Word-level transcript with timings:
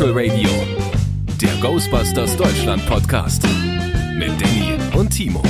Spectral 0.00 0.30
Radio, 0.30 0.48
der 1.42 1.54
Ghostbusters 1.60 2.34
Deutschland 2.34 2.86
Podcast 2.86 3.46
mit 4.16 4.30
Danny 4.40 4.78
und 4.98 5.10
Timo. 5.10 5.42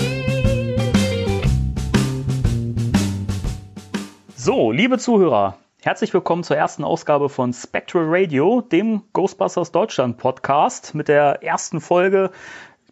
So, 4.34 4.72
liebe 4.72 4.98
Zuhörer, 4.98 5.56
herzlich 5.82 6.12
willkommen 6.12 6.42
zur 6.42 6.56
ersten 6.56 6.82
Ausgabe 6.82 7.28
von 7.28 7.52
Spectral 7.52 8.06
Radio, 8.08 8.60
dem 8.60 9.02
Ghostbusters 9.12 9.70
Deutschland 9.70 10.18
Podcast 10.18 10.96
mit 10.96 11.06
der 11.06 11.44
ersten 11.44 11.80
Folge, 11.80 12.32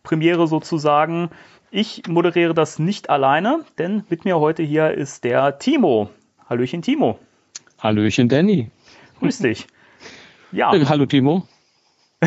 Premiere 0.05 0.47
sozusagen. 0.47 1.30
Ich 1.73 2.05
moderiere 2.07 2.55
das 2.55 2.79
nicht 2.79 3.11
alleine, 3.11 3.65
denn 3.79 4.05
mit 4.09 4.25
mir 4.25 4.38
heute 4.38 4.63
hier 4.63 4.93
ist 4.93 5.25
der 5.25 5.59
Timo. 5.59 6.09
Hallöchen, 6.49 6.83
Timo. 6.83 7.19
Hallöchen, 7.80 8.29
Danny. 8.29 8.71
Grüß 9.19 9.41
dich. 9.41 9.66
Ja. 10.52 10.73
Äh, 10.73 10.84
hallo, 10.87 11.07
Timo. 11.07 11.47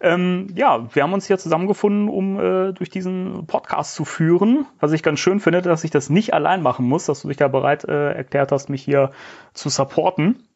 ähm, 0.00 0.48
ja, 0.54 0.94
wir 0.94 1.02
haben 1.02 1.12
uns 1.12 1.26
hier 1.26 1.38
zusammengefunden, 1.38 2.08
um 2.08 2.38
äh, 2.38 2.72
durch 2.72 2.90
diesen 2.90 3.46
Podcast 3.46 3.94
zu 3.94 4.04
führen. 4.04 4.66
Was 4.78 4.92
ich 4.92 5.02
ganz 5.02 5.20
schön 5.20 5.40
finde, 5.40 5.62
dass 5.62 5.84
ich 5.84 5.90
das 5.90 6.10
nicht 6.10 6.34
allein 6.34 6.62
machen 6.62 6.86
muss, 6.86 7.06
dass 7.06 7.22
du 7.22 7.28
dich 7.28 7.38
da 7.38 7.48
bereit 7.48 7.84
äh, 7.84 8.12
erklärt 8.12 8.52
hast, 8.52 8.68
mich 8.68 8.82
hier 8.82 9.12
zu 9.54 9.68
supporten. 9.68 10.46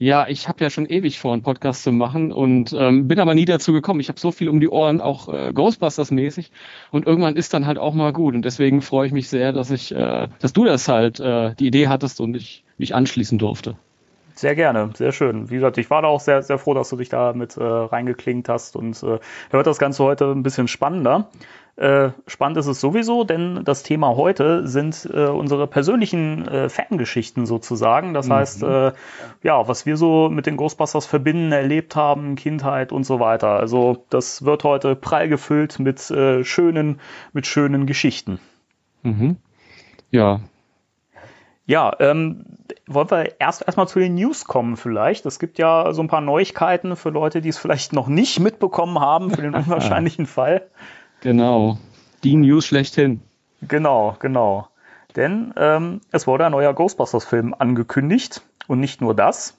Ja, 0.00 0.28
ich 0.28 0.46
habe 0.46 0.62
ja 0.62 0.70
schon 0.70 0.86
ewig 0.86 1.18
vor, 1.18 1.32
einen 1.32 1.42
Podcast 1.42 1.82
zu 1.82 1.90
machen 1.90 2.30
und 2.30 2.72
ähm, 2.72 3.08
bin 3.08 3.18
aber 3.18 3.34
nie 3.34 3.46
dazu 3.46 3.72
gekommen. 3.72 3.98
Ich 3.98 4.08
habe 4.08 4.20
so 4.20 4.30
viel 4.30 4.48
um 4.48 4.60
die 4.60 4.68
Ohren, 4.68 5.00
auch 5.00 5.28
äh, 5.28 5.50
Ghostbusters-mäßig. 5.52 6.52
Und 6.92 7.04
irgendwann 7.04 7.34
ist 7.34 7.52
dann 7.52 7.66
halt 7.66 7.78
auch 7.78 7.94
mal 7.94 8.12
gut. 8.12 8.36
Und 8.36 8.44
deswegen 8.44 8.80
freue 8.80 9.08
ich 9.08 9.12
mich 9.12 9.28
sehr, 9.28 9.52
dass 9.52 9.72
ich, 9.72 9.92
äh, 9.92 10.28
dass 10.38 10.52
du 10.52 10.64
das 10.64 10.86
halt 10.86 11.18
äh, 11.18 11.56
die 11.56 11.66
Idee 11.66 11.88
hattest 11.88 12.20
und 12.20 12.36
ich 12.36 12.62
mich 12.76 12.94
anschließen 12.94 13.38
durfte. 13.38 13.76
Sehr 14.38 14.54
gerne, 14.54 14.90
sehr 14.94 15.10
schön. 15.10 15.50
Wie 15.50 15.56
gesagt, 15.56 15.78
ich 15.78 15.90
war 15.90 16.00
da 16.00 16.06
auch 16.06 16.20
sehr, 16.20 16.44
sehr 16.44 16.58
froh, 16.58 16.72
dass 16.72 16.90
du 16.90 16.96
dich 16.96 17.08
da 17.08 17.32
mit 17.32 17.56
äh, 17.56 17.64
reingeklingt 17.64 18.48
hast 18.48 18.76
und 18.76 19.02
äh, 19.02 19.18
wird 19.50 19.66
das 19.66 19.78
Ganze 19.78 20.04
heute 20.04 20.30
ein 20.30 20.44
bisschen 20.44 20.68
spannender. 20.68 21.26
Äh, 21.74 22.10
spannend 22.28 22.56
ist 22.56 22.68
es 22.68 22.80
sowieso, 22.80 23.24
denn 23.24 23.64
das 23.64 23.82
Thema 23.82 24.14
heute 24.14 24.68
sind 24.68 25.10
äh, 25.12 25.26
unsere 25.26 25.66
persönlichen 25.66 26.46
äh, 26.46 26.68
Fangeschichten 26.68 27.46
sozusagen. 27.46 28.14
Das 28.14 28.28
mhm. 28.28 28.32
heißt, 28.32 28.62
äh, 28.62 28.92
ja, 29.42 29.66
was 29.66 29.86
wir 29.86 29.96
so 29.96 30.30
mit 30.30 30.46
den 30.46 30.56
Ghostbusters 30.56 31.06
verbinden, 31.06 31.50
erlebt 31.50 31.96
haben, 31.96 32.36
Kindheit 32.36 32.92
und 32.92 33.02
so 33.02 33.18
weiter. 33.18 33.48
Also 33.48 34.04
das 34.08 34.44
wird 34.44 34.62
heute 34.62 34.94
prall 34.94 35.28
gefüllt 35.28 35.80
mit 35.80 36.12
äh, 36.12 36.44
schönen, 36.44 37.00
mit 37.32 37.48
schönen 37.48 37.86
Geschichten. 37.86 38.38
Mhm. 39.02 39.38
Ja. 40.12 40.42
Ja, 41.66 41.92
ähm, 41.98 42.44
wollen 42.88 43.10
wir 43.10 43.40
erst 43.40 43.62
erstmal 43.66 43.88
zu 43.88 43.98
den 43.98 44.14
News 44.14 44.44
kommen 44.44 44.76
vielleicht. 44.76 45.26
Es 45.26 45.38
gibt 45.38 45.58
ja 45.58 45.92
so 45.92 46.02
ein 46.02 46.08
paar 46.08 46.20
Neuigkeiten 46.20 46.96
für 46.96 47.10
Leute, 47.10 47.40
die 47.40 47.50
es 47.50 47.58
vielleicht 47.58 47.92
noch 47.92 48.08
nicht 48.08 48.40
mitbekommen 48.40 48.98
haben, 48.98 49.30
für 49.30 49.42
den 49.42 49.54
unwahrscheinlichen 49.54 50.26
Fall. 50.26 50.66
Genau. 51.20 51.78
Die 52.24 52.34
News 52.34 52.66
schlechthin. 52.66 53.20
Genau, 53.62 54.16
genau. 54.18 54.68
Denn 55.16 55.52
ähm, 55.56 56.00
es 56.10 56.26
wurde 56.26 56.46
ein 56.46 56.52
neuer 56.52 56.74
Ghostbusters-Film 56.74 57.54
angekündigt. 57.58 58.42
Und 58.66 58.80
nicht 58.80 59.00
nur 59.00 59.14
das, 59.14 59.56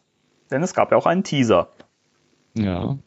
denn 0.51 0.61
es 0.61 0.73
gab 0.73 0.91
ja 0.91 0.97
auch 0.97 1.07
einen 1.07 1.23
Teaser. 1.23 1.69
Ja. 2.53 2.97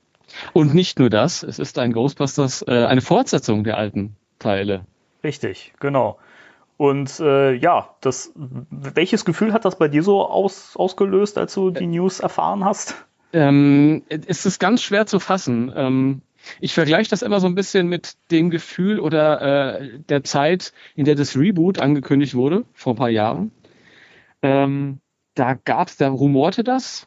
Und 0.52 0.74
nicht 0.74 0.98
nur 0.98 1.10
das, 1.10 1.42
es 1.42 1.58
ist 1.58 1.78
ein 1.78 1.92
Ghostbusters, 1.92 2.62
äh, 2.66 2.86
eine 2.86 3.00
Fortsetzung 3.00 3.64
der 3.64 3.76
alten 3.76 4.16
Teile. 4.38 4.84
Richtig, 5.22 5.72
genau. 5.78 6.18
Und 6.82 7.20
äh, 7.20 7.52
ja, 7.54 7.90
das, 8.00 8.32
welches 8.34 9.24
Gefühl 9.24 9.52
hat 9.52 9.64
das 9.64 9.78
bei 9.78 9.86
dir 9.86 10.02
so 10.02 10.26
aus, 10.26 10.74
ausgelöst, 10.74 11.38
als 11.38 11.54
du 11.54 11.70
die 11.70 11.86
News 11.86 12.18
erfahren 12.18 12.64
hast? 12.64 12.96
Ähm, 13.32 14.02
es 14.08 14.46
ist 14.46 14.58
ganz 14.58 14.82
schwer 14.82 15.06
zu 15.06 15.20
fassen. 15.20 15.72
Ähm, 15.76 16.22
ich 16.58 16.74
vergleiche 16.74 17.08
das 17.08 17.22
immer 17.22 17.38
so 17.38 17.46
ein 17.46 17.54
bisschen 17.54 17.86
mit 17.86 18.14
dem 18.32 18.50
Gefühl 18.50 18.98
oder 18.98 19.80
äh, 19.80 20.00
der 20.08 20.24
Zeit, 20.24 20.72
in 20.96 21.04
der 21.04 21.14
das 21.14 21.36
Reboot 21.36 21.78
angekündigt 21.78 22.34
wurde, 22.34 22.64
vor 22.72 22.94
ein 22.94 22.96
paar 22.96 23.10
Jahren. 23.10 23.52
Ähm, 24.42 24.98
da 25.36 25.54
gab's, 25.54 25.98
da 25.98 26.08
rumorte 26.08 26.64
das 26.64 27.06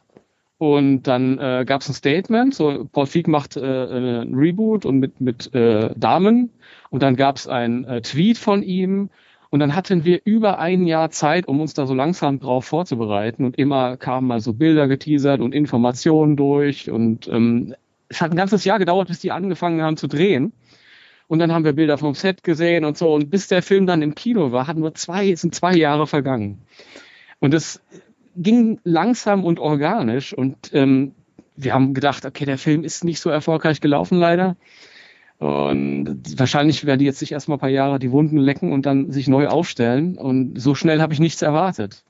und 0.56 1.02
dann 1.02 1.38
äh, 1.38 1.66
gab 1.66 1.82
es 1.82 1.90
ein 1.90 1.94
Statement, 1.94 2.54
so 2.54 2.88
Paul 2.90 3.04
Feig 3.04 3.28
macht 3.28 3.58
äh, 3.58 3.60
ein 3.60 4.34
Reboot 4.34 4.86
und 4.86 5.00
mit, 5.00 5.20
mit 5.20 5.54
äh, 5.54 5.90
Damen 5.94 6.50
und 6.88 7.02
dann 7.02 7.14
gab 7.14 7.36
es 7.36 7.46
ein 7.46 7.84
äh, 7.84 8.00
Tweet 8.00 8.38
von 8.38 8.62
ihm 8.62 9.10
und 9.56 9.60
dann 9.60 9.74
hatten 9.74 10.04
wir 10.04 10.20
über 10.26 10.58
ein 10.58 10.84
Jahr 10.84 11.08
Zeit, 11.08 11.48
um 11.48 11.62
uns 11.62 11.72
da 11.72 11.86
so 11.86 11.94
langsam 11.94 12.40
drauf 12.40 12.66
vorzubereiten 12.66 13.42
und 13.42 13.56
immer 13.56 13.96
kamen 13.96 14.26
mal 14.26 14.38
so 14.38 14.52
Bilder 14.52 14.86
geteasert 14.86 15.40
und 15.40 15.54
Informationen 15.54 16.36
durch 16.36 16.90
und 16.90 17.26
ähm, 17.28 17.74
es 18.10 18.20
hat 18.20 18.32
ein 18.32 18.36
ganzes 18.36 18.66
Jahr 18.66 18.78
gedauert, 18.78 19.08
bis 19.08 19.20
die 19.20 19.32
angefangen 19.32 19.80
haben 19.80 19.96
zu 19.96 20.08
drehen. 20.08 20.52
Und 21.26 21.38
dann 21.38 21.52
haben 21.52 21.64
wir 21.64 21.72
Bilder 21.72 21.96
vom 21.96 22.12
Set 22.12 22.44
gesehen 22.44 22.84
und 22.84 22.98
so. 22.98 23.14
Und 23.14 23.30
bis 23.30 23.48
der 23.48 23.62
Film 23.62 23.86
dann 23.86 24.02
im 24.02 24.14
Kino 24.14 24.52
war, 24.52 24.66
hatten 24.66 24.80
nur 24.80 24.94
zwei, 24.94 25.34
sind 25.36 25.54
zwei 25.54 25.74
Jahre 25.74 26.06
vergangen. 26.06 26.60
Und 27.38 27.54
es 27.54 27.80
ging 28.36 28.78
langsam 28.84 29.42
und 29.42 29.58
organisch. 29.58 30.34
Und 30.34 30.70
ähm, 30.74 31.12
wir 31.56 31.72
haben 31.72 31.94
gedacht, 31.94 32.26
okay, 32.26 32.44
der 32.44 32.58
Film 32.58 32.84
ist 32.84 33.04
nicht 33.04 33.20
so 33.20 33.30
erfolgreich 33.30 33.80
gelaufen, 33.80 34.18
leider. 34.18 34.54
Und 35.38 36.38
wahrscheinlich 36.38 36.86
werden 36.86 36.98
die 36.98 37.04
jetzt 37.04 37.18
sich 37.18 37.32
erstmal 37.32 37.56
ein 37.58 37.60
paar 37.60 37.68
Jahre 37.68 37.98
die 37.98 38.10
Wunden 38.10 38.38
lecken 38.38 38.72
und 38.72 38.86
dann 38.86 39.12
sich 39.12 39.28
neu 39.28 39.48
aufstellen. 39.48 40.16
Und 40.16 40.58
so 40.60 40.74
schnell 40.74 41.00
habe 41.02 41.12
ich 41.12 41.20
nichts 41.20 41.42
erwartet. 41.42 42.04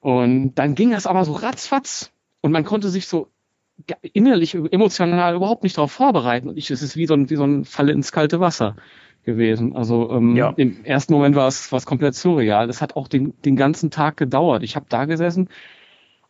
Und 0.00 0.54
dann 0.56 0.74
ging 0.74 0.90
das 0.90 1.06
aber 1.06 1.24
so 1.24 1.32
ratzfatz. 1.32 2.10
Und 2.40 2.50
man 2.50 2.64
konnte 2.64 2.88
sich 2.88 3.06
so 3.06 3.28
innerlich, 4.12 4.54
emotional 4.54 5.36
überhaupt 5.36 5.62
nicht 5.62 5.76
darauf 5.76 5.92
vorbereiten. 5.92 6.48
Und 6.48 6.56
ich, 6.56 6.70
es 6.70 6.82
ist 6.82 6.96
wie 6.96 7.06
so 7.06 7.14
ein, 7.14 7.30
wie 7.30 7.36
so 7.36 7.44
ein 7.44 7.64
Fall 7.64 7.88
ins 7.88 8.10
kalte 8.10 8.40
Wasser 8.40 8.76
gewesen. 9.24 9.76
Also 9.76 10.10
ähm, 10.10 10.34
ja. 10.34 10.52
im 10.56 10.84
ersten 10.84 11.12
Moment 11.12 11.36
war 11.36 11.46
es 11.46 11.70
was 11.70 11.86
komplett 11.86 12.16
surreal. 12.16 12.66
Das 12.66 12.82
hat 12.82 12.96
auch 12.96 13.06
den, 13.06 13.34
den 13.42 13.54
ganzen 13.54 13.90
Tag 13.90 14.16
gedauert. 14.16 14.64
Ich 14.64 14.74
habe 14.74 14.86
da 14.88 15.04
gesessen 15.04 15.48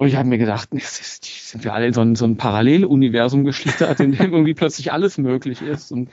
und 0.03 0.09
ich 0.09 0.17
habe 0.17 0.29
mir 0.29 0.39
gedacht, 0.39 0.71
sind 0.73 1.63
wir 1.63 1.75
alle 1.75 1.87
in 1.87 1.93
so 1.93 2.01
ein, 2.01 2.17
so 2.17 2.25
ein 2.25 2.37
Paralleluniversum 2.37 3.45
geschlittert, 3.45 4.01
in 4.01 4.11
dem 4.11 4.33
irgendwie 4.33 4.53
plötzlich 4.53 4.93
alles 4.93 5.17
möglich 5.17 5.63
ist. 5.63 5.93
Und 5.93 6.11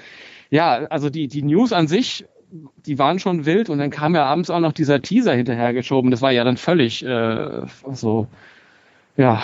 ja, 0.52 0.86
also 0.92 1.10
die, 1.10 1.28
die 1.28 1.42
News 1.42 1.74
an 1.74 1.88
sich, 1.88 2.24
die 2.86 3.00
waren 3.00 3.18
schon 3.18 3.48
wild 3.48 3.68
und 3.68 3.80
dann 3.80 3.90
kam 3.90 4.14
ja 4.14 4.26
abends 4.26 4.52
auch 4.52 4.60
noch 4.60 4.74
dieser 4.74 5.02
Teaser 5.02 5.34
hinterhergeschoben. 5.34 6.12
Das 6.12 6.22
war 6.22 6.32
ja 6.32 6.44
dann 6.44 6.58
völlig 6.58 7.04
äh, 7.04 7.64
so, 7.92 8.28
ja, 9.18 9.42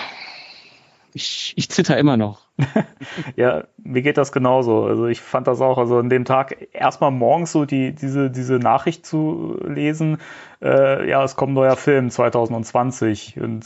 ich, 1.12 1.54
ich 1.56 1.68
zitter 1.70 1.98
immer 1.98 2.16
noch. 2.16 2.45
ja, 3.36 3.64
mir 3.84 4.02
geht 4.02 4.18
das 4.18 4.32
genauso. 4.32 4.86
Also 4.86 5.08
ich 5.08 5.22
fand 5.22 5.48
das 5.48 5.62
auch, 5.62 5.78
also 5.78 5.98
an 5.98 6.10
dem 6.10 6.26
Tag 6.26 6.68
erstmal 6.74 7.12
morgens 7.12 7.52
so 7.52 7.66
die, 7.66 7.94
diese, 7.94 8.30
diese 8.30 8.56
Nachricht 8.56 9.06
zu 9.06 9.60
lesen, 9.68 10.20
äh, 10.62 11.10
ja, 11.10 11.24
es 11.24 11.36
kommt 11.36 11.52
ein 11.52 11.56
neuer 11.56 11.76
Film 11.76 12.10
2020 12.10 13.40
und 13.40 13.66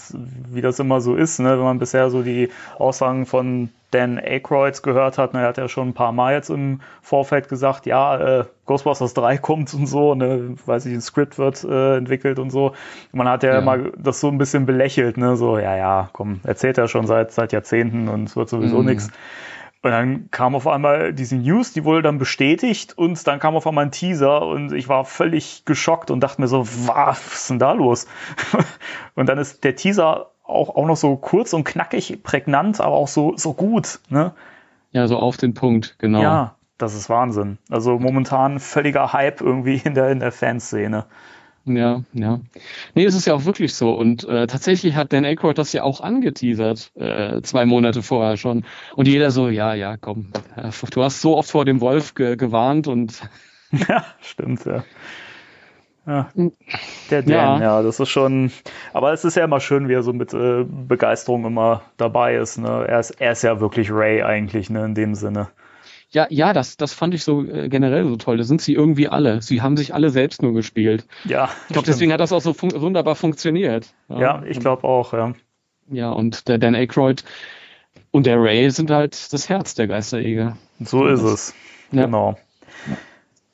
wie 0.50 0.62
das 0.62 0.80
immer 0.80 1.02
so 1.02 1.16
ist, 1.16 1.40
ne, 1.40 1.52
wenn 1.58 1.64
man 1.64 1.80
bisher 1.80 2.10
so 2.10 2.24
die 2.24 2.50
Aussagen 2.78 3.26
von 3.26 3.70
Dan 3.92 4.20
Aykroyd 4.20 4.84
gehört 4.84 5.18
hat, 5.18 5.34
ne, 5.34 5.42
er 5.42 5.48
hat 5.48 5.58
ja 5.58 5.68
schon 5.68 5.90
ein 5.90 5.94
paar 5.94 6.12
Mal 6.12 6.34
jetzt 6.34 6.50
im 6.50 6.82
Vorfeld 7.02 7.48
gesagt, 7.48 7.86
ja, 7.86 8.40
äh, 8.40 8.46
Ghostbusters 8.66 9.14
3 9.14 9.38
kommt 9.40 9.74
und 9.74 9.88
so, 9.88 10.16
ne, 10.16 10.56
weiß 10.66 10.88
ich, 10.88 10.94
ein 10.94 11.02
Skript 11.02 11.38
wird 11.38 11.64
äh, 11.64 11.98
entwickelt 11.98 12.38
und 12.38 12.50
so. 12.50 12.74
man 13.12 13.28
hat 13.28 13.44
ja, 13.44 13.54
ja 13.54 13.60
immer 13.60 13.78
das 13.98 14.20
so 14.20 14.28
ein 14.28 14.38
bisschen 14.38 14.66
belächelt, 14.66 15.18
ne, 15.18 15.38
so, 15.38 15.58
ja, 15.58 15.78
ja, 15.78 16.10
komm, 16.12 16.42
erzählt 16.44 16.78
er 16.78 16.88
schon 16.88 17.08
seit, 17.08 17.32
seit 17.32 17.52
Jahrzehnten 17.52 18.10
und 18.10 18.26
es 18.26 18.36
wird 18.36 18.50
sowieso 18.50 18.79
mhm. 18.79 18.79
Nichts. 18.86 19.10
Und 19.82 19.92
dann 19.92 20.30
kam 20.32 20.56
auf 20.56 20.68
einmal 20.68 21.14
diese 21.14 21.38
News, 21.38 21.72
die 21.72 21.86
wurde 21.86 22.02
dann 22.02 22.18
bestätigt 22.18 22.98
und 22.98 23.26
dann 23.26 23.40
kam 23.40 23.56
auf 23.56 23.66
einmal 23.66 23.86
ein 23.86 23.92
Teaser 23.92 24.46
und 24.46 24.74
ich 24.74 24.90
war 24.90 25.06
völlig 25.06 25.64
geschockt 25.64 26.12
und 26.12 26.20
dachte 26.20 26.42
mir 26.42 26.50
so, 26.50 26.68
was 26.86 27.34
ist 27.34 27.50
denn 27.50 27.60
da 27.60 27.72
los? 27.72 28.06
und 29.16 29.30
dann 29.30 29.38
ist 29.38 29.64
der 29.64 29.78
Teaser 29.78 30.32
auch, 30.44 30.76
auch 30.76 30.86
noch 30.86 30.98
so 30.98 31.16
kurz 31.16 31.54
und 31.54 31.64
knackig, 31.64 32.22
prägnant, 32.24 32.82
aber 32.82 32.96
auch 32.96 33.08
so, 33.08 33.38
so 33.38 33.54
gut, 33.54 34.00
ne? 34.10 34.34
Ja, 34.92 35.08
so 35.08 35.18
auf 35.18 35.38
den 35.38 35.54
Punkt, 35.54 35.96
genau. 36.00 36.22
Ja, 36.22 36.56
das 36.78 36.94
ist 36.94 37.10
Wahnsinn. 37.10 37.58
Also 37.70 38.00
momentan 38.00 38.60
völliger 38.60 39.14
Hype 39.14 39.40
irgendwie 39.40 39.82
in 39.84 39.94
der, 39.94 40.10
in 40.10 40.20
der 40.20 40.34
Fanszene. 40.34 41.06
Ja, 41.66 42.04
ja. 42.14 42.40
Nee, 42.96 43.06
es 43.06 43.16
ist 43.16 43.28
ja 43.28 43.34
auch 43.34 43.46
wirklich 43.46 43.74
so. 43.74 43.92
Und 43.92 44.24
äh, 44.24 44.48
tatsächlich 44.48 44.96
hat 44.96 45.14
Dan 45.14 45.26
Aykroyd 45.26 45.58
das 45.58 45.74
ja 45.74 45.84
auch 45.84 46.02
angeteasert, 46.02 46.92
äh, 46.96 47.42
zwei 47.42 47.66
Monate 47.66 48.02
vorher 48.02 48.38
schon. 48.38 48.66
Und 48.96 49.08
jeder 49.08 49.32
so, 49.32 49.50
ja, 49.50 49.74
ja, 49.74 49.98
komm, 49.98 50.32
du 50.92 51.04
hast 51.04 51.22
so 51.22 51.38
oft 51.38 51.52
vor 51.52 51.66
dem 51.66 51.82
Wolf 51.82 52.16
ge 52.16 52.36
gewarnt 52.36 52.88
und. 52.88 53.22
Ja, 53.88 54.04
stimmt, 54.20 54.66
ja. 54.66 54.84
Ja, 56.08 56.28
der 57.12 57.22
Dan, 57.22 57.30
ja. 57.30 57.60
ja. 57.60 57.82
das 57.84 58.00
ist 58.00 58.10
schon. 58.10 58.52
Aber 58.94 59.14
es 59.14 59.24
ist 59.24 59.36
ja 59.36 59.44
immer 59.44 59.60
schön, 59.60 59.88
wie 59.88 59.94
er 59.94 60.02
so 60.02 60.12
mit 60.12 60.34
äh, 60.34 60.64
Begeisterung 60.64 61.46
immer 61.46 61.84
dabei 61.98 62.36
ist. 62.36 62.58
Ne? 62.58 62.86
Er, 62.88 63.00
ist 63.00 63.12
er 63.12 63.34
ist 63.34 63.44
ja 63.44 63.60
wirklich 63.60 63.92
Ray 63.92 64.24
eigentlich, 64.24 64.72
ne, 64.72 64.86
in 64.86 64.96
dem 64.96 65.14
Sinne. 65.14 65.50
Ja, 66.12 66.26
ja, 66.30 66.54
das, 66.54 66.78
das 66.78 66.94
fand 66.94 67.14
ich 67.14 67.24
so 67.24 67.44
äh, 67.44 67.70
generell 67.70 68.08
so 68.08 68.16
toll. 68.16 68.38
Da 68.38 68.44
sind 68.44 68.62
sie 68.62 68.74
irgendwie 68.74 69.08
alle. 69.08 69.42
Sie 69.42 69.62
haben 69.62 69.78
sich 69.78 69.94
alle 69.94 70.10
selbst 70.10 70.42
nur 70.42 70.54
gespielt. 70.54 71.06
Ja. 71.26 71.50
Ich 71.68 71.74
glaube, 71.74 71.86
deswegen 71.86 72.12
hat 72.12 72.20
das 72.20 72.34
auch 72.34 72.42
so 72.42 72.54
fun 72.54 72.72
wunderbar 72.76 73.16
funktioniert. 73.16 73.94
Ja, 74.10 74.20
ja 74.20 74.44
ich 74.44 74.60
glaube 74.60 74.86
auch, 74.86 75.14
ja. 75.14 75.34
Ja, 75.92 76.10
und 76.12 76.48
der 76.48 76.58
Dan 76.58 76.76
Aykroyd, 76.76 77.24
Und 78.12 78.26
der 78.26 78.42
Ray 78.42 78.70
sind 78.72 78.90
halt 78.90 79.32
das 79.34 79.50
Herz 79.50 79.76
der 79.76 79.88
Geisterjäger. 79.88 80.58
So 80.80 81.06
ist 81.06 81.22
es. 81.22 81.54
Ja. 81.92 82.06
Genau. 82.06 82.38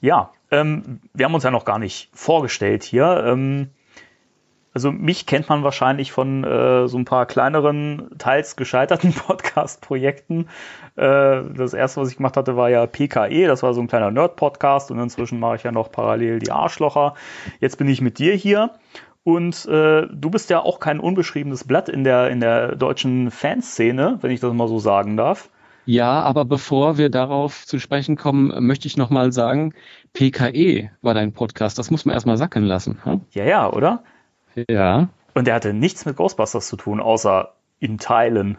Ja, 0.02 0.32
ähm, 0.52 1.00
wir 1.14 1.26
haben 1.26 1.34
uns 1.34 1.44
ja 1.44 1.52
noch 1.52 1.66
gar 1.66 1.80
nicht 1.80 2.10
vorgestellt 2.14 2.84
hier. 2.84 3.24
Ähm, 3.26 3.70
also 4.76 4.92
mich 4.92 5.26
kennt 5.26 5.48
man 5.48 5.64
wahrscheinlich 5.64 6.12
von 6.12 6.44
äh, 6.44 6.88
so 6.90 6.98
ein 6.98 7.06
paar 7.06 7.26
kleineren, 7.26 8.10
teils 8.18 8.58
gescheiterten 8.58 9.14
Podcast-Projekten. 9.28 10.50
Äh, 10.98 11.44
das 11.56 11.74
erste, 11.74 12.02
was 12.02 12.12
ich 12.12 12.18
gemacht 12.18 12.36
hatte, 12.36 12.58
war 12.58 12.70
ja 12.70 12.86
PKE, 12.86 13.48
das 13.48 13.64
war 13.64 13.74
so 13.74 13.80
ein 13.80 13.88
kleiner 13.88 14.12
Nerd-Podcast 14.12 14.92
und 14.92 15.00
inzwischen 15.00 15.40
mache 15.40 15.56
ich 15.56 15.64
ja 15.64 15.72
noch 15.72 15.94
parallel 15.94 16.40
die 16.40 16.52
Arschlocher. 16.52 17.14
Jetzt 17.62 17.78
bin 17.78 17.88
ich 17.88 18.02
mit 18.02 18.20
dir 18.20 18.36
hier 18.36 18.72
und 19.24 19.66
äh, 19.66 20.08
du 20.12 20.30
bist 20.30 20.50
ja 20.50 20.60
auch 20.60 20.82
kein 20.82 21.00
unbeschriebenes 21.00 21.64
Blatt 21.64 21.88
in 21.88 22.04
der, 22.04 22.30
in 22.30 22.42
der 22.42 22.76
deutschen 22.76 23.32
Fanszene, 23.32 24.18
wenn 24.20 24.32
ich 24.32 24.42
das 24.42 24.54
mal 24.54 24.68
so 24.68 24.80
sagen 24.80 25.16
darf. 25.16 25.50
Ja, 25.86 26.22
aber 26.22 26.44
bevor 26.44 26.98
wir 26.98 27.10
darauf 27.10 27.66
zu 27.66 27.80
sprechen 27.80 28.18
kommen, 28.18 28.52
möchte 28.66 28.88
ich 28.88 28.98
nochmal 28.98 29.32
sagen, 29.32 29.74
PKE 30.12 30.90
war 31.02 31.14
dein 31.14 31.32
Podcast. 31.32 31.80
Das 31.80 31.92
muss 31.92 32.04
man 32.04 32.14
erstmal 32.14 32.38
sacken 32.38 32.64
lassen. 32.64 33.00
Hm? 33.04 33.22
Ja, 33.32 33.46
ja, 33.46 33.72
oder? 33.72 34.04
Ja. 34.70 35.10
Und 35.34 35.48
der 35.48 35.56
hatte 35.56 35.74
nichts 35.74 36.06
mit 36.06 36.16
Ghostbusters 36.16 36.68
zu 36.68 36.78
tun, 36.78 37.00
außer 37.00 37.54
in 37.80 37.98
Teilen. 37.98 38.58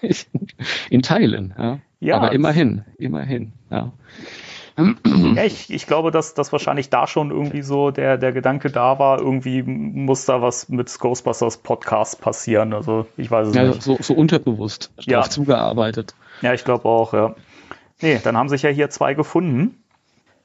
in 0.90 1.02
Teilen, 1.02 1.54
ja. 1.56 1.78
ja. 2.00 2.16
Aber 2.16 2.32
immerhin, 2.32 2.84
immerhin, 2.98 3.52
ja. 3.70 3.92
Ja, 5.34 5.44
ich, 5.44 5.70
ich 5.70 5.86
glaube, 5.86 6.10
dass, 6.10 6.34
dass 6.34 6.52
wahrscheinlich 6.52 6.90
da 6.90 7.06
schon 7.06 7.30
irgendwie 7.30 7.62
so 7.62 7.90
der, 7.90 8.16
der 8.16 8.32
Gedanke 8.32 8.70
da 8.70 8.98
war, 8.98 9.18
irgendwie 9.18 9.62
muss 9.62 10.24
da 10.24 10.40
was 10.40 10.68
mit 10.68 10.96
Ghostbusters 10.98 11.58
Podcast 11.58 12.20
passieren. 12.20 12.72
Also 12.72 13.06
ich 13.16 13.30
weiß 13.30 13.48
es 13.48 13.54
ja, 13.54 13.64
nicht. 13.64 13.82
So, 13.82 13.98
so 14.00 14.14
unterbewusst 14.14 14.90
ja. 15.00 15.22
zugearbeitet. 15.22 16.14
Ja, 16.40 16.54
ich 16.54 16.64
glaube 16.64 16.86
auch, 16.86 17.12
ja. 17.12 17.34
Nee, 18.00 18.18
dann 18.22 18.36
haben 18.36 18.48
sich 18.48 18.62
ja 18.62 18.70
hier 18.70 18.88
zwei 18.88 19.14
gefunden. 19.14 19.79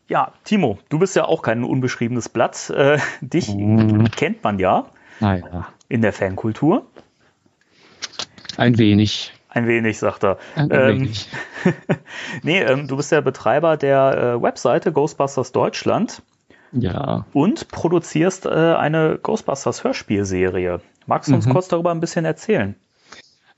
Ja, 0.08 0.34
Timo, 0.44 0.78
du 0.90 1.00
bist 1.00 1.16
ja 1.16 1.26
auch 1.26 1.42
kein 1.42 1.64
unbeschriebenes 1.64 2.30
Blatt. 2.30 2.70
Äh, 2.70 3.00
dich 3.22 3.54
mhm. 3.54 4.10
kennt 4.12 4.44
man 4.44 4.60
ja 4.60 4.86
naja. 5.20 5.68
in 5.88 6.02
der 6.02 6.14
Fankultur. 6.14 6.86
Ein 8.58 8.78
wenig. 8.78 9.34
Ein 9.50 9.68
wenig, 9.68 9.98
sagt 9.98 10.24
er. 10.24 10.38
Ein 10.56 10.70
ähm, 10.72 11.00
wenig. 11.00 11.30
nee, 12.44 12.62
ähm, 12.62 12.88
du 12.88 12.98
bist 12.98 13.12
der 13.12 13.22
Betreiber 13.22 13.78
der 13.78 14.36
äh, 14.38 14.42
Webseite 14.42 14.92
Ghostbusters 14.92 15.52
Deutschland. 15.52 16.22
Ja. 16.72 17.26
Und 17.32 17.70
produzierst 17.70 18.46
äh, 18.46 18.50
eine 18.50 19.18
Ghostbusters 19.22 19.84
Hörspielserie. 19.84 20.82
Magst 21.08 21.30
du 21.30 21.36
uns 21.36 21.46
mhm. 21.46 21.52
kurz 21.52 21.68
darüber 21.70 21.92
ein 21.92 22.02
bisschen 22.02 22.26
erzählen? 22.26 22.76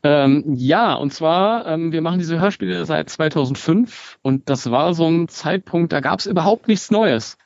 Ähm, 0.04 0.44
ja, 0.54 0.94
und 0.94 1.12
zwar, 1.12 1.66
ähm, 1.66 1.92
wir 1.92 2.02
machen 2.02 2.20
diese 2.20 2.40
Hörspiele 2.40 2.86
seit 2.86 3.10
2005 3.10 4.20
und 4.22 4.50
das 4.50 4.70
war 4.70 4.94
so 4.94 5.08
ein 5.08 5.28
Zeitpunkt, 5.28 5.92
da 5.92 6.02
gab 6.02 6.20
es 6.20 6.28
überhaupt 6.28 6.68
nichts 6.68 6.92
Neues 6.92 7.38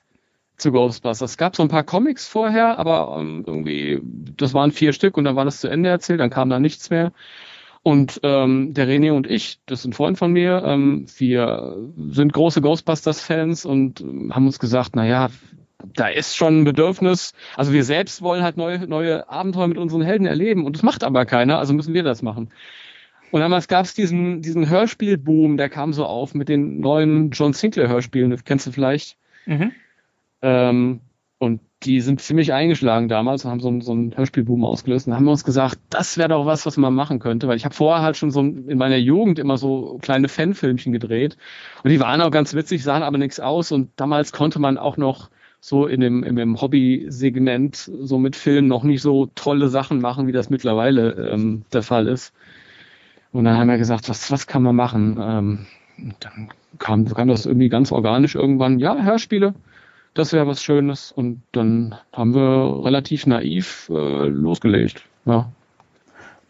zu 0.57 0.71
Ghostbusters. 0.71 1.31
Es 1.31 1.37
gab 1.37 1.55
so 1.55 1.63
ein 1.63 1.69
paar 1.69 1.83
Comics 1.83 2.27
vorher, 2.27 2.77
aber 2.77 3.17
ähm, 3.19 3.43
irgendwie, 3.47 4.01
das 4.03 4.53
waren 4.53 4.71
vier 4.71 4.93
Stück 4.93 5.17
und 5.17 5.23
dann 5.23 5.35
war 5.35 5.45
das 5.45 5.59
zu 5.59 5.67
Ende 5.67 5.89
erzählt, 5.89 6.19
dann 6.19 6.29
kam 6.29 6.49
da 6.49 6.59
nichts 6.59 6.89
mehr. 6.89 7.11
Und 7.83 8.19
ähm, 8.21 8.75
der 8.75 8.87
René 8.87 9.11
und 9.11 9.27
ich, 9.27 9.59
das 9.65 9.79
ist 9.79 9.85
ein 9.85 9.93
Freund 9.93 10.17
von 10.17 10.31
mir, 10.31 10.61
ähm, 10.63 11.07
wir 11.17 11.77
sind 12.11 12.31
große 12.31 12.61
Ghostbusters-Fans 12.61 13.65
und 13.65 14.05
haben 14.29 14.45
uns 14.45 14.59
gesagt, 14.59 14.91
na 14.93 15.05
ja, 15.05 15.29
da 15.93 16.07
ist 16.07 16.35
schon 16.35 16.61
ein 16.61 16.63
Bedürfnis. 16.63 17.33
Also 17.55 17.73
wir 17.73 17.83
selbst 17.83 18.21
wollen 18.21 18.43
halt 18.43 18.57
neue, 18.57 18.87
neue 18.87 19.29
Abenteuer 19.29 19.67
mit 19.67 19.77
unseren 19.77 20.01
Helden 20.01 20.25
erleben 20.25 20.65
und 20.65 20.75
das 20.75 20.83
macht 20.83 21.03
aber 21.03 21.25
keiner, 21.25 21.59
also 21.59 21.73
müssen 21.73 21.93
wir 21.93 22.03
das 22.03 22.21
machen. 22.21 22.51
Und 23.31 23.39
damals 23.39 23.67
gab 23.67 23.85
es 23.85 23.93
diesen, 23.93 24.41
diesen 24.41 24.69
Hörspielboom, 24.69 25.57
der 25.57 25.69
kam 25.69 25.93
so 25.93 26.05
auf 26.05 26.33
mit 26.33 26.49
den 26.49 26.81
neuen 26.81 27.31
John 27.31 27.53
Sinclair-Hörspielen, 27.53 28.43
kennst 28.43 28.67
du 28.67 28.71
vielleicht? 28.71 29.17
Mhm. 29.45 29.71
Ähm, 30.41 30.99
und 31.37 31.61
die 31.83 32.01
sind 32.01 32.21
ziemlich 32.21 32.53
eingeschlagen 32.53 33.07
damals 33.07 33.43
und 33.43 33.51
haben 33.51 33.59
so, 33.61 33.69
einen, 33.69 33.81
so 33.81 33.91
einen 33.93 34.15
Hörspielboom 34.15 34.63
ausgelöst. 34.63 35.07
Und 35.07 35.15
haben 35.15 35.25
wir 35.25 35.31
uns 35.31 35.43
gesagt, 35.43 35.79
das 35.89 36.17
wäre 36.17 36.29
doch 36.29 36.45
was, 36.45 36.65
was 36.67 36.77
man 36.77 36.93
machen 36.93 37.17
könnte. 37.17 37.47
Weil 37.47 37.57
ich 37.57 37.65
habe 37.65 37.73
vorher 37.73 38.03
halt 38.03 38.17
schon 38.17 38.29
so 38.29 38.41
in 38.41 38.77
meiner 38.77 38.97
Jugend 38.97 39.39
immer 39.39 39.57
so 39.57 39.97
kleine 40.01 40.27
Fanfilmchen 40.27 40.91
gedreht. 40.91 41.37
Und 41.83 41.89
die 41.89 41.99
waren 41.99 42.21
auch 42.21 42.29
ganz 42.29 42.53
witzig, 42.53 42.83
sahen 42.83 43.01
aber 43.01 43.17
nichts 43.17 43.39
aus. 43.39 43.71
Und 43.71 43.89
damals 43.95 44.31
konnte 44.31 44.59
man 44.59 44.77
auch 44.77 44.97
noch 44.97 45.31
so 45.61 45.85
in 45.85 46.01
dem, 46.01 46.23
in 46.23 46.35
dem 46.35 46.59
Hobby-Segment 46.59 47.75
so 47.75 48.17
mit 48.17 48.35
Filmen 48.35 48.67
noch 48.67 48.83
nicht 48.83 49.01
so 49.01 49.27
tolle 49.35 49.69
Sachen 49.69 50.01
machen, 50.01 50.27
wie 50.27 50.31
das 50.31 50.49
mittlerweile 50.49 51.31
ähm, 51.31 51.63
der 51.71 51.83
Fall 51.83 52.07
ist. 52.07 52.33
Und 53.31 53.45
dann 53.45 53.57
haben 53.57 53.69
wir 53.69 53.77
gesagt, 53.77 54.09
was, 54.09 54.31
was 54.31 54.47
kann 54.47 54.63
man 54.63 54.75
machen? 54.75 55.17
Ähm, 55.21 55.67
dann 56.19 56.49
kam, 56.79 57.05
kam 57.05 57.27
das 57.27 57.45
irgendwie 57.45 57.69
ganz 57.69 57.91
organisch 57.91 58.35
irgendwann, 58.35 58.79
ja, 58.79 59.01
Hörspiele, 59.01 59.53
das 60.15 60.33
wäre 60.33 60.47
was 60.47 60.63
Schönes. 60.63 61.11
Und 61.11 61.41
dann 61.51 61.95
haben 62.11 62.33
wir 62.33 62.83
relativ 62.83 63.27
naiv 63.27 63.89
äh, 63.89 64.27
losgelegt. 64.27 65.03
Ja 65.25 65.51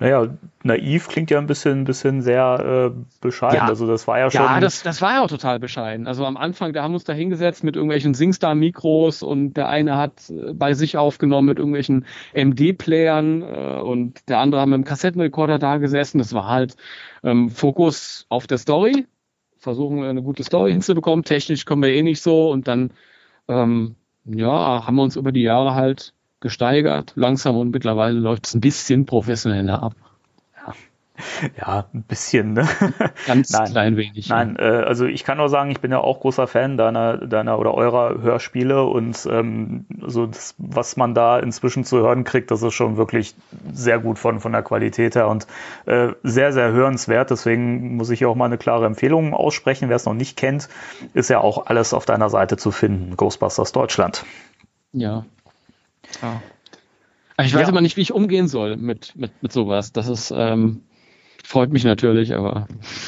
naja, 0.01 0.36
naiv 0.63 1.09
klingt 1.09 1.30
ja 1.30 1.38
ein 1.38 1.45
bisschen, 1.45 1.83
bisschen 1.83 2.24
sehr 2.24 2.92
äh, 2.92 3.01
bescheiden. 3.21 3.57
Ja. 3.57 3.68
Also 3.68 3.86
das 3.86 4.07
war 4.07 4.18
ja 4.18 4.31
schon. 4.31 4.42
Ja, 4.42 4.59
das, 4.59 4.81
das 4.81 5.00
war 5.00 5.13
ja 5.13 5.21
auch 5.21 5.27
total 5.27 5.59
bescheiden. 5.59 6.07
Also 6.07 6.25
am 6.25 6.38
Anfang, 6.38 6.74
da 6.74 6.81
haben 6.81 6.94
wir 6.94 6.95
uns 6.95 7.03
da 7.03 7.13
hingesetzt 7.13 7.63
mit 7.63 7.75
irgendwelchen 7.75 8.15
Singstar-Mikros 8.15 9.21
und 9.21 9.53
der 9.53 9.69
eine 9.69 9.98
hat 9.98 10.27
äh, 10.31 10.53
bei 10.53 10.74
sich 10.74 10.98
aufgenommen 10.98 11.50
mit 11.50 11.59
irgendwelchen 11.59 12.07
MD-Playern 12.33 13.44
äh, 13.44 13.80
und 13.80 14.27
der 14.27 14.39
andere 14.39 14.62
haben 14.62 14.71
mit 14.71 14.77
dem 14.80 14.86
Kassettenrekorder 14.86 15.59
da 15.59 15.77
gesessen. 15.77 16.18
Das 16.18 16.33
war 16.33 16.48
halt 16.48 16.77
ähm, 17.21 17.51
Fokus 17.51 18.25
auf 18.30 18.48
der 18.48 18.57
Story. 18.57 19.06
Versuchen 19.59 20.01
wir 20.01 20.09
eine 20.09 20.24
gute 20.24 20.44
Story 20.44 20.71
hinzubekommen. 20.71 21.24
Technisch 21.24 21.65
kommen 21.65 21.83
wir 21.83 21.94
eh 21.94 22.01
nicht 22.01 22.24
so 22.24 22.50
und 22.50 22.68
dann 22.68 22.89
ähm, 23.48 23.98
ja, 24.25 24.83
haben 24.83 24.95
wir 24.95 25.03
uns 25.03 25.15
über 25.15 25.31
die 25.31 25.44
Jahre 25.44 25.75
halt 25.75 26.15
gesteigert, 26.42 27.14
langsam 27.16 27.56
und 27.56 27.72
mittlerweile 27.72 28.20
läuft 28.20 28.48
es 28.48 28.56
ein 28.56 28.62
bisschen 28.62 29.06
professioneller 29.06 29.82
ab. 29.82 29.94
Ja. 30.68 30.74
Ja, 31.60 31.86
ein 31.94 32.04
bisschen, 32.04 32.54
ne? 32.54 32.68
Ganz 33.27 33.51
nein, 33.51 33.72
klein 33.72 33.98
wenig. 33.98 34.30
Nein, 34.30 34.58
ja. 34.60 34.82
äh, 34.82 34.84
also 34.84 35.06
ich 35.06 35.24
kann 35.24 35.38
nur 35.38 35.50
sagen, 35.50 35.70
ich 35.70 35.80
bin 35.80 35.92
ja 35.92 36.00
auch 36.00 36.20
großer 36.20 36.48
Fan 36.48 36.77
deiner, 36.77 37.18
deiner 37.18 37.60
oder 37.60 37.75
eurer 37.75 38.22
Hörspiele 38.22 38.84
und 38.84 39.27
ähm, 39.30 39.86
so 40.01 40.25
das, 40.25 40.56
was 40.58 40.98
man 40.98 41.13
da 41.13 41.38
inzwischen 41.38 41.84
zu 41.84 41.98
hören 41.98 42.24
kriegt, 42.24 42.50
das 42.50 42.63
ist 42.63 42.74
schon 42.74 42.98
wirklich 42.98 43.36
sehr 43.72 44.00
gut 44.00 44.18
von, 44.18 44.39
von 44.39 44.51
der 44.51 44.63
Qualität 44.63 45.15
her 45.15 45.27
und 45.27 45.46
äh, 45.86 46.10
sehr, 46.24 46.54
sehr 46.54 46.72
hörenswert. 46.72 47.30
Deswegen 47.30 47.98
muss 47.98 48.10
ich 48.10 48.20
hier 48.20 48.30
auch 48.30 48.36
mal 48.36 48.46
eine 48.46 48.58
klare 48.58 48.88
Empfehlung 48.88 49.36
aussprechen. 49.36 49.89
Wer 49.89 49.98
es 49.98 50.06
noch 50.06 50.15
nicht 50.15 50.38
kennt, 50.38 50.70
ist 51.13 51.30
ja 51.30 51.39
auch 51.39 51.68
alles 51.68 51.94
auf 51.94 52.06
deiner 52.06 52.30
Seite 52.30 52.58
zu 52.58 52.72
finden. 52.72 53.15
Ghostbusters 53.15 53.72
Deutschland. 53.74 54.25
Ja, 54.94 55.25
ja. 56.22 56.41
Ich 57.44 57.53
weiß 57.53 57.62
ja. 57.63 57.70
immer 57.70 57.82
nicht, 57.82 57.98
wie 57.98 58.01
ich 58.01 58.12
umgehen 58.12 58.48
soll 58.48 58.77
mit, 58.77 59.15
mit, 59.15 59.41
mit 59.41 59.51
sowas. 59.51 59.94
Das 59.94 60.08
ist, 60.08 60.32
ähm, 60.36 60.84
freut 61.44 61.72
mich 61.72 61.84
natürlich, 61.84 62.36
aber. 62.36 62.68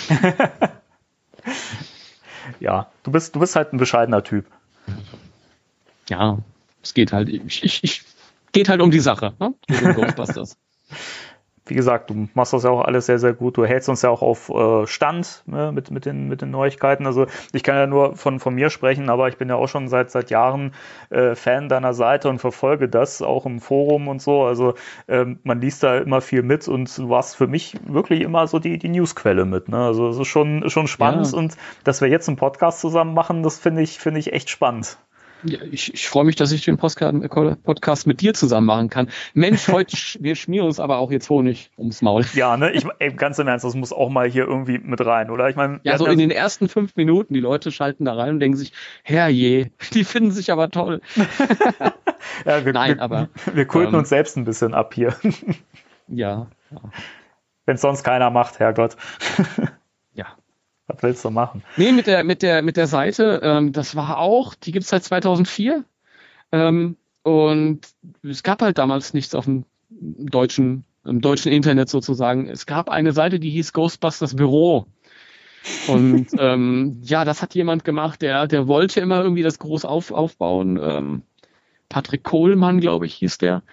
ja, 2.59 2.87
du 3.03 3.11
bist, 3.11 3.35
du 3.35 3.39
bist 3.39 3.55
halt 3.55 3.73
ein 3.73 3.77
bescheidener 3.77 4.23
Typ. 4.23 4.45
Ja, 6.09 6.39
es 6.81 6.93
geht 6.93 7.13
halt, 7.13 7.29
ich, 7.29 7.63
ich, 7.63 7.83
ich 7.83 8.03
geht 8.51 8.69
halt 8.69 8.81
um 8.81 8.91
die 8.91 8.99
Sache, 8.99 9.33
ne? 9.39 9.53
Ghostbusters. 9.95 10.57
Wie 11.65 11.75
gesagt, 11.75 12.09
du 12.09 12.27
machst 12.33 12.51
das 12.51 12.63
ja 12.63 12.69
auch 12.69 12.81
alles 12.81 13.05
sehr, 13.05 13.19
sehr 13.19 13.33
gut. 13.33 13.57
Du 13.57 13.65
hältst 13.65 13.87
uns 13.87 14.01
ja 14.01 14.09
auch 14.09 14.21
auf 14.21 14.49
äh, 14.49 14.85
Stand 14.85 15.43
ne, 15.45 15.71
mit, 15.71 15.91
mit, 15.91 16.05
den, 16.05 16.27
mit 16.27 16.41
den 16.41 16.51
Neuigkeiten. 16.51 17.05
Also 17.05 17.25
ich 17.53 17.63
kann 17.63 17.75
ja 17.75 17.87
nur 17.87 18.15
von, 18.17 18.39
von 18.39 18.53
mir 18.53 18.69
sprechen, 18.69 19.09
aber 19.09 19.29
ich 19.29 19.37
bin 19.37 19.47
ja 19.47 19.55
auch 19.55 19.69
schon 19.69 19.87
seit, 19.87 20.11
seit 20.11 20.29
Jahren 20.29 20.73
äh, 21.09 21.35
Fan 21.35 21.69
deiner 21.69 21.93
Seite 21.93 22.29
und 22.29 22.39
verfolge 22.39 22.89
das 22.89 23.21
auch 23.21 23.45
im 23.45 23.61
Forum 23.61 24.09
und 24.09 24.21
so. 24.21 24.43
Also 24.43 24.73
ähm, 25.07 25.39
man 25.43 25.61
liest 25.61 25.83
da 25.83 25.97
immer 25.97 26.19
viel 26.19 26.43
mit 26.43 26.67
und 26.67 26.97
du 26.97 27.09
warst 27.09 27.37
für 27.37 27.47
mich 27.47 27.77
wirklich 27.87 28.21
immer 28.21 28.45
so 28.47 28.59
die, 28.59 28.77
die 28.77 28.89
Newsquelle 28.89 29.45
mit. 29.45 29.69
Ne? 29.69 29.77
Also 29.77 30.09
es 30.09 30.17
ist 30.17 30.27
schon, 30.27 30.69
schon 30.69 30.87
spannend 30.87 31.31
ja. 31.31 31.37
und 31.37 31.55
dass 31.85 32.01
wir 32.01 32.09
jetzt 32.09 32.27
einen 32.27 32.37
Podcast 32.37 32.81
zusammen 32.81 33.13
machen, 33.13 33.41
das 33.41 33.57
finde 33.57 33.81
ich, 33.81 33.99
finde 33.99 34.19
ich 34.19 34.33
echt 34.33 34.49
spannend. 34.49 34.97
Ja, 35.45 35.59
ich, 35.71 35.93
ich 35.93 36.07
freue 36.07 36.23
mich, 36.23 36.35
dass 36.35 36.51
ich 36.51 36.63
den 36.63 36.77
Podcast 36.77 38.07
mit 38.07 38.21
dir 38.21 38.33
zusammen 38.33 38.67
machen 38.67 38.89
kann. 38.89 39.09
Mensch, 39.33 39.67
heute, 39.71 39.97
wir 40.19 40.35
schmieren 40.35 40.67
uns 40.67 40.79
aber 40.79 40.97
auch 40.97 41.11
jetzt 41.11 41.29
Honig 41.29 41.71
ums 41.77 42.01
Maul. 42.01 42.25
Ja, 42.33 42.57
ne? 42.57 42.71
Ich, 42.71 42.85
ey, 42.99 43.13
ganz 43.13 43.39
im 43.39 43.47
Ernst, 43.47 43.65
das 43.65 43.75
muss 43.75 43.91
auch 43.91 44.09
mal 44.09 44.29
hier 44.29 44.45
irgendwie 44.45 44.79
mit 44.79 45.05
rein, 45.05 45.29
oder? 45.29 45.49
Ich 45.49 45.55
meine, 45.55 45.79
ja, 45.83 45.97
so 45.97 46.05
in 46.05 46.19
den 46.19 46.31
ersten 46.31 46.69
fünf 46.69 46.95
Minuten, 46.95 47.33
die 47.33 47.39
Leute 47.39 47.71
schalten 47.71 48.05
da 48.05 48.13
rein 48.13 48.31
und 48.31 48.39
denken 48.39 48.57
sich, 48.57 48.73
herrje, 49.03 49.71
die 49.93 50.03
finden 50.03 50.31
sich 50.31 50.51
aber 50.51 50.69
toll. 50.69 51.01
ja, 52.45 52.65
wir, 52.65 52.73
Nein, 52.73 52.97
wir, 52.97 53.01
aber. 53.01 53.29
Wir 53.53 53.65
kulten 53.65 53.93
ähm, 53.93 53.99
uns 53.99 54.09
selbst 54.09 54.37
ein 54.37 54.45
bisschen 54.45 54.73
ab 54.73 54.93
hier. 54.93 55.15
ja. 56.07 56.47
ja. 56.71 56.81
Wenn 57.65 57.75
es 57.75 57.81
sonst 57.81 58.03
keiner 58.03 58.29
macht, 58.29 58.59
Herrgott. 58.59 58.97
Was 60.93 61.03
willst 61.03 61.25
du 61.25 61.29
machen? 61.29 61.63
Nee, 61.77 61.91
mit 61.91 62.07
der, 62.07 62.23
mit 62.23 62.41
der, 62.41 62.61
mit 62.61 62.77
der 62.77 62.87
Seite, 62.87 63.41
ähm, 63.43 63.71
das 63.71 63.95
war 63.95 64.19
auch, 64.19 64.55
die 64.55 64.71
gibt's 64.71 64.89
seit 64.89 65.03
2004. 65.03 65.83
Ähm, 66.51 66.97
und 67.23 67.81
es 68.23 68.43
gab 68.43 68.61
halt 68.61 68.77
damals 68.77 69.13
nichts 69.13 69.33
auf 69.35 69.45
dem 69.45 69.65
deutschen 69.89 70.85
im 71.05 71.21
deutschen 71.21 71.51
Internet 71.51 71.89
sozusagen. 71.89 72.47
Es 72.47 72.65
gab 72.65 72.89
eine 72.89 73.11
Seite, 73.11 73.39
die 73.39 73.49
hieß 73.49 73.73
Ghostbusters 73.73 74.35
Büro. 74.35 74.87
Und 75.87 76.27
ähm, 76.39 76.99
ja, 77.03 77.25
das 77.25 77.41
hat 77.41 77.55
jemand 77.55 77.83
gemacht, 77.83 78.21
der, 78.21 78.47
der 78.47 78.67
wollte 78.67 79.01
immer 79.01 79.21
irgendwie 79.21 79.43
das 79.43 79.59
groß 79.59 79.85
auf, 79.85 80.11
aufbauen. 80.11 80.79
Ähm, 80.81 81.21
Patrick 81.89 82.23
Kohlmann, 82.23 82.79
glaube 82.79 83.05
ich, 83.05 83.15
hieß 83.15 83.37
der. 83.37 83.63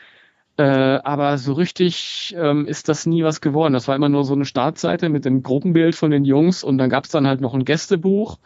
Äh, 0.60 1.00
aber 1.04 1.38
so 1.38 1.54
richtig 1.54 2.36
ähm, 2.36 2.66
ist 2.66 2.90
das 2.90 3.06
nie 3.06 3.24
was 3.24 3.40
geworden. 3.40 3.72
Das 3.72 3.88
war 3.88 3.96
immer 3.96 4.10
nur 4.10 4.24
so 4.24 4.34
eine 4.34 4.44
Startseite 4.44 5.08
mit 5.08 5.24
dem 5.24 5.42
Gruppenbild 5.42 5.94
von 5.94 6.10
den 6.10 6.26
Jungs 6.26 6.62
und 6.62 6.76
dann 6.76 6.90
gab 6.90 7.04
es 7.04 7.10
dann 7.10 7.26
halt 7.26 7.40
noch 7.40 7.54
ein 7.54 7.64
Gästebuch. 7.64 8.38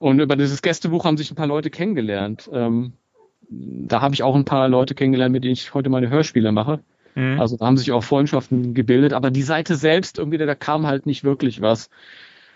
Und 0.00 0.18
über 0.18 0.34
dieses 0.34 0.60
Gästebuch 0.60 1.04
haben 1.04 1.16
sich 1.16 1.30
ein 1.30 1.36
paar 1.36 1.46
Leute 1.46 1.70
kennengelernt. 1.70 2.50
Ähm, 2.52 2.94
da 3.48 4.00
habe 4.00 4.12
ich 4.12 4.24
auch 4.24 4.34
ein 4.34 4.44
paar 4.44 4.68
Leute 4.68 4.96
kennengelernt, 4.96 5.32
mit 5.32 5.44
denen 5.44 5.52
ich 5.52 5.72
heute 5.72 5.88
meine 5.88 6.10
Hörspiele 6.10 6.50
mache. 6.50 6.80
Mhm. 7.14 7.40
Also 7.40 7.56
da 7.56 7.64
haben 7.64 7.76
sich 7.76 7.92
auch 7.92 8.02
Freundschaften 8.02 8.74
gebildet, 8.74 9.12
aber 9.12 9.30
die 9.30 9.42
Seite 9.42 9.76
selbst, 9.76 10.18
irgendwie, 10.18 10.38
da 10.38 10.54
kam 10.56 10.88
halt 10.88 11.06
nicht 11.06 11.22
wirklich 11.22 11.60
was. 11.60 11.90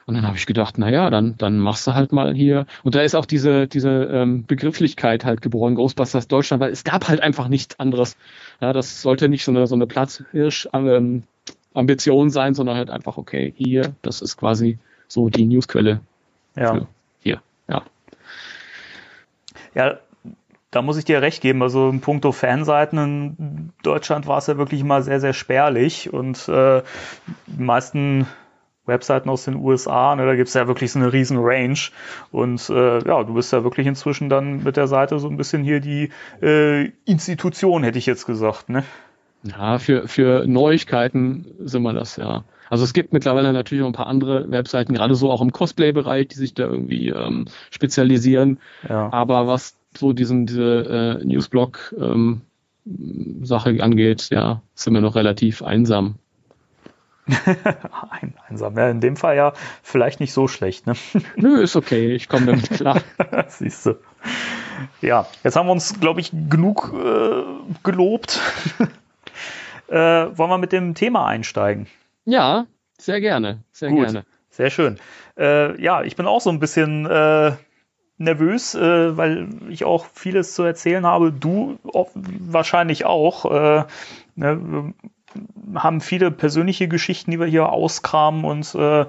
Und 0.07 0.15
dann 0.15 0.27
habe 0.27 0.37
ich 0.37 0.47
gedacht, 0.47 0.79
na 0.79 0.91
ja, 0.91 1.11
dann, 1.11 1.37
dann 1.39 1.59
machst 1.59 1.87
du 1.87 1.95
halt 1.95 2.13
mal 2.13 2.35
hier. 2.35 2.67
Und 2.83 2.95
da 2.95 3.03
ist 3.03 3.15
auch 3.15 3.25
diese, 3.25 3.67
diese 3.67 4.05
ähm, 4.13 4.45
Begrifflichkeit 4.47 5.25
halt 5.25 5.41
geboren, 5.41 5.77
Ghostbusters 5.77 6.29
Deutschland, 6.29 6.61
weil 6.61 6.73
es 6.73 6.85
gab 6.85 7.09
halt 7.09 7.21
einfach 7.21 7.49
nichts 7.49 7.79
anderes. 7.79 8.17
Ja, 8.61 8.73
das 8.73 9.03
sollte 9.03 9.29
nicht 9.29 9.45
so 9.45 9.51
eine, 9.51 9.67
so 9.67 9.75
eine 9.75 9.87
Platzhirsch-Ambition 9.87 12.31
sein, 12.31 12.55
sondern 12.55 12.77
halt 12.77 12.91
einfach, 12.91 13.17
okay, 13.17 13.53
hier, 13.57 13.95
das 14.03 14.23
ist 14.23 14.37
quasi 14.37 14.79
so 15.09 15.29
die 15.29 15.47
Newsquelle. 15.47 16.01
Ja. 16.57 16.87
hier, 17.21 17.43
ja. 17.69 17.83
Ja, 19.75 19.99
da 20.71 20.83
muss 20.83 20.97
ich 20.97 21.05
dir 21.05 21.23
recht 21.23 21.41
geben. 21.41 21.63
Also 21.63 21.89
in 21.89 22.01
puncto 22.01 22.33
Fanseiten 22.33 22.99
in 22.99 23.73
Deutschland 23.83 24.27
war 24.27 24.39
es 24.39 24.47
ja 24.47 24.59
wirklich 24.59 24.85
mal 24.85 25.03
sehr, 25.03 25.21
sehr 25.21 25.33
spärlich 25.33 26.13
und 26.13 26.49
äh, 26.49 26.83
die 27.47 27.63
meisten 27.63 28.27
Webseiten 28.87 29.29
aus 29.31 29.45
den 29.45 29.57
USA, 29.57 30.15
ne, 30.15 30.27
da 30.27 30.35
gibt's 30.35 30.55
ja 30.55 30.67
wirklich 30.67 30.93
so 30.93 30.99
eine 30.99 31.13
riesen 31.13 31.39
Range. 31.41 31.79
Und 32.31 32.69
äh, 32.69 33.07
ja, 33.07 33.25
du 33.25 33.35
bist 33.35 33.53
ja 33.53 33.65
wirklich 33.65 33.87
inzwischen 33.87 34.29
dann 34.29 34.63
mit 34.63 34.77
der 34.77 34.87
Seite 34.87 35.19
so 35.19 35.29
ein 35.29 35.37
bisschen 35.37 35.63
hier 35.63 35.81
die 35.81 36.11
äh, 36.43 36.91
Institution, 37.05 37.83
hätte 37.83 37.99
ich 37.99 38.07
jetzt 38.07 38.27
gesagt. 38.27 38.69
Ne? 38.69 38.85
Ja, 39.43 39.79
für, 39.79 40.09
für 40.09 40.47
Neuigkeiten 40.47 41.47
sind 41.61 41.83
wir 41.83 41.93
das, 41.93 42.17
ja. 42.17 42.45
Also 42.71 42.85
es 42.85 42.95
gibt 42.95 43.13
mittlerweile 43.13 43.53
natürlich 43.53 43.85
auch 43.85 43.89
ein 43.89 43.93
paar 43.93 44.07
andere 44.07 44.51
Webseiten, 44.51 44.95
gerade 44.95 45.15
so 45.15 45.31
auch 45.31 45.43
im 45.43 45.53
Cosplay-Bereich, 45.53 46.29
die 46.29 46.37
sich 46.37 46.55
da 46.55 46.65
irgendwie 46.65 47.11
ähm, 47.11 47.45
spezialisieren. 47.71 48.59
Ja. 48.89 49.13
Aber 49.13 49.47
was 49.47 49.77
so 49.97 50.13
diesen 50.13 50.47
diese 50.47 51.21
äh, 51.21 51.25
Newsblog 51.25 51.95
ähm, 52.01 52.41
Sache 53.43 53.83
angeht, 53.83 54.29
ja, 54.31 54.63
sind 54.75 54.95
wir 54.95 55.01
noch 55.01 55.15
relativ 55.15 55.63
einsam. 55.63 56.17
Ein, 58.11 58.35
einsam. 58.49 58.77
Ja, 58.77 58.91
in 58.91 59.01
dem 59.01 59.17
Fall 59.17 59.37
ja 59.37 59.55
vielleicht 59.83 60.21
nicht 60.21 60.33
so 60.33 60.49
schlecht. 60.49 60.87
Ne? 60.87 60.95
Nö, 61.37 61.63
ist 61.63 61.77
okay. 61.77 62.15
Ich 62.15 62.29
komme 62.29 62.47
damit 62.47 62.71
klar. 62.71 63.01
Siehst 63.49 63.87
du. 63.87 63.95
Ja, 65.01 65.27
jetzt 65.43 65.57
haben 65.57 65.67
wir 65.67 65.73
uns, 65.73 65.99
glaube 66.01 66.21
ich, 66.21 66.33
genug 66.33 66.93
äh, 66.95 67.43
gelobt. 67.83 68.41
äh, 69.89 69.95
wollen 69.95 70.51
wir 70.51 70.59
mit 70.59 70.73
dem 70.73 70.95
Thema 70.95 71.27
einsteigen? 71.27 71.87
Ja, 72.25 72.67
sehr 72.99 73.21
gerne. 73.21 73.63
Sehr 73.73 73.91
Gut, 73.91 74.05
gerne. 74.05 74.25
Sehr 74.51 74.71
schön. 74.71 74.99
Äh, 75.39 75.81
ja, 75.81 76.03
ich 76.03 76.17
bin 76.17 76.27
auch 76.27 76.41
so 76.41 76.51
ein 76.51 76.61
bisschen 76.61 77.07
äh, 77.07 77.53
nervös, 78.19 78.75
äh, 78.75 79.17
weil 79.17 79.49
ich 79.69 79.85
auch 79.85 80.07
vieles 80.13 80.55
zu 80.55 80.63
erzählen 80.63 81.07
habe. 81.07 81.33
Du 81.33 81.79
wahrscheinlich 81.83 83.05
auch. 83.05 83.51
Äh, 83.51 83.85
ne, 84.37 84.95
haben 85.75 86.01
viele 86.01 86.31
persönliche 86.31 86.89
Geschichten, 86.89 87.31
die 87.31 87.41
wir 87.41 87.47
hier 87.47 87.71
auskramen 87.71 88.45
und 88.45 88.75
äh, 88.75 89.07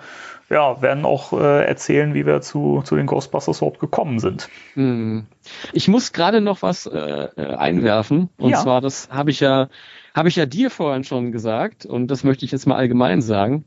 ja, 0.50 0.82
werden 0.82 1.06
auch 1.06 1.34
äh, 1.34 1.66
erzählen, 1.66 2.14
wie 2.14 2.26
wir 2.26 2.42
zu, 2.42 2.82
zu 2.84 2.96
den 2.96 3.08
Ghostbusters 3.08 3.58
überhaupt 3.58 3.80
gekommen 3.80 4.20
sind. 4.20 4.50
Hm. 4.74 5.26
Ich 5.74 5.88
muss 5.88 6.14
gerade 6.14 6.42
noch 6.42 6.62
was 6.62 6.86
äh, 6.86 7.00
äh, 7.00 7.56
einwerfen. 7.56 8.30
Und 8.38 8.52
ja. 8.52 8.62
zwar, 8.62 8.82
das 8.82 9.10
habe 9.10 9.32
ich 9.32 9.40
ja, 9.40 9.70
habe 10.14 10.30
ich 10.30 10.36
ja 10.36 10.46
dir 10.46 10.70
vorhin 10.70 11.04
schon 11.04 11.32
gesagt, 11.32 11.86
und 11.86 12.08
das 12.08 12.24
möchte 12.24 12.46
ich 12.46 12.52
jetzt 12.52 12.68
mal 12.68 12.76
allgemein 12.76 13.22
sagen. 13.22 13.66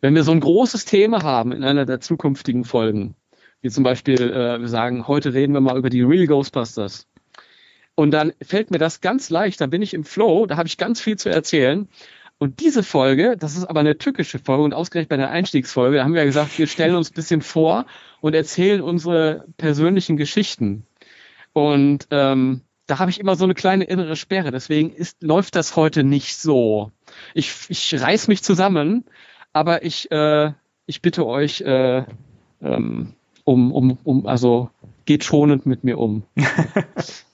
Wenn 0.00 0.14
wir 0.14 0.22
so 0.22 0.32
ein 0.32 0.40
großes 0.40 0.84
Thema 0.84 1.22
haben 1.22 1.52
in 1.52 1.64
einer 1.64 1.86
der 1.86 2.00
zukünftigen 2.00 2.64
Folgen, 2.64 3.16
wie 3.60 3.70
zum 3.70 3.84
Beispiel, 3.84 4.20
äh, 4.20 4.60
wir 4.60 4.68
sagen, 4.68 5.08
heute 5.08 5.34
reden 5.34 5.54
wir 5.54 5.60
mal 5.60 5.76
über 5.76 5.90
die 5.90 6.02
Real 6.02 6.26
Ghostbusters. 6.26 7.08
Und 8.02 8.10
dann 8.10 8.32
fällt 8.42 8.72
mir 8.72 8.78
das 8.78 9.00
ganz 9.00 9.30
leicht, 9.30 9.60
dann 9.60 9.70
bin 9.70 9.80
ich 9.80 9.94
im 9.94 10.02
Flow, 10.02 10.46
da 10.46 10.56
habe 10.56 10.66
ich 10.66 10.76
ganz 10.76 11.00
viel 11.00 11.16
zu 11.16 11.28
erzählen. 11.28 11.86
Und 12.38 12.58
diese 12.58 12.82
Folge, 12.82 13.36
das 13.38 13.56
ist 13.56 13.64
aber 13.64 13.78
eine 13.78 13.96
tückische 13.96 14.40
Folge 14.40 14.64
und 14.64 14.74
ausgerechnet 14.74 15.10
bei 15.10 15.16
der 15.18 15.30
Einstiegsfolge, 15.30 15.98
da 15.98 16.02
haben 16.02 16.12
wir 16.12 16.22
ja 16.22 16.26
gesagt, 16.26 16.58
wir 16.58 16.66
stellen 16.66 16.96
uns 16.96 17.12
ein 17.12 17.14
bisschen 17.14 17.42
vor 17.42 17.86
und 18.20 18.34
erzählen 18.34 18.80
unsere 18.80 19.44
persönlichen 19.56 20.16
Geschichten. 20.16 20.84
Und 21.52 22.08
ähm, 22.10 22.62
da 22.88 22.98
habe 22.98 23.12
ich 23.12 23.20
immer 23.20 23.36
so 23.36 23.44
eine 23.44 23.54
kleine 23.54 23.84
innere 23.84 24.16
Sperre. 24.16 24.50
Deswegen 24.50 24.90
ist, 24.92 25.22
läuft 25.22 25.54
das 25.54 25.76
heute 25.76 26.02
nicht 26.02 26.36
so. 26.36 26.90
Ich, 27.34 27.54
ich 27.68 28.00
reiß 28.00 28.26
mich 28.26 28.42
zusammen, 28.42 29.04
aber 29.52 29.84
ich, 29.84 30.10
äh, 30.10 30.50
ich 30.86 31.02
bitte 31.02 31.24
euch 31.24 31.60
äh, 31.60 32.02
ähm, 32.62 33.12
um, 33.44 33.70
um, 33.70 33.96
um, 34.02 34.26
also 34.26 34.70
geht 35.04 35.22
schonend 35.22 35.66
mit 35.66 35.84
mir 35.84 35.98
um. 35.98 36.24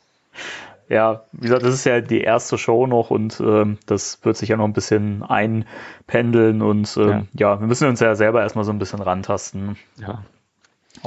ja, 0.89 1.25
wie 1.33 1.43
gesagt, 1.43 1.63
das 1.63 1.75
ist 1.75 1.85
ja 1.85 2.01
die 2.01 2.21
erste 2.21 2.57
Show 2.57 2.87
noch 2.87 3.11
und 3.11 3.41
ähm, 3.41 3.79
das 3.87 4.25
wird 4.25 4.37
sich 4.37 4.49
ja 4.49 4.57
noch 4.57 4.65
ein 4.65 4.73
bisschen 4.73 5.23
einpendeln 5.23 6.63
und 6.63 6.97
ähm, 6.97 7.29
ja. 7.35 7.53
ja. 7.53 7.61
wir 7.61 7.67
müssen 7.67 7.89
uns 7.89 8.01
ja 8.01 8.15
selber 8.15 8.41
erstmal 8.41 8.65
so 8.65 8.73
ein 8.73 8.79
bisschen 8.79 9.01
rantasten. 9.01 9.77
Ja. 9.97 10.23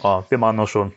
Oh, 0.01 0.23
wir 0.29 0.37
machen 0.37 0.57
noch 0.57 0.67
schon. 0.67 0.93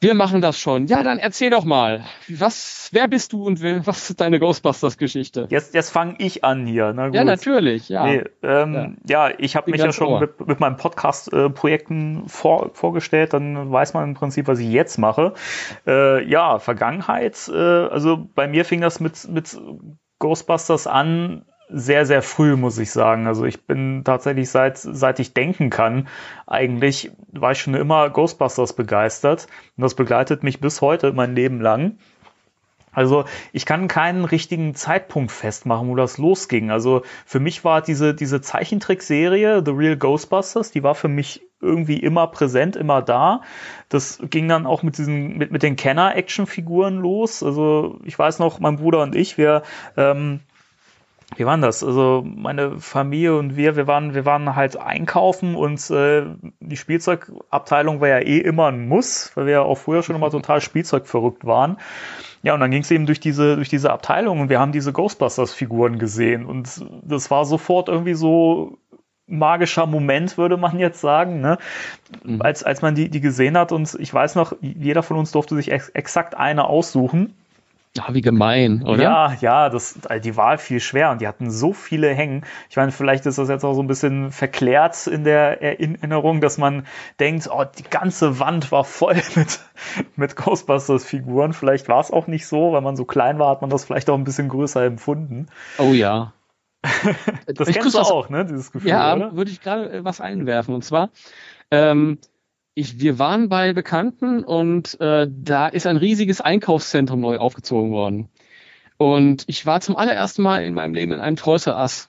Wir 0.00 0.14
machen 0.14 0.40
das 0.40 0.60
schon. 0.60 0.86
Ja, 0.86 1.02
dann 1.02 1.18
erzähl 1.18 1.50
doch 1.50 1.64
mal. 1.64 2.04
Was, 2.28 2.90
wer 2.92 3.08
bist 3.08 3.32
du 3.32 3.44
und 3.44 3.60
was 3.84 4.10
ist 4.10 4.20
deine 4.20 4.38
Ghostbusters-Geschichte? 4.38 5.48
Jetzt, 5.50 5.74
jetzt 5.74 5.90
fange 5.90 6.14
ich 6.18 6.44
an 6.44 6.66
hier. 6.66 6.92
Na 6.94 7.06
gut. 7.06 7.16
Ja, 7.16 7.24
natürlich. 7.24 7.88
Ja, 7.88 8.06
nee, 8.06 8.22
ähm, 8.42 8.98
ja. 9.08 9.28
ja. 9.28 9.34
ich 9.38 9.56
habe 9.56 9.72
mich 9.72 9.80
ja 9.80 9.92
schon 9.92 10.20
mit, 10.20 10.46
mit, 10.46 10.60
meinen 10.60 10.76
Podcast-Projekten 10.76 12.28
vor, 12.28 12.70
vorgestellt. 12.74 13.32
Dann 13.32 13.72
weiß 13.72 13.94
man 13.94 14.04
im 14.04 14.14
Prinzip, 14.14 14.46
was 14.46 14.60
ich 14.60 14.70
jetzt 14.70 14.98
mache. 14.98 15.34
Äh, 15.84 16.24
ja, 16.28 16.60
Vergangenheit. 16.60 17.50
Äh, 17.52 17.56
also 17.56 18.28
bei 18.34 18.46
mir 18.46 18.64
fing 18.64 18.80
das 18.80 19.00
mit, 19.00 19.28
mit 19.28 19.58
Ghostbusters 20.20 20.86
an 20.86 21.44
sehr, 21.70 22.06
sehr 22.06 22.22
früh, 22.22 22.56
muss 22.56 22.78
ich 22.78 22.90
sagen. 22.90 23.26
Also 23.26 23.44
ich 23.44 23.64
bin 23.66 24.02
tatsächlich 24.04 24.50
seit, 24.50 24.78
seit 24.78 25.20
ich 25.20 25.34
denken 25.34 25.70
kann, 25.70 26.08
eigentlich 26.46 27.10
war 27.32 27.52
ich 27.52 27.60
schon 27.60 27.74
immer 27.74 28.08
Ghostbusters 28.10 28.72
begeistert. 28.72 29.46
Und 29.76 29.82
das 29.82 29.94
begleitet 29.94 30.42
mich 30.42 30.60
bis 30.60 30.80
heute 30.80 31.12
mein 31.12 31.34
Leben 31.34 31.60
lang. 31.60 31.98
Also 32.92 33.26
ich 33.52 33.64
kann 33.64 33.86
keinen 33.86 34.24
richtigen 34.24 34.74
Zeitpunkt 34.74 35.30
festmachen, 35.30 35.88
wo 35.88 35.94
das 35.94 36.18
losging. 36.18 36.70
Also 36.70 37.02
für 37.26 37.38
mich 37.38 37.64
war 37.64 37.80
diese, 37.80 38.14
diese 38.14 38.40
Zeichentrickserie, 38.40 39.62
The 39.64 39.70
Real 39.70 39.96
Ghostbusters, 39.96 40.72
die 40.72 40.82
war 40.82 40.96
für 40.96 41.06
mich 41.06 41.42
irgendwie 41.60 41.98
immer 41.98 42.26
präsent, 42.28 42.76
immer 42.76 43.02
da. 43.02 43.42
Das 43.88 44.20
ging 44.30 44.48
dann 44.48 44.66
auch 44.66 44.82
mit 44.82 44.98
diesen, 44.98 45.36
mit, 45.36 45.52
mit 45.52 45.62
den 45.62 45.76
Kenner-Action-Figuren 45.76 46.98
los. 46.98 47.42
Also 47.42 48.00
ich 48.04 48.18
weiß 48.18 48.38
noch, 48.38 48.58
mein 48.58 48.76
Bruder 48.76 49.02
und 49.02 49.14
ich, 49.14 49.38
wir 49.38 49.62
ähm, 49.96 50.40
wie 51.36 51.44
waren 51.44 51.60
das? 51.60 51.84
Also 51.84 52.24
meine 52.24 52.78
Familie 52.80 53.36
und 53.36 53.56
wir, 53.56 53.76
wir 53.76 53.86
waren, 53.86 54.14
wir 54.14 54.24
waren 54.24 54.56
halt 54.56 54.78
einkaufen 54.78 55.54
und 55.54 55.90
äh, 55.90 56.24
die 56.60 56.76
Spielzeugabteilung 56.76 58.00
war 58.00 58.08
ja 58.08 58.18
eh 58.18 58.38
immer 58.38 58.68
ein 58.68 58.88
Muss, 58.88 59.32
weil 59.34 59.46
wir 59.46 59.52
ja 59.52 59.62
auch 59.62 59.76
früher 59.76 60.02
schon 60.02 60.16
immer 60.16 60.30
total 60.32 60.60
Spielzeugverrückt 60.60 61.44
waren. 61.44 61.76
Ja, 62.42 62.54
und 62.54 62.60
dann 62.60 62.70
ging 62.70 62.82
es 62.82 62.90
eben 62.90 63.04
durch 63.04 63.20
diese, 63.20 63.56
durch 63.56 63.68
diese 63.68 63.92
Abteilung 63.92 64.40
und 64.40 64.48
wir 64.48 64.58
haben 64.58 64.72
diese 64.72 64.92
Ghostbusters-Figuren 64.92 65.98
gesehen 65.98 66.46
und 66.46 66.84
das 67.02 67.30
war 67.30 67.44
sofort 67.44 67.88
irgendwie 67.88 68.14
so 68.14 68.78
magischer 69.26 69.86
Moment, 69.86 70.38
würde 70.38 70.56
man 70.56 70.78
jetzt 70.78 71.00
sagen, 71.00 71.40
ne? 71.40 71.58
Mhm. 72.24 72.40
als, 72.40 72.62
als 72.62 72.80
man 72.80 72.94
die, 72.94 73.10
die 73.10 73.20
gesehen 73.20 73.58
hat 73.58 73.72
und 73.72 73.94
ich 74.00 74.12
weiß 74.14 74.34
noch, 74.34 74.54
jeder 74.60 75.02
von 75.02 75.18
uns 75.18 75.32
durfte 75.32 75.54
sich 75.56 75.70
ex 75.70 75.90
exakt 75.90 76.34
eine 76.34 76.64
aussuchen 76.64 77.34
ja, 77.98 78.14
wie 78.14 78.20
gemein, 78.20 78.84
oder? 78.84 79.02
Ja, 79.02 79.36
ja, 79.40 79.68
das, 79.68 79.98
die 80.22 80.36
Wahl 80.36 80.58
fiel 80.58 80.78
schwer 80.78 81.10
und 81.10 81.20
die 81.20 81.26
hatten 81.26 81.50
so 81.50 81.72
viele 81.72 82.14
Hängen. 82.14 82.44
Ich 82.70 82.76
meine, 82.76 82.92
vielleicht 82.92 83.26
ist 83.26 83.38
das 83.38 83.48
jetzt 83.48 83.64
auch 83.64 83.74
so 83.74 83.82
ein 83.82 83.88
bisschen 83.88 84.30
verklärt 84.30 85.06
in 85.08 85.24
der 85.24 85.60
Erinnerung, 85.62 86.40
dass 86.40 86.58
man 86.58 86.86
denkt, 87.18 87.48
oh, 87.52 87.64
die 87.64 87.82
ganze 87.82 88.38
Wand 88.38 88.70
war 88.70 88.84
voll 88.84 89.16
mit, 89.34 89.60
mit 90.16 90.36
Ghostbusters-Figuren. 90.36 91.52
Vielleicht 91.52 91.88
war 91.88 92.00
es 92.00 92.10
auch 92.10 92.28
nicht 92.28 92.46
so, 92.46 92.72
weil 92.72 92.82
man 92.82 92.96
so 92.96 93.04
klein 93.04 93.38
war, 93.38 93.50
hat 93.50 93.62
man 93.62 93.70
das 93.70 93.84
vielleicht 93.84 94.08
auch 94.10 94.16
ein 94.16 94.24
bisschen 94.24 94.48
größer 94.48 94.84
empfunden. 94.84 95.46
Oh 95.78 95.92
ja. 95.92 96.32
das 97.46 97.68
ich 97.68 97.76
kennst 97.76 97.96
du 97.96 97.98
auch, 97.98 98.28
ne, 98.28 98.44
dieses 98.44 98.70
Gefühl, 98.70 98.88
Ja, 98.88 99.34
würde 99.34 99.50
ich 99.50 99.60
gerade 99.60 99.90
äh, 99.90 100.04
was 100.04 100.20
einwerfen. 100.20 100.74
Und 100.74 100.84
zwar, 100.84 101.10
ähm, 101.72 102.18
ich, 102.78 103.00
wir 103.00 103.18
waren 103.18 103.48
bei 103.48 103.72
Bekannten 103.72 104.44
und 104.44 105.00
äh, 105.00 105.26
da 105.28 105.66
ist 105.66 105.86
ein 105.86 105.96
riesiges 105.96 106.40
Einkaufszentrum 106.40 107.20
neu 107.20 107.38
aufgezogen 107.38 107.90
worden. 107.90 108.28
Und 108.96 109.44
ich 109.48 109.66
war 109.66 109.80
zum 109.80 109.96
allerersten 109.96 110.42
Mal 110.42 110.62
in 110.64 110.74
meinem 110.74 110.94
Leben 110.94 111.10
in 111.10 111.18
einem 111.18 111.36
Us. 111.44 112.08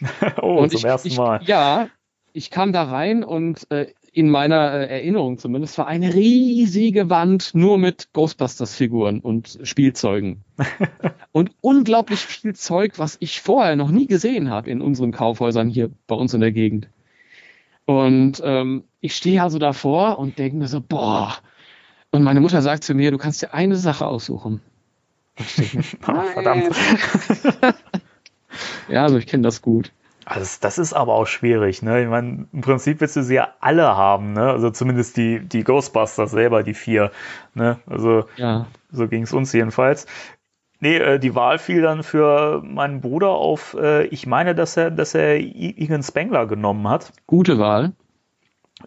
oh, 0.40 0.60
und 0.60 0.70
zum 0.70 0.78
ich, 0.78 0.84
ersten 0.84 1.08
ich, 1.08 1.18
Mal. 1.18 1.42
Ja, 1.44 1.88
ich 2.32 2.50
kam 2.50 2.72
da 2.72 2.84
rein 2.84 3.22
und 3.22 3.70
äh, 3.70 3.92
in 4.12 4.30
meiner 4.30 4.72
äh, 4.72 4.86
Erinnerung 4.86 5.36
zumindest 5.36 5.76
war 5.76 5.86
eine 5.86 6.14
riesige 6.14 7.10
Wand 7.10 7.54
nur 7.54 7.76
mit 7.76 8.14
Ghostbusters-Figuren 8.14 9.20
und 9.20 9.58
Spielzeugen. 9.62 10.42
und 11.32 11.50
unglaublich 11.60 12.20
viel 12.20 12.54
Zeug, 12.54 12.98
was 12.98 13.18
ich 13.20 13.42
vorher 13.42 13.76
noch 13.76 13.90
nie 13.90 14.06
gesehen 14.06 14.48
habe 14.48 14.70
in 14.70 14.80
unseren 14.80 15.12
Kaufhäusern 15.12 15.68
hier 15.68 15.90
bei 16.06 16.14
uns 16.14 16.32
in 16.32 16.40
der 16.40 16.52
Gegend. 16.52 16.88
Und 17.86 18.40
ähm, 18.44 18.84
ich 19.00 19.16
stehe 19.16 19.42
also 19.42 19.58
davor 19.58 20.18
und 20.18 20.38
denke 20.38 20.56
mir 20.56 20.68
so, 20.68 20.80
boah. 20.80 21.36
Und 22.10 22.22
meine 22.22 22.40
Mutter 22.40 22.62
sagt 22.62 22.84
zu 22.84 22.94
mir, 22.94 23.10
du 23.10 23.18
kannst 23.18 23.42
dir 23.42 23.54
eine 23.54 23.76
Sache 23.76 24.06
aussuchen. 24.06 24.60
Ah, 26.06 26.24
verdammt. 26.24 26.68
ja, 28.88 29.04
also 29.04 29.16
ich 29.16 29.26
kenne 29.26 29.42
das 29.42 29.62
gut. 29.62 29.92
Also 30.26 30.58
das 30.60 30.78
ist 30.78 30.92
aber 30.92 31.14
auch 31.14 31.26
schwierig, 31.26 31.82
ne? 31.82 32.02
Ich 32.02 32.08
meine, 32.08 32.46
im 32.52 32.60
Prinzip 32.60 33.00
willst 33.00 33.16
du 33.16 33.22
sie 33.22 33.34
ja 33.34 33.54
alle 33.60 33.96
haben, 33.96 34.32
ne? 34.32 34.50
Also 34.50 34.70
zumindest 34.70 35.16
die, 35.16 35.40
die 35.40 35.64
Ghostbusters 35.64 36.30
selber, 36.30 36.62
die 36.62 36.74
vier. 36.74 37.10
Ne? 37.54 37.78
Also 37.86 38.26
ja. 38.36 38.66
so 38.92 39.08
ging 39.08 39.22
es 39.22 39.32
uns 39.32 39.52
jedenfalls. 39.52 40.06
Nee, 40.80 40.96
äh, 40.96 41.18
die 41.18 41.34
Wahl 41.34 41.58
fiel 41.58 41.82
dann 41.82 42.02
für 42.02 42.62
meinen 42.64 43.00
Bruder 43.00 43.28
auf, 43.28 43.76
äh, 43.78 44.06
ich 44.06 44.26
meine, 44.26 44.54
dass 44.54 44.76
er, 44.76 44.90
dass 44.90 45.14
er 45.14 45.36
Egan 45.38 46.02
Spengler 46.02 46.46
genommen 46.46 46.88
hat. 46.88 47.12
Gute 47.26 47.58
Wahl. 47.58 47.92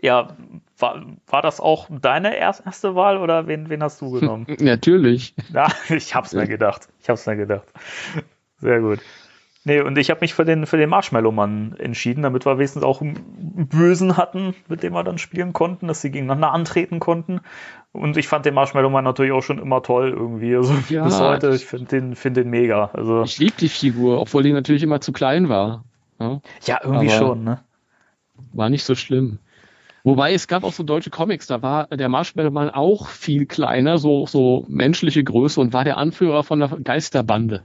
Ja, 0.01 0.35
war, 0.79 1.05
war 1.27 1.41
das 1.43 1.59
auch 1.59 1.87
deine 2.01 2.35
erste 2.35 2.95
Wahl 2.95 3.17
oder 3.17 3.47
wen, 3.47 3.69
wen 3.69 3.83
hast 3.83 4.01
du 4.01 4.09
genommen? 4.09 4.47
Natürlich. 4.59 5.35
Ja, 5.53 5.67
ich 5.89 6.15
hab's 6.15 6.33
mir 6.33 6.47
gedacht. 6.47 6.89
Ich 6.99 7.09
hab's 7.09 7.27
mir 7.27 7.37
gedacht. 7.37 7.67
Sehr 8.57 8.79
gut. 8.79 8.99
Nee, 9.65 9.79
und 9.79 9.97
ich 9.97 10.09
habe 10.09 10.19
mich 10.21 10.33
für 10.33 10.43
den, 10.43 10.65
für 10.65 10.75
den 10.75 10.89
Marshmallow-Mann 10.89 11.75
entschieden, 11.79 12.23
damit 12.23 12.45
wir 12.45 12.57
wenigstens 12.57 12.83
auch 12.83 13.01
einen 13.01 13.67
Bösen 13.69 14.17
hatten, 14.17 14.55
mit 14.67 14.83
dem 14.83 14.93
wir 14.93 15.03
dann 15.03 15.17
spielen 15.17 15.53
konnten, 15.53 15.87
dass 15.87 16.01
sie 16.01 16.11
gegeneinander 16.11 16.51
antreten 16.51 16.99
konnten. 16.99 17.39
Und 17.93 18.17
ich 18.17 18.27
fand 18.27 18.45
den 18.45 18.55
Marshmallow-Mann 18.55 19.05
natürlich 19.05 19.31
auch 19.31 19.41
schon 19.41 19.59
immer 19.59 19.81
toll 19.81 20.09
irgendwie. 20.09 20.55
Also 20.55 20.73
ja, 20.89 21.05
bis 21.05 21.19
heute, 21.19 21.55
ich 21.55 21.65
finde 21.65 21.85
den, 21.85 22.15
find 22.15 22.35
den 22.35 22.49
mega. 22.49 22.89
Also, 22.93 23.23
ich 23.23 23.37
liebe 23.37 23.53
die 23.57 23.69
Figur, 23.69 24.19
obwohl 24.19 24.43
die 24.43 24.51
natürlich 24.51 24.83
immer 24.83 24.99
zu 24.99 25.13
klein 25.13 25.47
war. 25.47 25.85
Ja, 26.19 26.41
ja 26.65 26.79
irgendwie 26.83 27.09
Aber 27.09 27.17
schon, 27.17 27.43
ne? 27.45 27.59
War 28.51 28.69
nicht 28.69 28.83
so 28.83 28.95
schlimm. 28.95 29.39
Wobei 30.03 30.33
es 30.33 30.49
gab 30.49 30.65
auch 30.65 30.73
so 30.73 30.83
deutsche 30.83 31.09
Comics, 31.09 31.47
da 31.47 31.61
war 31.61 31.87
der 31.87 32.09
Marshmallow-Mann 32.09 32.69
auch 32.69 33.07
viel 33.07 33.45
kleiner, 33.45 33.97
so, 33.97 34.25
so 34.25 34.65
menschliche 34.67 35.23
Größe 35.23 35.61
und 35.61 35.71
war 35.71 35.85
der 35.85 35.95
Anführer 35.95 36.43
von 36.43 36.59
der 36.59 36.67
Geisterbande. 36.67 37.63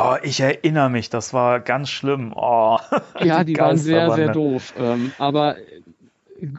Oh, 0.00 0.16
ich 0.22 0.40
erinnere 0.40 0.90
mich, 0.90 1.10
das 1.10 1.34
war 1.34 1.60
ganz 1.60 1.90
schlimm. 1.90 2.32
Oh, 2.34 2.78
ja, 3.20 3.42
die, 3.42 3.54
die 3.54 3.60
waren 3.60 3.76
sehr, 3.76 4.10
sehr 4.12 4.32
doof. 4.32 4.72
Ähm, 4.78 5.12
aber 5.18 5.56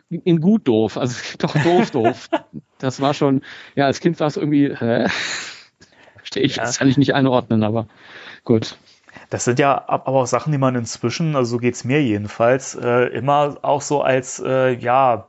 in 0.10 0.42
gut 0.42 0.68
doof, 0.68 0.98
also 0.98 1.16
doch 1.38 1.54
doof, 1.64 1.92
doof. 1.92 2.30
Das 2.80 3.02
war 3.02 3.14
schon, 3.14 3.42
ja, 3.76 3.86
als 3.86 4.00
Kind 4.00 4.20
war 4.20 4.28
es 4.28 4.38
irgendwie, 4.38 4.76
hä? 4.76 5.08
Verstehe 6.18 6.44
ich, 6.44 6.58
ja. 6.58 6.64
das 6.64 6.80
kann 6.80 6.90
ich 6.90 6.98
nicht 6.98 7.14
einordnen, 7.14 7.64
aber 7.64 7.88
gut. 8.44 8.78
Das 9.30 9.46
sind 9.46 9.60
ja 9.60 9.86
aber 9.88 10.08
auch 10.08 10.26
Sachen, 10.28 10.52
die 10.52 10.58
man 10.58 10.76
inzwischen, 10.76 11.36
also 11.36 11.52
so 11.52 11.58
geht's 11.60 11.84
mir 11.84 12.04
jedenfalls, 12.04 12.76
äh, 12.76 13.06
immer 13.08 13.58
auch 13.62 13.82
so 13.82 14.02
als, 14.02 14.40
äh, 14.40 14.72
ja, 14.72 15.28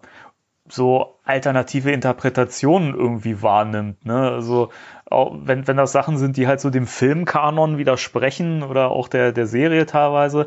so 0.69 1.19
alternative 1.25 1.91
Interpretationen 1.91 2.95
irgendwie 2.95 3.43
wahrnimmt. 3.43 4.05
Ne? 4.05 4.31
Also 4.31 4.71
wenn, 5.11 5.67
wenn 5.67 5.77
das 5.77 5.93
Sachen 5.93 6.17
sind, 6.19 6.37
die 6.37 6.47
halt 6.47 6.61
so 6.61 6.71
dem 6.71 6.87
Filmkanon 6.87 7.79
widersprechen 7.79 8.63
oder 8.63 8.91
auch 8.91 9.09
der, 9.09 9.33
der 9.33 9.47
Serie 9.47 9.87
teilweise, 9.87 10.47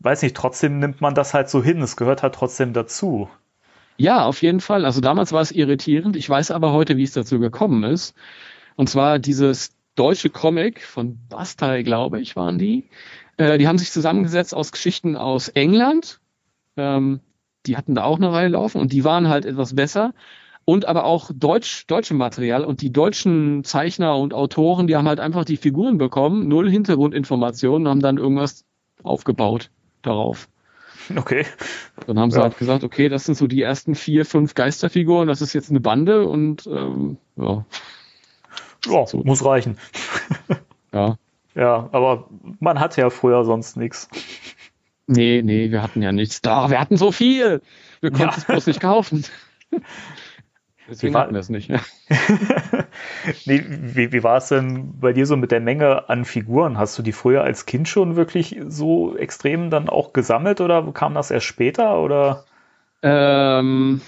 weiß 0.00 0.22
nicht, 0.22 0.36
trotzdem 0.36 0.78
nimmt 0.78 1.00
man 1.00 1.14
das 1.14 1.34
halt 1.34 1.48
so 1.48 1.62
hin. 1.62 1.80
Es 1.80 1.96
gehört 1.96 2.22
halt 2.22 2.34
trotzdem 2.34 2.72
dazu. 2.72 3.28
Ja, 3.96 4.24
auf 4.24 4.42
jeden 4.42 4.60
Fall. 4.60 4.84
Also 4.84 5.00
damals 5.00 5.32
war 5.32 5.40
es 5.40 5.52
irritierend. 5.52 6.16
Ich 6.16 6.28
weiß 6.28 6.50
aber 6.50 6.72
heute, 6.72 6.96
wie 6.96 7.04
es 7.04 7.12
dazu 7.12 7.38
gekommen 7.38 7.84
ist. 7.84 8.14
Und 8.76 8.88
zwar 8.88 9.18
dieses 9.18 9.70
deutsche 9.94 10.30
Comic 10.30 10.82
von 10.82 11.18
Bastei, 11.28 11.82
glaube 11.82 12.20
ich, 12.20 12.36
waren 12.36 12.58
die. 12.58 12.88
Äh, 13.36 13.58
die 13.58 13.68
haben 13.68 13.78
sich 13.78 13.92
zusammengesetzt 13.92 14.54
aus 14.54 14.72
Geschichten 14.72 15.16
aus 15.16 15.48
England. 15.48 16.20
Ähm, 16.76 17.20
die 17.66 17.76
hatten 17.76 17.94
da 17.94 18.04
auch 18.04 18.18
eine 18.18 18.32
Reihe 18.32 18.48
laufen 18.48 18.80
und 18.80 18.92
die 18.92 19.04
waren 19.04 19.28
halt 19.28 19.46
etwas 19.46 19.74
besser 19.74 20.12
und 20.64 20.86
aber 20.86 21.04
auch 21.04 21.30
deutsch, 21.34 21.86
deutschem 21.86 22.16
Material 22.16 22.64
und 22.64 22.80
die 22.80 22.92
deutschen 22.92 23.64
Zeichner 23.64 24.16
und 24.16 24.34
Autoren, 24.34 24.86
die 24.86 24.96
haben 24.96 25.08
halt 25.08 25.20
einfach 25.20 25.44
die 25.44 25.56
Figuren 25.56 25.98
bekommen, 25.98 26.48
null 26.48 26.70
Hintergrundinformationen, 26.70 27.88
haben 27.88 28.00
dann 28.00 28.18
irgendwas 28.18 28.64
aufgebaut 29.02 29.70
darauf. 30.02 30.48
Okay. 31.14 31.44
Dann 32.06 32.18
haben 32.18 32.30
sie 32.30 32.38
ja. 32.38 32.44
halt 32.44 32.56
gesagt, 32.56 32.82
okay, 32.82 33.08
das 33.08 33.24
sind 33.24 33.34
so 33.34 33.46
die 33.46 33.60
ersten 33.60 33.94
vier, 33.94 34.24
fünf 34.24 34.54
Geisterfiguren, 34.54 35.28
das 35.28 35.42
ist 35.42 35.52
jetzt 35.52 35.70
eine 35.70 35.80
Bande 35.80 36.26
und 36.26 36.66
ähm, 36.66 37.18
ja. 37.36 37.64
Ja, 38.86 39.06
so. 39.06 39.18
muss 39.18 39.44
reichen. 39.44 39.76
ja. 40.92 41.18
Ja, 41.54 41.88
aber 41.92 42.28
man 42.58 42.80
hat 42.80 42.96
ja 42.96 43.10
früher 43.10 43.44
sonst 43.44 43.76
nichts. 43.76 44.08
Nee, 45.06 45.42
nee, 45.42 45.70
wir 45.70 45.82
hatten 45.82 46.02
ja 46.02 46.10
nichts. 46.10 46.40
Doch, 46.40 46.70
wir 46.70 46.80
hatten 46.80 46.96
so 46.96 47.12
viel. 47.12 47.60
Wir 48.00 48.10
konnten 48.10 48.30
ja. 48.30 48.36
es 48.36 48.44
bloß 48.44 48.66
nicht 48.66 48.80
kaufen. 48.80 49.24
Deswegen 50.88 51.16
hatten 51.16 51.32
wir 51.32 51.40
es 51.40 51.48
nicht. 51.48 51.70
nee, 53.46 53.64
wie, 53.66 54.12
wie 54.12 54.22
war 54.22 54.36
es 54.36 54.48
denn 54.48 54.98
bei 55.00 55.12
dir 55.12 55.26
so 55.26 55.36
mit 55.36 55.50
der 55.50 55.60
Menge 55.60 56.08
an 56.08 56.24
Figuren? 56.24 56.76
Hast 56.76 56.98
du 56.98 57.02
die 57.02 57.12
früher 57.12 57.42
als 57.42 57.64
Kind 57.64 57.88
schon 57.88 58.16
wirklich 58.16 58.60
so 58.68 59.16
extrem 59.16 59.70
dann 59.70 59.88
auch 59.88 60.12
gesammelt 60.12 60.60
oder 60.60 60.82
kam 60.92 61.14
das 61.14 61.30
erst 61.30 61.46
später? 61.46 62.00
Oder? 62.00 62.44
Ähm, 63.02 64.02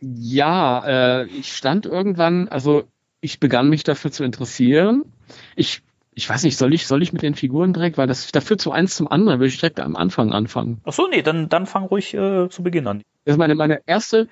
ja, 0.00 0.84
äh, 0.86 1.26
ich 1.26 1.56
stand 1.56 1.86
irgendwann, 1.86 2.48
also 2.48 2.84
ich 3.20 3.40
begann 3.40 3.70
mich 3.70 3.84
dafür 3.84 4.10
zu 4.10 4.24
interessieren. 4.24 5.04
Ich 5.56 5.82
ich 6.14 6.28
weiß 6.28 6.42
nicht, 6.42 6.58
soll 6.58 6.74
ich, 6.74 6.86
soll 6.86 7.02
ich 7.02 7.12
mit 7.12 7.22
den 7.22 7.34
Figuren 7.34 7.72
direkt, 7.72 7.96
weil 7.96 8.06
das, 8.06 8.30
da 8.32 8.40
führt 8.40 8.60
so 8.60 8.70
eins 8.70 8.96
zum 8.96 9.08
anderen, 9.08 9.40
will 9.40 9.48
ich 9.48 9.58
direkt 9.58 9.80
am 9.80 9.96
Anfang 9.96 10.32
anfangen. 10.32 10.80
Ach 10.84 10.92
so, 10.92 11.08
nee, 11.08 11.22
dann, 11.22 11.48
dann 11.48 11.66
fang 11.66 11.84
ruhig 11.84 12.12
äh, 12.12 12.48
zu 12.50 12.62
Beginn 12.62 12.86
an. 12.86 13.02
Das 13.24 13.34
ist 13.34 13.38
meine, 13.38 13.54
meine 13.54 13.80
erste 13.86 14.28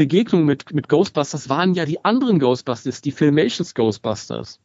Begegnung 0.00 0.46
mit, 0.46 0.72
mit 0.72 0.88
Ghostbusters 0.88 1.50
waren 1.50 1.74
ja 1.74 1.84
die 1.84 2.02
anderen 2.06 2.38
Ghostbusters, 2.38 3.02
die 3.02 3.12
Filmations 3.12 3.74
Ghostbusters. 3.74 4.58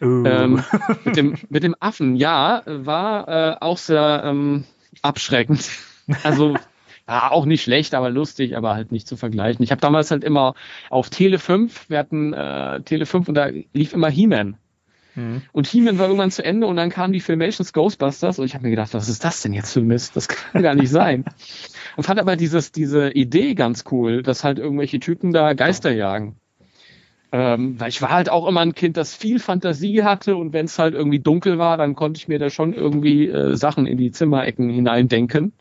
Uh. 0.00 0.24
Ähm, 0.26 0.64
mit, 1.04 1.16
dem, 1.16 1.36
mit 1.50 1.62
dem 1.62 1.76
Affen, 1.78 2.16
ja, 2.16 2.64
war 2.66 3.28
äh, 3.28 3.56
auch 3.60 3.78
sehr 3.78 4.22
ähm, 4.24 4.64
abschreckend. 5.02 5.70
Also 6.22 6.54
ja, 7.08 7.30
auch 7.30 7.46
nicht 7.46 7.62
schlecht, 7.62 7.94
aber 7.94 8.10
lustig, 8.10 8.58
aber 8.58 8.74
halt 8.74 8.92
nicht 8.92 9.08
zu 9.08 9.16
vergleichen. 9.16 9.62
Ich 9.62 9.70
habe 9.70 9.80
damals 9.80 10.10
halt 10.10 10.22
immer 10.22 10.54
auf 10.90 11.08
Tele 11.08 11.38
5, 11.38 11.88
wir 11.88 11.98
hatten 11.98 12.34
äh, 12.34 12.82
Tele 12.82 13.06
5 13.06 13.28
und 13.28 13.34
da 13.34 13.46
lief 13.72 13.94
immer 13.94 14.10
He-Man. 14.10 14.58
Mhm. 15.14 15.42
Und 15.52 15.66
He-Man 15.66 15.98
war 15.98 16.06
irgendwann 16.06 16.30
zu 16.30 16.44
Ende 16.44 16.66
und 16.66 16.76
dann 16.76 16.90
kamen 16.90 17.12
die 17.12 17.20
Filmations 17.20 17.72
Ghostbusters 17.72 18.38
und 18.38 18.46
ich 18.46 18.54
habe 18.54 18.64
mir 18.64 18.70
gedacht, 18.70 18.94
was 18.94 19.08
ist 19.08 19.24
das 19.24 19.42
denn 19.42 19.52
jetzt 19.52 19.72
für 19.72 19.80
Mist? 19.80 20.16
Das 20.16 20.28
kann 20.52 20.62
gar 20.62 20.74
nicht 20.74 20.90
sein. 20.90 21.24
Und 21.96 22.02
fand 22.02 22.18
aber 22.18 22.34
dieses, 22.34 22.72
diese 22.72 23.12
Idee 23.12 23.54
ganz 23.54 23.84
cool, 23.92 24.24
dass 24.24 24.42
halt 24.42 24.58
irgendwelche 24.58 24.98
Typen 24.98 25.32
da 25.32 25.52
Geister 25.52 25.92
jagen. 25.92 26.34
Ähm, 27.30 27.78
weil 27.78 27.88
ich 27.88 28.02
war 28.02 28.10
halt 28.10 28.28
auch 28.30 28.48
immer 28.48 28.62
ein 28.62 28.74
Kind, 28.74 28.96
das 28.96 29.14
viel 29.14 29.38
Fantasie 29.38 30.02
hatte 30.02 30.34
und 30.34 30.52
wenn 30.52 30.66
es 30.66 30.78
halt 30.78 30.94
irgendwie 30.94 31.20
dunkel 31.20 31.56
war, 31.58 31.76
dann 31.76 31.94
konnte 31.94 32.18
ich 32.18 32.26
mir 32.26 32.40
da 32.40 32.50
schon 32.50 32.72
irgendwie 32.72 33.28
äh, 33.28 33.56
Sachen 33.56 33.86
in 33.86 33.96
die 33.98 34.10
Zimmerecken 34.10 34.70
hineindenken. 34.70 35.52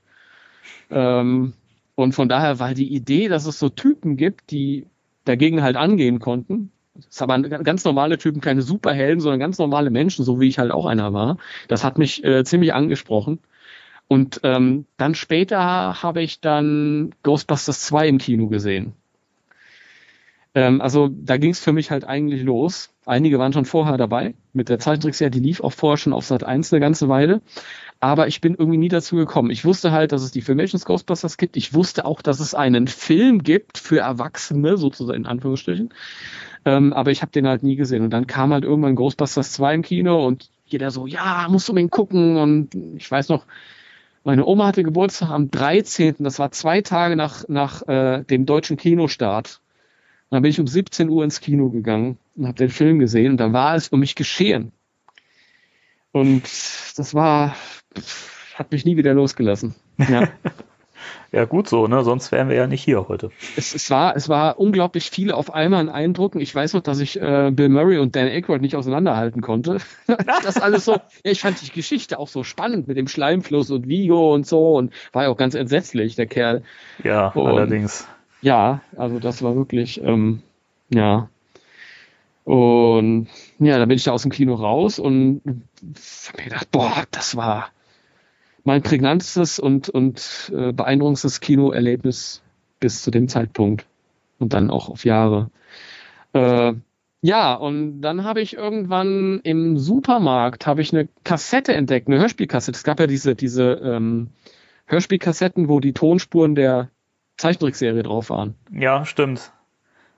Ähm, 0.89 1.53
und 1.95 2.13
von 2.13 2.29
daher 2.29 2.59
war 2.59 2.73
die 2.73 2.93
Idee, 2.93 3.27
dass 3.27 3.45
es 3.45 3.59
so 3.59 3.69
Typen 3.69 4.17
gibt, 4.17 4.51
die 4.51 4.87
dagegen 5.25 5.61
halt 5.61 5.75
angehen 5.75 6.19
konnten, 6.19 6.71
das 6.95 7.21
aber 7.21 7.39
ganz 7.39 7.83
normale 7.85 8.17
Typen, 8.17 8.41
keine 8.41 8.61
Superhelden, 8.61 9.19
sondern 9.19 9.39
ganz 9.39 9.57
normale 9.57 9.89
Menschen, 9.89 10.23
so 10.23 10.39
wie 10.39 10.47
ich 10.47 10.59
halt 10.59 10.71
auch 10.71 10.85
einer 10.85 11.13
war. 11.13 11.37
Das 11.67 11.83
hat 11.83 11.97
mich 11.97 12.23
äh, 12.23 12.43
ziemlich 12.43 12.73
angesprochen. 12.73 13.39
Und 14.07 14.41
ähm, 14.43 14.85
dann 14.97 15.15
später 15.15 16.03
habe 16.03 16.21
ich 16.21 16.39
dann 16.39 17.15
Ghostbusters 17.23 17.81
2 17.81 18.07
im 18.09 18.17
Kino 18.19 18.47
gesehen. 18.47 18.93
Ähm, 20.55 20.81
also 20.81 21.09
da 21.11 21.37
ging 21.37 21.51
es 21.51 21.59
für 21.59 21.73
mich 21.73 21.89
halt 21.89 22.03
eigentlich 22.03 22.43
los. 22.43 22.91
Einige 23.05 23.39
waren 23.39 23.53
schon 23.53 23.65
vorher 23.65 23.97
dabei. 23.97 24.35
Mit 24.53 24.69
der 24.69 24.79
Zeichentrickserie, 24.79 25.31
die 25.31 25.39
lief 25.39 25.61
auch 25.61 25.73
vorher 25.73 25.97
schon 25.97 26.13
auf 26.13 26.25
Sat 26.25 26.43
1 26.43 26.71
eine 26.71 26.79
ganze 26.79 27.09
Weile. 27.09 27.41
Aber 27.99 28.27
ich 28.27 28.39
bin 28.41 28.53
irgendwie 28.53 28.77
nie 28.77 28.89
dazu 28.89 29.15
gekommen. 29.15 29.49
Ich 29.49 29.65
wusste 29.65 29.91
halt, 29.91 30.11
dass 30.11 30.21
es 30.21 30.31
die 30.31 30.41
Filmations 30.41 30.85
Ghostbusters 30.85 31.37
gibt. 31.37 31.57
Ich 31.57 31.73
wusste 31.73 32.05
auch, 32.05 32.21
dass 32.21 32.39
es 32.39 32.53
einen 32.53 32.87
Film 32.87 33.43
gibt 33.43 33.77
für 33.77 33.99
Erwachsene, 33.99 34.77
sozusagen 34.77 35.21
in 35.21 35.25
Anführungsstrichen. 35.25 35.89
Ähm, 36.65 36.93
aber 36.93 37.11
ich 37.11 37.21
habe 37.21 37.31
den 37.31 37.47
halt 37.47 37.63
nie 37.63 37.75
gesehen. 37.75 38.03
Und 38.03 38.11
dann 38.11 38.27
kam 38.27 38.53
halt 38.53 38.63
irgendwann 38.63 38.95
Ghostbusters 38.95 39.51
2 39.53 39.75
im 39.75 39.81
Kino 39.81 40.25
und 40.25 40.49
jeder 40.65 40.91
so, 40.91 41.07
ja, 41.07 41.47
musst 41.49 41.67
du 41.67 41.73
mir 41.73 41.87
gucken. 41.89 42.37
Und 42.37 42.75
ich 42.95 43.09
weiß 43.09 43.29
noch, 43.29 43.45
meine 44.23 44.45
Oma 44.45 44.67
hatte 44.67 44.83
Geburtstag 44.83 45.29
am 45.29 45.51
13. 45.51 46.15
Das 46.19 46.39
war 46.39 46.51
zwei 46.51 46.81
Tage 46.81 47.15
nach, 47.15 47.47
nach 47.47 47.87
äh, 47.87 48.23
dem 48.23 48.45
deutschen 48.45 48.77
Kinostart. 48.77 49.61
Und 50.29 50.35
dann 50.35 50.41
bin 50.41 50.51
ich 50.51 50.59
um 50.59 50.67
17 50.67 51.09
Uhr 51.09 51.23
ins 51.23 51.41
Kino 51.41 51.69
gegangen 51.69 52.17
und 52.35 52.47
habe 52.47 52.57
den 52.57 52.69
Film 52.69 52.99
gesehen 52.99 53.31
und 53.31 53.37
da 53.37 53.53
war 53.53 53.75
es 53.75 53.89
um 53.89 53.99
mich 53.99 54.15
geschehen. 54.15 54.71
Und 56.11 56.43
das 56.43 57.13
war, 57.13 57.55
hat 58.55 58.71
mich 58.71 58.85
nie 58.85 58.97
wieder 58.97 59.13
losgelassen. 59.13 59.75
Ja. 59.97 60.29
Ja, 61.31 61.45
gut 61.45 61.67
so, 61.67 61.87
ne? 61.87 62.03
Sonst 62.03 62.31
wären 62.31 62.49
wir 62.49 62.55
ja 62.55 62.67
nicht 62.67 62.83
hier 62.83 63.07
heute. 63.07 63.31
Es, 63.57 63.73
es, 63.73 63.89
war, 63.89 64.15
es 64.15 64.29
war 64.29 64.59
unglaublich 64.59 65.09
viel 65.09 65.31
auf 65.31 65.53
einmal 65.53 65.79
an 65.79 65.89
Eindrücken. 65.89 66.39
Ich 66.39 66.53
weiß 66.53 66.73
noch, 66.73 66.81
dass 66.81 66.99
ich 66.99 67.19
äh, 67.19 67.51
Bill 67.51 67.69
Murray 67.69 67.97
und 67.97 68.15
Dan 68.15 68.27
Aykroyd 68.27 68.61
nicht 68.61 68.75
auseinanderhalten 68.75 69.41
konnte. 69.41 69.77
das 70.43 70.57
alles 70.57 70.85
so, 70.85 70.93
ja, 70.93 70.99
ich 71.23 71.41
fand 71.41 71.61
die 71.61 71.71
Geschichte 71.71 72.19
auch 72.19 72.27
so 72.27 72.43
spannend 72.43 72.87
mit 72.87 72.97
dem 72.97 73.07
Schleimfluss 73.07 73.71
und 73.71 73.87
Vigo 73.87 74.33
und 74.33 74.45
so 74.45 74.75
und 74.75 74.93
war 75.11 75.23
ja 75.23 75.29
auch 75.29 75.37
ganz 75.37 75.55
entsetzlich, 75.55 76.15
der 76.15 76.27
Kerl. 76.27 76.63
Ja, 77.03 77.29
und, 77.29 77.47
allerdings. 77.47 78.07
Ja, 78.41 78.81
also 78.95 79.19
das 79.19 79.41
war 79.41 79.55
wirklich, 79.55 80.03
ähm, 80.03 80.41
ja. 80.89 81.29
Und 82.43 83.27
ja, 83.59 83.77
da 83.77 83.85
bin 83.85 83.95
ich 83.95 84.03
da 84.03 84.11
aus 84.11 84.23
dem 84.23 84.31
Kino 84.31 84.55
raus 84.55 84.99
und 84.99 85.41
hab 86.27 86.37
mir 86.37 86.43
gedacht, 86.43 86.69
boah, 86.71 87.03
das 87.11 87.35
war 87.35 87.69
mein 88.63 88.81
prägnantestes 88.81 89.59
und, 89.59 89.89
und 89.89 90.51
äh, 90.55 90.71
beeindruckendstes 90.71 91.39
Kinoerlebnis 91.41 92.41
bis 92.79 93.03
zu 93.03 93.11
dem 93.11 93.27
Zeitpunkt. 93.27 93.85
Und 94.39 94.53
dann 94.53 94.69
auch 94.69 94.89
auf 94.89 95.05
Jahre. 95.05 95.49
Äh, 96.33 96.73
ja, 97.21 97.53
und 97.53 98.01
dann 98.01 98.25
habe 98.25 98.41
ich 98.41 98.57
irgendwann 98.57 99.39
im 99.43 99.77
Supermarkt 99.77 100.67
habe 100.67 100.81
ich 100.81 100.91
eine 100.91 101.07
Kassette 101.23 101.73
entdeckt, 101.73 102.07
eine 102.07 102.19
Hörspielkassette. 102.19 102.75
Es 102.75 102.83
gab 102.83 102.99
ja 102.99 103.07
diese, 103.07 103.35
diese 103.35 103.79
ähm, 103.81 104.27
Hörspielkassetten, 104.87 105.69
wo 105.69 105.79
die 105.79 105.93
Tonspuren 105.93 106.55
der 106.55 106.89
Zeichentrickserie 107.37 108.03
drauf 108.03 108.29
waren. 108.29 108.55
Ja, 108.71 109.05
stimmt. 109.05 109.53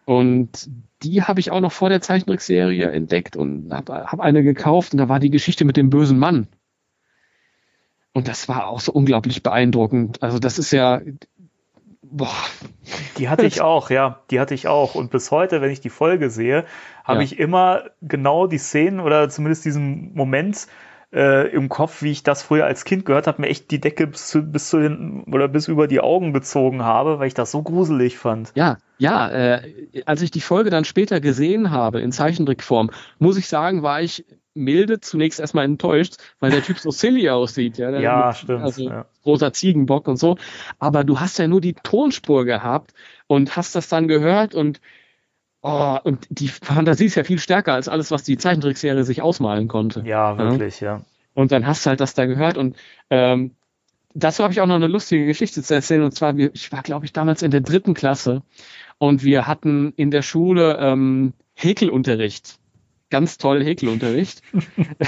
Und 0.06 0.70
die 1.04 1.22
habe 1.22 1.40
ich 1.40 1.52
auch 1.52 1.62
noch 1.62 1.72
vor 1.72 1.90
der 1.90 2.02
Zeichentrickserie 2.02 2.90
entdeckt 2.90 3.36
und 3.36 3.72
habe 3.72 4.06
hab 4.06 4.20
eine 4.20 4.42
gekauft 4.42 4.94
und 4.94 4.98
da 4.98 5.10
war 5.10 5.20
die 5.20 5.30
Geschichte 5.30 5.66
mit 5.66 5.78
dem 5.78 5.92
bösen 5.92 6.18
Mann. 6.18 6.48
Und 8.16 8.30
das 8.30 8.48
war 8.48 8.68
auch 8.68 8.80
so 8.80 8.94
unglaublich 8.94 9.44
beeindruckend. 9.44 10.24
Also 10.24 10.40
das 10.40 10.58
ist 10.58 10.72
ja, 10.72 11.02
boah. 12.02 12.34
Die 13.18 13.28
hatte 13.28 13.46
ich 13.46 13.60
auch, 13.62 13.90
ja, 13.90 14.22
die 14.32 14.40
hatte 14.40 14.54
ich 14.54 14.70
auch. 14.70 14.96
Und 14.96 15.12
bis 15.12 15.32
heute, 15.32 15.60
wenn 15.60 15.70
ich 15.70 15.82
die 15.82 15.90
Folge 15.90 16.30
sehe, 16.30 16.64
habe 17.04 17.20
ja. 17.20 17.26
ich 17.26 17.38
immer 17.38 17.84
genau 18.02 18.48
die 18.48 18.58
Szenen 18.58 19.02
oder 19.02 19.28
zumindest 19.28 19.66
diesen 19.66 20.14
Moment 20.14 20.68
äh, 21.12 21.50
im 21.50 21.68
Kopf, 21.68 22.04
wie 22.04 22.12
ich 22.12 22.24
das 22.24 22.42
früher 22.42 22.64
als 22.64 22.86
Kind 22.86 23.04
gehört 23.04 23.28
habe, 23.28 23.42
mir 23.42 23.50
echt 23.50 23.70
die 23.70 23.82
Decke 23.82 24.08
bis 24.08 24.30
zu, 24.30 24.44
bis 24.44 24.70
zu 24.70 24.80
den 24.80 25.26
oder 25.26 25.50
bis 25.50 25.68
über 25.68 25.90
die 25.90 26.00
Augen 26.00 26.32
gezogen 26.32 26.84
habe, 26.84 27.20
weil 27.20 27.28
ich 27.28 27.34
das 27.34 27.52
so 27.52 27.64
gruselig 27.64 28.18
fand. 28.18 28.54
Ja, 28.56 28.78
ja, 28.98 29.30
äh, 29.30 29.62
als 30.06 30.22
ich 30.22 30.32
die 30.32 30.40
Folge 30.40 30.70
dann 30.70 30.86
später 30.86 31.20
gesehen 31.20 31.70
habe 31.70 32.00
in 32.00 32.14
Zeichentrickform, 32.14 32.92
muss 33.20 33.36
ich 33.36 33.50
sagen, 33.50 33.84
war 33.84 34.02
ich 34.02 34.24
milde 34.56 35.00
zunächst 35.02 35.40
erstmal 35.40 35.66
enttäuscht, 35.66 36.16
weil 36.40 36.52
der 36.52 36.64
Typ 36.64 36.80
so 36.80 36.90
silly 36.90 37.30
aussieht. 37.30 37.78
Ja, 37.78 37.92
ja 38.00 38.28
mit, 38.28 38.38
stimmt. 38.38 38.64
Also 38.64 38.90
ja. 38.90 39.06
großer 39.24 39.54
Ziegenbock 39.54 40.08
und 40.08 40.18
so. 40.18 40.38
Aber 40.80 41.04
du 41.04 41.20
hast 41.20 41.38
ja 41.38 41.48
nur 41.48 41.62
die 41.62 41.74
Tonspur 41.74 42.46
gehabt 42.46 42.94
und 43.28 43.56
hast 43.56 43.76
das 43.76 43.90
dann 43.90 44.08
gehört 44.08 44.56
und 44.56 44.82
oh, 45.62 45.98
und 46.04 46.28
die 46.30 46.48
Fantasie 46.48 47.06
ist 47.06 47.16
ja 47.16 47.24
viel 47.24 47.40
stärker 47.40 47.74
als 47.74 47.88
alles, 47.88 48.12
was 48.12 48.24
die 48.24 48.38
Zeichentrickserie 48.38 49.04
sich 49.04 49.22
ausmalen 49.22 49.68
konnte. 49.68 50.04
Ja, 50.06 50.38
wirklich, 50.38 50.80
ja. 50.80 50.98
ja. 50.98 51.06
Und 51.34 51.52
dann 51.52 51.68
hast 51.68 51.86
du 51.86 51.90
halt 51.90 52.00
das 52.00 52.14
da 52.14 52.26
gehört 52.26 52.58
und 52.58 52.78
ähm, 53.10 53.52
dazu 54.14 54.44
habe 54.44 54.54
ich 54.54 54.62
auch 54.62 54.68
noch 54.68 54.76
eine 54.76 54.88
lustige 54.88 55.26
Geschichte 55.26 55.62
zu 55.62 55.74
erzählen. 55.74 56.02
Und 56.02 56.14
zwar, 56.14 56.38
ich 56.38 56.72
war, 56.72 56.82
glaube 56.82 57.06
ich, 57.06 57.14
damals 57.14 57.42
in 57.42 57.52
der 57.52 57.62
dritten 57.62 57.94
Klasse 57.94 58.42
und 58.98 59.24
wir 59.24 59.46
hatten 59.46 59.94
in 59.98 60.12
der 60.12 60.22
Schule 60.22 60.78
ähm, 60.80 61.34
Häkelunterricht 61.54 62.58
ganz 63.16 63.38
toll 63.38 63.64
Häkelunterricht. 63.64 64.42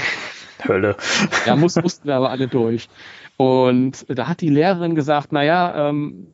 Hölle. 0.66 0.96
ja, 1.44 1.56
muss, 1.56 1.76
mussten 1.76 2.08
wir 2.08 2.14
aber 2.14 2.30
alle 2.30 2.48
durch. 2.48 2.88
Und 3.36 4.06
da 4.08 4.26
hat 4.26 4.40
die 4.40 4.48
Lehrerin 4.48 4.94
gesagt, 4.94 5.30
naja, 5.30 5.90
ähm, 5.90 6.28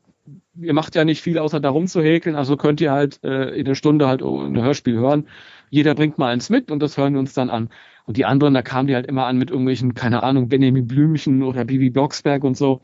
ihr 0.57 0.73
macht 0.73 0.95
ja 0.95 1.05
nicht 1.05 1.21
viel 1.21 1.37
außer 1.37 1.59
darum 1.59 1.89
zu 1.89 2.01
häkeln, 2.01 2.37
also 2.37 2.57
könnt 2.57 2.81
ihr 2.81 2.93
halt 2.93 3.19
äh, 3.25 3.49
in 3.59 3.65
der 3.65 3.75
Stunde 3.75 4.07
halt 4.07 4.23
ein 4.23 4.57
Hörspiel 4.63 4.95
hören. 4.95 5.27
Jeder 5.69 5.97
bringt 5.97 6.17
mal 6.17 6.33
eins 6.33 6.49
mit 6.49 6.71
und 6.71 6.81
das 6.81 6.97
hören 6.97 7.15
wir 7.15 7.19
uns 7.19 7.35
dann 7.35 7.51
an. 7.51 7.71
Und 8.07 8.19
die 8.19 8.25
anderen, 8.25 8.55
da 8.55 8.63
kamen 8.63 8.87
die 8.87 8.95
halt 8.95 9.07
immer 9.07 9.27
an 9.27 9.37
mit 9.37 9.51
irgendwelchen, 9.51 9.95
keine 9.95 10.23
Ahnung, 10.23 10.49
Benjamin 10.49 10.87
Blümchen 10.87 11.43
oder 11.43 11.65
Bibi 11.65 11.91
Blocksberg 11.91 12.45
und 12.45 12.57
so. 12.57 12.83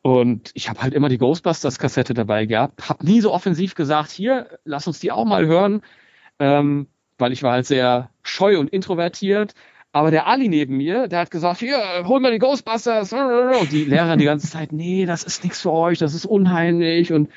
Und 0.00 0.52
ich 0.54 0.70
habe 0.70 0.80
halt 0.80 0.94
immer 0.94 1.10
die 1.10 1.18
Ghostbusters-Kassette 1.18 2.14
dabei 2.14 2.46
gehabt, 2.46 2.88
habe 2.88 3.04
nie 3.04 3.20
so 3.20 3.30
offensiv 3.30 3.74
gesagt, 3.74 4.10
hier, 4.10 4.58
lass 4.64 4.86
uns 4.86 5.00
die 5.00 5.12
auch 5.12 5.26
mal 5.26 5.46
hören. 5.46 5.82
Ähm, 6.38 6.86
weil 7.20 7.32
ich 7.32 7.42
war 7.42 7.52
halt 7.52 7.66
sehr 7.66 8.10
scheu 8.22 8.58
und 8.58 8.70
introvertiert. 8.70 9.54
Aber 9.92 10.12
der 10.12 10.28
Ali 10.28 10.48
neben 10.48 10.76
mir, 10.76 11.08
der 11.08 11.18
hat 11.18 11.32
gesagt, 11.32 11.58
hier, 11.58 11.76
hol 12.04 12.20
mal 12.20 12.30
die 12.30 12.38
Ghostbusters. 12.38 13.12
Und 13.12 13.72
die 13.72 13.84
Lehrerin 13.84 14.20
die 14.20 14.24
ganze 14.24 14.48
Zeit, 14.48 14.72
nee, 14.72 15.04
das 15.04 15.24
ist 15.24 15.42
nichts 15.42 15.62
für 15.62 15.72
euch, 15.72 15.98
das 15.98 16.14
ist 16.14 16.26
unheimlich 16.26 17.12
und 17.12 17.28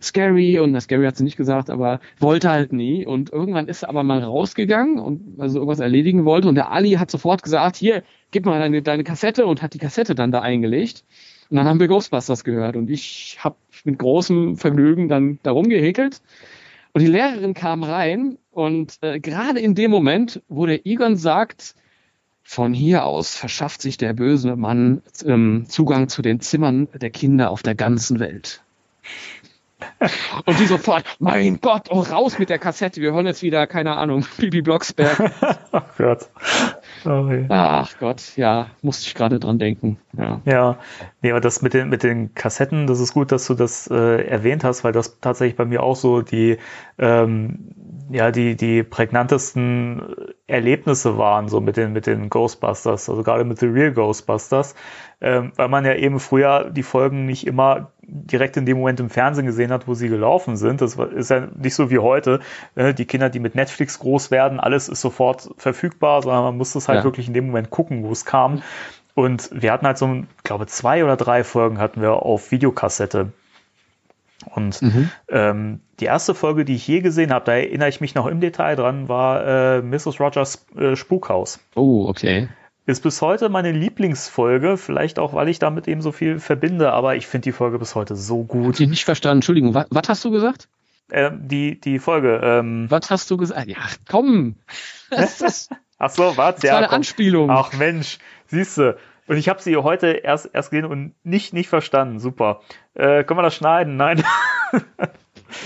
scary. 0.00 0.58
Und 0.60 0.72
das 0.72 0.84
scary 0.84 1.04
hat 1.04 1.18
sie 1.18 1.24
nicht 1.24 1.36
gesagt, 1.36 1.68
aber 1.68 2.00
wollte 2.18 2.48
halt 2.48 2.72
nie. 2.72 3.04
Und 3.04 3.30
irgendwann 3.30 3.68
ist 3.68 3.82
er 3.82 3.90
aber 3.90 4.02
mal 4.02 4.22
rausgegangen 4.22 4.98
und 4.98 5.38
also 5.38 5.58
irgendwas 5.58 5.80
erledigen 5.80 6.24
wollte. 6.24 6.48
Und 6.48 6.54
der 6.54 6.72
Ali 6.72 6.92
hat 6.92 7.10
sofort 7.10 7.42
gesagt, 7.42 7.76
hier, 7.76 8.02
gib 8.30 8.46
mal 8.46 8.58
deine, 8.58 8.80
deine 8.80 9.04
Kassette 9.04 9.44
und 9.44 9.60
hat 9.60 9.74
die 9.74 9.78
Kassette 9.78 10.14
dann 10.14 10.32
da 10.32 10.40
eingelegt. 10.40 11.04
Und 11.50 11.58
dann 11.58 11.66
haben 11.66 11.80
wir 11.80 11.88
Ghostbusters 11.88 12.44
gehört. 12.44 12.76
Und 12.76 12.88
ich 12.88 13.36
habe 13.40 13.56
mit 13.84 13.98
großem 13.98 14.56
Vergnügen 14.56 15.08
dann 15.08 15.38
darum 15.42 15.68
gehäkelt. 15.68 16.22
Und 16.92 17.02
die 17.02 17.08
Lehrerin 17.08 17.52
kam 17.52 17.82
rein 17.82 18.38
und 18.60 18.98
äh, 19.00 19.20
gerade 19.20 19.60
in 19.60 19.74
dem 19.74 19.90
Moment, 19.90 20.42
wo 20.48 20.66
der 20.66 20.86
Egon 20.86 21.16
sagt, 21.16 21.74
von 22.42 22.74
hier 22.74 23.04
aus 23.04 23.36
verschafft 23.36 23.80
sich 23.80 23.96
der 23.96 24.12
böse 24.12 24.56
Mann 24.56 25.02
ähm, 25.24 25.66
Zugang 25.68 26.08
zu 26.08 26.20
den 26.20 26.40
Zimmern 26.40 26.88
der 26.94 27.10
Kinder 27.10 27.50
auf 27.50 27.62
der 27.62 27.74
ganzen 27.74 28.18
Welt. 28.18 28.62
Und 30.44 30.58
die 30.58 30.66
sofort, 30.66 31.04
mein 31.20 31.60
Gott, 31.60 31.88
oh, 31.90 32.00
raus 32.00 32.38
mit 32.38 32.50
der 32.50 32.58
Kassette, 32.58 33.00
wir 33.00 33.12
hören 33.12 33.26
jetzt 33.26 33.42
wieder, 33.42 33.66
keine 33.66 33.96
Ahnung, 33.96 34.26
Bibi 34.38 34.62
Blocksberg. 34.62 35.32
Ach 35.72 35.96
Gott. 35.96 36.28
Sorry. 37.02 37.46
Ach 37.48 37.98
Gott, 37.98 38.36
ja, 38.36 38.68
musste 38.82 39.06
ich 39.06 39.14
gerade 39.14 39.40
dran 39.40 39.58
denken. 39.58 39.98
Ja, 40.16 40.40
ja. 40.44 40.78
Nee, 41.22 41.30
aber 41.30 41.40
das 41.40 41.62
mit 41.62 41.74
den, 41.74 41.88
mit 41.88 42.02
den 42.02 42.34
Kassetten, 42.34 42.86
das 42.86 43.00
ist 43.00 43.14
gut, 43.14 43.32
dass 43.32 43.46
du 43.46 43.54
das 43.54 43.88
äh, 43.90 44.26
erwähnt 44.26 44.64
hast, 44.64 44.84
weil 44.84 44.92
das 44.92 45.20
tatsächlich 45.20 45.56
bei 45.56 45.64
mir 45.64 45.82
auch 45.82 45.96
so 45.96 46.22
die, 46.22 46.58
ähm, 46.98 47.74
ja, 48.10 48.30
die, 48.30 48.56
die 48.56 48.82
prägnantesten 48.82 50.02
Erlebnisse 50.46 51.16
waren, 51.16 51.48
so 51.48 51.60
mit 51.60 51.76
den, 51.76 51.92
mit 51.92 52.06
den 52.06 52.28
Ghostbusters, 52.28 53.08
also 53.08 53.22
gerade 53.22 53.44
mit 53.44 53.58
The 53.58 53.66
Real 53.66 53.92
Ghostbusters, 53.92 54.74
ähm, 55.20 55.52
weil 55.56 55.68
man 55.68 55.84
ja 55.84 55.94
eben 55.94 56.20
früher 56.20 56.70
die 56.70 56.82
Folgen 56.82 57.26
nicht 57.26 57.46
immer 57.46 57.92
direkt 58.10 58.56
in 58.56 58.66
dem 58.66 58.78
Moment 58.78 59.00
im 59.00 59.10
Fernsehen 59.10 59.46
gesehen 59.46 59.70
hat, 59.70 59.86
wo 59.86 59.94
sie 59.94 60.08
gelaufen 60.08 60.56
sind. 60.56 60.80
Das 60.80 60.96
ist 60.96 61.30
ja 61.30 61.48
nicht 61.56 61.74
so 61.74 61.90
wie 61.90 61.98
heute. 61.98 62.40
Äh, 62.74 62.94
die 62.94 63.04
Kinder, 63.04 63.30
die 63.30 63.38
mit 63.38 63.54
Netflix 63.54 63.98
groß 63.98 64.30
werden, 64.30 64.60
alles 64.60 64.88
ist 64.88 65.00
sofort 65.00 65.50
verfügbar, 65.56 66.22
sondern 66.22 66.42
man 66.42 66.56
muss 66.56 66.74
es 66.74 66.88
halt 66.88 66.98
ja. 66.98 67.04
wirklich 67.04 67.28
in 67.28 67.34
dem 67.34 67.46
Moment 67.46 67.70
gucken, 67.70 68.02
wo 68.04 68.12
es 68.12 68.24
kam. 68.24 68.62
Und 69.14 69.50
wir 69.52 69.72
hatten 69.72 69.86
halt 69.86 69.98
so, 69.98 70.12
ich 70.12 70.42
glaube, 70.42 70.66
zwei 70.66 71.04
oder 71.04 71.16
drei 71.16 71.44
Folgen 71.44 71.78
hatten 71.78 72.00
wir 72.00 72.22
auf 72.22 72.50
Videokassette. 72.50 73.32
Und 74.54 74.80
mhm. 74.80 75.10
ähm, 75.28 75.80
die 76.00 76.06
erste 76.06 76.34
Folge, 76.34 76.64
die 76.64 76.74
ich 76.74 76.86
je 76.86 77.00
gesehen 77.00 77.30
habe, 77.30 77.44
da 77.44 77.52
erinnere 77.52 77.88
ich 77.88 78.00
mich 78.00 78.14
noch 78.14 78.26
im 78.26 78.40
Detail 78.40 78.76
dran, 78.76 79.08
war 79.08 79.76
äh, 79.76 79.82
Mrs. 79.82 80.18
Rogers 80.18 80.66
äh, 80.76 80.96
Spukhaus. 80.96 81.60
Oh, 81.74 82.06
okay. 82.08 82.48
Ist 82.86 83.02
bis 83.02 83.20
heute 83.22 83.48
meine 83.48 83.72
Lieblingsfolge, 83.72 84.76
vielleicht 84.76 85.18
auch, 85.18 85.34
weil 85.34 85.48
ich 85.48 85.58
damit 85.58 85.86
eben 85.86 86.00
so 86.00 86.12
viel 86.12 86.40
verbinde, 86.40 86.92
aber 86.92 87.14
ich 87.14 87.26
finde 87.26 87.44
die 87.44 87.52
Folge 87.52 87.78
bis 87.78 87.94
heute 87.94 88.16
so 88.16 88.42
gut. 88.42 88.80
Ich 88.80 88.88
nicht 88.88 89.04
verstanden, 89.04 89.38
Entschuldigung, 89.38 89.74
was, 89.74 89.86
was 89.90 90.08
hast 90.08 90.24
du 90.24 90.30
gesagt? 90.30 90.68
Äh, 91.10 91.30
die, 91.34 91.80
die 91.80 91.98
Folge. 91.98 92.40
Ähm, 92.42 92.86
was 92.88 93.10
hast 93.10 93.30
du 93.30 93.36
gesagt? 93.36 93.68
Ja, 93.68 93.78
komm. 94.08 94.56
Ach 95.10 96.10
so? 96.10 96.32
Das 96.34 96.62
ja, 96.62 96.72
war 96.72 96.78
eine 96.78 96.86
komm. 96.88 96.96
Anspielung. 96.96 97.50
Ach 97.50 97.72
Mensch, 97.74 98.18
siehst 98.46 98.78
du. 98.78 98.96
Und 99.26 99.36
ich 99.36 99.48
habe 99.48 99.62
sie 99.62 99.76
heute 99.76 100.08
erst, 100.08 100.50
erst 100.52 100.70
gesehen 100.70 100.86
und 100.86 101.14
nicht, 101.22 101.52
nicht 101.52 101.68
verstanden. 101.68 102.18
Super. 102.18 102.62
Äh, 102.94 103.22
können 103.22 103.38
wir 103.38 103.42
das 103.42 103.54
schneiden? 103.54 103.96
Nein. 103.96 104.24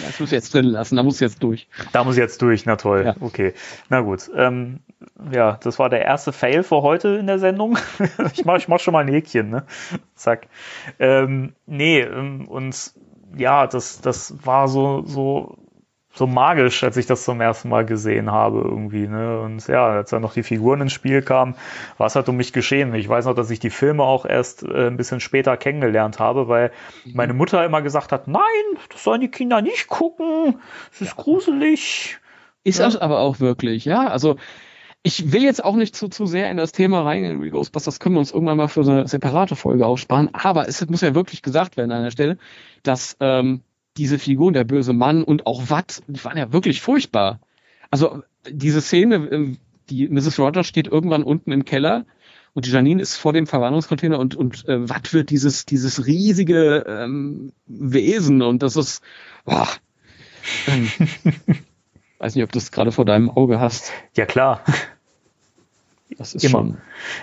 Das 0.04 0.20
muss 0.20 0.30
jetzt 0.30 0.54
drin 0.54 0.66
lassen, 0.66 0.96
da 0.96 1.02
muss 1.02 1.20
jetzt 1.20 1.42
durch. 1.42 1.68
Da 1.92 2.04
muss 2.04 2.16
jetzt 2.16 2.40
durch, 2.42 2.66
na 2.66 2.76
toll. 2.76 3.04
Ja. 3.06 3.14
Okay. 3.20 3.54
Na 3.88 4.00
gut. 4.00 4.30
Ähm, 4.34 4.80
ja, 5.32 5.58
das 5.62 5.78
war 5.78 5.88
der 5.88 6.02
erste 6.02 6.32
Fail 6.32 6.62
für 6.62 6.82
heute 6.82 7.08
in 7.16 7.26
der 7.26 7.38
Sendung. 7.38 7.78
ich 8.32 8.44
mache 8.44 8.58
ich 8.58 8.68
mach 8.68 8.80
schon 8.80 8.92
mal 8.92 9.04
ein 9.04 9.12
Häkchen, 9.12 9.50
ne? 9.50 9.64
Zack. 10.14 10.48
Ähm, 10.98 11.54
nee, 11.66 12.00
ähm, 12.00 12.48
und 12.48 12.92
ja, 13.36 13.66
das, 13.66 14.00
das 14.00 14.34
war 14.44 14.68
so, 14.68 15.02
so 15.06 15.56
so 16.14 16.28
magisch, 16.28 16.84
als 16.84 16.96
ich 16.96 17.06
das 17.06 17.24
zum 17.24 17.40
ersten 17.40 17.68
Mal 17.68 17.84
gesehen 17.84 18.30
habe 18.30 18.60
irgendwie. 18.60 19.08
Ne? 19.08 19.40
Und 19.40 19.66
ja, 19.66 19.86
als 19.86 20.10
dann 20.10 20.22
noch 20.22 20.32
die 20.32 20.44
Figuren 20.44 20.80
ins 20.80 20.92
Spiel 20.92 21.22
kamen, 21.22 21.56
war 21.98 22.06
es 22.06 22.14
halt 22.14 22.28
um 22.28 22.36
mich 22.36 22.52
geschehen. 22.52 22.94
Ich 22.94 23.08
weiß 23.08 23.24
noch, 23.24 23.34
dass 23.34 23.50
ich 23.50 23.58
die 23.58 23.70
Filme 23.70 24.04
auch 24.04 24.24
erst 24.24 24.62
äh, 24.62 24.86
ein 24.86 24.96
bisschen 24.96 25.18
später 25.18 25.56
kennengelernt 25.56 26.20
habe, 26.20 26.46
weil 26.48 26.70
mhm. 27.04 27.12
meine 27.14 27.34
Mutter 27.34 27.64
immer 27.64 27.82
gesagt 27.82 28.12
hat, 28.12 28.28
nein, 28.28 28.42
das 28.90 29.02
sollen 29.02 29.20
die 29.20 29.30
Kinder 29.30 29.60
nicht 29.60 29.88
gucken, 29.88 30.60
es 30.92 31.00
ist 31.00 31.16
ja. 31.16 31.22
gruselig. 31.22 32.18
Ist 32.62 32.78
ja. 32.78 32.86
das 32.86 32.96
aber 32.96 33.18
auch 33.18 33.40
wirklich, 33.40 33.84
ja. 33.84 34.06
Also 34.06 34.36
ich 35.02 35.32
will 35.32 35.42
jetzt 35.42 35.62
auch 35.62 35.74
nicht 35.74 35.96
zu, 35.96 36.08
zu 36.08 36.26
sehr 36.26 36.50
in 36.50 36.56
das 36.56 36.72
Thema 36.72 37.02
reingehen, 37.02 37.42
wie 37.42 37.50
Ghostbusters, 37.50 38.00
können 38.00 38.14
wir 38.14 38.20
uns 38.20 38.30
irgendwann 38.30 38.56
mal 38.56 38.68
für 38.68 38.80
eine 38.80 39.06
separate 39.06 39.56
Folge 39.56 39.84
aufsparen. 39.84 40.30
Aber 40.32 40.66
es 40.66 40.86
muss 40.88 41.02
ja 41.02 41.14
wirklich 41.14 41.42
gesagt 41.42 41.76
werden 41.76 41.92
an 41.92 42.04
der 42.04 42.10
Stelle, 42.10 42.38
dass 42.84 43.16
ähm, 43.20 43.62
diese 43.96 44.18
Figuren, 44.18 44.54
der 44.54 44.64
böse 44.64 44.92
Mann 44.92 45.22
und 45.22 45.46
auch 45.46 45.70
Watt, 45.70 46.02
die 46.06 46.24
waren 46.24 46.36
ja 46.36 46.52
wirklich 46.52 46.80
furchtbar. 46.80 47.40
Also 47.90 48.22
diese 48.48 48.80
Szene, 48.80 49.16
äh, 49.16 49.56
die 49.90 50.08
Mrs. 50.08 50.38
Rogers 50.38 50.66
steht 50.66 50.86
irgendwann 50.88 51.22
unten 51.22 51.52
im 51.52 51.64
Keller 51.64 52.06
und 52.54 52.66
die 52.66 52.70
Janine 52.70 53.02
ist 53.02 53.16
vor 53.16 53.32
dem 53.32 53.46
Verwarnungscontainer 53.46 54.18
und, 54.18 54.34
und 54.34 54.66
äh, 54.68 54.88
Watt 54.88 55.12
wird 55.12 55.30
dieses, 55.30 55.66
dieses 55.66 56.06
riesige 56.06 56.84
ähm, 56.88 57.52
Wesen 57.66 58.42
und 58.42 58.62
das 58.62 58.76
ist, 58.76 59.02
boah, 59.44 59.68
ähm, 60.66 60.90
weiß 62.18 62.34
nicht, 62.34 62.44
ob 62.44 62.52
du 62.52 62.58
das 62.58 62.72
gerade 62.72 62.92
vor 62.92 63.04
deinem 63.04 63.30
Auge 63.30 63.60
hast. 63.60 63.92
Ja, 64.16 64.26
klar. 64.26 64.64
Das 66.16 66.34
ist 66.34 66.44
Immer. 66.44 66.58
schon. 66.58 66.78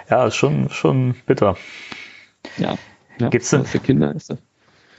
Ja, 0.10 0.28
ist 0.28 0.36
schon, 0.36 0.70
schon 0.70 1.16
bitter. 1.26 1.58
Ja. 2.58 2.78
ja 3.20 3.30
Gibt's 3.30 3.50
denn, 3.50 3.66
für 3.66 3.80
Kinder 3.80 4.14
ist 4.14 4.30
das. 4.30 4.40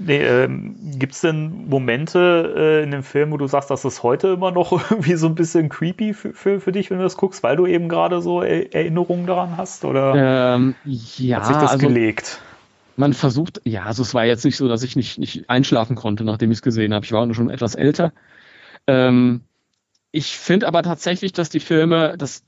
Nee, 0.04 0.22
ähm, 0.22 0.76
Gibt 0.98 1.14
es 1.14 1.20
denn 1.20 1.68
Momente 1.68 2.54
äh, 2.56 2.82
in 2.82 2.90
dem 2.90 3.02
Film, 3.02 3.30
wo 3.30 3.36
du 3.36 3.46
sagst, 3.46 3.70
dass 3.70 3.84
es 3.84 4.02
heute 4.02 4.28
immer 4.28 4.50
noch 4.50 4.72
irgendwie 4.90 5.14
so 5.14 5.26
ein 5.26 5.34
bisschen 5.34 5.68
creepy 5.68 6.14
für, 6.14 6.32
für, 6.32 6.60
für 6.60 6.72
dich, 6.72 6.90
wenn 6.90 6.98
du 6.98 7.04
das 7.04 7.16
guckst, 7.16 7.42
weil 7.42 7.56
du 7.56 7.66
eben 7.66 7.88
gerade 7.88 8.20
so 8.20 8.42
er 8.42 8.74
Erinnerungen 8.74 9.26
daran 9.26 9.56
hast? 9.56 9.84
Oder 9.84 10.54
ähm, 10.54 10.74
ja, 10.84 11.38
hat 11.38 11.46
sich 11.46 11.56
das 11.56 11.72
also, 11.72 11.86
gelegt? 11.86 12.40
Man 12.96 13.12
versucht, 13.12 13.60
ja, 13.64 13.84
also 13.84 14.02
es 14.02 14.14
war 14.14 14.24
jetzt 14.24 14.44
nicht 14.44 14.56
so, 14.56 14.68
dass 14.68 14.82
ich 14.82 14.96
nicht, 14.96 15.18
nicht 15.18 15.48
einschlafen 15.48 15.96
konnte, 15.96 16.24
nachdem 16.24 16.50
ich 16.50 16.58
es 16.58 16.62
gesehen 16.62 16.92
habe. 16.92 17.04
Ich 17.04 17.12
war 17.12 17.32
schon 17.34 17.50
etwas 17.50 17.74
älter. 17.74 18.12
Ähm, 18.86 19.42
ich 20.10 20.36
finde 20.36 20.66
aber 20.66 20.82
tatsächlich, 20.82 21.32
dass 21.32 21.48
die 21.48 21.60
Filme, 21.60 22.16
dass 22.18 22.42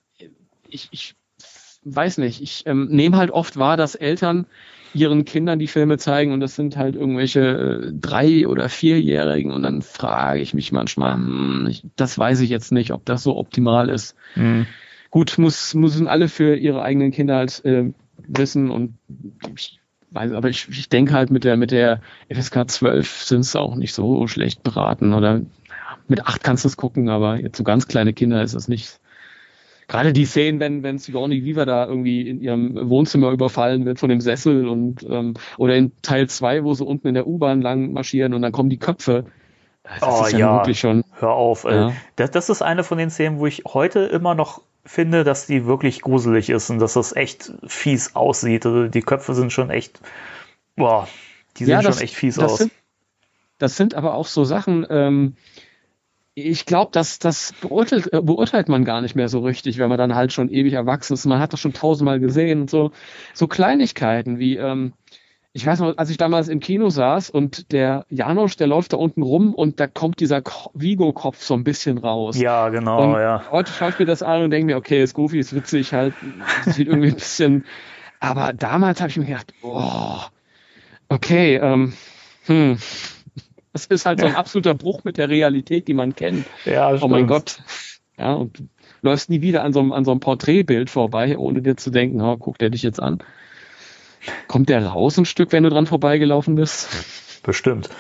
ich, 0.69 0.89
ich 0.91 1.15
weiß 1.85 2.19
nicht, 2.19 2.43
ich 2.43 2.67
ähm, 2.67 2.89
nehme 2.91 3.17
halt 3.17 3.31
oft 3.31 3.57
wahr, 3.57 3.77
dass 3.77 3.95
Eltern 3.95 4.47
ihren 4.95 5.25
Kindern 5.25 5.59
die 5.59 5.67
Filme 5.67 5.99
zeigen 5.99 6.33
und 6.33 6.41
das 6.41 6.55
sind 6.55 6.77
halt 6.77 6.95
irgendwelche 6.95 7.41
äh, 7.41 7.93
drei- 7.93 8.47
oder 8.47 8.69
vierjährigen 8.69 9.53
und 9.53 9.63
dann 9.63 9.83
frage 9.83 10.41
ich 10.41 10.55
mich 10.55 10.73
manchmal, 10.73 11.15
hm, 11.15 11.67
ich, 11.69 11.83
das 11.97 12.19
weiß 12.19 12.41
ich 12.41 12.51
jetzt 12.51 12.73
nicht, 12.73 12.93
ob 12.93 13.05
das 13.05 13.23
so 13.23 13.37
optimal 13.37 13.89
ist. 13.89 14.17
Mhm. 14.37 14.67
Gut, 15.11 15.39
muss, 15.39 15.75
müssen 15.75 16.09
alle 16.09 16.29
für 16.29 16.57
ihre 16.57 16.83
eigenen 16.83 17.11
Kinder 17.11 17.37
halt 17.37 17.65
äh, 17.65 17.93
wissen 18.27 18.71
und 18.71 18.95
ich 19.55 19.81
weiß, 20.11 20.33
aber 20.33 20.49
ich, 20.49 20.69
ich 20.69 20.89
denke 20.89 21.13
halt 21.13 21.31
mit 21.31 21.45
der, 21.45 21.57
mit 21.57 21.71
der 21.71 22.01
FSK 22.29 22.71
12 22.71 23.23
sind 23.23 23.41
es 23.41 23.57
auch 23.57 23.75
nicht 23.75 23.95
so 23.95 24.27
schlecht 24.27 24.63
beraten 24.63 25.13
oder 25.13 25.39
ja, 25.39 25.45
mit 26.09 26.27
acht 26.27 26.43
kannst 26.45 26.65
du 26.65 26.69
es 26.69 26.77
gucken, 26.77 27.09
aber 27.09 27.41
jetzt 27.41 27.57
so 27.59 27.65
ganz 27.65 27.89
kleine 27.89 28.13
Kinder 28.13 28.43
ist 28.43 28.55
das 28.55 28.69
nicht 28.69 29.01
gerade 29.89 30.13
die 30.13 30.25
Szenen, 30.25 30.61
wenn, 30.61 30.83
wenn 30.83 30.99
Sigourney 30.99 31.45
Weaver 31.45 31.67
da 31.67 31.87
irgendwie 31.87 32.29
in 32.29 32.41
ihrem 32.41 32.89
Wohnzimmer 32.89 33.31
überfallen 33.31 33.85
wird 33.85 33.99
von 33.99 34.09
dem 34.09 34.21
Sessel 34.21 34.69
und 34.69 35.03
ähm, 35.09 35.35
oder 35.59 35.77
in 35.77 35.93
Teil 36.03 36.29
2, 36.29 36.65
wo 36.65 36.75
sie 36.75 36.85
unten 36.85 37.09
in 37.09 37.15
der 37.15 37.27
U-Bahn 37.27 37.63
lang 37.63 37.93
marschieren 37.93 38.35
und 38.35 38.43
dann 38.43 38.53
kommen 38.53 38.71
die 38.71 38.79
Köpfe. 38.79 39.25
Das 39.83 40.03
oh, 40.03 40.25
ist 40.25 40.33
ja, 40.33 40.57
wirklich 40.57 40.81
schon. 40.81 41.05
Hör 41.13 41.33
auf. 41.33 41.65
Ja. 41.65 41.93
Das, 42.17 42.31
das 42.31 42.49
ist 42.49 42.63
eine 42.63 42.85
von 42.85 42.97
den 42.97 43.11
Szenen, 43.11 43.39
wo 43.39 43.47
ich 43.47 43.65
heute 43.67 44.01
immer 44.01 44.35
noch 44.35 44.63
finde, 44.87 45.25
dass 45.25 45.47
die 45.47 45.67
wirklich 45.67 46.03
gruselig 46.03 46.51
ist 46.51 46.71
und 46.71 46.79
dass 46.79 46.95
das 46.95 47.15
echt 47.15 47.53
fies 47.67 48.15
aussieht. 48.15 48.67
Also 48.67 48.89
die 48.89 49.03
Köpfe 49.03 49.35
sind 49.35 49.53
schon 49.53 49.71
echt, 49.71 50.01
boah, 50.77 51.09
die 51.57 51.65
sehen 51.65 51.73
ja, 51.73 51.83
das, 51.83 51.97
schon 51.97 52.05
echt 52.05 52.15
fies 52.15 52.39
aus. 52.39 52.59
Sind, 52.59 52.73
das 53.59 53.77
sind 53.77 53.95
aber 53.95 54.15
auch 54.15 54.27
so 54.27 54.45
Sachen, 54.45 54.87
ähm, 54.91 55.37
ich 56.35 56.67
glaube, 56.67 56.91
das, 56.93 57.19
das 57.19 57.53
beurteilt, 57.61 58.13
äh, 58.13 58.21
beurteilt 58.21 58.69
man 58.69 58.85
gar 58.85 59.01
nicht 59.01 59.15
mehr 59.15 59.29
so 59.29 59.41
richtig, 59.41 59.79
wenn 59.79 59.89
man 59.89 59.99
dann 59.99 60.15
halt 60.15 60.33
schon 60.33 60.51
ewig 60.51 60.73
erwachsen 60.73 61.15
ist. 61.15 61.27
Man 61.27 61.39
hat 61.39 61.53
das 61.53 61.61
schon 61.61 61.73
tausendmal 61.73 62.19
gesehen 62.19 62.63
und 62.63 62.71
so. 62.71 62.91
So 63.33 63.47
Kleinigkeiten 63.47 64.39
wie, 64.39 64.57
ähm, 64.57 64.93
ich 65.53 65.65
weiß 65.65 65.79
noch, 65.79 65.97
als 65.97 66.11
ich 66.11 66.17
damals 66.17 66.49
im 66.49 66.59
Kino 66.59 66.91
saß 66.91 67.31
und 67.31 67.71
der 67.71 68.07
Janosch, 68.11 68.57
der 68.57 68.67
läuft 68.67 68.93
da 68.93 68.97
unten 68.97 69.23
rum 69.23 69.55
und 69.55 69.79
da 69.79 69.87
kommt 69.87 70.19
dieser 70.19 70.43
Vigo-Kopf 70.75 71.41
so 71.41 71.55
ein 71.55 71.63
bisschen 71.63 71.99
raus. 71.99 72.37
Ja, 72.41 72.69
genau, 72.71 73.15
und 73.15 73.21
ja. 73.21 73.45
Heute 73.53 73.71
schaue 73.71 73.91
ich 73.91 73.99
mir 74.01 74.07
das 74.07 74.25
an 74.25 74.43
und 74.43 74.51
denke 74.51 74.67
mir, 74.67 74.77
okay, 74.77 75.01
ist 75.01 75.15
goofy, 75.15 75.39
ist 75.39 75.55
witzig, 75.55 75.93
halt, 75.93 76.15
sieht 76.67 76.89
irgendwie 76.89 77.09
ein 77.09 77.15
bisschen. 77.15 77.65
Aber 78.19 78.53
damals 78.53 79.01
habe 79.01 79.11
ich 79.11 79.17
mir 79.17 79.27
gedacht, 79.27 79.55
oh, 79.63 80.19
okay, 81.09 81.57
ähm, 81.57 81.93
hm, 82.47 82.79
das 83.75 83.87
ist 83.87 84.07
halt 84.07 84.21
so 84.21 84.27
ein 84.27 84.37
absoluter 84.37 84.73
Bruch 84.73 85.03
mit 85.03 85.19
der 85.19 85.29
Realität, 85.29 85.89
die 85.89 85.95
man 85.95 86.15
kennt. 86.15 86.47
Ja, 86.65 86.97
oh 87.03 87.09
mein 87.09 87.27
Gott. 87.27 87.59
Ja, 88.17 88.33
und 88.35 88.61
du 88.61 88.69
läufst 89.03 89.29
nie 89.29 89.43
wieder 89.43 89.65
an 89.65 89.73
so 89.73 89.81
einem, 89.81 89.93
an 89.93 90.05
so 90.05 90.13
einem 90.13 90.21
Porträtbild 90.21 90.89
vorbei, 90.89 91.37
ohne 91.37 91.61
dir 91.61 91.77
zu 91.77 91.91
denken, 91.91 92.21
oh, 92.23 92.37
guck 92.37 92.57
der 92.59 92.71
dich 92.71 92.85
jetzt 92.85 93.03
an. 93.03 93.19
Kommt 94.47 94.69
der 94.69 94.87
raus 94.87 95.19
ein 95.19 95.25
Stück, 95.25 95.51
wenn 95.51 95.65
du 95.65 95.71
dran 95.71 95.87
vorbeigelaufen 95.87 96.55
bist? 96.55 96.89
Bestimmt. 97.43 97.91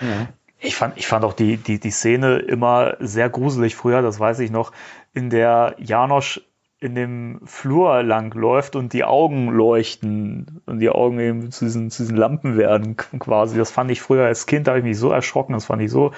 Ja. 0.00 0.28
Ich 0.58 0.74
fand, 0.74 0.98
ich 0.98 1.06
fand 1.06 1.24
auch 1.24 1.34
die, 1.34 1.56
die, 1.56 1.78
die 1.78 1.90
Szene 1.90 2.38
immer 2.38 2.96
sehr 2.98 3.30
gruselig 3.30 3.76
früher, 3.76 4.02
das 4.02 4.18
weiß 4.18 4.40
ich 4.40 4.50
noch, 4.50 4.72
in 5.12 5.30
der 5.30 5.76
Janosch 5.78 6.40
in 6.84 6.94
dem 6.94 7.40
Flur 7.46 8.02
lang 8.02 8.34
läuft 8.34 8.76
und 8.76 8.92
die 8.92 9.04
Augen 9.04 9.48
leuchten 9.48 10.60
und 10.66 10.80
die 10.80 10.90
Augen 10.90 11.18
eben 11.18 11.50
zu 11.50 11.64
diesen, 11.64 11.90
zu 11.90 12.02
diesen 12.02 12.16
Lampen 12.18 12.58
werden 12.58 12.96
quasi. 12.96 13.56
Das 13.56 13.70
fand 13.70 13.90
ich 13.90 14.02
früher 14.02 14.26
als 14.26 14.44
Kind, 14.44 14.66
da 14.66 14.72
habe 14.72 14.80
ich 14.80 14.84
mich 14.84 14.98
so 14.98 15.10
erschrocken, 15.10 15.54
das 15.54 15.64
fand 15.64 15.80
ich 15.80 15.90
so, 15.90 16.12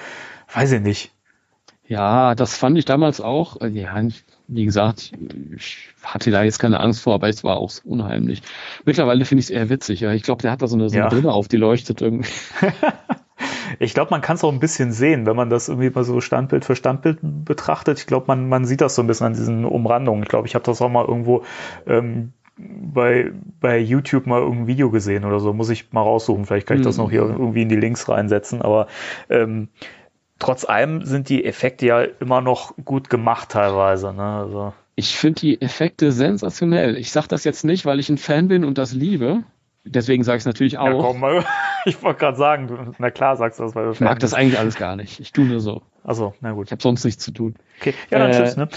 weiß 0.53 0.73
ich 0.73 0.81
nicht. 0.81 1.13
Ja, 1.87 2.35
das 2.35 2.57
fand 2.57 2.77
ich 2.77 2.83
damals 2.83 3.21
auch. 3.21 3.61
Ja, 3.61 3.95
wie 4.49 4.65
gesagt, 4.65 5.13
ich 5.55 5.87
hatte 6.03 6.31
da 6.31 6.43
jetzt 6.43 6.59
keine 6.59 6.81
Angst 6.81 7.01
vor, 7.01 7.13
aber 7.13 7.29
es 7.29 7.45
war 7.45 7.55
auch 7.55 7.69
so 7.69 7.87
unheimlich. 7.87 8.41
Mittlerweile 8.83 9.23
finde 9.23 9.39
ich 9.39 9.45
es 9.45 9.49
eher 9.51 9.69
witzig. 9.69 10.01
Ja. 10.01 10.11
Ich 10.11 10.23
glaube, 10.23 10.41
der 10.41 10.51
hat 10.51 10.61
da 10.61 10.67
so 10.67 10.75
eine, 10.75 10.89
so 10.89 10.95
eine 10.97 11.05
ja. 11.05 11.09
Brille 11.09 11.31
auf, 11.31 11.47
die 11.47 11.55
leuchtet 11.55 12.01
irgendwie. 12.01 12.29
Ich 13.79 13.93
glaube, 13.93 14.11
man 14.11 14.21
kann 14.21 14.35
es 14.35 14.43
auch 14.43 14.51
ein 14.51 14.59
bisschen 14.59 14.91
sehen, 14.91 15.25
wenn 15.25 15.35
man 15.35 15.49
das 15.49 15.69
irgendwie 15.69 15.89
mal 15.89 16.03
so 16.03 16.21
Standbild 16.21 16.65
für 16.65 16.75
Standbild 16.75 17.19
betrachtet. 17.21 17.99
Ich 17.99 18.07
glaube, 18.07 18.25
man, 18.27 18.49
man 18.49 18.65
sieht 18.65 18.81
das 18.81 18.95
so 18.95 19.01
ein 19.01 19.07
bisschen 19.07 19.27
an 19.27 19.33
diesen 19.33 19.65
Umrandungen. 19.65 20.23
Ich 20.23 20.29
glaube, 20.29 20.47
ich 20.47 20.55
habe 20.55 20.65
das 20.65 20.81
auch 20.81 20.89
mal 20.89 21.05
irgendwo 21.05 21.43
ähm, 21.85 22.33
bei, 22.57 23.31
bei 23.59 23.77
YouTube 23.77 24.25
mal 24.25 24.41
irgendein 24.41 24.67
Video 24.67 24.89
gesehen 24.89 25.25
oder 25.25 25.39
so. 25.39 25.53
Muss 25.53 25.69
ich 25.69 25.91
mal 25.91 26.01
raussuchen. 26.01 26.45
Vielleicht 26.45 26.67
kann 26.67 26.77
ich 26.77 26.83
das 26.83 26.97
noch 26.97 27.09
hier 27.09 27.21
irgendwie 27.21 27.61
in 27.61 27.69
die 27.69 27.75
Links 27.75 28.09
reinsetzen. 28.09 28.61
Aber 28.61 28.87
ähm, 29.29 29.69
trotz 30.39 30.65
allem 30.65 31.05
sind 31.05 31.29
die 31.29 31.45
Effekte 31.45 31.85
ja 31.85 32.01
immer 32.01 32.41
noch 32.41 32.75
gut 32.83 33.09
gemacht 33.09 33.49
teilweise. 33.49 34.13
Ne? 34.13 34.23
Also. 34.23 34.73
Ich 34.95 35.15
finde 35.15 35.41
die 35.41 35.61
Effekte 35.61 36.11
sensationell. 36.11 36.97
Ich 36.97 37.11
sage 37.11 37.27
das 37.27 37.43
jetzt 37.43 37.63
nicht, 37.63 37.85
weil 37.85 37.99
ich 37.99 38.09
ein 38.09 38.17
Fan 38.17 38.47
bin 38.47 38.65
und 38.65 38.77
das 38.77 38.93
liebe. 38.93 39.43
Deswegen 39.89 40.23
sage 40.23 40.37
ich 40.37 40.41
es 40.41 40.45
natürlich 40.45 40.77
auch. 40.77 40.85
Ja, 40.87 40.93
komm, 40.93 41.23
ich 41.85 42.01
wollte 42.03 42.19
gerade 42.19 42.37
sagen, 42.37 42.95
na 42.97 43.11
klar 43.11 43.35
sagst 43.35 43.59
du 43.59 43.63
das, 43.63 43.75
weil 43.75 43.85
du 43.85 43.91
Ich 43.91 43.99
mag 43.99 44.19
das 44.19 44.33
eigentlich 44.33 44.59
alles 44.59 44.75
gar 44.75 44.95
nicht. 44.95 45.19
Ich 45.19 45.31
tue 45.31 45.45
nur 45.45 45.59
so. 45.59 45.81
Also, 46.03 46.33
na 46.39 46.53
gut. 46.53 46.67
Ich 46.67 46.71
habe 46.71 46.81
sonst 46.81 47.03
nichts 47.03 47.23
zu 47.23 47.31
tun. 47.31 47.55
Okay, 47.79 47.93
ja, 48.09 48.19
dann 48.19 48.31
äh, 48.31 48.33
tschüss, 48.33 48.55
ne? 48.55 48.69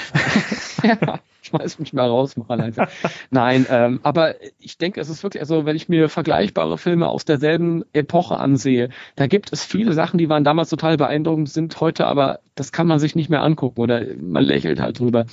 ja, 0.83 1.20
schmeiß 1.42 1.79
mich 1.79 1.92
mal 1.92 2.09
raus, 2.09 2.37
mal 2.37 2.61
einfach. 2.61 2.88
Nein, 3.31 3.66
ähm, 3.70 4.01
aber 4.03 4.35
ich 4.59 4.79
denke, 4.79 5.01
es 5.01 5.09
ist 5.09 5.23
wirklich, 5.23 5.40
also 5.40 5.64
wenn 5.64 5.77
ich 5.77 5.88
mir 5.88 6.09
vergleichbare 6.09 6.77
Filme 6.77 7.09
aus 7.09 7.25
derselben 7.25 7.85
Epoche 7.92 8.37
ansehe, 8.37 8.90
da 9.16 9.29
gibt 9.29 9.53
es 9.53 9.64
viele 9.64 9.92
Sachen, 9.92 10.18
die 10.18 10.29
waren 10.29 10.42
damals 10.42 10.70
total 10.70 10.96
beeindruckend, 10.96 11.49
sind 11.49 11.81
heute 11.81 12.07
aber, 12.07 12.40
das 12.57 12.73
kann 12.73 12.88
man 12.88 12.99
sich 12.99 13.14
nicht 13.14 13.31
mehr 13.31 13.42
angucken 13.42 13.81
oder 13.81 14.03
man 14.20 14.42
lächelt 14.42 14.81
halt 14.81 14.99
drüber. 14.99 15.27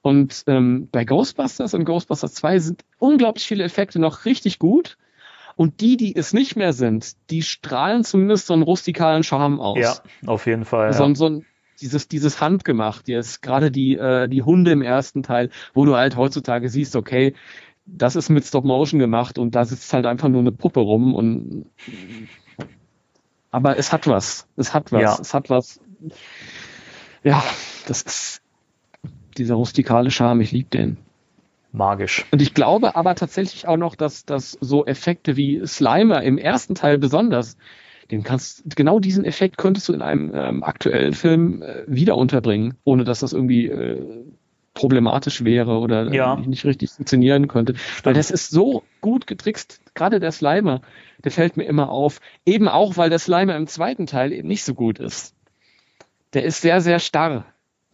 Und 0.00 0.44
ähm, 0.46 0.88
bei 0.90 1.04
Ghostbusters 1.04 1.74
und 1.74 1.84
Ghostbusters 1.84 2.34
2 2.34 2.58
sind 2.58 2.84
unglaublich 2.98 3.46
viele 3.46 3.64
Effekte 3.64 3.98
noch 3.98 4.24
richtig 4.24 4.58
gut. 4.58 4.96
Und 5.56 5.80
die, 5.80 5.96
die 5.96 6.16
es 6.16 6.32
nicht 6.32 6.56
mehr 6.56 6.72
sind, 6.72 7.12
die 7.30 7.42
strahlen 7.42 8.04
zumindest 8.04 8.46
so 8.46 8.54
einen 8.54 8.62
rustikalen 8.62 9.22
Charme 9.22 9.60
aus. 9.60 9.78
Ja, 9.78 9.94
auf 10.26 10.46
jeden 10.46 10.64
Fall. 10.64 10.92
So, 10.92 11.04
ja. 11.04 11.14
so 11.14 11.26
ein, 11.28 11.46
dieses, 11.80 12.08
dieses 12.08 12.40
Handgemacht, 12.40 13.08
jetzt 13.08 13.42
gerade 13.42 13.70
die, 13.70 13.96
äh, 13.96 14.28
die 14.28 14.42
Hunde 14.42 14.70
im 14.70 14.82
ersten 14.82 15.22
Teil, 15.22 15.50
wo 15.74 15.84
du 15.84 15.96
halt 15.96 16.16
heutzutage 16.16 16.68
siehst, 16.68 16.96
okay, 16.96 17.34
das 17.84 18.16
ist 18.16 18.28
mit 18.28 18.44
Stop 18.44 18.64
Motion 18.64 19.00
gemacht 19.00 19.38
und 19.38 19.54
da 19.54 19.64
sitzt 19.64 19.92
halt 19.92 20.06
einfach 20.06 20.28
nur 20.28 20.40
eine 20.40 20.52
Puppe 20.52 20.80
rum 20.80 21.14
und 21.14 21.66
aber 23.50 23.76
es 23.76 23.92
hat 23.92 24.06
was. 24.06 24.48
Es 24.56 24.72
hat 24.72 24.92
was. 24.92 25.02
Ja. 25.02 25.18
Es 25.20 25.34
hat 25.34 25.50
was. 25.50 25.78
Ja, 27.22 27.44
das 27.86 28.02
ist 28.02 28.42
dieser 29.36 29.54
rustikale 29.54 30.10
Charme, 30.10 30.40
ich 30.40 30.52
liebe 30.52 30.70
den 30.70 30.96
magisch. 31.72 32.24
Und 32.30 32.42
ich 32.42 32.54
glaube 32.54 32.96
aber 32.96 33.14
tatsächlich 33.14 33.66
auch 33.66 33.76
noch, 33.76 33.94
dass, 33.94 34.24
dass 34.24 34.52
so 34.60 34.86
Effekte 34.86 35.36
wie 35.36 35.66
Slimer 35.66 36.22
im 36.22 36.38
ersten 36.38 36.74
Teil 36.74 36.98
besonders, 36.98 37.56
den 38.10 38.22
kannst, 38.22 38.76
genau 38.76 39.00
diesen 39.00 39.24
Effekt 39.24 39.56
könntest 39.56 39.88
du 39.88 39.92
in 39.92 40.02
einem 40.02 40.32
ähm, 40.34 40.62
aktuellen 40.62 41.14
Film 41.14 41.62
äh, 41.62 41.84
wieder 41.86 42.16
unterbringen, 42.16 42.74
ohne 42.84 43.04
dass 43.04 43.20
das 43.20 43.32
irgendwie 43.32 43.68
äh, 43.68 44.24
problematisch 44.74 45.44
wäre 45.44 45.78
oder 45.78 46.10
äh, 46.10 46.16
ja. 46.16 46.36
nicht 46.36 46.64
richtig 46.64 46.90
funktionieren 46.90 47.48
könnte. 47.48 47.76
Stimmt. 47.76 48.06
Weil 48.06 48.14
das 48.14 48.30
ist 48.30 48.50
so 48.50 48.82
gut 49.00 49.26
getrickst, 49.26 49.80
gerade 49.94 50.20
der 50.20 50.32
Slimer, 50.32 50.80
der 51.24 51.32
fällt 51.32 51.56
mir 51.56 51.64
immer 51.64 51.90
auf. 51.90 52.20
Eben 52.44 52.68
auch, 52.68 52.96
weil 52.96 53.10
der 53.10 53.18
Slimer 53.18 53.56
im 53.56 53.66
zweiten 53.66 54.06
Teil 54.06 54.32
eben 54.32 54.48
nicht 54.48 54.64
so 54.64 54.74
gut 54.74 54.98
ist. 54.98 55.34
Der 56.34 56.44
ist 56.44 56.62
sehr, 56.62 56.80
sehr 56.80 56.98
starr. 56.98 57.44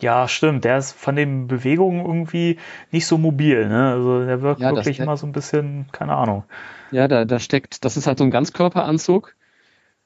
Ja, 0.00 0.28
stimmt. 0.28 0.64
Der 0.64 0.78
ist 0.78 0.92
von 0.92 1.16
den 1.16 1.48
Bewegungen 1.48 2.04
irgendwie 2.04 2.58
nicht 2.92 3.06
so 3.06 3.18
mobil. 3.18 3.68
Ne? 3.68 3.90
Also 3.90 4.24
der 4.24 4.42
wirkt 4.42 4.60
Ja, 4.60 4.74
wirklich 4.74 5.00
immer 5.00 5.16
so 5.16 5.26
ein 5.26 5.32
bisschen, 5.32 5.86
keine 5.92 6.14
Ahnung. 6.14 6.44
Ja, 6.90 7.08
da, 7.08 7.24
da 7.24 7.38
steckt, 7.38 7.84
das 7.84 7.96
ist 7.96 8.06
halt 8.06 8.18
so 8.18 8.24
ein 8.24 8.30
Ganzkörperanzug. 8.30 9.34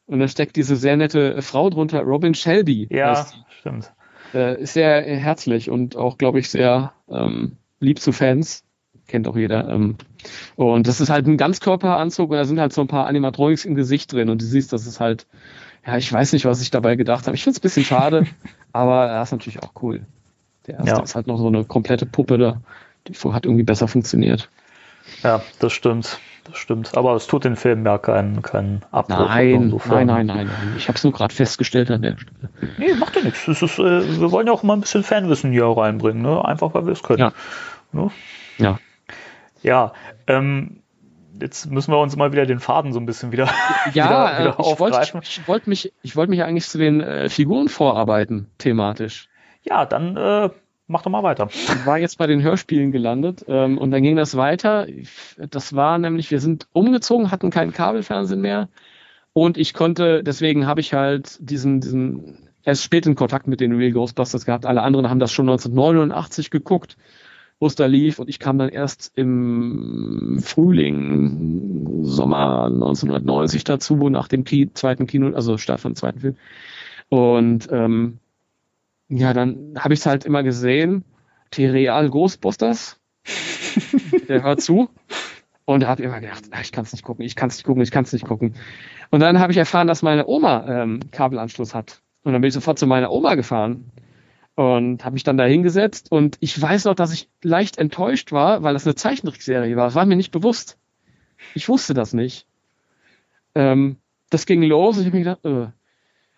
Und 0.07 0.21
da 0.21 0.29
steckt 0.29 0.57
diese 0.57 0.77
sehr 0.77 0.97
nette 0.97 1.41
Frau 1.43 1.71
drunter, 1.71 2.03
Robin 2.03 2.35
Shelby. 2.35 2.89
Ja, 2.91 3.27
stimmt. 3.61 3.93
Äh, 4.35 4.63
ist 4.63 4.73
sehr 4.73 5.03
herzlich 5.03 5.71
und 5.71 5.97
auch, 5.97 6.19
glaube 6.19 6.39
ich, 6.39 6.51
sehr 6.51 6.93
ähm, 7.09 7.57
lieb 7.81 7.99
zu 7.99 8.13
Fans. 8.13 8.65
Kennt 9.09 9.29
auch 9.29 9.37
jeder. 9.37 9.69
Ähm. 9.69 9.97
Und 10.57 10.87
das 10.87 11.01
ist 11.01 11.11
halt 11.11 11.27
ein 11.27 11.37
Ganzkörperanzug 11.37 12.31
und 12.31 12.37
da 12.37 12.45
sind 12.45 12.61
halt 12.61 12.73
so 12.73 12.81
ein 12.81 12.89
paar 12.89 13.07
Animatronics 13.07 13.65
im 13.65 13.75
Gesicht 13.75 14.13
drin 14.13 14.31
und 14.31 14.41
du 14.41 14.47
siehst, 14.47 14.73
das 14.73 14.87
ist 14.87 15.01
halt, 15.01 15.27
ja, 15.87 15.97
ich 15.97 16.13
weiß 16.13 16.33
nicht, 16.33 16.45
was 16.45 16.61
ich 16.63 16.71
dabei 16.71 16.97
gedacht 16.97 17.27
habe. 17.27 17.35
Ich 17.37 17.43
finde 17.43 17.57
es 17.57 17.61
ein 17.61 17.63
bisschen 17.63 17.85
schade, 17.85 18.27
aber 18.73 19.07
er 19.07 19.23
ist 19.23 19.33
natürlich 19.33 19.63
auch 19.63 19.73
cool. 19.83 20.03
Der 20.67 20.77
erste 20.77 20.91
Ja. 20.91 21.03
ist 21.03 21.15
halt 21.15 21.27
noch 21.27 21.39
so 21.39 21.49
eine 21.49 21.65
komplette 21.65 22.07
Puppe 22.07 22.39
da. 22.39 22.61
Die 23.09 23.15
hat 23.15 23.45
irgendwie 23.47 23.65
besser 23.65 23.89
funktioniert. 23.89 24.49
Ja, 25.25 25.43
das 25.59 25.73
stimmt. 25.73 26.21
Das 26.45 26.57
stimmt. 26.59 26.97
Aber 26.97 27.15
es 27.15 27.27
tut 27.27 27.45
den 27.45 27.55
Film 27.57 27.85
ja 27.87 27.99
keinen 27.99 28.43
keinen 28.43 28.83
Abbruch. 28.91 29.19
Nein, 29.29 29.73
nein, 29.87 30.07
nein, 30.07 30.27
nein. 30.27 30.51
Ich 30.77 30.89
habe 30.89 30.97
es 30.97 31.05
nur 31.05 31.13
gerade 31.13 31.35
festgestellt 31.35 31.91
an 31.91 32.03
der 32.03 32.17
Stelle. 32.17 32.51
Nee, 32.79 32.95
macht 32.95 33.15
ja 33.17 33.23
nichts. 33.23 33.47
Ist, 33.47 33.63
äh, 33.63 34.21
wir 34.21 34.31
wollen 34.33 34.47
ja 34.49 34.53
auch 34.53 34.63
mal 34.65 34.75
ein 34.75 34.81
bisschen 34.81 35.05
Fanwissen 35.05 35.53
hier 35.53 35.67
reinbringen, 35.67 36.23
ne? 36.23 36.45
Einfach 36.45 36.75
weil 36.75 36.87
wir 36.87 36.93
es 36.93 37.03
können. 37.03 37.21
Ja. 37.21 37.33
Ne? 37.93 38.11
Ja. 38.59 38.79
Ja, 39.63 39.93
ähm, 40.27 40.82
jetzt 41.41 41.71
müssen 41.71 41.93
wir 41.93 41.99
uns 41.99 42.17
mal 42.17 42.33
wieder 42.33 42.47
den 42.47 42.61
Faden 42.61 42.93
so 42.93 43.01
ein 43.01 43.07
bisschen 43.07 43.33
wieder, 43.33 43.49
Ja, 43.95 44.39
wieder, 44.39 44.39
wieder 44.39 44.59
äh, 44.59 44.73
ich 44.73 44.79
wollte 44.81 44.99
aufgreifen. 44.99 45.21
ich 45.23 45.49
wollte 45.49 45.69
mich, 45.69 45.93
ich 46.03 46.17
wollte 46.17 46.31
mich 46.31 46.43
eigentlich 46.43 46.69
zu 46.69 46.79
den 46.79 47.01
äh, 47.01 47.29
Figuren 47.29 47.69
vorarbeiten, 47.69 48.49
thematisch. 48.59 49.29
Ja, 49.63 49.85
dann 49.87 50.17
äh, 50.17 50.51
mach 50.87 51.03
doch 51.03 51.11
mal 51.11 51.23
weiter. 51.23 51.49
Ich 51.51 51.87
war 51.87 51.99
jetzt 51.99 52.19
bei 52.19 52.27
den 52.27 52.43
Hörspielen 52.43 52.93
gelandet 52.93 53.45
ähm, 53.49 53.79
und 53.79 53.91
dann 53.91 54.03
ging 54.03 54.17
das 54.17 54.37
weiter. 54.37 54.87
Das 55.37 55.75
war 55.75 55.99
nämlich, 55.99 56.31
wir 56.31 56.41
sind 56.41 56.67
umgezogen, 56.73 57.31
hatten 57.31 57.51
keinen 57.51 57.73
Kabelfernsehen 57.73 58.41
mehr 58.41 58.69
und 59.33 59.57
ich 59.57 59.73
konnte, 59.75 60.23
deswegen 60.23 60.67
habe 60.67 60.81
ich 60.81 60.93
halt 60.93 61.39
diesen, 61.41 61.81
diesen 61.81 62.49
erst 62.65 62.85
späten 62.85 63.15
Kontakt 63.15 63.47
mit 63.47 63.61
den 63.61 63.73
Real 63.73 63.93
Ghostbusters 63.93 64.45
gehabt. 64.45 64.67
Alle 64.67 64.83
anderen 64.83 65.09
haben 65.09 65.19
das 65.19 65.33
schon 65.33 65.49
1989 65.49 66.51
geguckt, 66.51 66.97
da 67.77 67.87
lief 67.87 68.19
und 68.19 68.29
ich 68.29 68.39
kam 68.41 68.59
dann 68.59 68.69
erst 68.69 69.13
im 69.15 70.41
Frühling, 70.43 72.03
Sommer 72.03 72.65
1990 72.65 73.63
dazu, 73.63 74.09
nach 74.09 74.27
dem 74.27 74.43
Ki 74.43 74.71
zweiten 74.75 75.07
Kino, 75.07 75.33
also 75.35 75.57
Start 75.59 75.81
vom 75.81 75.95
zweiten 75.95 76.21
Film. 76.21 76.37
Und 77.09 77.69
ähm, 77.71 78.19
ja, 79.09 79.33
dann 79.33 79.75
habe 79.79 79.95
ich 79.95 80.01
es 80.01 80.07
halt 80.07 80.25
immer 80.25 80.43
gesehen. 80.43 81.05
T-Real 81.53 82.11
Ghostbusters. 82.11 82.99
Der 84.29 84.43
hört 84.43 84.61
zu. 84.61 84.89
Und 85.65 85.87
habe 85.87 86.03
immer 86.03 86.21
gedacht, 86.21 86.45
ah, 86.51 86.61
ich 86.61 86.73
kann 86.73 86.85
es 86.85 86.93
nicht 86.93 87.05
gucken, 87.05 87.25
ich 87.25 87.37
kann 87.37 87.49
es 87.49 87.57
nicht 87.57 87.65
gucken, 87.65 87.83
ich 87.83 87.93
kann 87.93 88.03
es 88.03 88.13
nicht 88.13 88.27
gucken. 88.27 88.55
Und 89.11 89.21
dann 89.21 89.39
habe 89.39 89.53
ich 89.53 89.59
erfahren, 89.59 89.87
dass 89.87 90.03
meine 90.03 90.27
Oma 90.27 90.67
ähm, 90.67 90.99
Kabelanschluss 91.13 91.75
hat. 91.75 92.03
Und 92.25 92.33
dann 92.33 92.41
bin 92.41 92.49
ich 92.49 92.55
sofort 92.55 92.81
zu 92.81 92.89
meiner 92.89 93.13
Oma 93.13 93.37
gefahren 93.37 93.93
und 94.63 95.05
habe 95.05 95.15
mich 95.15 95.25
dann 95.25 95.37
da 95.37 95.45
hingesetzt. 95.45 96.13
Und 96.13 96.37
ich 96.39 96.61
weiß 96.61 96.85
noch, 96.85 96.95
dass 96.95 97.13
ich 97.13 97.29
leicht 97.43 97.79
enttäuscht 97.79 98.31
war, 98.31 98.63
weil 98.63 98.75
das 98.75 98.87
eine 98.87 98.95
Zeichentrickserie 98.95 99.75
war. 99.75 99.87
Das 99.87 99.97
war 99.97 100.07
mir 100.07 100.15
nicht 100.15 100.31
bewusst. 100.31 100.79
Ich 101.55 101.69
wusste 101.69 101.95
das 101.95 102.13
nicht. 102.13 102.47
Ähm, 103.57 103.97
das 104.31 104.47
ging 104.47 104.63
los 104.63 104.97
und 104.97 105.03
ich 105.03 105.09
habe 105.09 105.19
mir 105.19 105.25
gedacht, 105.25 105.45
äh. 105.45 105.73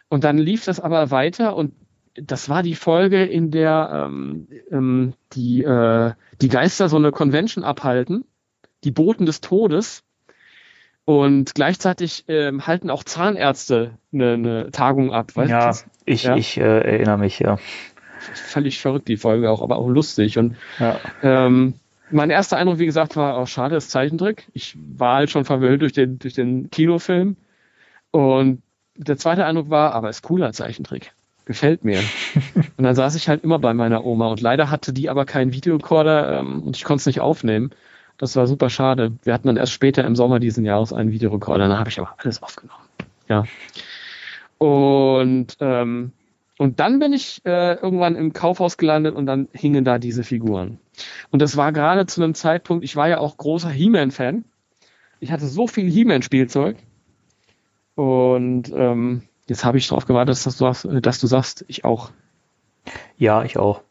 Und 0.08 0.24
dann 0.24 0.38
lief 0.38 0.64
das 0.64 0.80
aber 0.80 1.10
weiter 1.10 1.54
und 1.54 1.74
das 2.14 2.48
war 2.48 2.62
die 2.62 2.76
Folge, 2.76 3.24
in 3.24 3.50
der 3.50 4.06
ähm, 4.06 4.48
ähm, 4.70 5.12
die, 5.32 5.62
äh, 5.62 6.12
die 6.40 6.48
Geister 6.48 6.88
so 6.88 6.96
eine 6.96 7.10
Convention 7.10 7.62
abhalten, 7.62 8.24
die 8.84 8.92
Boten 8.92 9.26
des 9.26 9.42
Todes. 9.42 10.02
Und 11.04 11.54
gleichzeitig 11.54 12.24
ähm, 12.28 12.66
halten 12.66 12.88
auch 12.88 13.04
Zahnärzte 13.04 13.98
eine, 14.14 14.32
eine 14.32 14.70
Tagung 14.70 15.12
ab. 15.12 15.36
Weißt 15.36 15.50
du, 15.50 15.54
ja, 15.54 15.66
das 15.66 15.86
ich, 16.06 16.22
Ja. 16.22 16.36
ich 16.36 16.56
äh, 16.56 16.62
erinnere 16.62 17.18
mich, 17.18 17.40
ja. 17.40 17.58
Völlig 18.32 18.80
verrückt, 18.80 19.08
die 19.08 19.16
Folge 19.16 19.50
auch, 19.50 19.62
aber 19.62 19.76
auch 19.76 19.88
lustig. 19.88 20.38
Und 20.38 20.56
ja. 20.78 20.98
ähm, 21.22 21.74
mein 22.10 22.30
erster 22.30 22.56
Eindruck, 22.56 22.78
wie 22.78 22.86
gesagt, 22.86 23.16
war 23.16 23.36
auch 23.36 23.48
schade, 23.48 23.76
ist 23.76 23.90
Zeichentrick. 23.90 24.48
Ich 24.52 24.76
war 24.76 25.16
halt 25.16 25.30
schon 25.30 25.44
verwöhnt 25.44 25.82
durch 25.82 25.92
den, 25.92 26.18
durch 26.18 26.34
den 26.34 26.70
Kinofilm. 26.70 27.36
Und 28.10 28.62
der 28.96 29.16
zweite 29.16 29.44
Eindruck 29.44 29.70
war, 29.70 29.92
aber 29.92 30.10
ist 30.10 30.22
cooler 30.22 30.52
Zeichentrick. 30.52 31.12
Gefällt 31.46 31.84
mir. 31.84 31.98
und 32.76 32.84
dann 32.84 32.94
saß 32.94 33.16
ich 33.16 33.28
halt 33.28 33.44
immer 33.44 33.58
bei 33.58 33.74
meiner 33.74 34.04
Oma 34.04 34.28
und 34.28 34.40
leider 34.40 34.70
hatte 34.70 34.92
die 34.92 35.10
aber 35.10 35.24
keinen 35.24 35.52
Videorekorder 35.52 36.40
ähm, 36.40 36.62
und 36.62 36.76
ich 36.76 36.84
konnte 36.84 37.00
es 37.00 37.06
nicht 37.06 37.20
aufnehmen. 37.20 37.70
Das 38.16 38.36
war 38.36 38.46
super 38.46 38.70
schade. 38.70 39.12
Wir 39.24 39.34
hatten 39.34 39.48
dann 39.48 39.56
erst 39.56 39.72
später 39.72 40.04
im 40.04 40.14
Sommer 40.14 40.38
diesen 40.38 40.64
Jahres 40.64 40.92
einen 40.92 41.10
Videorekorder, 41.10 41.68
dann 41.68 41.78
habe 41.78 41.90
ich 41.90 41.98
aber 41.98 42.14
alles 42.18 42.42
aufgenommen. 42.42 42.84
Ja. 43.28 43.44
Und 44.58 45.56
ähm, 45.60 46.12
und 46.58 46.78
dann 46.80 46.98
bin 47.00 47.12
ich 47.12 47.40
äh, 47.44 47.74
irgendwann 47.74 48.14
im 48.16 48.32
Kaufhaus 48.32 48.76
gelandet 48.76 49.14
und 49.16 49.26
dann 49.26 49.48
hingen 49.52 49.84
da 49.84 49.98
diese 49.98 50.22
Figuren. 50.22 50.78
Und 51.30 51.42
das 51.42 51.56
war 51.56 51.72
gerade 51.72 52.06
zu 52.06 52.22
einem 52.22 52.34
Zeitpunkt, 52.34 52.84
ich 52.84 52.94
war 52.96 53.08
ja 53.08 53.18
auch 53.18 53.36
großer 53.36 53.70
He-Man-Fan. 53.70 54.44
Ich 55.20 55.32
hatte 55.32 55.46
so 55.46 55.66
viel 55.66 55.90
He-Man-Spielzeug. 55.90 56.76
Und 57.96 58.72
ähm, 58.74 59.22
jetzt 59.48 59.64
habe 59.64 59.78
ich 59.78 59.88
darauf 59.88 60.06
gewartet, 60.06 60.34
dass 60.34 60.44
du, 60.44 60.50
sagst- 60.50 60.84
äh, 60.84 61.00
dass 61.00 61.20
du 61.20 61.26
sagst, 61.26 61.64
ich 61.68 61.84
auch. 61.84 62.10
ja, 63.16 63.42
ich 63.44 63.56
auch. 63.58 63.82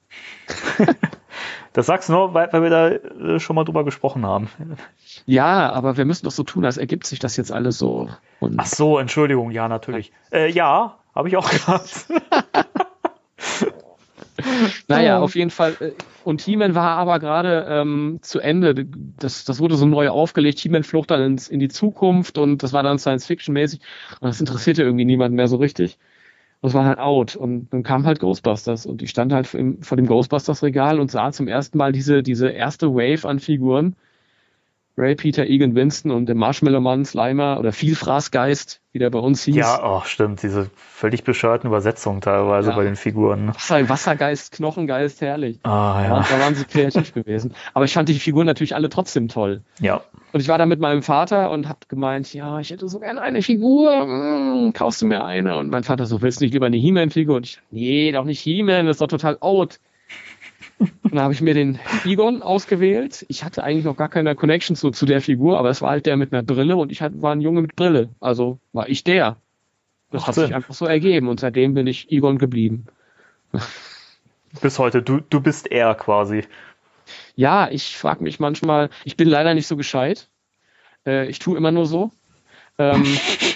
das 1.74 1.86
sagst 1.88 2.10
du 2.10 2.14
nur, 2.14 2.34
weil, 2.34 2.52
weil 2.52 2.62
wir 2.64 2.70
da 2.70 2.90
äh, 2.90 3.40
schon 3.40 3.56
mal 3.56 3.64
drüber 3.64 3.84
gesprochen 3.84 4.26
haben. 4.26 4.50
Ja, 5.26 5.72
aber 5.72 5.98
wir 5.98 6.06
müssen 6.06 6.26
doch 6.26 6.32
so 6.32 6.44
tun, 6.44 6.66
als 6.66 6.78
ergibt 6.78 7.08
sich 7.08 7.20
das 7.20 7.38
jetzt 7.38 7.52
alles 7.52 7.78
so. 7.78 8.10
Und 8.40 8.56
Ach 8.60 8.66
so, 8.66 9.00
Entschuldigung, 9.00 9.52
ja, 9.52 9.68
natürlich. 9.68 10.12
Äh, 10.32 10.50
ja, 10.52 11.00
habe 11.16 11.28
ich 11.30 11.38
auch 11.38 11.50
gehabt. 11.50 12.08
Naja, 14.88 15.20
auf 15.20 15.36
jeden 15.36 15.52
Fall. 15.52 15.76
äh, 15.80 15.92
Und 16.24 16.42
He-Man 16.42 16.76
war 16.76 16.98
aber 16.98 17.20
gerade 17.20 17.66
ähm, 17.70 18.20
zu 18.22 18.40
Ende. 18.40 18.86
Das, 19.20 19.46
das 19.46 19.60
wurde 19.60 19.76
so 19.76 19.86
neu 19.86 20.10
aufgelegt. 20.10 20.60
He-Man 20.60 20.84
flog 20.84 21.08
dann 21.08 21.22
ins, 21.22 21.48
in 21.48 21.60
die 21.60 21.70
Zukunft 21.70 22.38
und 22.38 22.64
das 22.64 22.74
war 22.74 22.84
dann 22.84 22.98
Science-Fiction-mäßig. 23.00 23.80
Und 24.20 24.28
das 24.28 24.40
interessierte 24.40 24.84
irgendwie 24.84 25.06
niemanden 25.06 25.36
mehr 25.36 25.48
so 25.48 25.58
richtig. 25.58 25.98
Und 26.62 26.70
es 26.70 26.74
war 26.74 26.86
halt 26.86 27.00
out. 27.00 27.36
Und 27.36 27.72
dann 27.72 27.84
kam 27.84 28.06
halt 28.06 28.20
Ghostbusters. 28.20 28.86
Und 28.86 29.02
ich 29.02 29.10
stand 29.12 29.34
halt 29.34 29.48
vor 29.48 29.98
dem 29.98 30.08
Ghostbusters-Regal 30.08 31.00
und 31.00 31.12
sah 31.12 31.32
zum 31.32 31.48
ersten 31.48 31.78
Mal 31.78 31.92
diese, 31.92 32.24
diese 32.24 32.50
erste 32.50 32.94
Wave 32.94 33.28
an 33.28 33.40
Figuren. 33.40 33.96
Ray, 34.96 35.16
Peter, 35.16 35.46
Egan, 35.48 35.74
Winston 35.74 36.12
und 36.12 36.28
der 36.28 36.36
Marshmallow-Mann, 36.36 37.04
Slimer 37.04 37.58
oder 37.60 37.72
Vielfraßgeist, 37.72 38.80
wie 38.92 39.00
der 39.00 39.10
bei 39.10 39.18
uns 39.18 39.44
hieß. 39.44 39.56
ja, 39.56 39.80
oh, 39.84 40.02
stimmt, 40.06 40.44
diese 40.44 40.70
völlig 40.76 41.24
bescheuerten 41.24 41.68
Übersetzungen 41.68 42.22
teilweise 42.22 42.70
Ja. 42.70 42.76
bei 42.76 42.84
den 42.84 42.96
Figuren. 42.96 43.46
ne? 43.48 43.56
Wasser, 43.56 43.90
Wassergeist, 43.90 44.52
Knochengeist, 44.54 45.22
herrlich. 45.22 45.60
Ah, 45.64 46.00
Ja. 46.04 46.08
ja. 46.20 46.26
Da 46.30 46.40
waren 46.40 46.54
sie 46.54 46.66
kreativ 46.66 47.12
gewesen. 47.14 47.56
Aber 47.74 47.86
ich 47.86 47.94
fand 47.94 48.08
die 48.08 48.14
Figuren 48.14 48.46
natürlich 48.46 48.76
alle 48.76 48.90
trotzdem 48.90 49.30
toll. 49.30 49.62
Ja. 49.80 50.02
Und 50.32 50.40
ich 50.42 50.48
war 50.48 50.58
da 50.60 50.66
mit 50.68 50.80
meinem 50.80 51.02
Vater 51.02 51.50
und 51.50 51.68
hab 51.68 51.90
gemeint, 51.90 52.32
ja, 52.34 52.60
ich 52.60 52.70
hätte 52.70 52.88
so 52.88 53.00
gerne 53.00 53.20
eine 53.22 53.42
Figur, 53.42 54.06
mm, 54.06 54.74
kaufst 54.74 55.02
du 55.02 55.08
mir 55.08 55.24
eine? 55.26 55.58
Und 55.58 55.70
mein 55.72 55.84
Vater 55.84 56.06
so, 56.06 56.22
willst 56.22 56.40
du 56.40 56.46
nicht 56.46 56.54
lieber 56.54 56.68
eine 56.68 56.78
He-Man-Figur? 56.78 57.38
Und 57.38 57.46
ich, 57.48 57.60
nee, 57.72 58.12
doch 58.12 58.26
nicht 58.26 58.40
He-Man, 58.42 58.86
das 58.86 58.96
ist 58.96 59.02
doch 59.02 59.08
total 59.08 59.38
out. 59.42 59.80
Und 61.04 61.16
dann 61.16 61.22
habe 61.22 61.34
ich 61.34 61.42
mir 61.42 61.54
den 61.54 61.80
Egon 62.06 62.42
ausgewählt. 62.42 63.26
Ich 63.30 63.44
hatte 63.44 63.64
eigentlich 63.64 63.86
noch 63.86 63.98
gar 63.98 64.10
keine 64.10 64.36
Connection 64.36 64.76
zu, 64.76 64.92
zu 64.92 65.06
der 65.06 65.22
Figur, 65.22 65.58
aber 65.58 65.70
es 65.70 65.82
war 65.82 65.92
halt 65.92 66.06
der 66.06 66.18
mit 66.18 66.34
einer 66.34 66.44
Brille 66.44 66.76
und 66.76 66.92
ich 66.92 67.02
halt, 67.02 67.22
war 67.22 67.34
ein 67.34 67.42
Junge 67.42 67.62
mit 67.62 67.76
Brille. 67.76 68.10
Also 68.20 68.60
war 68.72 68.90
ich 68.90 69.04
der. 69.04 69.38
Das 70.12 70.22
Macht 70.22 70.28
hat 70.28 70.36
sich 70.36 70.56
einfach 70.56 70.74
so 70.74 70.86
ergeben 70.86 71.28
und 71.28 71.40
seitdem 71.40 71.74
bin 71.74 71.88
ich 71.88 72.12
Egon 72.12 72.38
geblieben. 72.38 72.86
Bis 74.62 74.80
heute, 74.80 75.02
du, 75.02 75.20
du 75.20 75.42
bist 75.42 75.72
er 75.72 75.96
quasi. 75.96 76.44
Ja, 77.36 77.70
ich 77.70 77.98
frage 77.98 78.24
mich 78.24 78.40
manchmal, 78.40 78.90
ich 79.04 79.18
bin 79.18 79.28
leider 79.28 79.54
nicht 79.54 79.68
so 79.68 79.76
gescheit. 79.76 80.30
Äh, 81.06 81.28
ich 81.28 81.40
tue 81.40 81.58
immer 81.58 81.72
nur 81.72 81.86
so. 81.86 82.12
Ähm, 82.78 83.04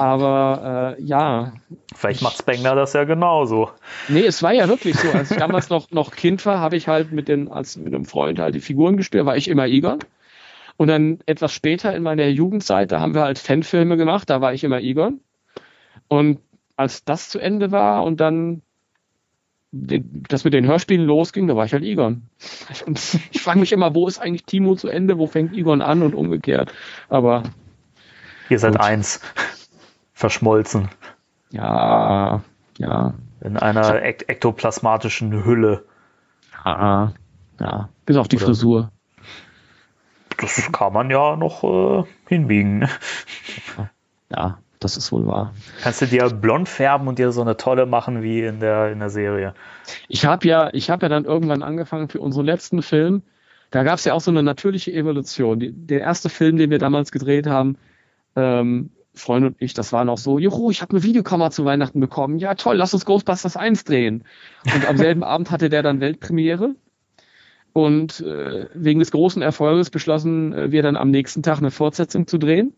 aber 0.00 0.96
äh, 0.98 1.02
ja, 1.02 1.52
Vielleicht 1.94 2.22
macht 2.22 2.38
Spengler 2.38 2.74
das 2.74 2.92
ja 2.92 3.04
genauso. 3.04 3.70
nee, 4.08 4.24
es 4.24 4.42
war 4.42 4.52
ja 4.52 4.68
wirklich 4.68 4.96
so. 4.96 5.10
Als 5.10 5.30
ich 5.30 5.36
damals 5.38 5.70
noch, 5.70 5.90
noch 5.90 6.12
Kind 6.12 6.44
war, 6.46 6.58
habe 6.60 6.76
ich 6.76 6.88
halt 6.88 7.12
mit, 7.12 7.28
den, 7.28 7.50
als 7.50 7.76
mit 7.76 7.94
einem 7.94 8.04
Freund 8.04 8.38
halt 8.38 8.54
die 8.54 8.60
Figuren 8.60 8.96
gespielt, 8.96 9.24
war 9.26 9.36
ich 9.36 9.48
immer 9.48 9.66
Egon. 9.66 9.98
Und 10.76 10.88
dann 10.88 11.20
etwas 11.26 11.52
später 11.52 11.94
in 11.94 12.02
meiner 12.02 12.26
Jugendzeit, 12.26 12.92
da 12.92 13.00
haben 13.00 13.14
wir 13.14 13.22
halt 13.22 13.38
Fanfilme 13.38 13.96
gemacht, 13.96 14.28
da 14.28 14.40
war 14.40 14.52
ich 14.52 14.62
immer 14.62 14.80
Egon. 14.80 15.20
Und 16.08 16.40
als 16.76 17.04
das 17.04 17.30
zu 17.30 17.38
Ende 17.38 17.72
war 17.72 18.04
und 18.04 18.20
dann 18.20 18.62
den, 19.72 20.22
das 20.28 20.44
mit 20.44 20.52
den 20.52 20.66
Hörspielen 20.66 21.06
losging, 21.06 21.46
da 21.48 21.56
war 21.56 21.64
ich 21.64 21.72
halt 21.72 21.82
Egon. 21.82 22.22
Und 22.86 22.98
ich 23.30 23.40
frage 23.40 23.58
mich 23.58 23.72
immer, 23.72 23.94
wo 23.94 24.06
ist 24.06 24.18
eigentlich 24.18 24.44
Timo 24.44 24.74
zu 24.76 24.88
Ende, 24.88 25.18
wo 25.18 25.26
fängt 25.26 25.54
Egon 25.54 25.82
an 25.82 26.02
und 26.02 26.14
umgekehrt. 26.14 26.72
Aber 27.08 27.42
Ihr 28.48 28.58
seid 28.58 28.74
Gut. 28.74 28.80
eins. 28.80 29.20
Verschmolzen. 30.16 30.88
ja, 31.50 32.40
ja. 32.78 33.14
In 33.42 33.58
einer 33.58 34.02
ek 34.02 34.24
ektoplasmatischen 34.28 35.44
Hülle. 35.44 35.84
Ah, 36.64 37.10
ja, 37.60 37.90
bis 38.06 38.16
auf 38.16 38.26
die 38.26 38.36
Oder 38.36 38.46
Frisur. 38.46 38.90
Das 40.38 40.72
kann 40.72 40.94
man 40.94 41.10
ja 41.10 41.36
noch 41.36 41.62
äh, 41.62 42.04
hinbiegen. 42.28 42.88
Ja, 44.30 44.58
das 44.80 44.96
ist 44.96 45.12
wohl 45.12 45.26
wahr. 45.26 45.52
Kannst 45.82 46.00
du 46.00 46.06
dir 46.06 46.30
blond 46.30 46.68
färben 46.68 47.08
und 47.08 47.18
dir 47.18 47.30
so 47.30 47.42
eine 47.42 47.58
tolle 47.58 47.84
machen 47.84 48.22
wie 48.22 48.42
in 48.42 48.58
der, 48.58 48.90
in 48.90 48.98
der 48.98 49.10
Serie? 49.10 49.54
Ich 50.08 50.24
habe 50.24 50.48
ja, 50.48 50.70
ich 50.72 50.88
habe 50.88 51.04
ja 51.04 51.08
dann 51.10 51.26
irgendwann 51.26 51.62
angefangen 51.62 52.08
für 52.08 52.20
unseren 52.20 52.46
letzten 52.46 52.82
Film. 52.82 53.22
Da 53.70 53.82
gab 53.82 53.98
es 53.98 54.04
ja 54.06 54.14
auch 54.14 54.20
so 54.20 54.30
eine 54.30 54.42
natürliche 54.42 54.92
Evolution. 54.92 55.60
Die, 55.60 55.72
der 55.72 56.00
erste 56.00 56.30
Film, 56.30 56.56
den 56.56 56.70
wir 56.70 56.78
damals 56.78 57.12
gedreht 57.12 57.46
haben, 57.46 57.76
ähm, 58.34 58.90
Freund 59.16 59.44
und 59.46 59.56
ich, 59.58 59.74
das 59.74 59.92
war 59.92 60.04
noch 60.04 60.18
so, 60.18 60.38
juhu, 60.38 60.70
ich 60.70 60.82
habe 60.82 60.92
eine 60.92 61.02
Videokamera 61.02 61.50
zu 61.50 61.64
Weihnachten 61.64 62.00
bekommen. 62.00 62.38
Ja, 62.38 62.54
toll, 62.54 62.76
lass 62.76 62.94
uns 62.94 63.04
Ghostbusters 63.04 63.56
1 63.56 63.84
drehen. 63.84 64.24
Und 64.74 64.86
am 64.86 64.96
selben 64.96 65.24
Abend 65.24 65.50
hatte 65.50 65.68
der 65.68 65.82
dann 65.82 66.00
Weltpremiere. 66.00 66.74
Und 67.72 68.20
äh, 68.20 68.68
wegen 68.74 69.00
des 69.00 69.10
großen 69.10 69.42
Erfolges 69.42 69.90
beschlossen 69.90 70.52
äh, 70.52 70.72
wir 70.72 70.82
dann 70.82 70.96
am 70.96 71.10
nächsten 71.10 71.42
Tag 71.42 71.58
eine 71.58 71.70
Fortsetzung 71.70 72.26
zu 72.26 72.38
drehen. 72.38 72.72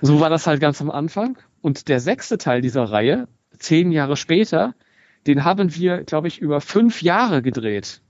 So 0.00 0.20
war 0.20 0.30
das 0.30 0.46
halt 0.46 0.60
ganz 0.60 0.80
am 0.80 0.90
Anfang. 0.90 1.38
Und 1.60 1.88
der 1.88 2.00
sechste 2.00 2.38
Teil 2.38 2.60
dieser 2.60 2.84
Reihe, 2.84 3.28
zehn 3.58 3.92
Jahre 3.92 4.16
später, 4.16 4.74
den 5.26 5.44
haben 5.44 5.74
wir, 5.74 6.04
glaube 6.04 6.28
ich, 6.28 6.40
über 6.40 6.60
fünf 6.60 7.02
Jahre 7.02 7.42
gedreht. 7.42 8.00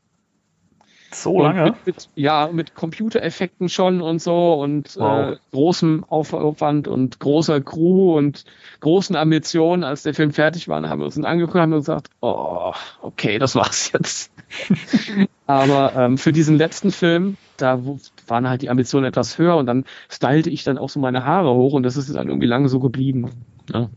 So 1.10 1.42
lange? 1.42 1.64
Mit, 1.64 1.86
mit, 1.86 2.08
ja, 2.14 2.50
mit 2.52 2.74
Computereffekten 2.74 3.68
schon 3.68 4.02
und 4.02 4.20
so 4.20 4.54
und 4.54 4.96
äh, 4.96 5.00
wow. 5.00 5.32
äh, 5.32 5.36
großem 5.52 6.04
Aufwand 6.04 6.86
und 6.86 7.18
großer 7.18 7.60
Crew 7.60 8.16
und 8.16 8.44
großen 8.80 9.16
Ambitionen. 9.16 9.84
Als 9.84 10.02
der 10.02 10.14
Film 10.14 10.32
fertig 10.32 10.68
war, 10.68 10.86
haben 10.88 11.00
wir 11.00 11.06
uns 11.06 11.18
angeguckt 11.22 11.54
und 11.54 11.60
haben 11.62 11.70
gesagt, 11.72 12.10
oh, 12.20 12.72
okay, 13.00 13.38
das 13.38 13.54
war's 13.54 13.92
jetzt. 13.92 14.32
Aber 15.46 15.94
ähm, 15.96 16.18
für 16.18 16.32
diesen 16.32 16.58
letzten 16.58 16.90
Film, 16.90 17.38
da 17.56 17.80
waren 18.26 18.48
halt 18.48 18.60
die 18.60 18.68
Ambitionen 18.68 19.06
etwas 19.06 19.38
höher 19.38 19.56
und 19.56 19.66
dann 19.66 19.84
stylte 20.10 20.50
ich 20.50 20.62
dann 20.62 20.76
auch 20.76 20.90
so 20.90 21.00
meine 21.00 21.24
Haare 21.24 21.54
hoch 21.54 21.72
und 21.72 21.84
das 21.84 21.96
ist 21.96 22.14
dann 22.14 22.28
irgendwie 22.28 22.46
lange 22.46 22.68
so 22.68 22.80
geblieben. 22.80 23.30
Ja. 23.72 23.88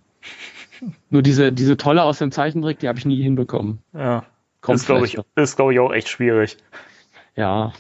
Nur 1.10 1.22
diese, 1.22 1.52
diese 1.52 1.78
Tolle 1.78 2.04
aus 2.04 2.20
dem 2.20 2.32
Zeichentrick, 2.32 2.80
die 2.80 2.88
habe 2.88 2.98
ich 2.98 3.06
nie 3.06 3.22
hinbekommen. 3.22 3.80
Ja. 3.94 4.24
Kommt 4.62 4.78
ist, 4.78 4.86
glaube 4.86 5.06
ich, 5.06 5.18
ist, 5.36 5.56
glaube 5.56 5.74
ich, 5.74 5.80
auch 5.80 5.92
echt 5.92 6.08
schwierig. 6.08 6.58
Ja, 7.36 7.74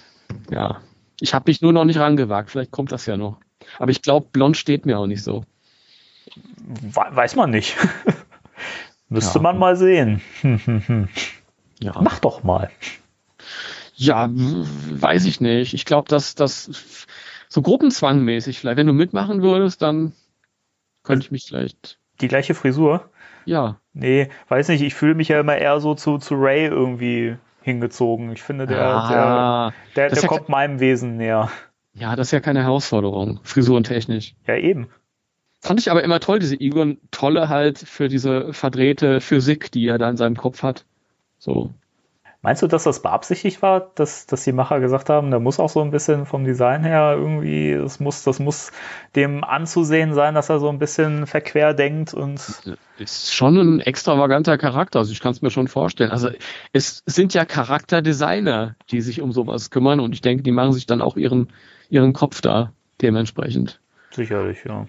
ja. 0.49 0.81
Ich 1.19 1.33
habe 1.33 1.49
mich 1.49 1.61
nur 1.61 1.73
noch 1.73 1.85
nicht 1.85 1.99
rangewagt. 1.99 2.49
Vielleicht 2.49 2.71
kommt 2.71 2.91
das 2.91 3.05
ja 3.05 3.17
noch. 3.17 3.39
Aber 3.77 3.91
ich 3.91 4.01
glaube, 4.01 4.27
blond 4.31 4.57
steht 4.57 4.85
mir 4.85 4.97
auch 4.97 5.07
nicht 5.07 5.23
so. 5.23 5.45
Weiß 6.91 7.35
man 7.35 7.51
nicht. 7.51 7.77
Müsste 9.09 9.39
ja. 9.39 9.43
man 9.43 9.57
mal 9.57 9.75
sehen. 9.75 10.21
ja. 11.79 11.93
Mach 12.01 12.19
doch 12.19 12.43
mal. 12.43 12.71
Ja, 13.95 14.29
weiß 14.31 15.25
ich 15.25 15.41
nicht. 15.41 15.73
Ich 15.73 15.85
glaube, 15.85 16.07
dass 16.07 16.33
das 16.33 17.05
so 17.49 17.61
gruppenzwangmäßig 17.61 18.59
vielleicht, 18.59 18.77
wenn 18.77 18.87
du 18.87 18.93
mitmachen 18.93 19.41
würdest, 19.41 19.81
dann 19.81 20.13
könnte 21.03 21.25
ich 21.25 21.31
mich 21.31 21.45
vielleicht. 21.47 21.99
Die 22.21 22.27
gleiche 22.27 22.55
Frisur? 22.55 23.09
Ja. 23.45 23.79
Nee, 23.93 24.29
weiß 24.47 24.69
nicht, 24.69 24.81
ich 24.81 24.93
fühle 24.93 25.15
mich 25.15 25.27
ja 25.27 25.39
immer 25.39 25.57
eher 25.57 25.79
so 25.81 25.93
zu, 25.93 26.17
zu 26.17 26.35
Ray 26.35 26.67
irgendwie 26.67 27.37
hingezogen. 27.61 28.31
Ich 28.31 28.43
finde, 28.43 28.67
der, 28.67 28.81
ah, 28.81 29.73
der, 29.95 30.09
der, 30.09 30.19
der 30.19 30.27
kommt 30.27 30.47
ja 30.47 30.51
meinem 30.51 30.79
Wesen 30.79 31.17
näher. 31.17 31.49
Ja, 31.93 32.15
das 32.15 32.27
ist 32.27 32.31
ja 32.31 32.39
keine 32.39 32.63
Herausforderung, 32.63 33.39
frisurentechnisch. 33.43 34.35
Ja, 34.47 34.55
eben. 34.55 34.89
Fand 35.61 35.79
ich 35.79 35.91
aber 35.91 36.03
immer 36.03 36.19
toll, 36.19 36.39
diese 36.39 36.59
Egon 36.59 36.97
Tolle 37.11 37.49
halt 37.49 37.77
für 37.77 38.07
diese 38.07 38.53
verdrehte 38.53 39.21
Physik, 39.21 39.71
die 39.71 39.87
er 39.87 39.97
da 39.97 40.09
in 40.09 40.17
seinem 40.17 40.35
Kopf 40.35 40.63
hat. 40.63 40.85
So. 41.37 41.71
Meinst 42.43 42.63
du, 42.63 42.67
dass 42.67 42.85
das 42.85 43.03
beabsichtigt 43.03 43.61
war, 43.61 43.91
dass, 43.93 44.25
dass 44.25 44.43
die 44.43 44.51
Macher 44.51 44.79
gesagt 44.79 45.09
haben, 45.09 45.29
da 45.29 45.37
muss 45.37 45.59
auch 45.59 45.69
so 45.69 45.81
ein 45.81 45.91
bisschen 45.91 46.25
vom 46.25 46.43
Design 46.43 46.83
her 46.83 47.15
irgendwie, 47.15 47.75
das 47.75 47.99
muss, 47.99 48.23
das 48.23 48.39
muss 48.39 48.71
dem 49.15 49.43
anzusehen 49.43 50.15
sein, 50.15 50.33
dass 50.33 50.49
er 50.49 50.59
so 50.59 50.69
ein 50.69 50.79
bisschen 50.79 51.27
verquer 51.27 51.75
denkt 51.75 52.15
und. 52.15 52.77
Ist 53.01 53.33
schon 53.33 53.57
ein 53.57 53.79
extravaganter 53.79 54.57
Charakter, 54.57 54.99
also 54.99 55.11
ich 55.11 55.19
kann 55.21 55.31
es 55.31 55.41
mir 55.41 55.49
schon 55.49 55.67
vorstellen. 55.67 56.11
Also 56.11 56.29
es 56.71 57.01
sind 57.07 57.33
ja 57.33 57.45
Charakterdesigner, 57.45 58.75
die 58.91 59.01
sich 59.01 59.21
um 59.21 59.31
sowas 59.31 59.71
kümmern 59.71 59.99
und 59.99 60.13
ich 60.13 60.21
denke, 60.21 60.43
die 60.43 60.51
machen 60.51 60.73
sich 60.73 60.85
dann 60.85 61.01
auch 61.01 61.17
ihren, 61.17 61.51
ihren 61.89 62.13
Kopf 62.13 62.41
da 62.41 62.71
dementsprechend. 63.01 63.79
Sicherlich, 64.11 64.63
ja. 64.65 64.87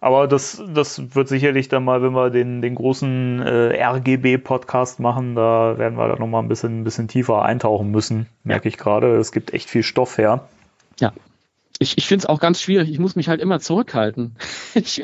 Aber 0.00 0.28
das, 0.28 0.62
das 0.72 1.14
wird 1.14 1.28
sicherlich 1.28 1.68
dann 1.68 1.84
mal, 1.84 2.02
wenn 2.02 2.12
wir 2.12 2.30
den, 2.30 2.62
den 2.62 2.74
großen 2.76 3.42
äh, 3.42 3.82
RGB-Podcast 3.82 5.00
machen, 5.00 5.34
da 5.34 5.76
werden 5.76 5.98
wir 5.98 6.08
da 6.08 6.16
nochmal 6.16 6.42
ein 6.42 6.48
bisschen, 6.48 6.80
ein 6.80 6.84
bisschen 6.84 7.08
tiefer 7.08 7.42
eintauchen 7.42 7.90
müssen, 7.90 8.26
merke 8.44 8.68
ich 8.68 8.76
gerade. 8.76 9.16
Es 9.16 9.32
gibt 9.32 9.52
echt 9.52 9.68
viel 9.68 9.82
Stoff 9.82 10.18
her. 10.18 10.48
Ja. 11.00 11.12
Ich, 11.80 11.96
ich 11.96 12.06
finde 12.06 12.24
es 12.24 12.26
auch 12.26 12.40
ganz 12.40 12.60
schwierig. 12.60 12.90
Ich 12.90 12.98
muss 12.98 13.14
mich 13.14 13.28
halt 13.28 13.40
immer 13.40 13.60
zurückhalten. 13.60 14.36
ich, 14.74 15.02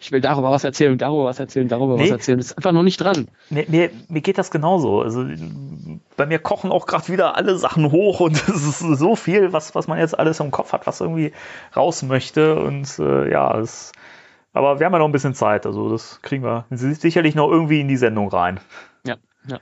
ich 0.00 0.12
will 0.12 0.20
darüber 0.20 0.50
was 0.50 0.64
erzählen, 0.64 0.96
darüber 0.98 1.24
was 1.24 1.40
erzählen, 1.40 1.68
darüber 1.68 1.96
nee, 1.96 2.04
was 2.04 2.10
erzählen. 2.10 2.38
Das 2.38 2.48
ist 2.48 2.58
einfach 2.58 2.72
noch 2.72 2.82
nicht 2.82 2.98
dran. 2.98 3.28
Mir, 3.50 3.64
mir, 3.68 3.90
mir 4.08 4.20
geht 4.20 4.38
das 4.38 4.50
genauso. 4.50 5.00
Also 5.00 5.26
bei 6.16 6.26
mir 6.26 6.38
kochen 6.38 6.70
auch 6.70 6.86
gerade 6.86 7.08
wieder 7.08 7.36
alle 7.36 7.56
Sachen 7.56 7.90
hoch 7.90 8.20
und 8.20 8.36
es 8.48 8.66
ist 8.66 8.80
so 8.80 9.16
viel, 9.16 9.52
was, 9.52 9.74
was 9.74 9.88
man 9.88 9.98
jetzt 9.98 10.18
alles 10.18 10.40
im 10.40 10.50
Kopf 10.50 10.72
hat, 10.72 10.86
was 10.86 11.00
irgendwie 11.00 11.32
raus 11.74 12.02
möchte. 12.02 12.60
Und 12.60 12.98
äh, 12.98 13.30
ja, 13.30 13.58
es 13.58 13.92
aber 14.54 14.78
wir 14.78 14.86
haben 14.86 14.92
ja 14.92 15.00
noch 15.00 15.08
ein 15.08 15.12
bisschen 15.12 15.34
Zeit, 15.34 15.66
also 15.66 15.90
das 15.90 16.22
kriegen 16.22 16.44
wir 16.44 16.64
sicherlich 16.70 17.34
noch 17.34 17.50
irgendwie 17.50 17.80
in 17.80 17.88
die 17.88 17.96
Sendung 17.96 18.28
rein. 18.28 18.60
Ja, 19.04 19.16
ja. 19.48 19.58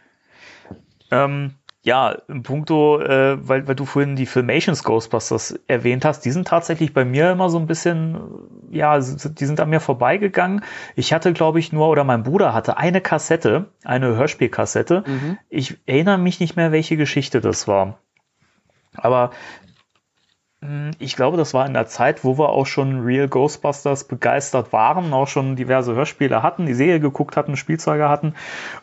Ähm, 1.11 1.55
ja, 1.85 2.17
im 2.29 2.45
Punkto, 2.45 3.01
äh, 3.01 3.37
weil, 3.49 3.67
weil 3.67 3.75
du 3.75 3.85
vorhin 3.85 4.15
die 4.15 4.27
Filmations 4.27 4.85
Ghostbusters 4.85 5.59
erwähnt 5.67 6.05
hast, 6.05 6.21
die 6.21 6.31
sind 6.31 6.47
tatsächlich 6.47 6.95
bei 6.95 7.05
mir 7.05 7.33
immer 7.33 7.51
so 7.51 7.59
ein 7.59 7.67
bisschen, 7.67 8.21
ja, 8.71 8.99
die 8.99 9.47
sind 9.47 9.59
an 9.59 9.69
mir 9.69 9.81
vorbeigegangen. 9.81 10.63
Ich 10.95 11.13
hatte, 11.13 11.33
glaube 11.33 11.59
ich, 11.59 11.73
nur, 11.73 11.89
oder 11.89 12.05
mein 12.05 12.23
Bruder 12.23 12.55
hatte 12.55 12.77
eine 12.77 13.01
Kassette, 13.01 13.67
eine 13.83 14.15
Hörspielkassette. 14.15 15.03
Mhm. 15.05 15.39
Ich 15.49 15.77
erinnere 15.87 16.19
mich 16.19 16.39
nicht 16.39 16.55
mehr, 16.55 16.71
welche 16.71 16.97
Geschichte 16.97 17.41
das 17.41 17.67
war. 17.67 17.99
Aber 18.95 19.31
ich 21.01 21.17
glaube, 21.17 21.37
das 21.37 21.55
war 21.55 21.67
in 21.67 21.75
der 21.75 21.89
Zeit, 21.89 22.23
wo 22.23 22.39
wir 22.39 22.51
auch 22.51 22.67
schon 22.67 23.01
Real 23.01 23.27
Ghostbusters 23.27 24.05
begeistert 24.05 24.73
waren, 24.73 25.13
auch 25.13 25.27
schon 25.27 25.57
diverse 25.57 25.95
Hörspiele 25.95 26.43
hatten, 26.43 26.67
die 26.67 26.75
Serie 26.75 27.01
geguckt 27.01 27.37
hatten, 27.37 27.57
Spielzeuge 27.57 28.09
hatten. 28.09 28.35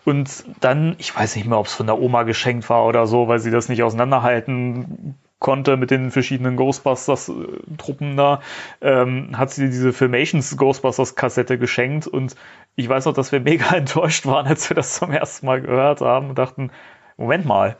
Und 0.03 0.43
dann, 0.59 0.95
ich 0.97 1.15
weiß 1.15 1.37
nicht 1.37 1.47
mehr, 1.47 1.57
ob 1.57 1.67
es 1.67 1.73
von 1.73 1.87
der 1.87 1.99
Oma 1.99 2.23
geschenkt 2.23 2.69
war 2.69 2.85
oder 2.85 3.07
so, 3.07 3.29
weil 3.29 3.39
sie 3.39 3.51
das 3.51 3.69
nicht 3.69 3.81
auseinanderhalten 3.81 5.15
konnte 5.39 5.77
mit 5.77 5.89
den 5.89 6.11
verschiedenen 6.11 6.57
Ghostbusters-Truppen 6.57 8.17
da, 8.17 8.41
ähm, 8.81 9.37
hat 9.37 9.51
sie 9.51 9.67
diese 9.67 9.93
Filmations 9.93 10.57
Ghostbusters-Kassette 10.57 11.57
geschenkt. 11.57 12.07
Und 12.07 12.35
ich 12.75 12.89
weiß 12.89 13.07
auch, 13.07 13.13
dass 13.13 13.31
wir 13.31 13.39
mega 13.41 13.73
enttäuscht 13.73 14.25
waren, 14.25 14.47
als 14.47 14.69
wir 14.69 14.75
das 14.75 14.95
zum 14.95 15.11
ersten 15.11 15.45
Mal 15.45 15.61
gehört 15.61 16.01
haben 16.01 16.29
und 16.29 16.37
dachten, 16.37 16.71
Moment 17.15 17.45
mal, 17.45 17.77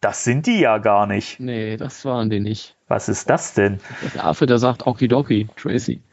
das 0.00 0.24
sind 0.24 0.46
die 0.46 0.60
ja 0.60 0.78
gar 0.78 1.06
nicht. 1.06 1.40
Nee, 1.40 1.76
das 1.76 2.04
waren 2.04 2.30
die 2.30 2.40
nicht. 2.40 2.76
Was 2.86 3.08
ist 3.08 3.28
das 3.28 3.54
denn? 3.54 3.80
Der 4.14 4.24
Affe, 4.24 4.46
der 4.46 4.58
sagt 4.58 4.86
Okidoki, 4.86 5.48
Tracy. 5.56 6.00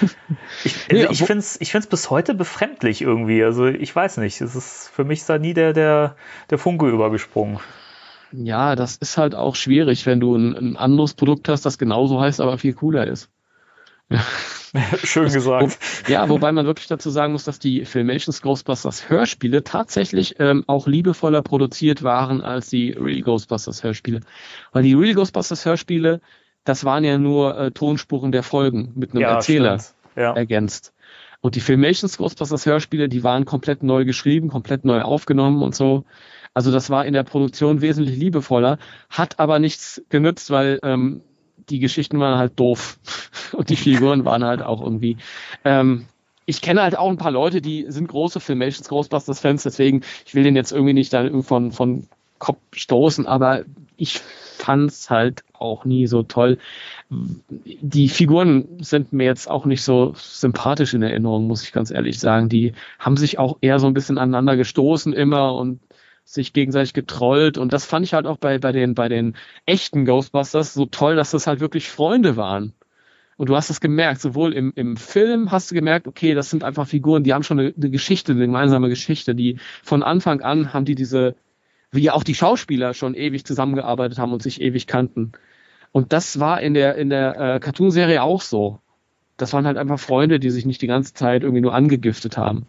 ich 0.64 0.74
also 0.90 1.06
nee, 1.06 1.08
ich 1.10 1.18
finde 1.18 1.38
es 1.38 1.60
ich 1.60 1.72
find's 1.72 1.86
bis 1.86 2.10
heute 2.10 2.34
befremdlich 2.34 3.02
irgendwie. 3.02 3.42
Also 3.42 3.66
ich 3.66 3.94
weiß 3.94 4.18
nicht. 4.18 4.40
Es 4.40 4.54
ist 4.54 4.90
für 4.92 5.04
mich 5.04 5.24
da 5.24 5.38
nie 5.38 5.54
der, 5.54 5.72
der, 5.72 6.16
der 6.50 6.58
Funke 6.58 6.88
übergesprungen. 6.88 7.58
Ja, 8.32 8.74
das 8.74 8.96
ist 8.96 9.16
halt 9.16 9.34
auch 9.34 9.54
schwierig, 9.54 10.04
wenn 10.06 10.20
du 10.20 10.34
ein, 10.34 10.56
ein 10.56 10.76
anderes 10.76 11.14
Produkt 11.14 11.48
hast, 11.48 11.64
das 11.64 11.78
genauso 11.78 12.20
heißt, 12.20 12.40
aber 12.40 12.58
viel 12.58 12.74
cooler 12.74 13.06
ist. 13.06 13.30
Schön 15.04 15.32
gesagt. 15.32 15.78
Ja, 16.08 16.28
wobei 16.28 16.52
man 16.52 16.66
wirklich 16.66 16.86
dazu 16.86 17.10
sagen 17.10 17.32
muss, 17.32 17.44
dass 17.44 17.58
die 17.58 17.84
Filmations 17.84 18.42
Ghostbusters 18.42 19.08
Hörspiele 19.08 19.64
tatsächlich 19.64 20.36
ähm, 20.38 20.64
auch 20.66 20.86
liebevoller 20.86 21.42
produziert 21.42 22.02
waren 22.02 22.40
als 22.42 22.68
die 22.68 22.92
Real 22.92 23.22
Ghostbusters 23.22 23.82
Hörspiele. 23.82 24.20
Weil 24.72 24.82
die 24.82 24.94
Real 24.94 25.14
Ghostbusters 25.14 25.64
Hörspiele, 25.64 26.20
das 26.64 26.84
waren 26.84 27.04
ja 27.04 27.18
nur 27.18 27.58
äh, 27.58 27.70
Tonspuren 27.70 28.32
der 28.32 28.42
Folgen 28.42 28.92
mit 28.94 29.12
einem 29.12 29.22
ja, 29.22 29.34
Erzähler 29.34 29.80
ja. 30.16 30.32
ergänzt. 30.32 30.92
Und 31.40 31.54
die 31.54 31.60
Filmations 31.60 32.18
Ghostbusters 32.18 32.66
Hörspiele, 32.66 33.08
die 33.08 33.22
waren 33.22 33.44
komplett 33.44 33.82
neu 33.82 34.04
geschrieben, 34.04 34.48
komplett 34.48 34.84
neu 34.84 35.02
aufgenommen 35.02 35.62
und 35.62 35.74
so. 35.74 36.04
Also 36.54 36.72
das 36.72 36.88
war 36.88 37.04
in 37.04 37.12
der 37.12 37.22
Produktion 37.22 37.82
wesentlich 37.82 38.16
liebevoller, 38.16 38.78
hat 39.10 39.38
aber 39.38 39.58
nichts 39.58 40.02
genützt, 40.08 40.50
weil 40.50 40.80
ähm, 40.82 41.20
die 41.68 41.78
Geschichten 41.78 42.20
waren 42.20 42.38
halt 42.38 42.58
doof 42.58 42.98
und 43.52 43.68
die 43.68 43.76
Figuren 43.76 44.24
waren 44.24 44.44
halt 44.44 44.62
auch 44.62 44.82
irgendwie. 44.82 45.16
Ähm, 45.64 46.06
ich 46.46 46.60
kenne 46.60 46.82
halt 46.82 46.96
auch 46.96 47.10
ein 47.10 47.18
paar 47.18 47.32
Leute, 47.32 47.60
die 47.60 47.86
sind 47.88 48.06
große 48.06 48.38
Filmations 48.38 48.88
Ghostbusters 48.88 49.40
Fans, 49.40 49.64
deswegen 49.64 50.02
ich 50.24 50.34
will 50.34 50.44
den 50.44 50.56
jetzt 50.56 50.72
irgendwie 50.72 50.94
nicht 50.94 51.12
dann 51.12 51.42
von 51.42 51.72
von 51.72 52.06
Kopf 52.38 52.58
stoßen, 52.72 53.26
aber 53.26 53.64
ich 53.96 54.20
fand's 54.58 55.10
halt 55.10 55.42
auch 55.54 55.84
nie 55.84 56.06
so 56.06 56.22
toll. 56.22 56.58
Die 57.08 58.08
Figuren 58.08 58.66
sind 58.80 59.12
mir 59.12 59.24
jetzt 59.24 59.48
auch 59.48 59.64
nicht 59.64 59.82
so 59.82 60.12
sympathisch 60.16 60.92
in 60.92 61.02
Erinnerung, 61.02 61.46
muss 61.46 61.62
ich 61.62 61.72
ganz 61.72 61.90
ehrlich 61.90 62.18
sagen. 62.18 62.48
Die 62.48 62.72
haben 62.98 63.16
sich 63.16 63.38
auch 63.38 63.56
eher 63.60 63.78
so 63.78 63.86
ein 63.86 63.94
bisschen 63.94 64.18
aneinander 64.18 64.56
gestoßen 64.56 65.12
immer 65.12 65.54
und 65.54 65.80
sich 66.26 66.52
gegenseitig 66.52 66.92
getrollt 66.92 67.56
und 67.56 67.72
das 67.72 67.86
fand 67.86 68.04
ich 68.04 68.12
halt 68.12 68.26
auch 68.26 68.36
bei, 68.36 68.58
bei 68.58 68.72
den, 68.72 68.94
bei 68.96 69.08
den 69.08 69.36
echten 69.64 70.04
Ghostbusters 70.04 70.74
so 70.74 70.84
toll, 70.84 71.14
dass 71.14 71.30
das 71.30 71.46
halt 71.46 71.60
wirklich 71.60 71.88
Freunde 71.88 72.36
waren. 72.36 72.74
Und 73.36 73.48
du 73.48 73.54
hast 73.54 73.70
es 73.70 73.80
gemerkt, 73.80 74.20
sowohl 74.20 74.52
im, 74.52 74.72
im 74.74 74.96
Film 74.96 75.52
hast 75.52 75.70
du 75.70 75.74
gemerkt, 75.74 76.08
okay, 76.08 76.34
das 76.34 76.50
sind 76.50 76.64
einfach 76.64 76.88
Figuren, 76.88 77.22
die 77.22 77.32
haben 77.32 77.44
schon 77.44 77.60
eine, 77.60 77.72
eine 77.76 77.90
Geschichte, 77.90 78.32
eine 78.32 78.46
gemeinsame 78.46 78.88
Geschichte, 78.88 79.34
die 79.34 79.58
von 79.84 80.02
Anfang 80.02 80.40
an 80.40 80.72
haben 80.72 80.84
die 80.84 80.96
diese, 80.96 81.36
wie 81.92 82.10
auch 82.10 82.24
die 82.24 82.34
Schauspieler 82.34 82.92
schon 82.92 83.14
ewig 83.14 83.44
zusammengearbeitet 83.44 84.18
haben 84.18 84.32
und 84.32 84.42
sich 84.42 84.60
ewig 84.60 84.88
kannten. 84.88 85.32
Und 85.92 86.12
das 86.12 86.40
war 86.40 86.60
in 86.60 86.74
der, 86.74 86.96
in 86.96 87.08
der 87.08 87.36
äh, 87.38 87.60
Cartoonserie 87.60 88.22
auch 88.22 88.40
so. 88.40 88.80
Das 89.36 89.52
waren 89.52 89.66
halt 89.66 89.76
einfach 89.76 90.00
Freunde, 90.00 90.40
die 90.40 90.50
sich 90.50 90.66
nicht 90.66 90.82
die 90.82 90.88
ganze 90.88 91.14
Zeit 91.14 91.42
irgendwie 91.42 91.60
nur 91.60 91.74
angegiftet 91.74 92.36
haben. 92.36 92.66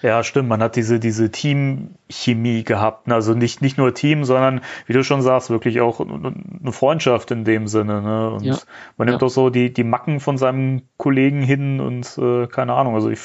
Ja, 0.00 0.22
stimmt. 0.22 0.48
Man 0.48 0.62
hat 0.62 0.76
diese, 0.76 1.00
diese 1.00 1.30
Teamchemie 1.30 2.62
gehabt. 2.62 3.08
Ne? 3.08 3.14
Also 3.14 3.34
nicht, 3.34 3.62
nicht 3.62 3.78
nur 3.78 3.94
Team, 3.94 4.24
sondern, 4.24 4.60
wie 4.86 4.92
du 4.92 5.02
schon 5.02 5.22
sagst, 5.22 5.50
wirklich 5.50 5.80
auch 5.80 6.00
eine 6.00 6.72
Freundschaft 6.72 7.30
in 7.32 7.44
dem 7.44 7.66
Sinne. 7.66 8.00
Ne? 8.00 8.30
Und 8.30 8.44
ja. 8.44 8.56
man 8.96 9.08
nimmt 9.08 9.22
ja. 9.22 9.26
auch 9.26 9.30
so 9.30 9.50
die, 9.50 9.72
die 9.72 9.82
Macken 9.82 10.20
von 10.20 10.38
seinem 10.38 10.82
Kollegen 10.98 11.42
hin 11.42 11.80
und 11.80 12.16
äh, 12.18 12.46
keine 12.46 12.74
Ahnung. 12.74 12.94
Also 12.94 13.10
ich, 13.10 13.20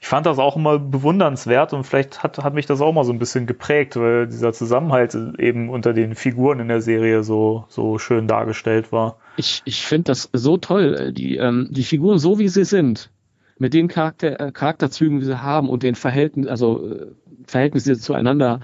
ich 0.00 0.08
fand 0.08 0.26
das 0.26 0.38
auch 0.38 0.56
immer 0.56 0.78
bewundernswert 0.78 1.72
und 1.72 1.84
vielleicht 1.84 2.22
hat, 2.24 2.38
hat 2.38 2.54
mich 2.54 2.66
das 2.66 2.80
auch 2.80 2.92
mal 2.92 3.04
so 3.04 3.12
ein 3.12 3.20
bisschen 3.20 3.46
geprägt, 3.46 3.96
weil 3.96 4.26
dieser 4.26 4.52
Zusammenhalt 4.52 5.16
eben 5.38 5.70
unter 5.70 5.92
den 5.92 6.16
Figuren 6.16 6.58
in 6.58 6.68
der 6.68 6.80
Serie 6.80 7.22
so, 7.22 7.64
so 7.68 7.98
schön 7.98 8.26
dargestellt 8.26 8.90
war. 8.90 9.18
Ich, 9.36 9.62
ich 9.64 9.86
finde 9.86 10.04
das 10.04 10.28
so 10.32 10.56
toll. 10.56 11.12
Die, 11.12 11.36
ähm, 11.36 11.68
die 11.70 11.84
Figuren 11.84 12.18
so 12.18 12.40
wie 12.40 12.48
sie 12.48 12.64
sind 12.64 13.10
mit 13.58 13.74
den 13.74 13.88
Charakter, 13.88 14.40
äh, 14.40 14.52
Charakterzügen, 14.52 15.20
die 15.20 15.26
sie 15.26 15.42
haben 15.42 15.68
und 15.68 15.82
den 15.82 15.94
Verhältnissen, 15.94 16.48
also 16.48 16.86
äh, 16.86 17.06
Verhältnisse 17.48 17.98
zueinander, 17.98 18.60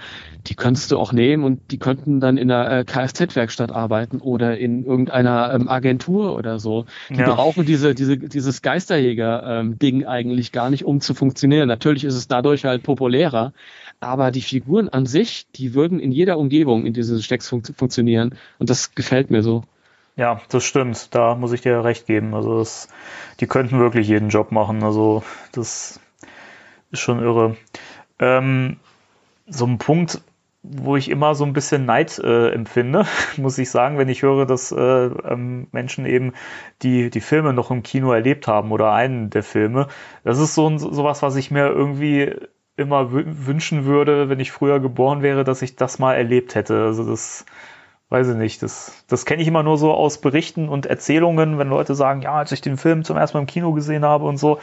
die 0.47 0.55
könntest 0.55 0.91
du 0.91 0.99
auch 0.99 1.11
nehmen 1.11 1.43
und 1.43 1.71
die 1.71 1.79
könnten 1.79 2.19
dann 2.19 2.37
in 2.37 2.51
einer 2.51 2.79
äh, 2.79 2.83
Kfz-Werkstatt 2.83 3.71
arbeiten 3.71 4.19
oder 4.21 4.57
in 4.57 4.85
irgendeiner 4.85 5.53
ähm, 5.53 5.67
Agentur 5.67 6.35
oder 6.35 6.59
so. 6.59 6.85
Die 7.09 7.15
ja. 7.15 7.33
brauchen 7.33 7.65
diese, 7.65 7.95
diese, 7.95 8.17
dieses 8.17 8.61
Geisterjäger-Ding 8.61 10.01
ähm, 10.01 10.07
eigentlich 10.07 10.51
gar 10.51 10.69
nicht, 10.69 10.85
um 10.85 11.01
zu 11.01 11.13
funktionieren. 11.13 11.67
Natürlich 11.67 12.03
ist 12.03 12.15
es 12.15 12.27
dadurch 12.27 12.65
halt 12.65 12.83
populärer, 12.83 13.53
aber 13.99 14.31
die 14.31 14.41
Figuren 14.41 14.89
an 14.89 15.05
sich, 15.05 15.47
die 15.55 15.73
würden 15.73 15.99
in 15.99 16.11
jeder 16.11 16.37
Umgebung 16.37 16.85
in 16.85 16.93
diesen 16.93 17.21
Stecks 17.21 17.49
fun 17.49 17.63
funktionieren 17.63 18.35
und 18.59 18.69
das 18.69 18.93
gefällt 18.93 19.31
mir 19.31 19.41
so. 19.41 19.63
Ja, 20.15 20.39
das 20.49 20.63
stimmt. 20.63 21.13
Da 21.13 21.35
muss 21.35 21.51
ich 21.51 21.61
dir 21.61 21.83
recht 21.83 22.05
geben. 22.05 22.33
Also 22.33 22.59
das, 22.59 22.87
die 23.39 23.47
könnten 23.47 23.79
wirklich 23.79 24.07
jeden 24.07 24.29
Job 24.29 24.51
machen. 24.51 24.83
Also 24.83 25.23
das 25.51 25.99
ist 26.91 26.99
schon 27.01 27.21
irre. 27.21 27.57
Ähm, 28.19 28.77
so 29.47 29.65
ein 29.65 29.77
Punkt, 29.79 30.21
wo 30.63 30.97
ich 30.97 31.09
immer 31.09 31.35
so 31.35 31.45
ein 31.45 31.53
bisschen 31.53 31.85
Neid 31.85 32.19
äh, 32.19 32.51
empfinde, 32.51 33.05
muss 33.37 33.57
ich 33.59 33.69
sagen, 33.71 33.97
wenn 33.97 34.09
ich 34.09 34.23
höre, 34.23 34.45
dass 34.45 34.71
äh, 34.71 34.77
ähm, 34.77 35.67
Menschen 35.71 36.05
eben 36.05 36.33
die, 36.83 37.09
die 37.09 37.21
Filme 37.21 37.53
noch 37.53 37.71
im 37.71 37.83
Kino 37.83 38.11
erlebt 38.13 38.47
haben 38.47 38.71
oder 38.71 38.93
einen 38.93 39.29
der 39.31 39.43
Filme. 39.43 39.87
Das 40.23 40.39
ist 40.39 40.55
so 40.55 40.69
ein, 40.69 40.79
sowas, 40.79 41.21
was 41.23 41.35
ich 41.37 41.51
mir 41.51 41.67
irgendwie 41.67 42.35
immer 42.77 43.11
wünschen 43.13 43.85
würde, 43.85 44.29
wenn 44.29 44.39
ich 44.39 44.51
früher 44.51 44.79
geboren 44.79 45.21
wäre, 45.21 45.43
dass 45.45 45.61
ich 45.61 45.75
das 45.77 45.99
mal 45.99 46.15
erlebt 46.15 46.55
hätte. 46.55 46.83
Also 46.85 47.05
das 47.09 47.45
weiß 48.09 48.29
ich 48.29 48.35
nicht, 48.35 48.61
das, 48.61 49.03
das 49.07 49.25
kenne 49.25 49.41
ich 49.41 49.47
immer 49.47 49.63
nur 49.63 49.77
so 49.77 49.93
aus 49.93 50.21
Berichten 50.21 50.69
und 50.69 50.85
Erzählungen, 50.85 51.57
wenn 51.57 51.69
Leute 51.69 51.95
sagen, 51.95 52.21
ja, 52.21 52.33
als 52.33 52.51
ich 52.51 52.61
den 52.61 52.77
Film 52.77 53.03
zum 53.03 53.17
ersten 53.17 53.37
Mal 53.37 53.41
im 53.41 53.47
Kino 53.47 53.73
gesehen 53.73 54.05
habe 54.05 54.25
und 54.25 54.37
so. 54.37 54.59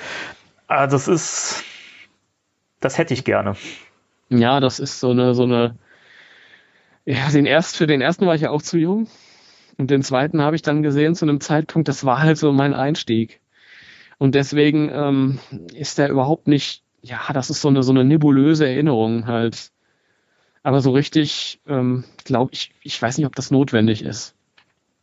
Aber 0.69 0.81
ah, 0.81 0.87
das 0.87 1.09
ist, 1.09 1.65
das 2.81 2.99
hätte 2.99 3.15
ich 3.15 3.25
gerne. 3.25 3.57
Ja, 4.29 4.61
das 4.61 4.79
ist 4.79 5.01
so 5.01 5.11
eine, 5.11 5.35
so 5.35 5.43
eine, 5.43 5.77
ja, 7.05 7.29
den 7.31 7.47
erst, 7.47 7.77
für 7.77 7.87
den 7.87 8.01
ersten 8.01 8.27
war 8.27 8.35
ich 8.35 8.43
ja 8.43 8.51
auch 8.51 8.63
zu 8.63 8.79
jung. 8.79 9.09
Und 9.77 9.91
den 9.91 10.03
zweiten 10.03 10.41
habe 10.41 10.57
ich 10.57 10.63
dann 10.63 10.83
gesehen 10.83 11.15
zu 11.15 11.25
einem 11.25 11.41
Zeitpunkt, 11.41 11.89
das 11.89 12.05
war 12.05 12.21
halt 12.21 12.39
so 12.39 12.53
mein 12.53 12.75
Einstieg. 12.75 13.41
Und 14.19 14.35
deswegen 14.35 14.89
ähm, 14.93 15.39
ist 15.75 15.99
der 15.99 16.09
überhaupt 16.09 16.47
nicht, 16.47 16.85
ja, 17.03 17.21
das 17.33 17.51
ist 17.51 17.61
so 17.61 17.69
eine, 17.69 17.83
so 17.83 17.93
eine 17.93 18.05
nebulöse 18.05 18.67
Erinnerung 18.67 19.27
halt. 19.27 19.73
Aber 20.63 20.81
so 20.81 20.93
richtig, 20.93 21.61
ähm, 21.67 22.05
glaube 22.25 22.53
ich, 22.55 22.73
ich 22.83 23.01
weiß 23.01 23.19
nicht, 23.19 23.27
ob 23.27 23.35
das 23.35 23.51
notwendig 23.51 24.03
ist. 24.03 24.35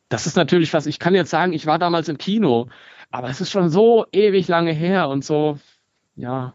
Das 0.07 0.25
ist 0.25 0.35
natürlich 0.35 0.73
was, 0.73 0.85
ich 0.85 0.99
kann 0.99 1.13
jetzt 1.13 1.29
sagen, 1.29 1.53
ich 1.53 1.65
war 1.65 1.77
damals 1.77 2.07
im 2.09 2.17
Kino, 2.17 2.67
aber 3.11 3.29
es 3.29 3.41
ist 3.41 3.51
schon 3.51 3.69
so 3.69 4.05
ewig 4.11 4.47
lange 4.47 4.71
her 4.71 5.09
und 5.09 5.23
so, 5.23 5.59
ja. 6.15 6.51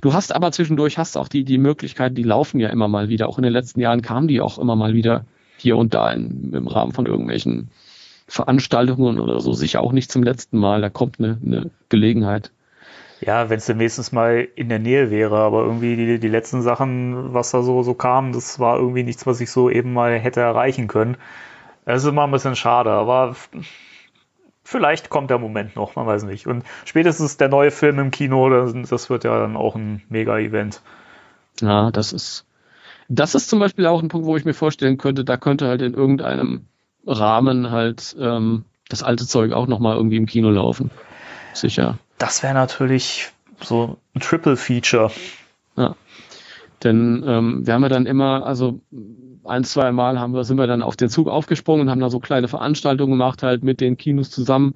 Du 0.00 0.14
hast 0.14 0.34
aber 0.34 0.52
zwischendurch 0.52 0.96
hast 0.96 1.16
auch 1.16 1.28
die, 1.28 1.44
die 1.44 1.58
Möglichkeit, 1.58 2.16
die 2.16 2.22
laufen 2.22 2.60
ja 2.60 2.70
immer 2.70 2.88
mal 2.88 3.08
wieder. 3.08 3.28
Auch 3.28 3.38
in 3.38 3.44
den 3.44 3.52
letzten 3.52 3.80
Jahren 3.80 4.02
kamen 4.02 4.28
die 4.28 4.40
auch 4.40 4.58
immer 4.58 4.76
mal 4.76 4.94
wieder 4.94 5.26
hier 5.58 5.76
und 5.76 5.94
da 5.94 6.12
in, 6.12 6.52
im 6.54 6.66
Rahmen 6.66 6.92
von 6.92 7.06
irgendwelchen 7.06 7.70
Veranstaltungen 8.26 9.20
oder 9.20 9.40
so. 9.40 9.52
Sicher 9.52 9.82
auch 9.82 9.92
nicht 9.92 10.10
zum 10.10 10.22
letzten 10.22 10.58
Mal. 10.58 10.80
Da 10.80 10.88
kommt 10.88 11.18
eine, 11.18 11.38
eine 11.44 11.70
Gelegenheit. 11.88 12.52
Ja, 13.20 13.48
wenn 13.48 13.58
es 13.58 13.66
denn 13.66 13.78
wenigstens 13.78 14.12
mal 14.12 14.46
in 14.56 14.68
der 14.68 14.78
Nähe 14.78 15.10
wäre, 15.10 15.38
aber 15.38 15.62
irgendwie 15.62 15.96
die, 15.96 16.18
die 16.18 16.28
letzten 16.28 16.62
Sachen, 16.62 17.32
was 17.32 17.50
da 17.50 17.62
so, 17.62 17.82
so 17.82 17.94
kam, 17.94 18.32
das 18.32 18.60
war 18.60 18.76
irgendwie 18.76 19.04
nichts, 19.04 19.26
was 19.26 19.40
ich 19.40 19.50
so 19.50 19.70
eben 19.70 19.92
mal 19.92 20.18
hätte 20.18 20.40
erreichen 20.40 20.86
können. 20.86 21.16
Das 21.86 22.02
ist 22.02 22.08
immer 22.08 22.24
ein 22.24 22.30
bisschen 22.30 22.56
schade, 22.56 22.90
aber 22.90 23.34
vielleicht 24.64 25.08
kommt 25.08 25.30
der 25.30 25.38
Moment 25.38 25.76
noch, 25.76 25.96
man 25.96 26.06
weiß 26.06 26.24
nicht. 26.24 26.46
Und 26.46 26.64
spätestens 26.84 27.36
der 27.38 27.48
neue 27.48 27.70
Film 27.70 27.98
im 27.98 28.10
Kino, 28.10 28.50
das 28.50 29.08
wird 29.08 29.24
ja 29.24 29.38
dann 29.38 29.56
auch 29.56 29.76
ein 29.76 30.02
Mega-Event. 30.08 30.82
Ja, 31.60 31.90
das 31.90 32.12
ist, 32.12 32.44
das 33.08 33.34
ist 33.34 33.48
zum 33.48 33.60
Beispiel 33.60 33.86
auch 33.86 34.02
ein 34.02 34.08
Punkt, 34.08 34.26
wo 34.26 34.36
ich 34.36 34.44
mir 34.44 34.54
vorstellen 34.54 34.98
könnte, 34.98 35.24
da 35.24 35.36
könnte 35.36 35.68
halt 35.68 35.80
in 35.80 35.94
irgendeinem 35.94 36.66
Rahmen 37.06 37.70
halt 37.70 38.14
ähm, 38.20 38.64
das 38.88 39.02
alte 39.02 39.26
Zeug 39.26 39.52
auch 39.52 39.68
nochmal 39.68 39.96
irgendwie 39.96 40.16
im 40.16 40.26
Kino 40.26 40.50
laufen. 40.50 40.90
Sicher. 41.54 41.98
Das 42.18 42.42
wäre 42.42 42.54
natürlich 42.54 43.30
so 43.60 43.98
ein 44.14 44.20
Triple 44.20 44.56
Feature. 44.56 45.10
Ja. 45.76 45.94
Denn 46.82 47.24
ähm, 47.26 47.66
wir 47.66 47.74
haben 47.74 47.82
ja 47.82 47.88
dann 47.88 48.06
immer, 48.06 48.46
also 48.46 48.80
ein, 49.44 49.64
zwei 49.64 49.92
Mal 49.92 50.18
haben 50.18 50.34
wir, 50.34 50.44
sind 50.44 50.58
wir 50.58 50.66
dann 50.66 50.82
auf 50.82 50.96
den 50.96 51.08
Zug 51.08 51.28
aufgesprungen 51.28 51.82
und 51.82 51.90
haben 51.90 52.00
da 52.00 52.10
so 52.10 52.20
kleine 52.20 52.48
Veranstaltungen 52.48 53.12
gemacht, 53.12 53.42
halt 53.42 53.62
mit 53.62 53.80
den 53.80 53.96
Kinos 53.96 54.30
zusammen. 54.30 54.74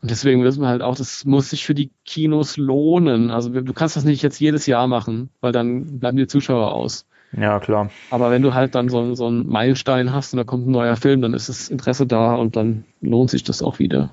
Und 0.00 0.10
deswegen 0.10 0.44
wissen 0.44 0.62
wir 0.62 0.68
halt 0.68 0.82
auch, 0.82 0.94
das 0.94 1.24
muss 1.24 1.50
sich 1.50 1.66
für 1.66 1.74
die 1.74 1.90
Kinos 2.04 2.56
lohnen. 2.56 3.30
Also 3.30 3.50
du 3.50 3.72
kannst 3.72 3.96
das 3.96 4.04
nicht 4.04 4.22
jetzt 4.22 4.38
jedes 4.38 4.66
Jahr 4.66 4.86
machen, 4.86 5.30
weil 5.40 5.52
dann 5.52 5.98
bleiben 5.98 6.16
die 6.16 6.28
Zuschauer 6.28 6.72
aus. 6.72 7.04
Ja, 7.32 7.58
klar. 7.58 7.90
Aber 8.10 8.30
wenn 8.30 8.42
du 8.42 8.54
halt 8.54 8.74
dann 8.74 8.88
so, 8.88 9.14
so 9.14 9.26
einen 9.26 9.46
Meilenstein 9.48 10.12
hast 10.12 10.32
und 10.32 10.38
da 10.38 10.44
kommt 10.44 10.66
ein 10.66 10.70
neuer 10.70 10.96
Film, 10.96 11.20
dann 11.20 11.34
ist 11.34 11.48
das 11.48 11.68
Interesse 11.68 12.06
da 12.06 12.34
und 12.34 12.56
dann 12.56 12.84
lohnt 13.00 13.30
sich 13.30 13.42
das 13.42 13.62
auch 13.62 13.78
wieder. 13.80 14.10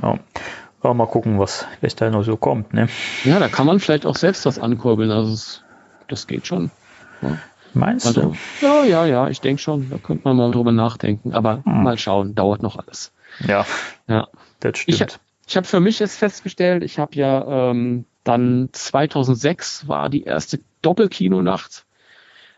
Ja. 0.00 0.18
Aber 0.80 0.94
mal 0.94 1.06
gucken, 1.06 1.38
was 1.38 1.66
was 1.80 1.96
da 1.96 2.10
noch 2.10 2.22
so 2.22 2.36
kommt. 2.36 2.72
Ne? 2.72 2.88
Ja, 3.24 3.38
da 3.38 3.48
kann 3.48 3.66
man 3.66 3.80
vielleicht 3.80 4.06
auch 4.06 4.16
selbst 4.16 4.46
was 4.46 4.58
ankurbeln. 4.58 5.10
Also 5.10 5.30
das, 5.30 5.62
das 6.08 6.26
geht 6.26 6.46
schon. 6.46 6.70
Ja. 7.22 7.38
Meinst 7.74 8.06
also, 8.06 8.22
du? 8.22 8.34
Ja, 8.60 8.84
ja, 8.84 9.06
ja, 9.06 9.28
ich 9.28 9.40
denke 9.40 9.60
schon. 9.60 9.90
Da 9.90 9.98
könnte 9.98 10.22
man 10.24 10.36
mal 10.36 10.50
drüber 10.50 10.72
nachdenken. 10.72 11.32
Aber 11.32 11.62
hm. 11.64 11.82
mal 11.82 11.98
schauen, 11.98 12.34
dauert 12.34 12.62
noch 12.62 12.76
alles. 12.76 13.12
Ja, 13.46 13.66
ja. 14.08 14.28
das 14.60 14.78
stimmt. 14.78 15.00
Ich, 15.00 15.50
ich 15.50 15.56
habe 15.56 15.66
für 15.66 15.80
mich 15.80 15.98
jetzt 15.98 16.16
festgestellt, 16.16 16.82
ich 16.82 16.98
habe 16.98 17.14
ja 17.16 17.70
ähm, 17.70 18.04
dann 18.24 18.68
2006 18.72 19.88
war 19.88 20.08
die 20.10 20.24
erste 20.24 20.60
Doppelkinonacht. 20.82 21.86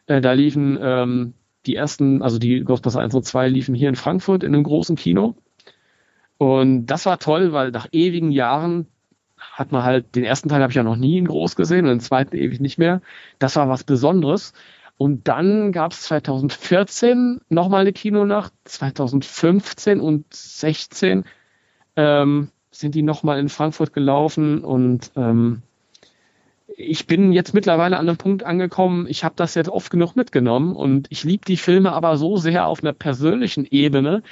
Äh, 0.06 0.20
da 0.20 0.32
liefen 0.32 0.78
ähm, 0.80 1.34
die 1.66 1.76
ersten, 1.76 2.22
also 2.22 2.38
die 2.38 2.64
Ghostbusters 2.64 3.00
1 3.00 3.14
und 3.14 3.24
2 3.24 3.48
liefen 3.48 3.74
hier 3.74 3.88
in 3.88 3.96
Frankfurt 3.96 4.42
in 4.42 4.54
einem 4.54 4.64
großen 4.64 4.96
Kino. 4.96 5.36
Und 6.40 6.86
das 6.86 7.04
war 7.04 7.18
toll, 7.18 7.52
weil 7.52 7.70
nach 7.70 7.86
ewigen 7.92 8.30
Jahren 8.30 8.86
hat 9.36 9.72
man 9.72 9.82
halt, 9.84 10.14
den 10.14 10.24
ersten 10.24 10.48
Teil 10.48 10.62
habe 10.62 10.70
ich 10.70 10.76
ja 10.76 10.82
noch 10.82 10.96
nie 10.96 11.18
in 11.18 11.26
groß 11.26 11.54
gesehen 11.54 11.84
und 11.84 11.90
den 11.90 12.00
zweiten 12.00 12.34
ewig 12.34 12.60
nicht 12.60 12.78
mehr. 12.78 13.02
Das 13.38 13.56
war 13.56 13.68
was 13.68 13.84
Besonderes. 13.84 14.54
Und 14.96 15.28
dann 15.28 15.70
gab 15.70 15.92
es 15.92 16.00
2014 16.04 17.42
nochmal 17.50 17.82
eine 17.82 17.92
Kinonacht, 17.92 18.54
2015 18.64 20.00
und 20.00 20.32
16 20.32 21.24
ähm, 21.96 22.48
sind 22.70 22.94
die 22.94 23.02
nochmal 23.02 23.38
in 23.38 23.50
Frankfurt 23.50 23.92
gelaufen 23.92 24.64
und 24.64 25.12
ähm, 25.16 25.60
ich 26.74 27.06
bin 27.06 27.32
jetzt 27.32 27.52
mittlerweile 27.52 27.98
an 27.98 28.08
einem 28.08 28.16
Punkt 28.16 28.44
angekommen, 28.44 29.06
ich 29.10 29.24
habe 29.24 29.34
das 29.36 29.54
jetzt 29.54 29.68
oft 29.68 29.90
genug 29.90 30.16
mitgenommen 30.16 30.74
und 30.74 31.06
ich 31.10 31.22
liebe 31.22 31.44
die 31.44 31.58
Filme 31.58 31.92
aber 31.92 32.16
so 32.16 32.38
sehr 32.38 32.66
auf 32.66 32.82
einer 32.82 32.94
persönlichen 32.94 33.66
Ebene, 33.66 34.22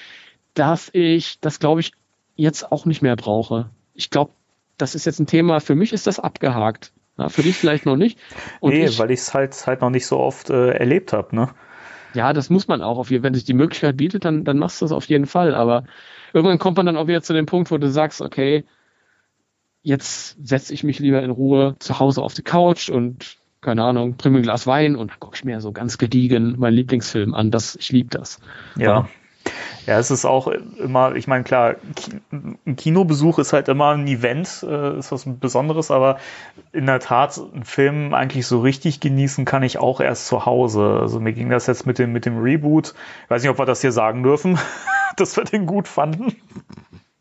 dass 0.59 0.91
ich 0.93 1.41
das, 1.41 1.61
glaube 1.61 1.81
ich, 1.81 1.93
jetzt 2.37 2.71
auch 2.73 2.85
nicht 2.85 3.03
mehr 3.03 3.17
brauche. 3.17 3.71
Ich 3.95 4.11
glaube, 4.11 4.33
das 4.77 4.95
ist 4.95 5.07
jetzt 5.07 5.19
ein 5.19 5.27
Thema, 5.27 5.61
für 5.61 5.75
mich 5.75 5.93
ist 5.93 6.07
das 6.07 6.19
abgehakt. 6.21 6.93
Ja, 7.17 7.29
für 7.29 7.43
dich 7.43 7.57
vielleicht 7.57 7.85
noch 7.85 7.97
nicht. 7.97 8.19
Und 8.61 8.73
nee, 8.73 8.85
ich, 8.85 8.99
weil 8.99 9.11
ich 9.11 9.21
es 9.21 9.35
halt, 9.35 9.67
halt 9.67 9.81
noch 9.81 9.91
nicht 9.91 10.07
so 10.07 10.19
oft 10.19 10.51
äh, 10.51 10.71
erlebt 10.71 11.13
habe. 11.13 11.35
Ne? 11.35 11.49
Ja, 12.15 12.33
das 12.33 12.49
muss 12.49 12.69
man 12.69 12.81
auch. 12.81 12.99
Auf 12.99 13.11
jeden, 13.11 13.25
wenn 13.25 13.35
sich 13.35 13.45
die 13.45 13.55
Möglichkeit 13.55 13.97
bietet, 13.97 14.25
dann, 14.25 14.45
dann 14.45 14.59
machst 14.59 14.81
du 14.81 14.85
das 14.85 14.93
auf 14.93 15.07
jeden 15.07 15.27
Fall. 15.27 15.55
Aber 15.55 15.85
irgendwann 16.33 16.61
kommt 16.61 16.77
man 16.77 16.87
dann 16.87 16.97
auch 16.97 17.09
wieder 17.09 17.23
zu 17.23 17.33
dem 17.33 17.47
Punkt, 17.47 17.73
wo 17.73 17.79
du 17.79 17.91
sagst, 17.91 18.21
okay, 18.21 18.65
jetzt 19.83 20.37
setze 20.45 20.73
ich 20.73 20.85
mich 20.85 21.01
lieber 21.01 21.23
in 21.23 21.31
Ruhe 21.31 21.75
zu 21.81 21.99
Hause 21.99 22.23
auf 22.23 22.35
die 22.35 22.43
Couch 22.43 22.89
und 22.89 23.37
keine 23.61 23.83
Ahnung, 23.83 24.17
bring 24.17 24.33
mir 24.33 24.39
ein 24.39 24.45
Glas 24.45 24.69
Wein 24.69 24.95
und 24.95 25.11
dann 25.11 25.19
gucke 25.19 25.35
ich 25.35 25.45
mir 25.45 25.61
so 25.61 25.73
ganz 25.73 25.99
gediegen 25.99 26.57
meinen 26.59 26.75
Lieblingsfilm 26.75 27.35
an. 27.35 27.51
Das, 27.51 27.75
ich 27.75 27.91
liebe 27.91 28.11
das. 28.11 28.39
Ja. 28.77 29.09
Ja, 29.87 29.99
es 29.99 30.11
ist 30.11 30.25
auch 30.25 30.49
immer, 30.49 31.15
ich 31.15 31.27
meine, 31.27 31.45
klar, 31.45 31.77
ein 32.31 32.77
Kinobesuch 32.77 33.39
ist 33.39 33.53
halt 33.53 33.69
immer 33.69 33.91
ein 33.91 34.07
Event, 34.07 34.65
äh, 34.69 34.99
ist 34.99 35.13
was 35.13 35.25
Besonderes, 35.27 35.91
aber 35.91 36.19
in 36.73 36.87
der 36.87 37.01
Tat, 37.01 37.39
einen 37.39 37.65
Film 37.65 38.15
eigentlich 38.15 38.47
so 38.47 38.61
richtig 38.61 39.01
genießen 39.01 39.45
kann 39.45 39.63
ich 39.63 39.79
auch 39.79 40.01
erst 40.01 40.27
zu 40.27 40.45
Hause. 40.45 40.99
Also 41.01 41.21
mir 41.21 41.33
ging 41.33 41.49
das 41.49 41.67
jetzt 41.67 41.87
mit 41.87 41.99
dem, 41.99 42.13
mit 42.13 42.27
dem 42.27 42.39
Reboot. 42.39 42.95
Ich 43.25 43.31
weiß 43.31 43.43
nicht, 43.43 43.51
ob 43.51 43.59
wir 43.59 43.67
das 43.67 43.81
hier 43.81 43.93
sagen 43.93 44.23
dürfen, 44.23 44.59
dass 45.17 45.37
wir 45.37 45.45
den 45.45 45.67
gut 45.67 45.89
fanden. 45.89 46.37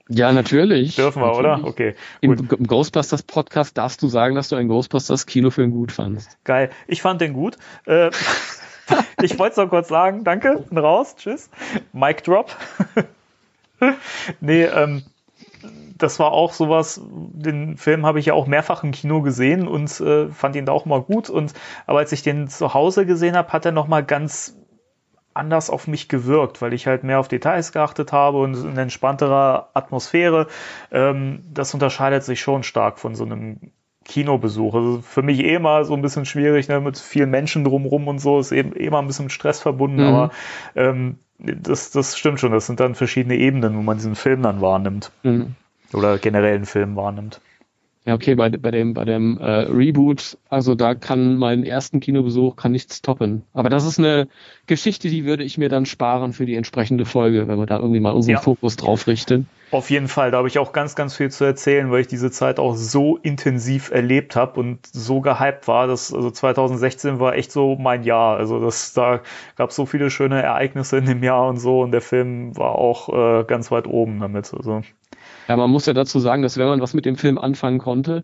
Ja, 0.09 0.31
natürlich. 0.31 0.95
Dürfen 0.95 1.21
wir, 1.21 1.27
natürlich. 1.27 1.47
oder? 1.47 1.67
Okay. 1.67 1.95
Im, 2.21 2.33
Im, 2.33 2.67
Ghostbusters 2.67 3.23
Podcast 3.23 3.77
darfst 3.77 4.01
du 4.01 4.07
sagen, 4.07 4.35
dass 4.35 4.49
du 4.49 4.55
einen 4.55 4.69
Ghostbusters 4.69 5.25
Kinofilm 5.25 5.71
gut 5.71 5.91
fandest. 5.91 6.37
Geil. 6.43 6.69
Ich 6.87 7.01
fand 7.01 7.21
den 7.21 7.33
gut. 7.33 7.57
Äh, 7.85 8.11
ich 9.21 9.37
wollte 9.37 9.51
es 9.51 9.57
noch 9.57 9.69
kurz 9.69 9.87
sagen. 9.87 10.23
Danke. 10.23 10.63
Raus. 10.75 11.15
Tschüss. 11.15 11.49
Mic 11.93 12.23
drop. 12.23 12.55
nee, 14.39 14.63
ähm, 14.63 15.03
das 15.97 16.19
war 16.19 16.31
auch 16.31 16.53
sowas, 16.53 17.01
den 17.03 17.77
Film 17.77 18.05
habe 18.05 18.19
ich 18.19 18.27
ja 18.27 18.33
auch 18.33 18.47
mehrfach 18.47 18.83
im 18.83 18.91
Kino 18.91 19.21
gesehen 19.21 19.67
und 19.67 19.99
äh, 19.99 20.29
fand 20.29 20.55
ihn 20.55 20.65
da 20.65 20.71
auch 20.71 20.85
mal 20.85 21.01
gut. 21.01 21.29
Und 21.29 21.53
aber 21.85 21.99
als 21.99 22.11
ich 22.11 22.21
den 22.23 22.47
zu 22.47 22.73
Hause 22.73 23.05
gesehen 23.05 23.35
habe, 23.35 23.51
hat 23.51 23.65
er 23.65 23.71
noch 23.71 23.87
mal 23.87 24.03
ganz 24.03 24.55
anders 25.33 25.69
auf 25.69 25.87
mich 25.87 26.09
gewirkt, 26.09 26.61
weil 26.61 26.73
ich 26.73 26.87
halt 26.87 27.03
mehr 27.03 27.19
auf 27.19 27.27
Details 27.27 27.71
geachtet 27.71 28.11
habe 28.11 28.39
und 28.39 28.55
in 28.55 28.77
entspannterer 28.77 29.69
Atmosphäre. 29.73 30.47
Ähm, 30.91 31.43
das 31.53 31.73
unterscheidet 31.73 32.23
sich 32.23 32.41
schon 32.41 32.63
stark 32.63 32.99
von 32.99 33.15
so 33.15 33.23
einem 33.23 33.71
Kinobesuch. 34.07 34.73
Also 34.73 35.01
für 35.01 35.21
mich 35.21 35.43
eh 35.43 35.59
mal 35.59 35.85
so 35.85 35.93
ein 35.93 36.01
bisschen 36.01 36.25
schwierig, 36.25 36.67
ne, 36.67 36.79
mit 36.79 36.97
vielen 36.97 37.29
Menschen 37.29 37.63
drumrum 37.63 38.07
und 38.07 38.19
so, 38.19 38.39
ist 38.39 38.51
eben 38.51 38.73
eh 38.75 38.89
mal 38.89 38.99
ein 38.99 39.07
bisschen 39.07 39.25
mit 39.25 39.31
Stress 39.31 39.59
verbunden, 39.59 39.97
mhm. 40.01 40.07
aber 40.07 40.31
ähm, 40.75 41.17
das, 41.37 41.91
das 41.91 42.17
stimmt 42.17 42.39
schon. 42.39 42.51
Das 42.51 42.65
sind 42.65 42.79
dann 42.79 42.95
verschiedene 42.95 43.35
Ebenen, 43.35 43.77
wo 43.77 43.81
man 43.81 43.97
diesen 43.97 44.15
Film 44.15 44.41
dann 44.41 44.61
wahrnimmt. 44.61 45.11
Mhm. 45.23 45.55
Oder 45.93 46.17
generell 46.17 46.55
einen 46.55 46.65
Film 46.65 46.95
wahrnimmt. 46.95 47.41
Ja, 48.07 48.13
okay, 48.13 48.35
bei, 48.35 48.49
bei 48.49 48.71
dem, 48.71 48.93
bei 48.93 49.03
dem 49.03 49.37
äh, 49.37 49.63
Reboot, 49.63 50.37
also 50.47 50.75
da 50.75 50.95
kann 50.95 51.35
mein 51.35 51.65
ersten 51.65 51.99
Kinobesuch 51.99 52.55
kann 52.55 52.71
nichts 52.71 53.01
toppen. 53.01 53.43
Aber 53.53 53.69
das 53.69 53.85
ist 53.85 53.99
eine 53.99 54.29
Geschichte, 54.65 55.09
die 55.09 55.25
würde 55.25 55.43
ich 55.43 55.57
mir 55.57 55.67
dann 55.67 55.85
sparen 55.85 56.31
für 56.31 56.45
die 56.45 56.55
entsprechende 56.55 57.03
Folge, 57.03 57.49
wenn 57.49 57.59
wir 57.59 57.65
da 57.65 57.79
irgendwie 57.79 57.99
mal 57.99 58.13
unseren 58.13 58.35
ja. 58.35 58.39
Fokus 58.39 58.77
drauf 58.77 59.07
richten. 59.07 59.49
Auf 59.71 59.89
jeden 59.89 60.07
Fall, 60.07 60.31
da 60.31 60.37
habe 60.37 60.47
ich 60.47 60.57
auch 60.57 60.71
ganz, 60.71 60.95
ganz 60.95 61.17
viel 61.17 61.29
zu 61.31 61.43
erzählen, 61.43 61.91
weil 61.91 61.99
ich 61.99 62.07
diese 62.07 62.31
Zeit 62.31 62.59
auch 62.59 62.77
so 62.77 63.17
intensiv 63.17 63.91
erlebt 63.91 64.37
habe 64.37 64.57
und 64.57 64.87
so 64.89 65.19
gehypt 65.19 65.67
war. 65.67 65.87
Dass, 65.87 66.13
also 66.13 66.31
2016 66.31 67.19
war 67.19 67.35
echt 67.35 67.51
so 67.51 67.75
mein 67.75 68.03
Jahr. 68.03 68.37
Also 68.37 68.61
das, 68.61 68.93
da 68.93 69.19
gab 69.57 69.71
es 69.71 69.75
so 69.75 69.85
viele 69.85 70.09
schöne 70.09 70.41
Ereignisse 70.41 70.97
in 70.97 71.05
dem 71.07 71.23
Jahr 71.23 71.49
und 71.49 71.57
so 71.57 71.81
und 71.81 71.91
der 71.91 71.99
Film 71.99 72.55
war 72.55 72.75
auch 72.75 73.09
äh, 73.09 73.43
ganz 73.43 73.69
weit 73.69 73.85
oben 73.85 74.21
damit. 74.21 74.53
Also 74.53 74.81
ja, 75.47 75.55
man 75.57 75.69
muss 75.69 75.85
ja 75.85 75.93
dazu 75.93 76.19
sagen, 76.19 76.41
dass 76.41 76.57
wenn 76.57 76.67
man 76.67 76.81
was 76.81 76.93
mit 76.93 77.05
dem 77.05 77.15
Film 77.15 77.37
anfangen 77.37 77.79
konnte, 77.79 78.23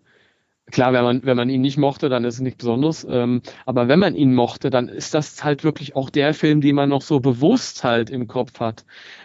klar, 0.70 0.92
wenn 0.92 1.04
man, 1.04 1.24
wenn 1.24 1.36
man 1.36 1.48
ihn 1.50 1.60
nicht 1.60 1.76
mochte, 1.76 2.08
dann 2.08 2.24
ist 2.24 2.34
es 2.34 2.40
nichts 2.40 2.58
Besonderes. 2.58 3.06
Ähm, 3.08 3.42
aber 3.66 3.88
wenn 3.88 3.98
man 3.98 4.14
ihn 4.14 4.34
mochte, 4.34 4.70
dann 4.70 4.88
ist 4.88 5.14
das 5.14 5.44
halt 5.44 5.64
wirklich 5.64 5.96
auch 5.96 6.10
der 6.10 6.34
Film, 6.34 6.60
den 6.60 6.74
man 6.74 6.88
noch 6.88 7.02
so 7.02 7.20
bewusst 7.20 7.84
halt 7.84 8.10
im 8.10 8.26
Kopf 8.26 8.60
hat. 8.60 8.84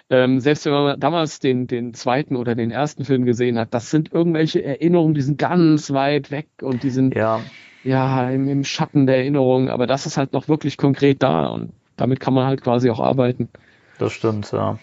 Ähm, 0.09 0.39
selbst 0.39 0.65
wenn 0.65 0.73
man 0.73 0.99
damals 0.99 1.39
den, 1.39 1.67
den 1.67 1.93
zweiten 1.93 2.35
oder 2.35 2.55
den 2.55 2.71
ersten 2.71 3.05
Film 3.05 3.25
gesehen 3.25 3.57
hat, 3.57 3.73
das 3.73 3.89
sind 3.89 4.11
irgendwelche 4.11 4.63
Erinnerungen, 4.63 5.13
die 5.13 5.21
sind 5.21 5.37
ganz 5.37 5.91
weit 5.91 6.31
weg 6.31 6.47
und 6.61 6.83
die 6.83 6.89
sind 6.89 7.15
ja, 7.15 7.39
ja 7.83 8.29
im, 8.29 8.47
im 8.47 8.63
Schatten 8.63 9.05
der 9.05 9.17
Erinnerungen, 9.17 9.69
aber 9.69 9.87
das 9.87 10.05
ist 10.05 10.17
halt 10.17 10.33
noch 10.33 10.47
wirklich 10.47 10.77
konkret 10.77 11.23
da 11.23 11.47
und 11.47 11.71
damit 11.95 12.19
kann 12.19 12.33
man 12.33 12.47
halt 12.47 12.61
quasi 12.61 12.89
auch 12.89 12.99
arbeiten. 12.99 13.49
Das 13.97 14.13
stimmt, 14.13 14.51
ja. 14.51 14.79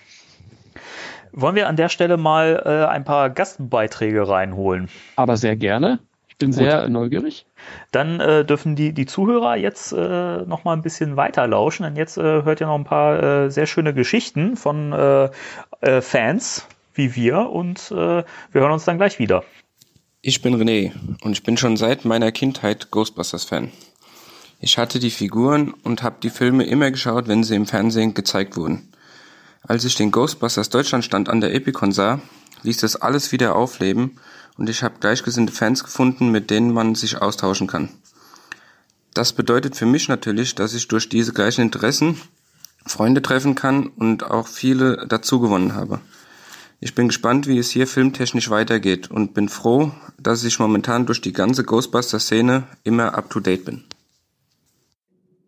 Wollen 1.39 1.55
wir 1.55 1.69
an 1.69 1.77
der 1.77 1.91
Stelle 1.91 2.17
mal 2.17 2.63
äh, 2.65 2.91
ein 2.91 3.05
paar 3.05 3.29
Gastbeiträge 3.29 4.27
reinholen? 4.27 4.89
Aber 5.17 5.37
sehr 5.37 5.55
gerne. 5.55 5.99
Ich 6.29 6.39
bin 6.39 6.51
Gut. 6.51 6.61
sehr 6.61 6.89
neugierig. 6.89 7.45
Dann 7.93 8.21
äh, 8.21 8.43
dürfen 8.47 8.75
die, 8.75 8.95
die 8.95 9.05
Zuhörer 9.05 9.55
jetzt 9.55 9.93
äh, 9.93 9.97
noch 10.47 10.65
mal 10.65 10.73
ein 10.73 10.81
bisschen 10.81 11.17
weiter 11.17 11.47
lauschen, 11.47 11.83
denn 11.83 11.95
jetzt 11.95 12.17
äh, 12.17 12.23
hört 12.23 12.63
ihr 12.63 12.67
noch 12.67 12.75
ein 12.75 12.85
paar 12.85 13.23
äh, 13.23 13.51
sehr 13.51 13.67
schöne 13.67 13.93
Geschichten 13.93 14.57
von 14.57 14.95
äh, 14.95 15.29
äh, 15.83 16.01
Fans 16.01 16.67
wie 16.95 17.15
wir 17.15 17.51
und 17.51 17.91
äh, 17.91 17.95
wir 17.95 18.25
hören 18.53 18.73
uns 18.73 18.87
dann 18.87 18.97
gleich 18.97 19.19
wieder. 19.19 19.45
Ich 20.23 20.41
bin 20.41 20.55
René 20.55 20.93
und 21.21 21.33
ich 21.33 21.43
bin 21.43 21.59
schon 21.59 21.77
seit 21.77 22.07
meiner 22.07 22.33
Kindheit 22.33 22.91
Ghostbusters-Fan. 22.91 23.71
Ich 24.59 24.79
hatte 24.79 24.99
die 25.01 25.11
Figuren 25.11 25.75
und 25.85 26.03
habe 26.03 26.17
die 26.23 26.31
Filme 26.31 26.65
immer 26.65 26.91
geschaut, 26.91 27.29
wenn 27.29 27.45
sie 27.45 27.57
im 27.57 27.67
Fernsehen 27.67 28.15
gezeigt 28.15 28.57
wurden. 28.57 28.89
Als 29.69 29.85
ich 29.85 29.97
den 29.97 30.13
Ghostbusters 30.13 30.69
Deutschlandstand 30.69 31.29
an 31.29 31.41
der 31.41 31.53
Epicon 31.53 31.91
sah, 31.91 32.21
ließ 32.63 32.79
das 32.79 32.95
alles 32.95 33.33
wieder 33.33 33.57
aufleben 33.57 34.21
und 34.57 34.71
ich 34.71 34.85
habe 34.85 35.01
gleichgesinnte 35.01 35.53
Fans 35.53 35.83
gefunden, 35.83 36.31
mit 36.31 36.51
denen 36.51 36.73
man 36.73 36.95
sich 36.95 37.21
austauschen 37.21 37.67
kann. 37.67 37.89
Das 39.13 39.33
bedeutet 39.33 39.75
für 39.75 39.87
mich 39.87 40.09
natürlich, 40.09 40.55
dass 40.55 40.75
ich 40.75 40.87
durch 40.87 41.09
diese 41.09 41.33
gleichen 41.33 41.63
Interessen 41.63 42.21
Freunde 42.87 43.23
treffen 43.23 43.57
kann 43.57 43.89
und 43.89 44.23
auch 44.23 44.47
viele 44.47 45.05
dazu 45.09 45.41
gewonnen 45.41 45.75
habe. 45.75 46.01
Ich 46.79 46.95
bin 46.95 47.09
gespannt, 47.09 47.49
wie 47.49 47.59
es 47.59 47.71
hier 47.71 47.89
filmtechnisch 47.89 48.51
weitergeht 48.51 49.11
und 49.11 49.35
bin 49.35 49.49
froh, 49.49 49.91
dass 50.19 50.45
ich 50.45 50.61
momentan 50.61 51.07
durch 51.07 51.21
die 51.21 51.33
ganze 51.33 51.65
Ghostbuster-Szene 51.65 52.65
immer 52.85 53.15
up-to-date 53.15 53.65
bin. 53.65 53.85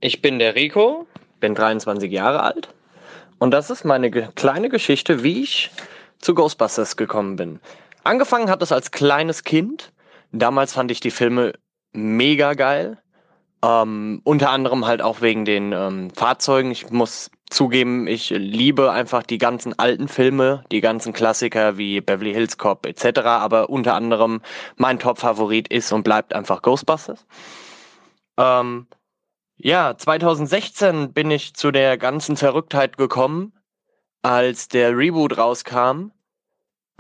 Ich 0.01 0.23
bin 0.23 0.41
der 0.41 0.57
Rico, 0.57 1.07
bin 1.39 1.55
23 1.55 2.11
Jahre 2.11 2.43
alt 2.43 2.71
und 3.39 3.53
das 3.53 3.71
ist 3.71 3.85
meine 3.85 4.11
kleine 4.11 4.69
Geschichte, 4.69 5.23
wie 5.23 5.43
ich 5.43 5.71
zu 6.19 6.35
Ghostbusters 6.35 6.97
gekommen 6.97 7.37
bin. 7.37 7.61
Angefangen 8.05 8.51
hat 8.51 8.63
es 8.63 8.73
als 8.73 8.91
kleines 8.91 9.45
Kind. 9.45 9.93
Damals 10.33 10.73
fand 10.73 10.91
ich 10.91 11.01
die 11.01 11.11
Filme 11.11 11.53
mega 11.93 12.55
geil. 12.55 12.99
Ähm, 13.63 14.21
unter 14.25 14.51
anderem 14.51 14.87
halt 14.87 15.03
auch 15.03 15.21
wegen 15.21 15.45
den 15.45 15.73
ähm, 15.73 16.11
Fahrzeugen. 16.11 16.71
Ich 16.71 16.91
muss 16.91 17.31
zugeben, 17.51 18.07
ich 18.07 18.31
liebe 18.31 18.93
einfach 18.93 19.23
die 19.23 19.39
ganzen 19.39 19.77
alten 19.79 20.07
Filme, 20.07 20.65
die 20.71 20.81
ganzen 20.81 21.13
Klassiker 21.13 21.77
wie 21.77 22.01
Beverly 22.01 22.33
Hills 22.33 22.59
Cop 22.59 22.87
etc. 22.87 23.21
Aber 23.21 23.71
unter 23.71 23.95
anderem 23.95 24.43
mein 24.77 24.99
Top-Favorit 24.99 25.69
ist 25.69 25.93
und 25.93 26.03
bleibt 26.03 26.35
einfach 26.35 26.63
Ghostbusters. 26.63 27.27
Ähm, 28.37 28.87
ja, 29.59 29.97
2016 29.97 31.13
bin 31.13 31.31
ich 31.31 31.55
zu 31.55 31.71
der 31.71 31.99
ganzen 31.99 32.37
Verrücktheit 32.37 32.97
gekommen, 32.97 33.53
als 34.23 34.69
der 34.69 34.97
Reboot 34.97 35.37
rauskam. 35.37 36.13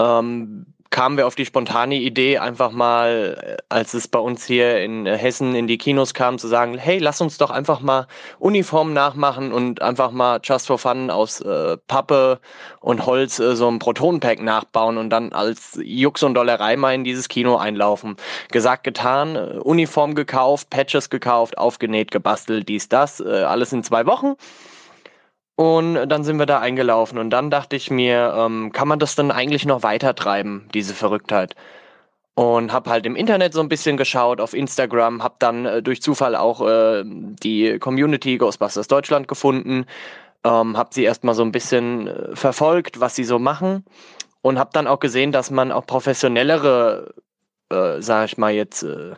Ähm, 0.00 0.74
kamen 0.90 1.16
wir 1.16 1.26
auf 1.26 1.34
die 1.34 1.44
spontane 1.44 1.96
Idee, 1.96 2.38
einfach 2.38 2.70
mal, 2.70 3.38
äh, 3.42 3.56
als 3.68 3.94
es 3.94 4.08
bei 4.08 4.18
uns 4.18 4.44
hier 4.44 4.82
in 4.82 5.06
Hessen 5.06 5.54
in 5.54 5.66
die 5.66 5.78
Kinos 5.78 6.14
kam, 6.14 6.38
zu 6.38 6.48
sagen, 6.48 6.78
hey, 6.78 6.98
lass 6.98 7.20
uns 7.20 7.38
doch 7.38 7.50
einfach 7.50 7.80
mal 7.80 8.06
Uniformen 8.38 8.94
nachmachen 8.94 9.52
und 9.52 9.82
einfach 9.82 10.10
mal 10.10 10.40
just 10.42 10.66
for 10.66 10.78
fun 10.78 11.10
aus 11.10 11.40
äh, 11.40 11.76
Pappe 11.88 12.40
und 12.80 13.04
Holz 13.06 13.38
äh, 13.38 13.54
so 13.54 13.68
ein 13.68 13.78
Protonenpack 13.78 14.40
nachbauen 14.40 14.98
und 14.98 15.10
dann 15.10 15.32
als 15.32 15.78
Jux 15.82 16.22
und 16.22 16.34
Dollerei 16.34 16.76
mal 16.76 16.94
in 16.94 17.04
dieses 17.04 17.28
Kino 17.28 17.56
einlaufen. 17.56 18.16
Gesagt, 18.50 18.84
getan, 18.84 19.36
äh, 19.36 19.58
Uniform 19.62 20.14
gekauft, 20.14 20.70
Patches 20.70 21.10
gekauft, 21.10 21.58
aufgenäht, 21.58 22.10
gebastelt, 22.10 22.68
dies, 22.68 22.88
das, 22.88 23.20
äh, 23.20 23.42
alles 23.42 23.72
in 23.72 23.82
zwei 23.82 24.06
Wochen. 24.06 24.34
Und 25.58 26.08
dann 26.08 26.22
sind 26.22 26.38
wir 26.38 26.46
da 26.46 26.60
eingelaufen 26.60 27.18
und 27.18 27.30
dann 27.30 27.50
dachte 27.50 27.74
ich 27.74 27.90
mir, 27.90 28.32
ähm, 28.36 28.70
kann 28.70 28.86
man 28.86 29.00
das 29.00 29.16
dann 29.16 29.32
eigentlich 29.32 29.66
noch 29.66 29.82
weiter 29.82 30.14
treiben, 30.14 30.68
diese 30.72 30.94
Verrücktheit? 30.94 31.56
Und 32.36 32.72
habe 32.72 32.90
halt 32.90 33.06
im 33.06 33.16
Internet 33.16 33.54
so 33.54 33.60
ein 33.60 33.68
bisschen 33.68 33.96
geschaut, 33.96 34.40
auf 34.40 34.54
Instagram, 34.54 35.20
habe 35.20 35.34
dann 35.40 35.66
äh, 35.66 35.82
durch 35.82 36.00
Zufall 36.00 36.36
auch 36.36 36.60
äh, 36.64 37.02
die 37.04 37.76
Community 37.80 38.38
Ghostbusters 38.38 38.86
Deutschland 38.86 39.26
gefunden, 39.26 39.86
ähm, 40.44 40.76
habe 40.76 40.90
sie 40.92 41.02
erstmal 41.02 41.34
so 41.34 41.42
ein 41.42 41.50
bisschen 41.50 42.06
äh, 42.06 42.36
verfolgt, 42.36 43.00
was 43.00 43.16
sie 43.16 43.24
so 43.24 43.40
machen 43.40 43.84
und 44.42 44.60
habe 44.60 44.70
dann 44.72 44.86
auch 44.86 45.00
gesehen, 45.00 45.32
dass 45.32 45.50
man 45.50 45.72
auch 45.72 45.86
professionellere 45.86 47.14
äh, 47.70 48.00
sage 48.00 48.26
ich 48.26 48.38
mal 48.38 48.52
jetzt, 48.52 48.82
äh, 48.82 49.14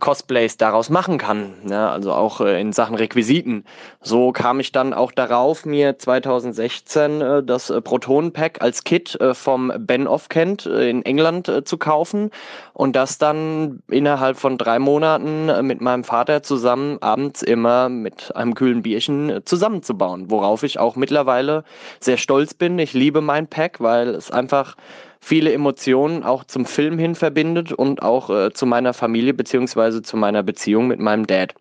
Cosplays 0.00 0.56
daraus 0.56 0.90
machen 0.90 1.18
kann. 1.18 1.54
Ne? 1.62 1.88
Also 1.88 2.12
auch 2.12 2.40
äh, 2.40 2.60
in 2.60 2.72
Sachen 2.72 2.96
Requisiten. 2.96 3.64
So 4.00 4.32
kam 4.32 4.58
ich 4.58 4.72
dann 4.72 4.92
auch 4.92 5.12
darauf, 5.12 5.64
mir 5.64 5.96
2016 5.96 7.20
äh, 7.20 7.42
das 7.44 7.70
äh, 7.70 7.80
Proton-Pack 7.80 8.60
als 8.60 8.82
Kit 8.82 9.20
äh, 9.20 9.34
vom 9.34 9.72
Ben 9.78 10.08
of 10.08 10.28
Kent 10.28 10.66
äh, 10.66 10.90
in 10.90 11.04
England 11.04 11.48
äh, 11.48 11.62
zu 11.62 11.78
kaufen 11.78 12.30
und 12.72 12.96
das 12.96 13.18
dann 13.18 13.82
innerhalb 13.88 14.36
von 14.36 14.58
drei 14.58 14.80
Monaten 14.80 15.48
äh, 15.48 15.62
mit 15.62 15.80
meinem 15.80 16.02
Vater 16.02 16.42
zusammen 16.42 16.98
abends 17.00 17.42
immer 17.42 17.88
mit 17.88 18.34
einem 18.34 18.54
kühlen 18.54 18.82
Bierchen 18.82 19.30
äh, 19.30 19.44
zusammenzubauen. 19.44 20.30
Worauf 20.32 20.64
ich 20.64 20.80
auch 20.80 20.96
mittlerweile 20.96 21.62
sehr 22.00 22.16
stolz 22.16 22.54
bin. 22.54 22.80
Ich 22.80 22.92
liebe 22.92 23.20
mein 23.20 23.46
Pack, 23.46 23.80
weil 23.80 24.08
es 24.08 24.32
einfach 24.32 24.74
viele 25.22 25.52
Emotionen 25.52 26.24
auch 26.24 26.42
zum 26.42 26.66
Film 26.66 26.98
hin 26.98 27.14
verbindet 27.14 27.72
und 27.72 28.02
auch 28.02 28.28
äh, 28.28 28.52
zu 28.52 28.66
meiner 28.66 28.92
Familie 28.92 29.32
beziehungsweise 29.32 30.02
zu 30.02 30.16
meiner 30.16 30.42
Beziehung 30.42 30.88
mit 30.88 30.98
meinem 30.98 31.28
Dad. 31.28 31.54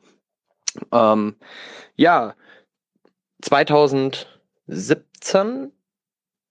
Ähm, 0.91 1.35
ja, 1.95 2.33
2017, 3.43 5.71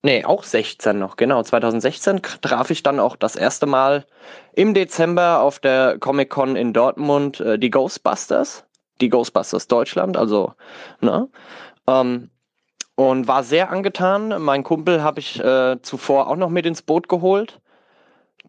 nee, 0.02 0.24
auch 0.24 0.44
16 0.44 1.00
noch, 1.00 1.16
genau, 1.16 1.42
2016 1.42 2.22
traf 2.42 2.70
ich 2.70 2.84
dann 2.84 3.00
auch 3.00 3.16
das 3.16 3.34
erste 3.34 3.66
Mal 3.66 4.06
im 4.52 4.72
Dezember 4.72 5.40
auf 5.40 5.58
der 5.58 5.98
Comic-Con 5.98 6.54
in 6.54 6.72
Dortmund 6.72 7.40
äh, 7.40 7.58
die 7.58 7.70
Ghostbusters, 7.70 8.64
die 9.00 9.08
Ghostbusters 9.08 9.66
Deutschland, 9.66 10.16
also, 10.16 10.54
ne, 11.00 11.28
ähm, 11.88 12.30
und 13.00 13.26
war 13.28 13.42
sehr 13.44 13.70
angetan. 13.70 14.42
Mein 14.42 14.62
Kumpel 14.62 15.02
habe 15.02 15.20
ich 15.20 15.42
äh, 15.42 15.80
zuvor 15.80 16.28
auch 16.28 16.36
noch 16.36 16.50
mit 16.50 16.66
ins 16.66 16.82
Boot 16.82 17.08
geholt, 17.08 17.58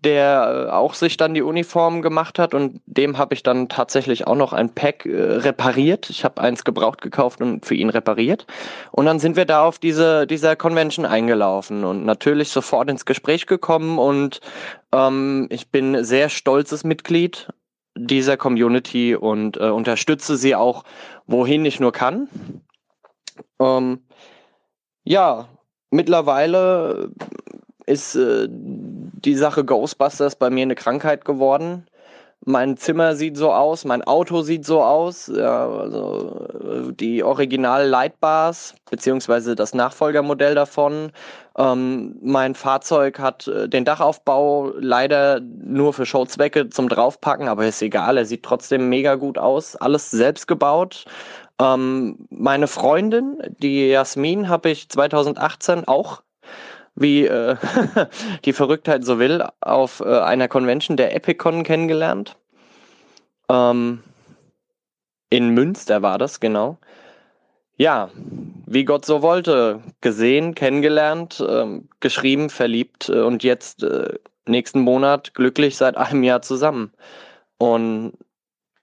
der 0.04 0.68
äh, 0.68 0.72
auch 0.72 0.94
sich 0.94 1.16
dann 1.16 1.34
die 1.34 1.42
Uniform 1.42 2.02
gemacht 2.02 2.38
hat 2.38 2.54
und 2.54 2.82
dem 2.86 3.18
habe 3.18 3.34
ich 3.34 3.44
dann 3.44 3.70
tatsächlich 3.70 4.28
auch 4.28 4.36
noch 4.36 4.52
ein 4.52 4.76
Pack 4.76 5.06
äh, 5.06 5.16
repariert. 5.16 6.10
Ich 6.10 6.26
habe 6.26 6.42
eins 6.42 6.66
gebraucht 6.66 7.02
gekauft 7.02 7.40
und 7.40 7.66
für 7.66 7.76
ihn 7.76 7.90
repariert. 7.90 8.46
Und 8.92 9.06
dann 9.06 9.20
sind 9.20 9.38
wir 9.38 9.46
da 9.46 9.64
auf 9.64 9.80
diese 9.80 10.28
dieser 10.28 10.58
Convention 10.58 11.06
eingelaufen 11.06 11.86
und 11.86 12.04
natürlich 12.04 12.50
sofort 12.50 12.90
ins 12.90 13.06
Gespräch 13.06 13.46
gekommen 13.46 14.00
und 14.00 14.42
ähm, 14.92 15.48
ich 15.50 15.72
bin 15.72 16.04
sehr 16.04 16.28
stolzes 16.28 16.84
Mitglied 16.84 17.48
dieser 17.96 18.36
Community 18.36 19.16
und 19.16 19.56
äh, 19.56 19.70
unterstütze 19.70 20.36
sie 20.36 20.56
auch, 20.56 20.84
wohin 21.26 21.64
ich 21.64 21.80
nur 21.80 21.94
kann. 21.94 22.28
Ähm, 23.62 24.02
ja, 25.04 25.48
mittlerweile 25.90 27.12
ist 27.86 28.16
äh, 28.16 28.48
die 28.50 29.36
Sache 29.36 29.66
Ghostbusters 29.66 30.36
bei 30.36 30.50
mir 30.50 30.64
eine 30.64 30.76
Krankheit 30.76 31.26
geworden. 31.26 31.86
Mein 32.44 32.76
Zimmer 32.76 33.16
sieht 33.16 33.38
so 33.38 33.54
aus, 33.54 33.86
mein 33.86 34.04
Auto 34.04 34.42
sieht 34.42 34.66
so 34.66 34.82
aus. 34.82 35.28
Ja, 35.28 35.70
also 35.70 36.48
äh, 36.64 36.94
die 36.94 37.24
Original 37.24 37.88
Lightbars, 37.88 38.74
beziehungsweise 38.90 39.56
das 39.56 39.76
Nachfolgermodell 39.76 40.56
davon. 40.56 41.12
Ähm, 41.56 42.18
mein 42.24 42.56
Fahrzeug 42.56 43.20
hat 43.20 43.48
äh, 43.48 43.70
den 43.70 43.86
Dachaufbau 43.86 44.72
leider 44.80 45.40
nur 45.40 45.94
für 45.94 46.08
Showzwecke 46.08 46.70
zum 46.70 46.90
Draufpacken, 46.90 47.48
aber 47.48 47.68
ist 47.68 47.82
egal, 47.84 48.18
er 48.18 48.26
sieht 48.26 48.42
trotzdem 48.42 48.90
mega 48.90 49.16
gut 49.16 49.38
aus. 49.38 49.76
Alles 49.76 50.10
selbst 50.10 50.48
gebaut. 50.48 51.06
Ähm, 51.62 52.28
meine 52.32 52.68
Freundin, 52.68 53.38
die 53.60 53.90
Jasmin, 53.90 54.50
habe 54.50 54.72
ich 54.72 54.90
2018 54.90 55.88
auch 55.88 56.24
wie 56.96 57.28
äh, 57.28 57.56
die 58.46 58.54
Verrücktheit 58.54 59.06
so 59.06 59.20
will, 59.20 59.46
auf 59.62 60.00
äh, 60.00 60.20
einer 60.22 60.48
Convention 60.48 60.98
der 60.98 61.16
Epicon 61.16 61.64
kennengelernt. 61.64 62.36
Ähm, 63.48 64.02
in 65.30 65.50
Münster 65.50 66.02
war 66.02 66.18
das, 66.18 66.40
genau. 66.40 66.78
Ja, 67.78 68.10
wie 68.66 68.84
Gott 68.84 69.06
so 69.06 69.22
wollte, 69.22 69.82
gesehen, 70.02 70.56
kennengelernt, 70.56 71.44
ähm, 71.48 71.90
geschrieben, 72.00 72.50
verliebt 72.50 73.08
äh, 73.10 73.22
und 73.22 73.44
jetzt 73.44 73.84
äh, 73.84 74.16
nächsten 74.48 74.82
Monat 74.82 75.36
glücklich 75.36 75.78
seit 75.78 75.96
einem 75.96 76.24
Jahr 76.24 76.42
zusammen. 76.42 76.92
Und 77.60 78.14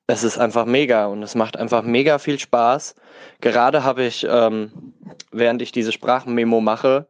es 0.09 0.25
ist 0.25 0.39
einfach 0.39 0.65
mega 0.65 1.07
und 1.07 1.23
es 1.23 1.35
macht 1.35 1.57
einfach 1.59 1.83
mega 1.83 2.19
viel 2.19 2.39
Spaß. 2.39 2.95
Gerade 3.41 3.85
habe 3.85 4.05
ich, 4.05 4.27
ähm, 4.29 4.95
während 5.33 5.61
ich 5.61 5.71
diese 5.71 5.93
Sprachmemo 5.93 6.61
mache, 6.61 7.07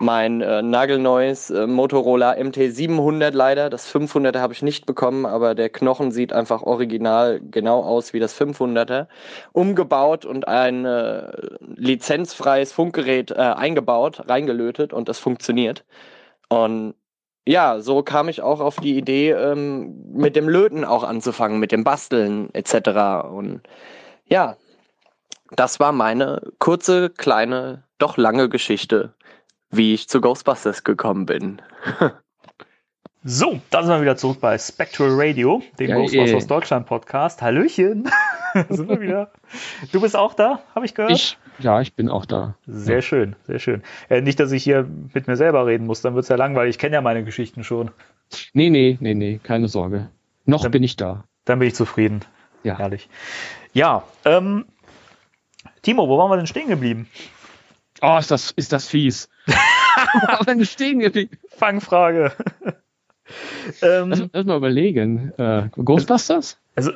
mein 0.00 0.40
äh, 0.40 0.60
nagelneues 0.60 1.50
äh, 1.50 1.68
Motorola 1.68 2.32
MT700 2.32 3.30
leider. 3.30 3.70
Das 3.70 3.88
500er 3.94 4.40
habe 4.40 4.52
ich 4.52 4.62
nicht 4.62 4.86
bekommen, 4.86 5.24
aber 5.24 5.54
der 5.54 5.68
Knochen 5.68 6.10
sieht 6.10 6.32
einfach 6.32 6.62
original 6.62 7.40
genau 7.40 7.84
aus 7.84 8.12
wie 8.12 8.18
das 8.18 8.38
500er. 8.38 9.06
Umgebaut 9.52 10.24
und 10.24 10.48
ein 10.48 10.84
äh, 10.84 11.30
lizenzfreies 11.76 12.72
Funkgerät 12.72 13.30
äh, 13.30 13.34
eingebaut, 13.34 14.28
reingelötet 14.28 14.92
und 14.92 15.08
das 15.08 15.20
funktioniert. 15.20 15.84
Und 16.48 16.94
ja, 17.46 17.80
so 17.80 18.02
kam 18.02 18.28
ich 18.28 18.42
auch 18.42 18.60
auf 18.60 18.76
die 18.76 18.96
Idee, 18.96 19.30
ähm, 19.30 20.12
mit 20.12 20.36
dem 20.36 20.48
Löten 20.48 20.84
auch 20.84 21.02
anzufangen, 21.02 21.58
mit 21.58 21.72
dem 21.72 21.84
Basteln 21.84 22.52
etc. 22.54 23.26
Und 23.28 23.62
ja, 24.26 24.56
das 25.50 25.80
war 25.80 25.92
meine 25.92 26.52
kurze, 26.58 27.10
kleine, 27.10 27.84
doch 27.98 28.16
lange 28.16 28.48
Geschichte, 28.48 29.14
wie 29.70 29.94
ich 29.94 30.08
zu 30.08 30.20
Ghostbusters 30.20 30.84
gekommen 30.84 31.26
bin. 31.26 31.62
So, 33.24 33.60
da 33.70 33.82
sind 33.84 33.92
wir 33.92 34.02
wieder 34.02 34.16
zurück 34.16 34.40
bei 34.40 34.58
Spectral 34.58 35.10
Radio, 35.12 35.62
dem 35.78 35.90
Ja, 35.90 35.96
Ghostbusters 35.96 36.44
eh. 36.44 36.48
Deutschland 36.48 36.86
Podcast. 36.86 37.40
Hallöchen. 37.40 38.10
sind 38.68 38.88
wir 38.88 39.00
wieder. 39.00 39.30
Du 39.92 40.00
bist 40.00 40.16
auch 40.16 40.34
da, 40.34 40.60
habe 40.74 40.86
ich 40.86 40.94
gehört? 40.94 41.12
Ich, 41.12 41.38
ja, 41.60 41.80
ich 41.80 41.94
bin 41.94 42.08
auch 42.08 42.26
da. 42.26 42.56
Sehr 42.66 43.00
schön, 43.00 43.36
sehr 43.46 43.60
schön. 43.60 43.82
Äh, 44.08 44.22
nicht, 44.22 44.40
dass 44.40 44.50
ich 44.50 44.64
hier 44.64 44.88
mit 45.14 45.28
mir 45.28 45.36
selber 45.36 45.66
reden 45.66 45.86
muss, 45.86 46.00
dann 46.00 46.16
wird's 46.16 46.28
ja 46.30 46.36
langweilig. 46.36 46.74
Ich 46.74 46.78
kenne 46.80 46.94
ja 46.94 47.00
meine 47.00 47.22
Geschichten 47.22 47.62
schon. 47.62 47.92
Nee, 48.54 48.70
nee, 48.70 48.98
nee, 49.00 49.14
nee, 49.14 49.38
keine 49.40 49.68
Sorge. 49.68 50.08
Noch 50.44 50.62
Dann- 50.62 50.72
bin 50.72 50.82
ich 50.82 50.96
da. 50.96 51.24
Dann 51.44 51.60
bin 51.60 51.68
ich 51.68 51.74
zufrieden. 51.76 52.20
Ja. 52.64 52.78
Herrlich. 52.78 53.08
Ja, 53.72 54.02
ähm, 54.24 54.64
Timo, 55.82 56.08
wo 56.08 56.18
waren 56.18 56.30
wir 56.30 56.36
denn 56.36 56.46
stehen 56.48 56.68
geblieben? 56.68 57.08
Oh, 58.00 58.16
ist 58.18 58.32
das, 58.32 58.50
ist 58.50 58.72
das 58.72 58.88
fies. 58.88 59.28
Aber 60.26 60.56
nicht 60.56 60.72
stehen 60.72 60.98
geblieben. 60.98 61.38
Fangfrage. 61.56 62.32
Ähm, 63.82 64.10
Lass, 64.10 64.22
lass 64.32 64.46
mal 64.46 64.56
überlegen. 64.56 65.32
Äh, 65.38 65.68
Ghostbusters? 65.82 66.58
Also, 66.76 66.90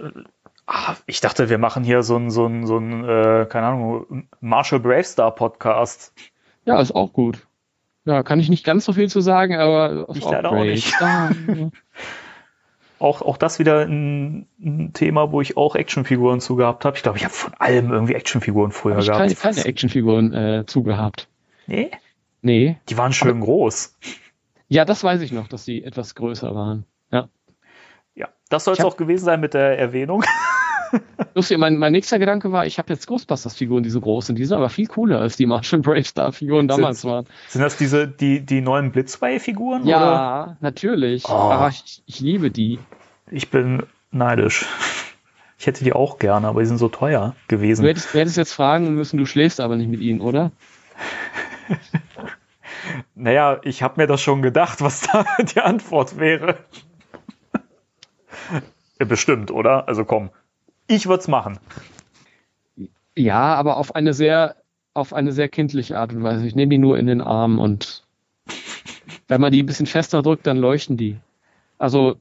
ah, 0.67 0.95
ich 1.07 1.21
dachte, 1.21 1.49
wir 1.51 1.59
machen 1.59 1.85
hier 1.85 2.03
so 2.03 2.17
ein, 2.17 2.31
so 2.31 2.47
ein, 2.47 2.67
so 2.67 2.79
ein 2.79 3.05
äh, 3.05 3.47
keine 3.49 3.67
Ahnung, 3.67 4.29
Marshall 4.41 4.81
Bravestar 4.81 5.35
Podcast. 5.35 6.13
Ja, 6.65 6.81
ist 6.81 6.95
auch 6.95 7.13
gut. 7.13 7.47
Ja, 8.05 8.23
kann 8.23 8.39
ich 8.41 8.49
nicht 8.49 8.65
ganz 8.65 8.85
so 8.85 8.93
viel 8.93 9.09
zu 9.09 9.21
sagen, 9.21 9.57
aber 9.57 10.07
Ich 10.15 10.25
leider 10.25 10.51
auch 10.51 10.55
great. 10.55 10.71
nicht. 10.75 10.95
Ah, 11.01 11.31
Auch, 12.99 13.21
auch 13.21 13.37
das 13.37 13.59
wieder 13.59 13.81
ein, 13.85 14.47
ein 14.59 14.93
Thema, 14.95 15.31
wo 15.31 15.43
ich 15.43 15.59
auch 15.59 15.75
Actionfiguren 15.77 16.41
zu 16.41 16.57
gehabt 16.57 16.87
habe. 16.87 16.97
Ich 16.97 17.03
glaube, 17.03 17.19
ich 17.19 17.25
habe 17.25 17.35
von 17.35 17.53
allem 17.59 17.93
irgendwie 17.93 18.15
Actionfiguren 18.15 18.71
früher 18.73 18.97
ich 18.99 19.07
gehabt. 19.07 19.21
keine, 19.21 19.35
keine 19.35 19.65
Actionfiguren 19.67 20.33
äh, 20.33 20.65
zugehabt. 20.67 21.29
Nee, 21.67 21.91
Nee. 22.41 22.79
die 22.89 22.97
waren 22.97 23.13
schön 23.13 23.41
groß. 23.41 23.95
Ja, 24.69 24.85
das 24.85 25.05
weiß 25.05 25.21
ich 25.23 25.33
noch, 25.33 25.49
dass 25.49 25.65
die 25.65 25.85
etwas 25.85 26.15
größer 26.15 26.55
waren. 26.55 26.85
Ja. 27.11 27.29
Ja, 28.15 28.29
das 28.49 28.65
soll 28.65 28.75
es 28.75 28.81
auch 28.85 28.97
gewesen 28.97 29.25
sein 29.25 29.41
mit 29.41 29.55
der 29.55 29.79
Erwähnung. 29.79 30.25
Lustig, 31.35 31.59
mein, 31.59 31.77
mein 31.77 31.93
nächster 31.93 32.19
Gedanke 32.19 32.53
war, 32.53 32.65
ich 32.65 32.79
habe 32.79 32.93
jetzt 32.93 33.07
Ghostbusters-Figuren, 33.07 33.83
die 33.83 33.91
so 33.91 34.01
groß 34.01 34.27
sind. 34.27 34.39
Die 34.39 34.45
sind 34.45 34.57
aber 34.57 34.69
viel 34.71 34.87
cooler, 34.87 35.21
als 35.21 35.37
die 35.37 35.45
Martian 35.47 35.83
Bravestar-Figuren 35.83 36.69
damals 36.69 37.03
Sind- 37.03 37.11
waren. 37.11 37.27
Sind 37.49 37.61
das 37.63 37.77
diese, 37.77 38.09
die, 38.09 38.41
die 38.41 38.61
neuen 38.61 38.93
Blitzway-Figuren? 38.93 39.83
oder? 39.83 39.91
Ja, 39.91 40.57
natürlich. 40.61 41.25
Oh. 41.29 41.33
Aber 41.33 41.69
ich, 41.69 42.03
ich 42.07 42.21
liebe 42.21 42.51
die. 42.51 42.79
Ich 43.31 43.51
bin 43.51 43.83
neidisch. 44.13 44.65
Ich 45.59 45.67
hätte 45.67 45.85
die 45.85 45.93
auch 45.93 46.19
gerne, 46.19 46.47
aber 46.49 46.61
die 46.61 46.67
sind 46.67 46.79
so 46.79 46.89
teuer 46.89 47.35
Du 47.49 47.57
gewesen. 47.57 47.85
hättest, 47.85 48.15
du 48.15 48.19
hättest 48.19 48.37
jetzt 48.37 48.53
fragen 48.53 48.95
müssen, 48.95 49.19
du 49.19 49.27
schläfst 49.27 49.61
aber 49.61 49.77
nicht 49.77 49.89
mit 49.91 50.01
ihnen, 50.01 50.21
oder? 50.21 50.53
Naja, 53.15 53.61
ich 53.63 53.83
habe 53.83 54.01
mir 54.01 54.07
das 54.07 54.21
schon 54.21 54.43
gedacht, 54.43 54.81
was 54.81 55.03
da 55.03 55.25
die 55.43 55.61
Antwort 55.61 56.19
wäre. 56.19 56.57
Bestimmt, 58.99 59.51
oder? 59.51 59.89
Also 59.89 60.05
komm. 60.05 60.31
Ich 60.87 61.07
würde 61.07 61.21
es 61.21 61.29
machen. 61.29 61.59
Ja, 63.17 63.55
aber 63.55 63.77
auf 63.77 63.95
eine 63.95 64.15
sehr, 64.15 64.57
auf 64.95 65.13
eine 65.13 65.33
sehr 65.33 65.49
kindliche 65.49 65.99
Art 65.99 66.13
und 66.13 66.23
Weise. 66.23 66.47
Ich 66.47 66.55
nehme 66.55 66.71
die 66.71 66.79
nur 66.79 66.99
in 66.99 67.07
den 67.07 67.21
Arm 67.21 67.59
und 67.59 68.05
wenn 69.29 69.41
man 69.41 69.53
die 69.53 69.63
ein 69.63 69.67
bisschen 69.67 69.87
fester 69.87 70.23
drückt, 70.23 70.47
dann 70.47 70.59
leuchten 70.59 70.97
die. 70.97 71.19
Also 71.79 72.17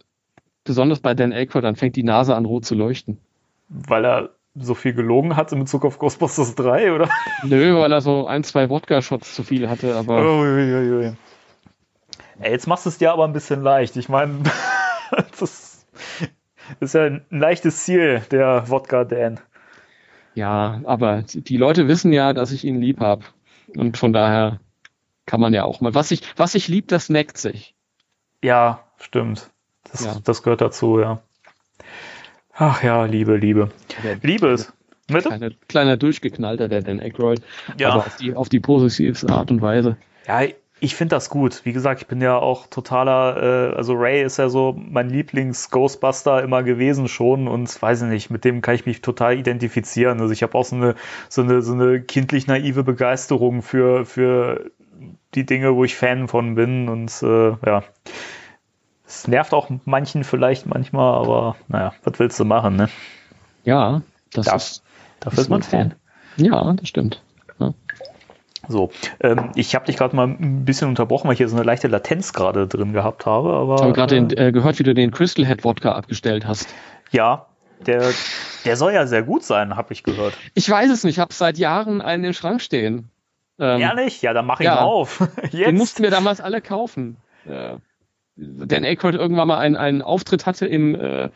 besonders 0.64 1.00
bei 1.00 1.14
Dan 1.14 1.32
Aykroyd, 1.32 1.64
dann 1.64 1.76
fängt 1.76 1.96
die 1.96 2.04
Nase 2.04 2.36
an 2.36 2.46
rot 2.46 2.66
zu 2.66 2.76
leuchten. 2.76 3.20
Weil 3.70 4.06
er 4.06 4.30
so 4.56 4.74
viel 4.74 4.94
gelogen 4.94 5.36
hat 5.36 5.52
in 5.52 5.60
Bezug 5.60 5.86
auf 5.86 6.00
Ghostbusters 6.00 6.56
3, 6.56 6.94
oder? 6.94 7.10
Nö, 7.44 7.78
weil 7.78 7.92
er 7.92 8.02
so 8.02 8.26
ein, 8.28 8.44
zwei 8.44 8.70
Wodka-Shots 8.70 9.36
zu 9.36 9.44
viel 9.44 9.70
hatte, 9.70 9.96
aber 9.96 10.18
Uiuiui. 10.22 11.14
Ey, 12.40 12.52
jetzt 12.52 12.68
machst 12.68 12.86
du 12.86 12.90
es 12.90 12.98
dir 12.98 13.12
aber 13.12 13.26
ein 13.26 13.34
bisschen 13.34 13.62
leicht. 13.62 13.96
Ich 13.98 14.10
meine, 14.10 14.44
das 15.40 15.86
ist 16.80 16.94
ja 16.94 17.04
ein 17.06 17.26
leichtes 17.30 17.84
Ziel, 17.84 18.22
der 18.32 18.70
Wodka 18.70 19.04
Dan. 19.04 19.40
Ja, 20.34 20.82
aber 20.84 21.24
die 21.24 21.58
Leute 21.58 21.88
wissen 21.88 22.12
ja, 22.12 22.34
dass 22.34 22.52
ich 22.52 22.66
ihn 22.66 22.82
lieb 22.82 23.00
habe. 23.00 23.24
Und 23.76 23.98
von 23.98 24.12
daher 24.14 24.60
kann 25.26 25.40
man 25.40 25.54
ja 25.54 25.64
auch 25.64 25.82
mal. 25.82 25.96
Was 25.96 26.12
ich, 26.12 26.22
was 26.38 26.56
ich 26.56 26.68
lieb, 26.68 26.88
das 26.90 27.10
neckt 27.10 27.38
sich. 27.38 27.74
Ja, 28.44 28.84
stimmt. 28.98 29.50
Das, 29.92 30.04
Ja. 30.06 30.18
das 30.24 30.44
gehört 30.44 30.62
dazu, 30.62 31.00
ja. 31.00 31.22
Ach 32.58 32.82
ja, 32.84 33.06
Liebe, 33.06 33.36
Liebe. 33.36 33.70
Der 34.04 34.18
Liebe 34.22 34.48
ist. 34.48 34.74
Bitte? 35.08 35.30
kleine, 35.30 35.52
kleiner 35.68 35.98
Durchgeknallter, 35.98 36.68
der 36.68 36.82
Dan 36.82 37.00
Aykroyd. 37.00 37.42
Ja. 37.78 37.92
Aber 37.92 38.06
auf 38.08 38.16
die, 38.16 38.34
auf 38.34 38.50
die 38.50 38.60
positivste 38.60 39.30
Art 39.30 39.52
und 39.52 39.62
Weise. 39.62 39.98
Ja, 40.28 40.42
ich 40.80 40.96
finde 40.96 41.16
das 41.16 41.30
gut. 41.30 41.62
Wie 41.64 41.74
gesagt, 41.74 42.02
ich 42.02 42.08
bin 42.08 42.22
ja 42.22 42.38
auch 42.38 42.68
totaler, 42.68 43.72
äh, 43.72 43.76
also 43.76 43.94
Ray 43.94 44.24
ist 44.24 44.38
ja 44.38 44.50
so 44.50 44.76
mein 44.78 45.10
Lieblings-Ghostbuster 45.10 46.44
immer 46.44 46.64
gewesen 46.64 47.08
schon 47.08 47.48
und 47.48 47.82
weiß 47.82 48.04
ich 48.04 48.10
nicht, 48.10 48.30
mit 48.30 48.44
dem 48.46 48.62
kann 48.62 48.76
ich 48.76 48.86
mich 48.86 49.02
total 49.02 49.38
identifizieren. 49.38 50.20
Also 50.20 50.34
ich 50.34 50.44
habe 50.44 50.58
auch 50.58 50.66
so 50.66 50.76
eine, 50.76 50.96
so 51.30 51.44
eine, 51.44 51.62
so 51.62 51.74
eine 51.74 52.02
kindlich 52.02 52.48
naive 52.48 52.84
Begeisterung 52.84 53.62
für, 53.62 54.06
für 54.06 54.72
die 55.34 55.46
Dinge, 55.46 55.76
wo 55.76 55.84
ich 55.84 55.96
Fan 55.96 56.28
von 56.28 56.56
bin 56.56 56.90
und 56.90 57.12
äh, 57.22 57.50
ja. 57.66 57.84
Es 59.08 59.28
nervt 59.28 59.54
auch 59.54 59.70
manchen 59.86 60.24
vielleicht 60.24 60.66
manchmal, 60.66 61.14
aber 61.16 61.56
naja, 61.68 61.94
was 62.04 62.18
willst 62.20 62.40
du 62.40 62.46
machen, 62.46 62.76
ne? 62.76 62.90
Ja, 63.64 64.02
das 64.34 64.46
Darf- 64.48 64.56
ist. 64.58 64.84
Dafür 65.20 65.40
ist 65.40 65.50
man 65.50 65.64
Fan. 65.64 65.94
Ja, 66.38 66.74
das 66.74 66.88
stimmt. 66.90 67.22
Ja. 67.60 67.74
So, 68.68 68.92
ähm, 69.22 69.52
ich 69.56 69.76
habe 69.76 69.86
dich 69.86 69.96
gerade 69.98 70.16
mal 70.16 70.28
ein 70.28 70.66
bisschen 70.66 70.90
unterbrochen, 70.90 71.28
weil 71.28 71.34
ich 71.34 71.38
hier 71.38 71.48
so 71.48 71.56
eine 71.56 71.64
leichte 71.66 71.88
Latenz 71.88 72.34
gerade 72.34 72.68
drin 72.68 72.94
gehabt 72.94 73.26
habe. 73.26 73.54
Aber 73.54 73.76
Ich 73.76 73.82
habe 73.82 73.94
gerade 73.94 74.18
äh, 74.18 74.22
den, 74.26 74.38
äh, 74.38 74.52
gehört, 74.52 74.80
wie 74.80 74.84
du 74.84 74.94
den 74.94 75.12
Crystal 75.12 75.46
Head 75.46 75.64
Wodka 75.64 75.92
abgestellt 75.94 76.46
hast. 76.48 76.74
ja, 77.12 77.46
der, 77.86 78.12
der 78.64 78.78
soll 78.78 78.94
ja 78.94 79.06
sehr 79.06 79.22
gut 79.22 79.44
sein, 79.44 79.76
habe 79.76 79.94
ich 79.94 80.04
gehört. 80.04 80.34
Ich 80.54 80.68
weiß 80.70 80.90
es 80.90 81.04
nicht, 81.04 81.16
ich 81.16 81.20
habe 81.20 81.34
seit 81.34 81.58
Jahren 81.58 82.02
einen 82.02 82.24
im 82.24 82.34
Schrank 82.34 82.62
stehen. 82.62 83.10
Ähm, 83.60 83.82
Ehrlich? 83.82 84.22
Ja, 84.22 84.34
dann 84.34 84.46
mach 84.46 84.60
ihn 84.60 84.66
ja. 84.66 84.80
auf. 84.82 85.18
Den 85.52 85.60
Jetzt. 85.60 85.74
mussten 85.78 86.02
wir 86.04 86.10
damals 86.10 86.42
alle 86.42 86.62
kaufen. 86.62 87.18
Äh, 87.48 87.76
Dan 88.36 88.84
Aykroyd 88.84 89.16
irgendwann 89.16 89.48
mal 89.48 89.58
einen, 89.58 89.76
einen 89.76 90.02
Auftritt 90.02 90.46
hatte 90.46 90.66
im 90.66 90.96
äh, 90.96 91.30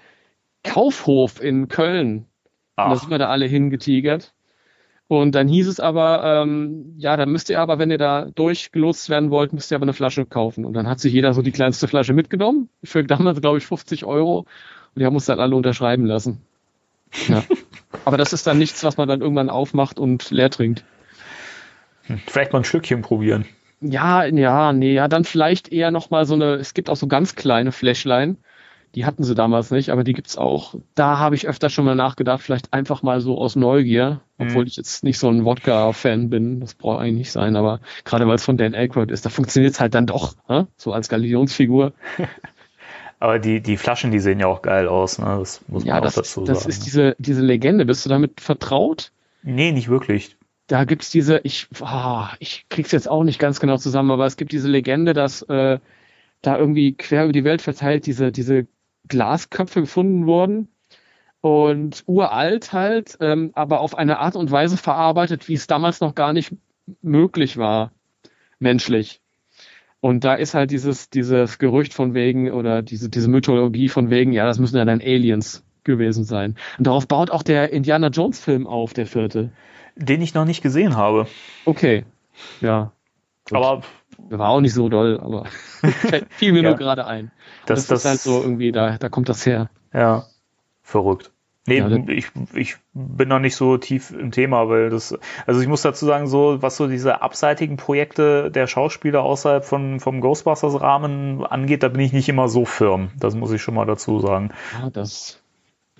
Kaufhof 0.64 1.41
in 1.41 1.68
Köln. 1.68 2.26
Und 2.76 2.89
da 2.91 2.95
sind 2.95 3.10
wir 3.10 3.18
da 3.18 3.30
alle 3.30 3.45
hingetigert. 3.45 4.34
Und 5.08 5.34
dann 5.34 5.47
hieß 5.47 5.68
es 5.68 5.80
aber, 5.80 6.24
ähm, 6.24 6.93
ja, 6.97 7.18
dann 7.18 7.32
müsst 7.32 7.50
ihr 7.50 7.60
aber, 7.60 7.80
wenn 7.80 7.89
ihr 7.89 7.97
da 7.97 8.26
durchgelotst 8.26 9.10
werden 9.10 9.32
wollt, 9.32 9.54
müsst 9.54 9.72
ihr 9.72 9.76
aber 9.76 9.86
eine 9.86 9.93
Flasche 9.93 10.26
kaufen. 10.26 10.66
Und 10.66 10.74
dann 10.74 10.88
hat 10.88 11.00
sich 11.00 11.12
jeder 11.12 11.34
so 11.34 11.41
die 11.41 11.52
kleinste 11.52 11.88
Flasche 11.88 12.14
mitgenommen. 12.14 12.70
Für 12.84 13.04
damals, 13.04 13.41
glaube 13.41 13.58
ich, 13.58 13.66
50 13.66 14.06
Euro. 14.06 14.39
Und 14.39 15.00
die 15.00 15.06
haben 15.06 15.16
uns 15.16 15.26
dann 15.26 15.39
alle 15.39 15.56
unterschreiben 15.56 16.06
lassen. 16.06 16.41
Ja. 17.28 17.43
aber 18.06 18.18
das 18.18 18.34
ist 18.34 18.45
dann 18.45 18.60
nichts, 18.60 18.84
was 18.84 18.97
man 18.97 19.08
dann 19.08 19.22
irgendwann 19.22 19.50
aufmacht 19.50 20.00
und 20.00 20.30
leer 20.30 20.52
trinkt. 20.52 20.84
vielleicht 22.28 22.54
mal 22.54 22.60
ein 22.60 22.66
Schlückchen 22.66 23.02
probieren. 23.02 23.45
Ja, 23.82 24.26
ja, 24.26 24.74
nee, 24.74 24.94
ja, 24.94 25.08
dann 25.08 25.24
vielleicht 25.24 25.72
eher 25.72 25.92
nochmal 25.92 26.26
so 26.26 26.34
eine, 26.34 26.56
es 26.56 26.74
gibt 26.74 26.90
auch 26.90 26.98
so 26.98 27.08
ganz 27.08 27.36
kleine 27.36 27.72
Fläschlein. 27.72 28.38
Die 28.96 29.06
hatten 29.06 29.24
sie 29.24 29.36
damals 29.36 29.72
nicht, 29.72 29.92
aber 29.92 30.04
die 30.04 30.14
gibt's 30.14 30.38
auch. 30.38 30.76
Da 30.96 31.20
habe 31.20 31.36
ich 31.36 31.48
öfter 31.48 31.70
schon 31.70 31.86
mal 31.86 31.96
nachgedacht, 31.96 32.42
vielleicht 32.42 32.74
einfach 32.74 33.04
mal 33.04 33.22
so 33.22 33.38
aus 33.38 33.56
Neugier, 33.56 34.22
obwohl 34.40 34.64
Mhm. 34.64 34.68
ich 34.68 34.78
jetzt 34.78 35.04
nicht 35.04 35.20
so 35.20 35.30
ein 35.30 35.46
Wodka-Fan 35.46 36.30
bin. 36.30 36.60
Das 36.60 36.74
braucht 36.74 37.00
eigentlich 37.00 37.18
nicht 37.18 37.32
sein, 37.32 37.56
aber 37.56 37.82
gerade 38.04 38.28
weil 38.28 38.36
es 38.36 38.44
von 38.46 38.58
Dan 38.58 38.74
Aykroyd 38.76 39.12
ist, 39.12 39.26
da 39.26 39.30
funktioniert's 39.30 39.80
halt 39.80 39.94
dann 39.94 40.08
doch, 40.08 40.36
ne? 40.50 40.68
so 40.76 40.92
als 40.94 41.08
Galionsfigur. 41.08 41.94
Aber 43.20 43.40
die, 43.40 43.62
die 43.62 43.78
Flaschen, 43.78 44.12
die 44.12 44.20
sehen 44.20 44.40
ja 44.40 44.48
auch 44.48 44.62
geil 44.62 44.88
aus, 44.88 45.20
ne? 45.20 45.38
Das 45.40 45.62
muss 45.68 45.84
man 45.86 45.96
Ja, 45.96 46.00
auch 46.00 46.02
das, 46.02 46.16
dazu 46.16 46.46
das 46.46 46.60
sagen. 46.60 46.70
ist 46.70 46.86
diese, 46.86 47.16
diese 47.20 47.42
Legende. 47.42 47.86
Bist 47.86 48.06
du 48.06 48.10
damit 48.10 48.42
vertraut? 48.42 49.12
nee, 49.42 49.72
nicht 49.72 49.90
wirklich. 49.90 50.38
Da 50.70 50.86
gibt's 50.86 51.09
diese, 51.09 51.39
ich, 51.43 51.67
ah, 51.82 52.30
ich 52.39 52.67
krieg's 52.70 52.91
jetzt 52.91 53.09
auch 53.09 53.24
nicht 53.24 53.39
ganz 53.39 53.59
genau 53.59 53.78
zusammen, 53.78 54.11
aber 54.11 54.28
es 54.28 54.38
gibt 54.38 54.51
diese 54.51 54.70
Legende, 54.70 55.13
dass 55.13 55.41
äh, 55.41 55.80
da 56.43 56.57
irgendwie 56.57 56.93
quer 56.93 57.24
über 57.24 57.34
die 57.34 57.43
Welt 57.43 57.63
verteilt 57.63 58.05
diese, 58.05 58.32
diese 58.32 58.67
Glasköpfe 59.07 59.82
gefunden 59.82 60.28
wurden 60.28 60.67
und 61.41 62.03
uralt 62.05 62.72
halt, 62.72 63.17
ähm, 63.20 63.49
aber 63.55 63.82
auf 63.82 63.97
eine 63.97 64.20
Art 64.20 64.36
und 64.36 64.51
Weise 64.51 64.78
verarbeitet, 64.78 65.47
wie 65.47 65.55
es 65.55 65.65
damals 65.65 66.01
noch 66.01 66.13
gar 66.13 66.34
nicht 66.34 66.55
möglich 67.01 67.57
war, 67.57 67.91
menschlich. 68.59 69.22
Und 70.01 70.24
da 70.24 70.36
ist 70.36 70.53
halt 70.53 70.70
dieses, 70.70 71.09
dieses 71.09 71.57
Gerücht 71.57 71.95
von 71.95 72.13
wegen 72.13 72.51
oder 72.51 72.84
diese, 72.84 73.09
diese 73.09 73.28
Mythologie 73.28 73.89
von 73.89 74.11
wegen, 74.11 74.34
ja, 74.34 74.45
das 74.45 74.59
müssen 74.59 74.78
ja 74.78 74.86
dann 74.86 75.01
Aliens 75.01 75.63
gewesen 75.84 76.26
sein. 76.26 76.55
Und 76.78 76.86
darauf 76.86 77.07
baut 77.07 77.32
auch 77.32 77.41
der 77.41 77.74
Indiana 77.74 78.09
Jones 78.09 78.39
Film 78.39 78.67
auf, 78.67 78.93
der 78.93 79.07
vierte. 79.07 79.51
Den 80.02 80.22
ich 80.22 80.34
noch 80.34 80.45
nicht 80.45 80.62
gesehen 80.62 80.95
habe. 80.97 81.28
Okay. 81.66 82.06
Ja. 82.62 82.91
Gut. 83.50 83.58
Aber 83.58 83.82
war 84.30 84.50
auch 84.50 84.62
nicht 84.62 84.74
so 84.74 84.89
doll, 84.89 85.20
aber 85.22 85.45
fiel 86.30 86.54
mir 86.54 86.64
Ja. 86.64 86.70
nur 86.70 86.78
gerade 86.78 87.06
ein. 87.06 87.32
das, 87.66 87.88
Das, 87.88 88.00
ist 88.00 88.06
halt 88.06 88.20
so 88.20 88.41
irgendwie, 88.41 88.72
da, 88.72 88.97
da 88.97 89.10
kommt 89.10 89.30
das 89.30 89.45
her. 89.45 89.70
Ja, 89.93 90.26
verrückt. 90.82 91.32
Nee, 91.68 91.80
Ja, 91.80 91.89
das- 91.89 92.00
ich, 92.08 92.28
ich 92.56 92.78
bin 92.93 93.28
noch 93.30 93.39
nicht 93.39 93.56
so 93.56 93.78
tief 93.78 94.12
im 94.12 94.32
Thema, 94.32 94.70
weil 94.70 94.89
das, 94.89 95.18
also 95.45 95.62
ich 95.62 95.68
muss 95.68 95.82
dazu 95.84 96.06
sagen, 96.06 96.28
so, 96.28 96.62
was 96.62 96.78
so 96.78 96.88
diese 96.88 97.22
abseitigen 97.22 97.78
Projekte 97.78 98.50
der 98.50 98.66
Schauspieler 98.68 99.22
außerhalb 99.24 99.64
von, 99.66 100.00
vom 100.00 100.22
Ghostbusters-Rahmen 100.22 101.45
angeht, 101.45 101.84
da 101.84 101.89
bin 101.89 102.02
ich 102.02 102.14
nicht 102.14 102.30
immer 102.30 102.47
so 102.47 102.66
firm. 102.66 103.12
Das 103.20 103.36
muss 103.36 103.52
ich 103.52 103.62
schon 103.62 103.76
mal 103.76 103.86
dazu 103.86 104.20
sagen. 104.20 104.52
Ja, 104.82 104.89
das. 104.89 105.41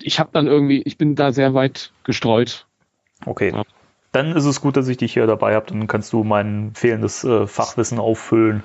Ich 0.00 0.18
habe 0.18 0.30
dann 0.32 0.46
irgendwie, 0.46 0.82
ich 0.82 0.96
bin 0.98 1.14
da 1.14 1.30
sehr 1.32 1.52
weit 1.54 1.92
gestreut. 2.04 2.66
Okay. 3.26 3.52
Ja. 3.52 3.62
Dann 4.12 4.34
ist 4.34 4.44
es 4.44 4.60
gut, 4.60 4.76
dass 4.76 4.88
ich 4.88 4.96
dich 4.96 5.12
hier 5.12 5.26
dabei 5.26 5.54
habe, 5.54 5.66
dann 5.66 5.86
kannst 5.86 6.12
du 6.12 6.24
mein 6.24 6.72
fehlendes 6.74 7.22
äh, 7.24 7.46
Fachwissen 7.46 7.98
auffüllen. 7.98 8.62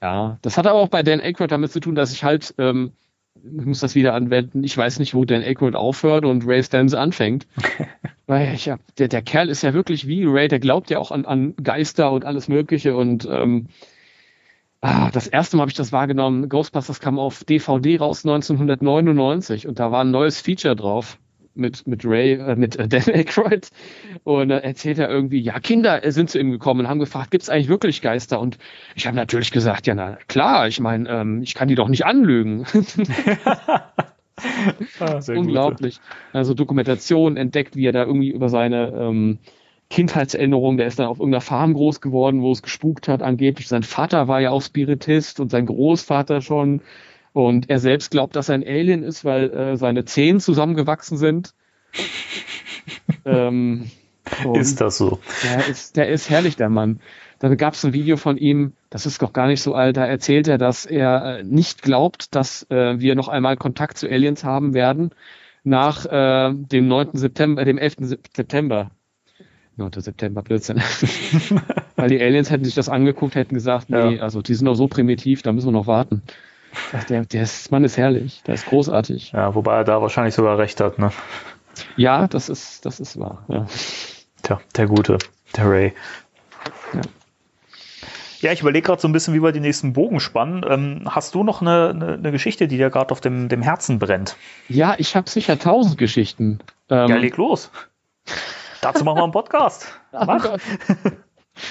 Ja, 0.00 0.38
das 0.42 0.56
hat 0.56 0.66
aber 0.66 0.78
auch 0.78 0.88
bei 0.88 1.02
Dan 1.02 1.20
Aykroyd 1.20 1.50
damit 1.50 1.72
zu 1.72 1.80
tun, 1.80 1.96
dass 1.96 2.12
ich 2.12 2.22
halt, 2.22 2.54
ähm, 2.58 2.92
ich 3.34 3.66
muss 3.66 3.80
das 3.80 3.96
wieder 3.96 4.14
anwenden, 4.14 4.62
ich 4.62 4.76
weiß 4.76 5.00
nicht, 5.00 5.14
wo 5.14 5.24
Dan 5.24 5.42
Aykroyd 5.42 5.74
aufhört 5.74 6.24
und 6.24 6.46
Ray 6.46 6.62
Stans 6.62 6.94
anfängt. 6.94 7.48
Weil 8.26 8.54
ich 8.54 8.68
hab, 8.68 8.80
der, 8.96 9.08
der 9.08 9.22
Kerl 9.22 9.48
ist 9.48 9.62
ja 9.62 9.74
wirklich 9.74 10.06
wie 10.06 10.24
Ray, 10.24 10.46
der 10.46 10.60
glaubt 10.60 10.90
ja 10.90 10.98
auch 10.98 11.10
an, 11.10 11.24
an 11.24 11.54
Geister 11.56 12.12
und 12.12 12.24
alles 12.24 12.46
Mögliche 12.46 12.94
und 12.94 13.26
ähm, 13.28 13.66
ah, 14.80 15.10
das 15.10 15.26
erste 15.26 15.56
Mal 15.56 15.62
habe 15.62 15.70
ich 15.70 15.76
das 15.76 15.92
wahrgenommen, 15.92 16.48
Ghostbusters 16.48 17.00
kam 17.00 17.18
auf 17.18 17.42
DVD 17.42 17.98
raus 17.98 18.24
1999 18.24 19.66
und 19.66 19.80
da 19.80 19.90
war 19.90 20.04
ein 20.04 20.10
neues 20.12 20.40
Feature 20.40 20.76
drauf 20.76 21.18
mit, 21.58 21.86
mit 21.86 22.04
Ray, 22.04 22.34
äh, 22.34 22.56
mit 22.56 22.76
äh, 22.76 22.88
Dan 22.88 23.02
Aykroyd 23.08 23.68
und 24.24 24.50
äh, 24.50 24.58
erzählt 24.58 24.98
er 24.98 25.10
irgendwie, 25.10 25.40
ja, 25.40 25.58
Kinder 25.60 26.04
äh, 26.04 26.12
sind 26.12 26.30
zu 26.30 26.38
ihm 26.38 26.50
gekommen 26.50 26.80
und 26.80 26.88
haben 26.88 27.00
gefragt, 27.00 27.30
gibt 27.30 27.42
es 27.42 27.50
eigentlich 27.50 27.68
wirklich 27.68 28.02
Geister? 28.02 28.40
Und 28.40 28.58
ich 28.94 29.06
habe 29.06 29.16
natürlich 29.16 29.50
gesagt, 29.50 29.86
ja, 29.86 29.94
na 29.94 30.18
klar, 30.28 30.68
ich 30.68 30.80
meine, 30.80 31.08
ähm, 31.08 31.42
ich 31.42 31.54
kann 31.54 31.68
die 31.68 31.74
doch 31.74 31.88
nicht 31.88 32.06
anlügen. 32.06 32.64
Ah, 35.00 35.20
Unglaublich. 35.28 36.00
Also 36.32 36.54
Dokumentation 36.54 37.36
entdeckt, 37.36 37.76
wie 37.76 37.86
er 37.86 37.92
da 37.92 38.04
irgendwie 38.04 38.30
über 38.30 38.48
seine 38.48 38.92
ähm, 38.92 39.38
Kindheitserinnerung, 39.90 40.76
der 40.76 40.86
ist 40.86 40.98
dann 40.98 41.06
auf 41.06 41.18
irgendeiner 41.18 41.40
Farm 41.40 41.74
groß 41.74 42.00
geworden, 42.00 42.42
wo 42.42 42.52
es 42.52 42.62
gespukt 42.62 43.08
hat, 43.08 43.22
angeblich. 43.22 43.68
Sein 43.68 43.82
Vater 43.82 44.28
war 44.28 44.40
ja 44.40 44.50
auch 44.50 44.62
Spiritist 44.62 45.40
und 45.40 45.50
sein 45.50 45.66
Großvater 45.66 46.40
schon. 46.40 46.82
Und 47.38 47.70
er 47.70 47.78
selbst 47.78 48.10
glaubt, 48.10 48.34
dass 48.34 48.48
er 48.48 48.56
ein 48.56 48.66
Alien 48.66 49.04
ist, 49.04 49.24
weil 49.24 49.50
äh, 49.52 49.76
seine 49.76 50.04
Zehen 50.04 50.40
zusammengewachsen 50.40 51.16
sind. 51.16 51.54
ähm, 53.24 53.90
Ist 54.54 54.80
das 54.80 54.98
so? 54.98 55.20
der 55.44 55.68
ist, 55.68 55.96
der 55.96 56.08
ist 56.08 56.30
herrlich, 56.30 56.56
der 56.56 56.68
Mann. 56.68 56.98
Da 57.38 57.54
gab 57.54 57.74
es 57.74 57.84
ein 57.84 57.92
Video 57.92 58.16
von 58.16 58.36
ihm, 58.38 58.72
das 58.90 59.06
ist 59.06 59.22
doch 59.22 59.32
gar 59.32 59.46
nicht 59.46 59.62
so 59.62 59.74
alt, 59.74 59.96
da 59.96 60.04
erzählt 60.04 60.48
er, 60.48 60.58
dass 60.58 60.84
er 60.84 61.38
äh, 61.38 61.42
nicht 61.44 61.82
glaubt, 61.82 62.34
dass 62.34 62.66
äh, 62.70 62.98
wir 62.98 63.14
noch 63.14 63.28
einmal 63.28 63.56
Kontakt 63.56 63.98
zu 63.98 64.08
Aliens 64.08 64.42
haben 64.42 64.74
werden 64.74 65.10
nach 65.62 66.06
äh, 66.06 66.52
dem 66.52 66.88
9. 66.88 67.10
September, 67.12 67.62
äh, 67.62 67.64
dem 67.66 67.78
11. 67.78 67.96
Sep- 68.00 68.36
September. 68.36 68.90
9. 69.76 69.92
September, 69.98 70.42
Blödsinn. 70.42 70.82
Weil 71.94 72.08
die 72.08 72.20
Aliens 72.20 72.50
hätten 72.50 72.64
sich 72.64 72.74
das 72.74 72.88
angeguckt, 72.88 73.36
hätten 73.36 73.54
gesagt, 73.54 73.90
nee, 73.90 74.16
Ja. 74.16 74.22
also 74.22 74.42
die 74.42 74.54
sind 74.54 74.66
doch 74.66 74.74
so 74.74 74.88
primitiv, 74.88 75.42
da 75.42 75.52
müssen 75.52 75.68
wir 75.68 75.72
noch 75.72 75.86
warten. 75.86 76.22
Der, 77.08 77.24
der 77.24 77.42
ist, 77.42 77.70
Mann 77.70 77.84
ist 77.84 77.96
herrlich, 77.96 78.42
der 78.46 78.54
ist 78.54 78.66
großartig. 78.66 79.32
Ja, 79.32 79.54
wobei 79.54 79.76
er 79.76 79.84
da 79.84 80.00
wahrscheinlich 80.00 80.34
sogar 80.34 80.58
recht 80.58 80.80
hat, 80.80 80.98
ne? 80.98 81.10
Ja, 81.96 82.26
das 82.26 82.48
ist, 82.48 82.84
das 82.86 83.00
ist 83.00 83.18
wahr. 83.18 83.44
Ja. 83.48 83.66
Tja, 84.42 84.60
der 84.76 84.86
Gute, 84.86 85.18
der 85.56 85.70
Ray. 85.70 85.94
Ja. 86.94 87.00
Ja, 88.40 88.52
ich 88.52 88.60
überlege 88.60 88.86
gerade 88.86 89.00
so 89.00 89.08
ein 89.08 89.12
bisschen, 89.12 89.34
wie 89.34 89.42
wir 89.42 89.50
die 89.52 89.60
nächsten 89.60 89.92
Bogen 89.92 90.20
spannen. 90.20 90.64
Ähm, 90.68 91.02
hast 91.06 91.34
du 91.34 91.42
noch 91.42 91.60
eine, 91.60 91.90
eine, 91.90 92.14
eine 92.14 92.30
Geschichte, 92.32 92.68
die 92.68 92.76
dir 92.76 92.88
gerade 92.90 93.10
auf 93.10 93.20
dem, 93.20 93.48
dem 93.48 93.62
Herzen 93.62 93.98
brennt? 93.98 94.36
ja, 94.68 94.94
ich 94.98 95.16
habe 95.16 95.28
sicher 95.28 95.58
tausend 95.58 95.98
Geschichten. 95.98 96.60
Ähm, 96.88 97.08
Ja, 97.08 97.16
leg 97.16 97.36
los. 97.36 97.70
Dazu 98.80 99.04
machen 99.04 99.18
wir 99.18 99.24
einen 99.24 99.32
Podcast. 99.32 99.88
Oh 100.12 100.24
Mach. 100.24 100.42
Gott. 100.42 100.60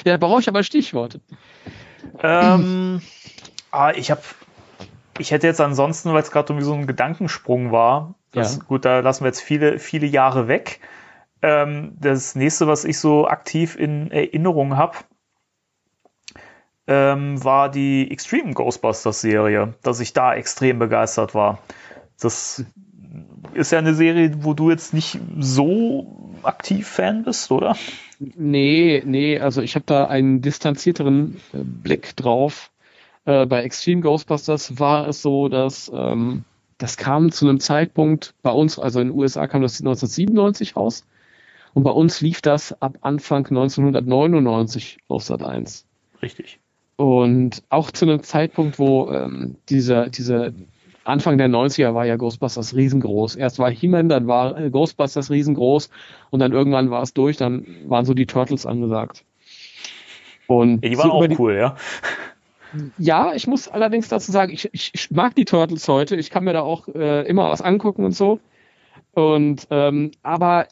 Ja, 0.06 0.18
da 0.18 0.18
brauche 0.18 0.42
ich 0.42 0.48
aber 0.48 0.62
Stichworte. 0.64 1.22
Ähm, 2.22 3.02
ah, 3.72 3.92
ich 3.96 4.12
habe 4.12 4.22
ich 5.20 5.32
hätte 5.32 5.48
jetzt 5.48 5.62
ansonsten, 5.62 6.14
weil 6.14 6.22
es 6.22 6.32
gerade 6.32 6.52
irgendwie 6.54 6.66
so 6.66 6.74
ein 6.74 6.88
Gedankensprung 6.88 7.72
war, 7.72 8.16
das, 8.32 8.58
Ja. 8.58 8.64
gut, 8.64 8.86
da 8.86 9.00
lassen 9.00 9.24
wir 9.24 9.30
jetzt 9.30 9.42
viele, 9.42 9.80
viele 9.80 10.08
Jahre 10.08 10.48
weg. 10.48 10.80
Ähm, 11.42 11.96
das 12.00 12.36
nächste, 12.36 12.68
was 12.68 12.84
ich 12.84 13.00
so 13.00 13.28
aktiv 13.28 13.76
in 13.78 14.12
Erinnerung 14.12 14.76
habe, 14.78 14.98
ähm, 16.88 17.44
war 17.44 17.70
die 17.70 18.10
Extreme 18.12 18.54
Ghostbusters 18.54 19.22
Serie, 19.22 19.74
dass 19.84 20.00
ich 20.00 20.14
da 20.14 20.34
extrem 20.34 20.80
begeistert 20.80 21.36
war. 21.36 21.60
Das 22.20 22.64
ist 23.54 23.72
ja 23.72 23.80
eine 23.80 23.94
Serie, 23.94 24.44
wo 24.44 24.54
du 24.54 24.70
jetzt 24.70 24.94
nicht 24.94 25.20
so 25.40 26.32
aktiv 26.44 26.88
Fan 26.88 27.24
bist, 27.24 27.52
oder? 27.52 27.76
Nee, 28.20 29.04
nee, 29.06 29.40
also 29.40 29.62
ich 29.62 29.76
habe 29.76 29.86
da 29.86 30.06
einen 30.06 30.42
distanzierteren 30.42 31.40
äh, 31.54 31.58
Blick 31.64 32.16
drauf. 32.16 32.72
Äh, 33.28 33.46
bei 33.46 33.62
Extreme 33.62 34.02
Ghostbusters 34.02 34.80
war 34.80 35.08
es 35.10 35.22
so, 35.22 35.50
dass 35.50 35.92
ähm, 35.94 36.46
das 36.78 36.96
kam 36.96 37.30
zu 37.30 37.48
einem 37.48 37.60
Zeitpunkt 37.60 38.34
bei 38.42 38.52
uns, 38.52 38.80
also 38.80 39.02
in 39.02 39.10
den 39.10 39.18
USA 39.18 39.48
kam 39.48 39.62
das 39.62 39.82
1997 39.82 40.78
raus 40.78 41.06
und 41.74 41.84
bei 41.84 41.92
uns 41.92 42.22
lief 42.22 42.42
das 42.42 42.82
ab 42.82 42.98
Anfang 43.02 43.46
1999 43.46 45.00
auf 45.10 45.24
Sat 45.24 45.44
1. 45.44 45.86
Richtig. 46.22 46.60
Und 46.96 47.64
auch 47.70 47.92
zu 47.92 48.06
einem 48.06 48.24
Zeitpunkt, 48.24 48.80
wo 48.80 49.12
ähm, 49.12 49.58
dieser, 49.68 50.08
dieser 50.08 50.54
Anfang 51.04 51.38
der 51.38 51.50
90er 51.50 51.94
war 51.94 52.06
ja 52.06 52.16
Ghostbusters 52.16 52.76
riesengroß. 52.76 53.36
Erst 53.36 53.60
war 53.60 53.70
He-Man, 53.70 54.08
dann 54.08 54.28
war 54.28 54.58
äh, 54.58 54.70
Ghostbusters 54.70 55.30
riesengroß 55.30 55.90
und 56.30 56.40
dann 56.40 56.54
irgendwann 56.54 56.92
war 56.92 57.02
es 57.02 57.14
durch, 57.14 57.36
dann 57.36 57.68
waren 57.88 58.06
so 58.06 58.14
die 58.14 58.26
Turtles 58.26 58.66
angesagt. 58.66 59.26
Und 60.48 60.82
Ja, 60.82 60.90
die 60.90 60.96
so 60.96 61.04
waren 61.04 61.12
auch 61.12 61.20
über 61.20 61.28
die, 61.28 61.38
cool, 61.38 61.56
ja. 61.56 61.76
Ja, 62.98 63.34
ich 63.34 63.48
muss 63.48 63.68
allerdings 63.68 64.10
dazu 64.10 64.32
sagen, 64.32 64.54
ich, 64.54 64.70
ich, 64.74 64.92
ich 64.94 65.12
mag 65.12 65.36
die 65.36 65.46
Turtles 65.46 65.88
heute. 65.88 66.16
Ich 66.16 66.30
kann 66.30 66.44
mir 66.44 66.54
da 66.54 66.62
auch 66.62 66.88
äh, 66.88 67.28
immer 67.28 67.50
was 67.50 67.62
angucken 67.62 68.06
und 68.06 68.14
so. 68.14 68.40
Und 69.12 69.68
ähm, 69.72 70.12
aber 70.24 70.68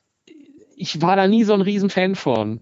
ich 0.75 1.01
war 1.01 1.15
da 1.15 1.27
nie 1.27 1.43
so 1.43 1.53
ein 1.53 1.61
Riesenfan 1.61 2.15
von. 2.15 2.59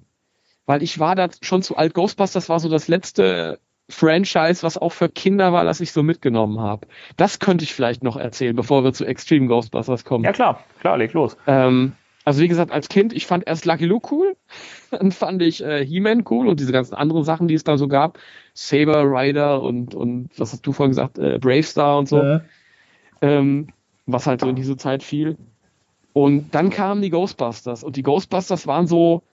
Weil 0.65 0.81
ich 0.81 0.99
war 0.99 1.15
da 1.15 1.27
schon 1.41 1.61
zu 1.61 1.75
alt. 1.75 1.93
Ghostbusters 1.93 2.47
war 2.47 2.59
so 2.59 2.69
das 2.69 2.87
letzte 2.87 3.59
Franchise, 3.89 4.63
was 4.63 4.77
auch 4.77 4.93
für 4.93 5.09
Kinder 5.09 5.51
war, 5.51 5.65
das 5.65 5.81
ich 5.81 5.91
so 5.91 6.03
mitgenommen 6.03 6.59
habe. 6.61 6.87
Das 7.17 7.39
könnte 7.39 7.65
ich 7.65 7.73
vielleicht 7.73 8.01
noch 8.01 8.15
erzählen, 8.15 8.55
bevor 8.55 8.83
wir 8.83 8.93
zu 8.93 9.05
Extreme 9.05 9.47
Ghostbusters 9.47 10.05
kommen. 10.05 10.23
Ja, 10.23 10.31
klar, 10.31 10.63
klar, 10.79 10.97
leg 10.97 11.11
los. 11.13 11.35
Ähm, 11.47 11.93
also 12.25 12.41
wie 12.41 12.47
gesagt, 12.47 12.71
als 12.71 12.89
Kind, 12.89 13.13
ich 13.13 13.25
fand 13.25 13.47
erst 13.47 13.65
Lucky 13.65 13.85
Luke 13.85 14.13
cool, 14.13 14.35
dann 14.91 15.11
fand 15.11 15.41
ich 15.41 15.63
äh, 15.63 15.85
He-Man 15.85 16.23
cool 16.29 16.47
und 16.47 16.59
diese 16.59 16.71
ganzen 16.71 16.95
anderen 16.95 17.23
Sachen, 17.23 17.47
die 17.47 17.55
es 17.55 17.63
da 17.63 17.77
so 17.77 17.87
gab, 17.87 18.19
Saber 18.53 19.03
Rider 19.03 19.61
und 19.61 19.95
und 19.95 20.29
was 20.37 20.53
hast 20.53 20.65
du 20.65 20.71
vorhin 20.71 20.91
gesagt, 20.91 21.17
äh, 21.17 21.39
Brave 21.39 21.63
Star 21.63 21.97
und 21.97 22.07
so, 22.07 22.21
ähm, 23.21 23.67
was 24.05 24.27
halt 24.27 24.41
so 24.41 24.49
in 24.49 24.55
diese 24.55 24.77
Zeit 24.77 25.03
fiel. 25.03 25.37
Und 26.13 26.53
dann 26.53 26.69
kamen 26.69 27.01
die 27.01 27.09
Ghostbusters 27.09 27.83
und 27.83 27.95
die 27.95 28.03
Ghostbusters 28.03 28.67
waren 28.67 28.87
so 28.87 29.23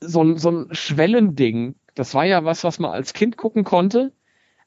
so 0.00 0.22
ein, 0.22 0.38
so 0.38 0.50
ein 0.50 0.68
Schwellending. 0.72 1.74
Das 1.94 2.14
war 2.14 2.24
ja 2.24 2.44
was, 2.44 2.64
was 2.64 2.78
man 2.78 2.90
als 2.90 3.12
Kind 3.12 3.36
gucken 3.36 3.64
konnte. 3.64 4.12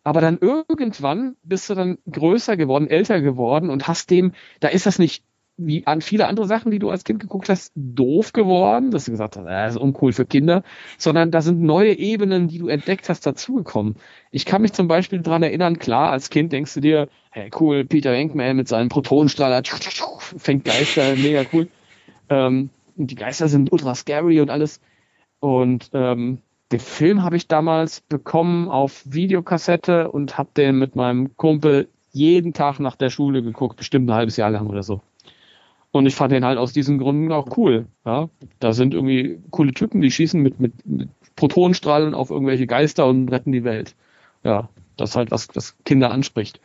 Aber 0.03 0.21
dann 0.21 0.39
irgendwann 0.39 1.35
bist 1.43 1.69
du 1.69 1.75
dann 1.75 1.97
größer 2.09 2.57
geworden, 2.57 2.87
älter 2.87 3.21
geworden 3.21 3.69
und 3.69 3.87
hast 3.87 4.09
dem, 4.09 4.33
da 4.59 4.69
ist 4.69 4.85
das 4.85 4.97
nicht 4.97 5.23
wie 5.59 5.85
an 5.85 6.01
viele 6.01 6.27
andere 6.27 6.47
Sachen, 6.47 6.71
die 6.71 6.79
du 6.79 6.89
als 6.89 7.03
Kind 7.03 7.19
geguckt 7.19 7.49
hast, 7.49 7.71
doof 7.75 8.33
geworden, 8.33 8.91
dass 8.91 9.05
du 9.05 9.11
gesagt 9.11 9.35
hast, 9.35 9.45
ah, 9.45 9.65
das 9.65 9.75
ist 9.75 9.81
uncool 9.81 10.13
für 10.13 10.25
Kinder, 10.25 10.63
sondern 10.97 11.31
da 11.31 11.41
sind 11.41 11.61
neue 11.61 11.97
Ebenen, 11.97 12.47
die 12.47 12.59
du 12.59 12.67
entdeckt 12.67 13.09
hast, 13.09 13.25
dazugekommen. 13.25 13.95
Ich 14.31 14.45
kann 14.45 14.61
mich 14.61 14.73
zum 14.73 14.87
Beispiel 14.87 15.21
dran 15.21 15.43
erinnern, 15.43 15.77
klar, 15.77 16.11
als 16.11 16.29
Kind 16.29 16.53
denkst 16.53 16.73
du 16.73 16.79
dir, 16.79 17.09
hey, 17.31 17.51
cool, 17.59 17.85
Peter 17.85 18.11
Venkman 18.11 18.55
mit 18.55 18.67
seinem 18.67 18.89
Protonenstrahler, 18.89 19.61
fängt 20.37 20.65
Geister, 20.65 21.15
mega 21.15 21.43
cool. 21.53 21.67
Ähm, 22.29 22.69
die 22.95 23.15
Geister 23.15 23.47
sind 23.47 23.71
ultra 23.71 23.95
scary 23.95 24.41
und 24.41 24.49
alles. 24.49 24.79
Und 25.39 25.89
ähm, 25.93 26.39
den 26.71 26.79
Film 26.79 27.23
habe 27.23 27.35
ich 27.35 27.47
damals 27.47 28.01
bekommen 28.01 28.69
auf 28.69 29.03
Videokassette 29.05 30.11
und 30.11 30.37
habe 30.37 30.49
den 30.55 30.77
mit 30.77 30.95
meinem 30.95 31.35
Kumpel 31.35 31.89
jeden 32.11 32.53
Tag 32.53 32.79
nach 32.79 32.95
der 32.95 33.09
Schule 33.09 33.41
geguckt, 33.41 33.77
bestimmt 33.77 34.09
ein 34.09 34.13
halbes 34.13 34.37
Jahr 34.37 34.51
lang 34.51 34.67
oder 34.67 34.83
so. 34.83 35.01
Und 35.91 36.05
ich 36.05 36.15
fand 36.15 36.31
den 36.31 36.45
halt 36.45 36.57
aus 36.57 36.73
diesen 36.73 36.99
Gründen 36.99 37.31
auch 37.31 37.57
cool. 37.57 37.87
Ja? 38.05 38.29
Da 38.59 38.73
sind 38.73 38.93
irgendwie 38.93 39.39
coole 39.49 39.73
Typen, 39.73 40.01
die 40.01 40.11
schießen 40.11 40.39
mit, 40.41 40.59
mit, 40.59 40.85
mit 40.85 41.09
Protonenstrahlen 41.35 42.13
auf 42.13 42.29
irgendwelche 42.29 42.67
Geister 42.67 43.07
und 43.07 43.29
retten 43.29 43.51
die 43.51 43.63
Welt. 43.63 43.95
Ja, 44.43 44.69
das 44.97 45.11
ist 45.11 45.15
halt 45.15 45.31
was, 45.31 45.47
was 45.53 45.75
Kinder 45.85 46.11
anspricht. 46.11 46.59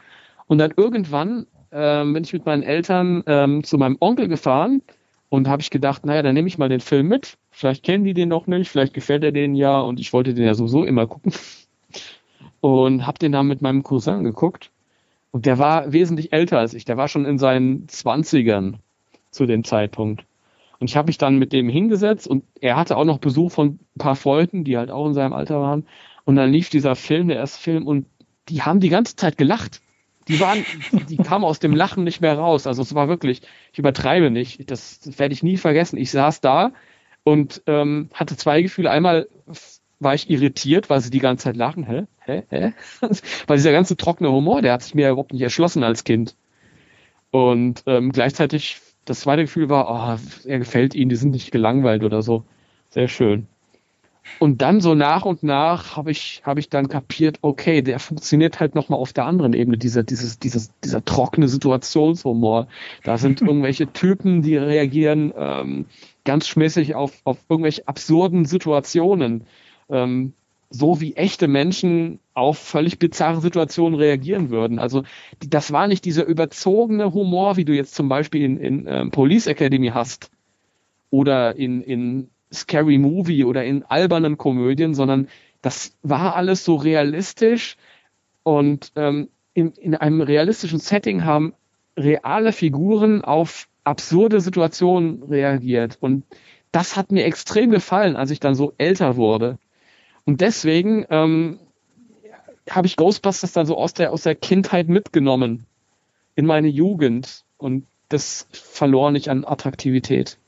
Und 0.47 0.59
dann 0.59 0.75
irgendwann 0.77 1.47
ähm, 1.73 2.13
bin 2.13 2.25
ich 2.25 2.33
mit 2.33 2.45
meinen 2.45 2.63
Eltern 2.63 3.23
ähm, 3.27 3.65
zu 3.65 3.79
meinem 3.79 3.97
Onkel 4.01 4.29
gefahren 4.29 4.83
und 5.31 5.49
habe 5.49 5.63
ich 5.63 5.71
gedacht, 5.71 6.05
naja, 6.05 6.23
dann 6.23 6.35
nehme 6.35 6.49
ich 6.49 6.59
mal 6.59 6.69
den 6.69 6.81
Film 6.81 7.09
mit. 7.09 7.39
Vielleicht 7.51 7.83
kennen 7.83 8.05
die 8.05 8.15
den 8.15 8.29
noch 8.29 8.47
nicht, 8.47 8.69
vielleicht 8.69 8.95
gefällt 8.95 9.25
er 9.25 9.33
denen 9.33 9.55
ja 9.55 9.81
und 9.81 10.01
ich 10.01 10.13
wollte 10.13 10.35
den 10.35 10.45
ja 10.45 10.55
sowieso 10.55 10.85
immer 10.85 11.07
gucken. 11.07 11.33
Und 12.61 13.07
habe 13.07 13.19
den 13.19 13.31
dann 13.33 13.47
mit 13.47 13.61
meinem 13.61 13.83
Cousin 13.83 14.25
geguckt. 14.25 14.71
Und 15.33 15.45
der 15.45 15.59
war 15.59 15.93
wesentlich 15.93 16.33
älter 16.33 16.59
als 16.59 16.73
ich. 16.73 16.87
Der 16.87 16.97
war 16.97 17.09
schon 17.09 17.27
in 17.27 17.39
seinen 17.39 17.89
Zwanzigern 17.89 18.79
zu 19.35 19.47
dem 19.47 19.65
Zeitpunkt. 19.65 20.25
Und 20.79 20.91
ich 20.91 20.97
habe 20.97 21.07
mich 21.07 21.19
dann 21.19 21.39
mit 21.39 21.53
dem 21.53 21.69
hingesetzt 21.69 22.27
und 22.27 22.45
er 22.61 22.77
hatte 22.77 22.97
auch 22.97 23.05
noch 23.05 23.19
Besuch 23.19 23.53
von 23.53 23.79
ein 23.97 23.99
paar 23.99 24.17
Freunden, 24.17 24.65
die 24.65 24.77
halt 24.77 24.91
auch 24.91 25.07
in 25.07 25.15
seinem 25.15 25.33
Alter 25.33 25.61
waren. 25.61 25.87
Und 26.25 26.37
dann 26.37 26.51
lief 26.51 26.71
dieser 26.71 26.97
Film, 26.97 27.29
der 27.29 27.37
erste 27.37 27.61
Film, 27.61 27.87
und 27.87 28.07
die 28.49 28.63
haben 28.63 28.81
die 28.81 28.89
ganze 28.89 29.17
Zeit 29.17 29.39
gelacht. 29.39 29.81
Die 30.29 30.41
waren, 30.41 30.65
die 31.09 31.17
kamen 31.17 31.45
aus 31.45 31.59
dem 31.59 31.75
Lachen 31.75 32.05
nicht 32.05 32.21
mehr 32.21 32.37
raus. 32.37 32.67
Also 32.67 32.83
es 32.83 32.95
war 32.95 33.09
wirklich, 33.09 33.43
ich 33.73 33.79
übertreibe 33.79 34.31
nicht, 34.31 34.71
das, 34.71 35.01
werde 35.19 35.35
ich 35.35 35.43
nie 35.43 35.57
vergessen. 35.57 35.99
Ich 35.99 36.11
saß 36.11 36.41
da 36.41 36.73
und 37.25 37.63
ähm, 37.67 38.09
hatte 38.15 38.37
zwei 38.37 38.63
Gefühle. 38.63 38.91
Einmal 38.91 39.29
war 40.01 40.15
ich 40.15 40.31
irritiert, 40.31 40.91
weil 40.91 41.01
sie 41.01 41.11
die 41.11 41.19
ganze 41.19 41.45
Zeit 41.45 41.57
lachen. 41.57 41.85
Hä? 41.85 42.05
Hä? 42.21 42.43
Hä? 42.49 42.73
weil 43.47 43.57
dieser 43.57 43.73
ganze 43.73 43.97
trockene 43.97 44.31
Humor, 44.31 44.63
der 44.63 44.73
hat 44.73 44.83
sich 44.83 44.95
mir 44.95 45.11
überhaupt 45.11 45.33
nicht 45.33 45.43
erschlossen 45.43 45.83
als 45.83 46.05
Kind. 46.05 46.37
Und 47.31 47.83
ähm, 47.87 48.13
gleichzeitig 48.13 48.81
das 49.05 49.21
zweite 49.21 49.43
Gefühl 49.43 49.69
war, 49.69 49.89
oh, 49.89 50.49
er 50.49 50.59
gefällt 50.59 50.95
ihnen, 50.95 51.09
die 51.09 51.17
sind 51.17 51.31
nicht 51.31 51.51
gelangweilt 51.51 52.05
oder 52.05 52.23
so. 52.23 52.45
Sehr 52.91 53.09
schön. 53.09 53.47
Und 54.39 54.63
dann 54.63 54.81
so 54.81 54.95
nach 54.95 55.25
und 55.25 55.43
nach 55.43 55.97
habe 55.97 56.11
ich, 56.11 56.43
habe 56.45 56.59
ich 56.59 56.71
dann 56.71 56.89
kapiert, 56.89 57.39
okay, 57.43 57.83
der 57.83 57.99
funktioniert 57.99 58.59
halt 58.59 58.75
nochmal 58.75 58.99
auf 58.99 59.13
der 59.13 59.27
anderen 59.27 59.53
Ebene, 59.53 59.77
dieser, 59.77 60.03
dieses, 60.03 60.39
dieses, 60.39 60.73
dieser 60.83 61.05
trockene 61.05 61.47
Situationshumor. 61.47 62.69
Da 63.03 63.19
sind 63.19 63.41
irgendwelche 63.43 63.93
Typen, 63.93 64.43
die 64.43 64.57
reagieren 64.57 65.33
ähm, 65.37 65.87
ganz 66.25 66.49
schmäßig 66.49 66.95
auf, 66.95 67.21
auf 67.25 67.39
irgendwelche 67.49 67.87
absurden 67.87 68.47
Situationen. 68.47 69.45
Ähm, 69.91 70.33
so 70.71 71.01
wie 71.01 71.15
echte 71.15 71.49
Menschen 71.49 72.19
auf 72.35 72.59
völlig 72.59 72.99
bizarre 72.99 73.41
Situationen 73.41 73.99
reagieren 73.99 74.51
würden. 74.51 74.79
Also 74.79 75.05
das 75.47 75.73
war 75.73 75.87
nicht 75.87 76.05
dieser 76.05 76.25
überzogene 76.25 77.13
Humor, 77.15 77.57
wie 77.57 77.65
du 77.65 77.73
jetzt 77.73 77.95
zum 77.95 78.09
Beispiel 78.09 78.43
in, 78.43 78.57
in 78.59 78.87
ähm, 78.89 79.11
Police 79.11 79.47
Academy 79.47 79.89
hast 79.89 80.31
oder 81.11 81.57
in, 81.57 81.83
in 81.83 82.29
Scary 82.53 82.99
Movie 82.99 83.45
oder 83.45 83.65
in 83.65 83.85
albernen 83.85 84.37
Komödien, 84.37 84.95
sondern 84.95 85.29
das 85.63 85.97
war 86.03 86.37
alles 86.37 86.65
so 86.65 86.77
realistisch 86.77 87.77
und 88.43 88.93
ähm, 88.97 89.29
in, 89.55 89.73
in 89.73 89.95
einem 89.95 90.21
realistischen 90.21 90.79
Setting 90.81 91.25
haben 91.25 91.55
reale 91.97 92.53
Figuren 92.53 93.23
auf 93.23 93.69
absurde 93.85 94.41
Situationen 94.41 95.23
reagiert. 95.23 95.97
Und 96.01 96.25
das 96.73 96.97
hat 96.97 97.13
mir 97.13 97.25
extrem 97.25 97.71
gefallen, 97.71 98.17
als 98.17 98.31
ich 98.31 98.41
dann 98.41 98.55
so 98.55 98.75
älter 98.79 99.17
wurde. 99.17 99.59
Und 100.25 100.41
deswegen 100.41 101.05
ähm, 101.11 101.59
habe 102.71 102.87
ich 102.87 102.97
Ghostbusters 102.97 103.53
dann 103.53 103.67
so 103.67 103.77
aus 103.77 103.93
der, 103.95 104.13
aus 104.13 104.23
der 104.23 104.35
Kindheit 104.35 104.89
mitgenommen 104.89 105.67
in 106.35 106.47
meine 106.47 106.69
Jugend. 106.69 107.45
Und 107.59 107.87
das 108.09 108.47
verlor 108.53 109.11
nicht 109.11 109.29
an 109.29 109.45
Attraktivität. 109.45 110.39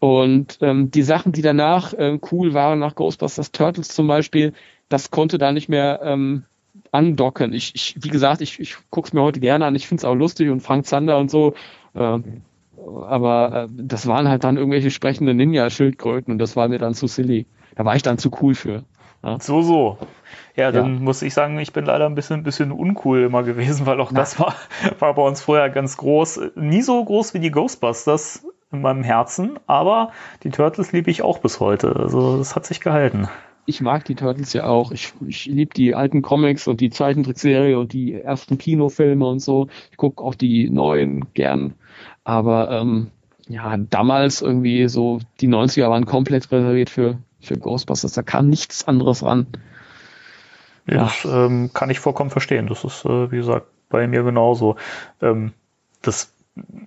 Und 0.00 0.58
ähm, 0.60 0.90
die 0.90 1.02
Sachen, 1.02 1.32
die 1.32 1.42
danach 1.42 1.94
äh, 1.94 2.18
cool 2.30 2.52
waren, 2.52 2.78
nach 2.78 2.94
Ghostbusters 2.94 3.52
Turtles 3.52 3.88
zum 3.88 4.06
Beispiel, 4.06 4.52
das 4.88 5.10
konnte 5.10 5.38
da 5.38 5.52
nicht 5.52 5.68
mehr 5.68 6.00
ähm, 6.02 6.44
andocken. 6.90 7.52
Ich, 7.52 7.74
ich, 7.74 7.96
wie 8.00 8.08
gesagt, 8.08 8.40
ich, 8.40 8.60
ich 8.60 8.76
gucke 8.90 9.08
es 9.08 9.12
mir 9.12 9.22
heute 9.22 9.40
gerne 9.40 9.64
an. 9.64 9.74
Ich 9.74 9.88
finde 9.88 10.00
es 10.00 10.04
auch 10.04 10.14
lustig 10.14 10.50
und 10.50 10.60
Frank 10.60 10.86
Zander 10.86 11.18
und 11.18 11.30
so. 11.30 11.54
Äh, 11.94 12.18
aber 12.76 13.64
äh, 13.64 13.68
das 13.72 14.06
waren 14.06 14.28
halt 14.28 14.44
dann 14.44 14.56
irgendwelche 14.56 14.90
sprechende 14.90 15.32
Ninja-Schildkröten 15.32 16.32
und 16.32 16.38
das 16.38 16.56
war 16.56 16.68
mir 16.68 16.78
dann 16.78 16.94
zu 16.94 17.06
silly. 17.06 17.46
Da 17.74 17.84
war 17.84 17.96
ich 17.96 18.02
dann 18.02 18.18
zu 18.18 18.30
cool 18.40 18.54
für. 18.54 18.84
Ja. 19.22 19.38
So, 19.40 19.62
so. 19.62 19.98
Ja, 20.56 20.70
dann 20.70 20.94
Ja. 20.94 21.00
muss 21.00 21.22
ich 21.22 21.34
sagen, 21.34 21.58
ich 21.58 21.72
bin 21.72 21.86
leider 21.86 22.06
ein 22.06 22.14
bisschen, 22.14 22.42
bisschen 22.42 22.70
uncool 22.72 23.22
immer 23.22 23.42
gewesen, 23.42 23.86
weil 23.86 24.00
auch 24.00 24.12
das 24.12 24.38
war, 24.38 24.54
war 24.98 25.14
bei 25.14 25.22
uns 25.22 25.40
vorher 25.42 25.70
ganz 25.70 25.96
groß. 25.96 26.40
Nie 26.56 26.82
so 26.82 27.02
groß 27.04 27.34
wie 27.34 27.40
die 27.40 27.50
Ghostbusters 27.50 28.46
in 28.70 28.80
meinem 28.82 29.02
Herzen, 29.02 29.58
aber 29.66 30.10
die 30.42 30.50
Turtles 30.50 30.92
liebe 30.92 31.10
ich 31.10 31.22
auch 31.22 31.38
bis 31.38 31.60
heute. 31.60 31.94
Also 31.96 32.38
das 32.38 32.54
hat 32.56 32.66
sich 32.66 32.80
gehalten. 32.80 33.28
ich 33.66 33.80
mag 33.80 34.04
die 34.04 34.14
Turtles 34.16 34.52
ja 34.52 34.64
auch. 34.66 34.90
Ich, 34.92 35.12
ich 35.26 35.46
liebe 35.46 35.72
die 35.74 35.94
alten 35.94 36.20
Comics 36.22 36.66
und 36.68 36.80
die 36.80 36.90
Zeichentrickserie 36.90 37.78
und 37.78 37.92
die 37.92 38.12
ersten 38.14 38.58
Kinofilme 38.58 39.26
und 39.26 39.38
so. 39.40 39.68
Ich 39.90 39.96
gucke 39.96 40.22
auch 40.22 40.34
die 40.34 40.68
neuen 40.70 41.32
gern. 41.34 41.74
Aber 42.24 42.70
ähm, 42.70 43.10
ja, 43.48 43.76
damals 43.76 44.42
irgendwie 44.42 44.88
so, 44.88 45.20
die 45.40 45.48
90er 45.48 45.88
waren 45.88 46.04
komplett 46.06 46.50
reserviert 46.50 46.90
für, 46.90 47.18
für 47.44 47.58
Ghostbusters. 47.58 48.12
Da 48.12 48.22
kam 48.22 48.48
nichts 48.48 48.86
anderes 48.86 49.22
ran. 49.22 49.46
Ja. 50.86 51.04
Das 51.04 51.24
ähm, 51.24 51.70
kann 51.72 51.90
ich 51.90 52.00
vollkommen 52.00 52.30
verstehen. 52.30 52.66
Das 52.66 52.84
ist, 52.84 53.04
äh, 53.04 53.30
wie 53.30 53.36
gesagt, 53.36 53.66
bei 53.88 54.06
mir 54.06 54.22
genauso. 54.22 54.76
Ähm, 55.22 55.52
das 56.02 56.34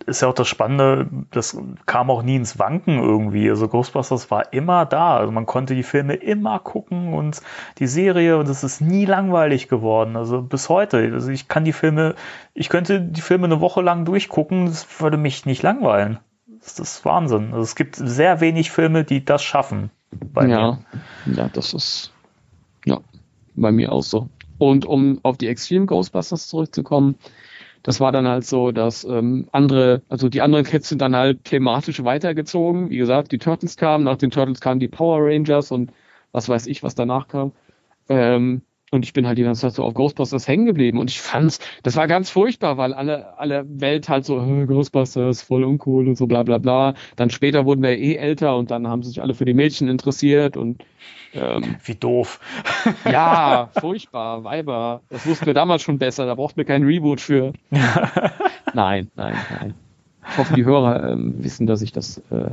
ist 0.05 0.22
ja 0.22 0.30
auch 0.30 0.34
das 0.34 0.47
Spannende, 0.47 1.10
das 1.32 1.58
kam 1.86 2.10
auch 2.10 2.24
nie 2.24 2.38
ins 2.38 2.58
Wanken 2.58 2.99
irgendwie. 2.99 3.49
Also 3.49 3.68
Ghostbusters 3.68 4.32
war 4.32 4.53
immer 4.53 4.86
da. 4.86 5.18
Also 5.18 5.32
man 5.32 5.45
konnte 5.45 5.76
die 5.76 5.84
Filme 5.84 6.14
immer 6.14 6.60
gucken 6.60 7.14
und 7.14 7.41
die 7.80 7.88
Serie 7.88 8.38
und 8.38 8.47
es 8.47 8.64
ist 8.64 8.80
nie 8.80 9.05
langweilig 9.05 9.68
geworden. 9.68 10.16
Also 10.16 10.41
bis 10.41 10.70
heute. 10.70 10.97
Also 11.14 11.32
ich 11.32 11.47
kann 11.49 11.66
die 11.66 11.74
Filme, 11.74 12.16
ich 12.53 12.70
könnte 12.70 13.01
die 13.01 13.22
Filme 13.22 13.45
eine 13.45 13.60
Woche 13.60 13.82
lang 13.82 14.05
durchgucken, 14.05 14.68
das 14.68 15.01
würde 15.01 15.18
mich 15.18 15.45
nicht 15.45 15.64
langweilen. 15.64 16.20
Das 16.62 16.80
ist 16.80 17.03
Wahnsinn. 17.03 17.49
Also 17.51 17.64
es 17.64 17.76
gibt 17.76 17.95
sehr 17.97 18.39
wenig 18.39 18.72
Filme, 18.72 19.03
die 19.03 19.26
das 19.26 19.43
schaffen. 19.43 19.91
Ja, 20.36 20.80
mir. 21.26 21.36
ja, 21.36 21.49
das 21.49 21.74
ist 21.74 22.12
ja 22.86 22.99
bei 23.55 23.72
mir 23.72 23.91
auch 23.91 24.03
so. 24.03 24.30
Und 24.58 24.86
um 24.86 25.20
auf 25.24 25.38
die 25.38 25.47
Extreme 25.47 25.86
Ghostbusters 25.86 26.47
zurückzukommen, 26.47 27.16
das 27.84 27.99
war 27.99 28.12
dann 28.12 28.28
halt 28.28 28.45
so, 28.45 28.72
dass 28.72 29.03
ähm, 29.03 29.47
andere, 29.51 30.01
also 30.10 30.30
die 30.30 30.41
anderen 30.41 30.66
Kids 30.66 30.89
sind 30.89 31.01
dann 31.01 31.16
halt 31.16 31.43
thematisch 31.45 32.03
weitergezogen. 32.03 32.89
Wie 32.89 32.97
gesagt, 32.97 33.32
die 33.32 33.38
Turtles 33.38 33.78
kamen, 33.78 34.03
nach 34.03 34.18
den 34.18 34.32
Turtles 34.32 34.60
kamen 34.60 34.80
die 34.80 34.88
Power 34.88 35.20
Rangers 35.22 35.72
und 35.72 35.91
was 36.32 36.49
weiß 36.49 36.68
ich, 36.68 36.84
was 36.84 36.95
danach 36.95 37.28
kam. 37.28 37.51
Ähm, 38.10 38.62
und 38.91 39.03
ich 39.03 39.13
bin 39.13 39.27
halt 39.27 39.38
die 39.38 39.43
ganze 39.43 39.61
Zeit 39.61 39.73
so 39.73 39.83
auf 39.83 39.93
Ghostbusters 39.93 40.47
hängen 40.47 40.65
geblieben. 40.65 40.97
Und 40.97 41.09
ich 41.09 41.19
fand's, 41.19 41.59
das 41.83 41.97
war 41.97 42.07
ganz 42.07 42.29
furchtbar, 42.29 42.77
weil 42.77 42.93
alle, 42.93 43.38
alle 43.38 43.65
Welt 43.67 44.07
halt 44.07 44.23
so, 44.23 44.38
Ghostbusters, 44.65 45.41
voll 45.41 45.65
uncool 45.65 46.07
und 46.07 46.17
so 46.17 46.25
bla 46.25 46.43
bla 46.43 46.57
bla. 46.57 46.93
Dann 47.17 47.29
später 47.29 47.65
wurden 47.65 47.83
wir 47.83 47.97
eh 47.97 48.15
älter 48.15 48.55
und 48.55 48.71
dann 48.71 48.88
haben 48.88 49.03
sich 49.03 49.21
alle 49.21 49.33
für 49.33 49.45
die 49.45 49.53
Mädchen 49.53 49.89
interessiert 49.89 50.55
und 50.55 50.83
ähm, 51.33 51.75
Wie 51.83 51.95
doof. 51.95 52.39
ja, 53.05 53.69
furchtbar, 53.79 54.43
Weiber. 54.43 55.01
Das 55.09 55.25
wussten 55.27 55.45
wir 55.45 55.53
damals 55.53 55.81
schon 55.81 55.97
besser, 55.97 56.25
da 56.25 56.35
braucht 56.35 56.57
wir 56.57 56.65
kein 56.65 56.83
Reboot 56.83 57.21
für. 57.21 57.53
nein, 58.73 59.11
nein, 59.15 59.35
nein. 59.59 59.73
Ich 60.29 60.38
hoffe, 60.38 60.53
die 60.55 60.65
Hörer 60.65 61.11
ähm, 61.11 61.35
wissen, 61.43 61.67
dass 61.67 61.81
ich 61.81 61.91
das 61.91 62.17
äh, 62.31 62.51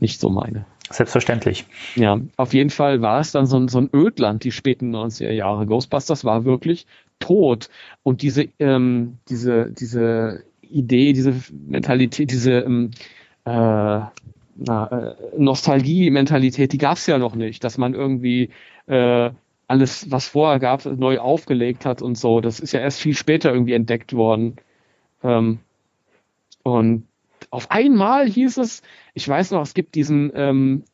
nicht 0.00 0.20
so 0.20 0.30
meine. 0.30 0.66
Selbstverständlich. 0.90 1.64
Ja, 1.94 2.20
auf 2.36 2.52
jeden 2.52 2.70
Fall 2.70 3.00
war 3.00 3.20
es 3.20 3.32
dann 3.32 3.46
so 3.46 3.56
ein, 3.56 3.68
so 3.68 3.78
ein 3.78 3.88
Ödland, 3.92 4.44
die 4.44 4.52
späten 4.52 4.94
90er 4.94 5.30
Jahre. 5.30 5.66
Ghostbusters 5.66 6.24
war 6.24 6.44
wirklich 6.44 6.86
tot. 7.20 7.70
Und 8.02 8.20
diese, 8.20 8.48
ähm, 8.58 9.18
diese, 9.28 9.70
diese 9.70 10.44
Idee, 10.60 11.14
diese 11.14 11.34
Mentalität, 11.66 12.30
diese 12.30 12.60
ähm, 12.60 12.90
äh, 13.46 13.98
äh, 13.98 15.14
Nostalgie-Mentalität, 15.38 16.72
die 16.72 16.78
gab 16.78 16.98
es 16.98 17.06
ja 17.06 17.18
noch 17.18 17.34
nicht, 17.34 17.64
dass 17.64 17.78
man 17.78 17.94
irgendwie 17.94 18.50
äh, 18.86 19.30
alles, 19.66 20.10
was 20.10 20.28
vorher 20.28 20.58
gab, 20.58 20.84
neu 20.84 21.18
aufgelegt 21.18 21.86
hat 21.86 22.02
und 22.02 22.18
so. 22.18 22.40
Das 22.40 22.60
ist 22.60 22.72
ja 22.72 22.80
erst 22.80 23.00
viel 23.00 23.16
später 23.16 23.52
irgendwie 23.52 23.72
entdeckt 23.72 24.12
worden. 24.12 24.56
Ähm, 25.22 25.60
und 26.62 27.06
auf 27.54 27.70
einmal 27.70 28.28
hieß 28.28 28.58
es, 28.58 28.82
ich 29.14 29.28
weiß 29.28 29.52
noch, 29.52 29.62
es 29.62 29.74
gibt 29.74 29.94
diesen 29.94 30.32
ähm, 30.34 30.84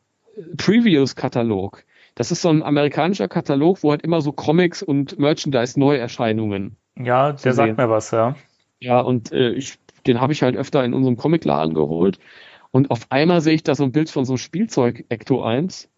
Previews-Katalog. 0.57 1.83
Das 2.13 2.31
ist 2.31 2.43
so 2.43 2.49
ein 2.49 2.61
amerikanischer 2.61 3.27
Katalog, 3.27 3.81
wo 3.81 3.91
halt 3.91 4.03
immer 4.03 4.21
so 4.21 4.31
Comics 4.31 4.83
und 4.83 5.17
Merchandise-Neuerscheinungen. 5.17 6.75
Ja, 6.97 7.31
der 7.31 7.53
sagt 7.53 7.77
mir 7.77 7.89
was, 7.89 8.11
ja. 8.11 8.35
Ja, 8.79 8.99
und 8.99 9.31
äh, 9.31 9.51
ich, 9.53 9.79
den 10.05 10.21
habe 10.21 10.33
ich 10.33 10.43
halt 10.43 10.55
öfter 10.55 10.83
in 10.83 10.93
unserem 10.93 11.17
Comicladen 11.17 11.73
geholt. 11.73 12.19
Und 12.69 12.91
auf 12.91 13.07
einmal 13.09 13.41
sehe 13.41 13.55
ich 13.55 13.63
da 13.63 13.73
so 13.73 13.83
ein 13.83 13.91
Bild 13.91 14.09
von 14.09 14.25
so 14.25 14.33
einem 14.33 14.37
Spielzeug 14.37 15.05
Ecto 15.09 15.43
1 15.43 15.89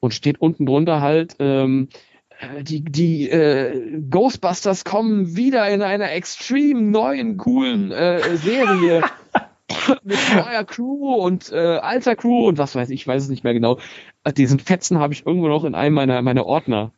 und 0.00 0.14
steht 0.14 0.40
unten 0.40 0.66
drunter 0.66 1.00
halt, 1.00 1.36
ähm, 1.40 1.88
äh, 2.38 2.62
die, 2.62 2.84
die 2.84 3.28
äh, 3.28 4.00
Ghostbusters 4.10 4.84
kommen 4.84 5.34
wieder 5.36 5.68
in 5.70 5.82
einer 5.82 6.12
extrem 6.12 6.92
neuen, 6.92 7.36
coolen 7.36 7.90
äh, 7.90 8.36
Serie. 8.36 9.02
mit 10.02 10.18
neuer 10.34 10.64
Crew 10.64 11.14
und 11.14 11.50
äh, 11.52 11.78
alter 11.78 12.16
Crew 12.16 12.48
und 12.48 12.58
was 12.58 12.74
weiß 12.74 12.90
ich, 12.90 13.06
weiß 13.06 13.22
es 13.22 13.28
nicht 13.28 13.44
mehr 13.44 13.54
genau. 13.54 13.78
Äh, 14.24 14.32
diesen 14.32 14.58
Fetzen 14.58 14.98
habe 14.98 15.14
ich 15.14 15.26
irgendwo 15.26 15.48
noch 15.48 15.64
in 15.64 15.74
einem 15.74 15.94
meiner, 15.94 16.20
meiner 16.22 16.46
Ordner. 16.46 16.92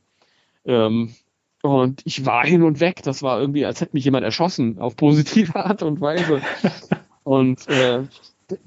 Ähm, 0.64 1.14
und 1.62 2.02
ich 2.04 2.26
war 2.26 2.44
hin 2.44 2.62
und 2.62 2.80
weg. 2.80 3.02
Das 3.02 3.22
war 3.22 3.40
irgendwie, 3.40 3.64
als 3.64 3.80
hätte 3.80 3.94
mich 3.94 4.04
jemand 4.04 4.24
erschossen, 4.24 4.78
auf 4.78 4.96
positive 4.96 5.56
Art 5.56 5.82
und 5.82 6.00
Weise. 6.00 6.40
Und 7.24 7.66
äh, 7.66 8.04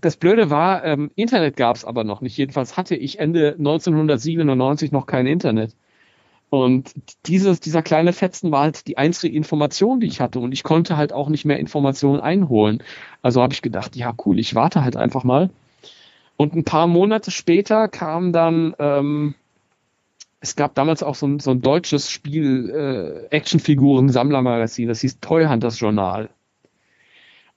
das 0.01 0.17
Blöde 0.17 0.49
war, 0.49 0.83
ähm, 0.83 1.11
Internet 1.15 1.55
gab 1.55 1.77
es 1.77 1.85
aber 1.85 2.03
noch 2.03 2.19
nicht. 2.19 2.35
Jedenfalls 2.35 2.75
hatte 2.75 2.97
ich 2.97 3.19
Ende 3.19 3.55
1997 3.57 4.91
noch 4.91 5.05
kein 5.05 5.27
Internet. 5.27 5.77
Und 6.49 6.93
dieses, 7.27 7.59
dieser 7.59 7.83
kleine 7.83 8.11
Fetzen 8.11 8.51
war 8.51 8.61
halt 8.61 8.87
die 8.87 8.97
einzige 8.97 9.35
Information, 9.35 9.99
die 9.99 10.07
ich 10.07 10.19
hatte. 10.19 10.39
Und 10.39 10.51
ich 10.51 10.63
konnte 10.63 10.97
halt 10.97 11.13
auch 11.13 11.29
nicht 11.29 11.45
mehr 11.45 11.59
Informationen 11.59 12.19
einholen. 12.19 12.81
Also 13.21 13.41
habe 13.41 13.53
ich 13.53 13.61
gedacht, 13.61 13.95
ja 13.95 14.13
cool, 14.25 14.39
ich 14.39 14.55
warte 14.55 14.83
halt 14.83 14.95
einfach 14.95 15.23
mal. 15.23 15.51
Und 16.37 16.55
ein 16.55 16.63
paar 16.63 16.87
Monate 16.87 17.31
später 17.31 17.87
kam 17.87 18.33
dann, 18.33 18.73
ähm, 18.79 19.35
es 20.39 20.55
gab 20.55 20.73
damals 20.73 21.03
auch 21.03 21.15
so 21.15 21.27
ein, 21.27 21.39
so 21.39 21.51
ein 21.51 21.61
deutsches 21.61 22.09
Spiel, 22.09 22.69
äh, 22.69 23.35
Actionfiguren-Sammlermagazin, 23.35 24.87
das 24.87 25.01
hieß 25.01 25.19
Toy 25.19 25.45
Hunters 25.45 25.79
Journal. 25.79 26.29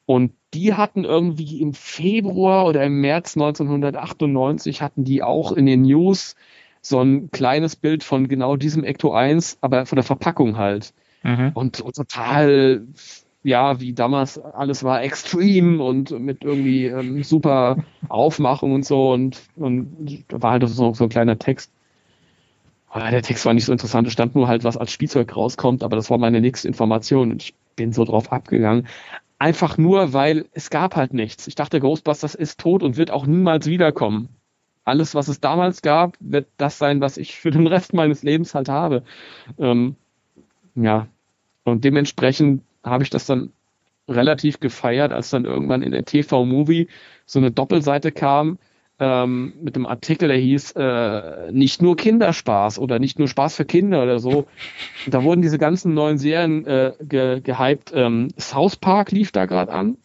Und 0.04 0.32
die 0.52 0.74
hatten 0.74 1.04
irgendwie 1.04 1.60
im 1.60 1.72
Februar 1.74 2.66
oder 2.66 2.84
im 2.84 3.00
März 3.00 3.36
1998 3.36 4.82
hatten 4.82 5.04
die 5.04 5.22
auch 5.22 5.52
in 5.52 5.64
den 5.64 5.82
News 5.82 6.34
so 6.82 7.00
ein 7.00 7.30
kleines 7.30 7.76
Bild 7.76 8.02
von 8.02 8.28
genau 8.28 8.56
diesem 8.56 8.84
Ecto 8.84 9.14
1, 9.14 9.58
aber 9.60 9.86
von 9.86 9.96
der 9.96 10.04
Verpackung 10.04 10.58
halt. 10.58 10.92
Mhm. 11.22 11.52
Und, 11.54 11.80
und, 11.80 11.94
total, 11.94 12.82
ja, 13.44 13.80
wie 13.80 13.92
damals 13.92 14.38
alles 14.38 14.82
war 14.82 15.02
extrem 15.02 15.80
und 15.80 16.10
mit 16.10 16.42
irgendwie 16.42 16.86
ähm, 16.86 17.22
super 17.22 17.76
Aufmachung 18.08 18.72
und 18.74 18.84
so 18.84 19.12
und, 19.12 19.40
und 19.54 20.24
da 20.28 20.42
war 20.42 20.52
halt 20.52 20.68
so, 20.68 20.92
so 20.92 21.04
ein 21.04 21.08
kleiner 21.08 21.38
Text. 21.38 21.70
Aber 22.88 23.10
der 23.10 23.22
Text 23.22 23.46
war 23.46 23.54
nicht 23.54 23.64
so 23.64 23.72
interessant, 23.72 24.06
es 24.08 24.12
stand 24.12 24.34
nur 24.34 24.48
halt, 24.48 24.64
was 24.64 24.76
als 24.76 24.92
Spielzeug 24.92 25.34
rauskommt, 25.34 25.84
aber 25.84 25.96
das 25.96 26.10
war 26.10 26.18
meine 26.18 26.40
nächste 26.40 26.68
Information 26.68 27.30
und 27.30 27.42
ich 27.42 27.54
bin 27.76 27.92
so 27.92 28.04
drauf 28.04 28.32
abgegangen. 28.32 28.88
Einfach 29.38 29.78
nur, 29.78 30.12
weil 30.12 30.46
es 30.52 30.68
gab 30.68 30.94
halt 30.94 31.14
nichts. 31.14 31.46
Ich 31.46 31.54
dachte, 31.54 31.80
Ghostbusters 31.80 32.34
ist 32.34 32.60
tot 32.60 32.82
und 32.82 32.96
wird 32.96 33.10
auch 33.10 33.26
niemals 33.26 33.66
wiederkommen 33.66 34.28
alles, 34.84 35.14
was 35.14 35.28
es 35.28 35.40
damals 35.40 35.82
gab, 35.82 36.16
wird 36.20 36.48
das 36.56 36.78
sein, 36.78 37.00
was 37.00 37.16
ich 37.16 37.36
für 37.36 37.50
den 37.50 37.66
Rest 37.66 37.94
meines 37.94 38.22
Lebens 38.22 38.54
halt 38.54 38.68
habe. 38.68 39.02
Ähm, 39.58 39.96
ja, 40.74 41.06
und 41.64 41.84
dementsprechend 41.84 42.62
habe 42.82 43.04
ich 43.04 43.10
das 43.10 43.26
dann 43.26 43.52
relativ 44.08 44.60
gefeiert, 44.60 45.12
als 45.12 45.30
dann 45.30 45.44
irgendwann 45.44 45.82
in 45.82 45.92
der 45.92 46.04
TV-Movie 46.04 46.88
so 47.26 47.38
eine 47.38 47.52
Doppelseite 47.52 48.10
kam 48.10 48.58
ähm, 49.02 49.54
mit 49.60 49.74
einem 49.74 49.86
Artikel, 49.86 50.28
der 50.28 50.36
hieß 50.36 50.72
äh, 50.72 51.50
nicht 51.50 51.82
nur 51.82 51.96
Kinderspaß 51.96 52.78
oder 52.78 53.00
nicht 53.00 53.18
nur 53.18 53.26
Spaß 53.26 53.56
für 53.56 53.64
Kinder 53.64 54.02
oder 54.02 54.20
so. 54.20 54.46
Und 55.04 55.14
da 55.14 55.24
wurden 55.24 55.42
diese 55.42 55.58
ganzen 55.58 55.94
neuen 55.94 56.18
Serien 56.18 56.64
äh, 56.66 56.92
ge 57.00 57.40
gehypt. 57.40 57.92
Ähm, 57.94 58.28
South 58.38 58.76
Park 58.76 59.10
lief 59.10 59.32
da 59.32 59.46
gerade 59.46 59.72
an. 59.72 59.96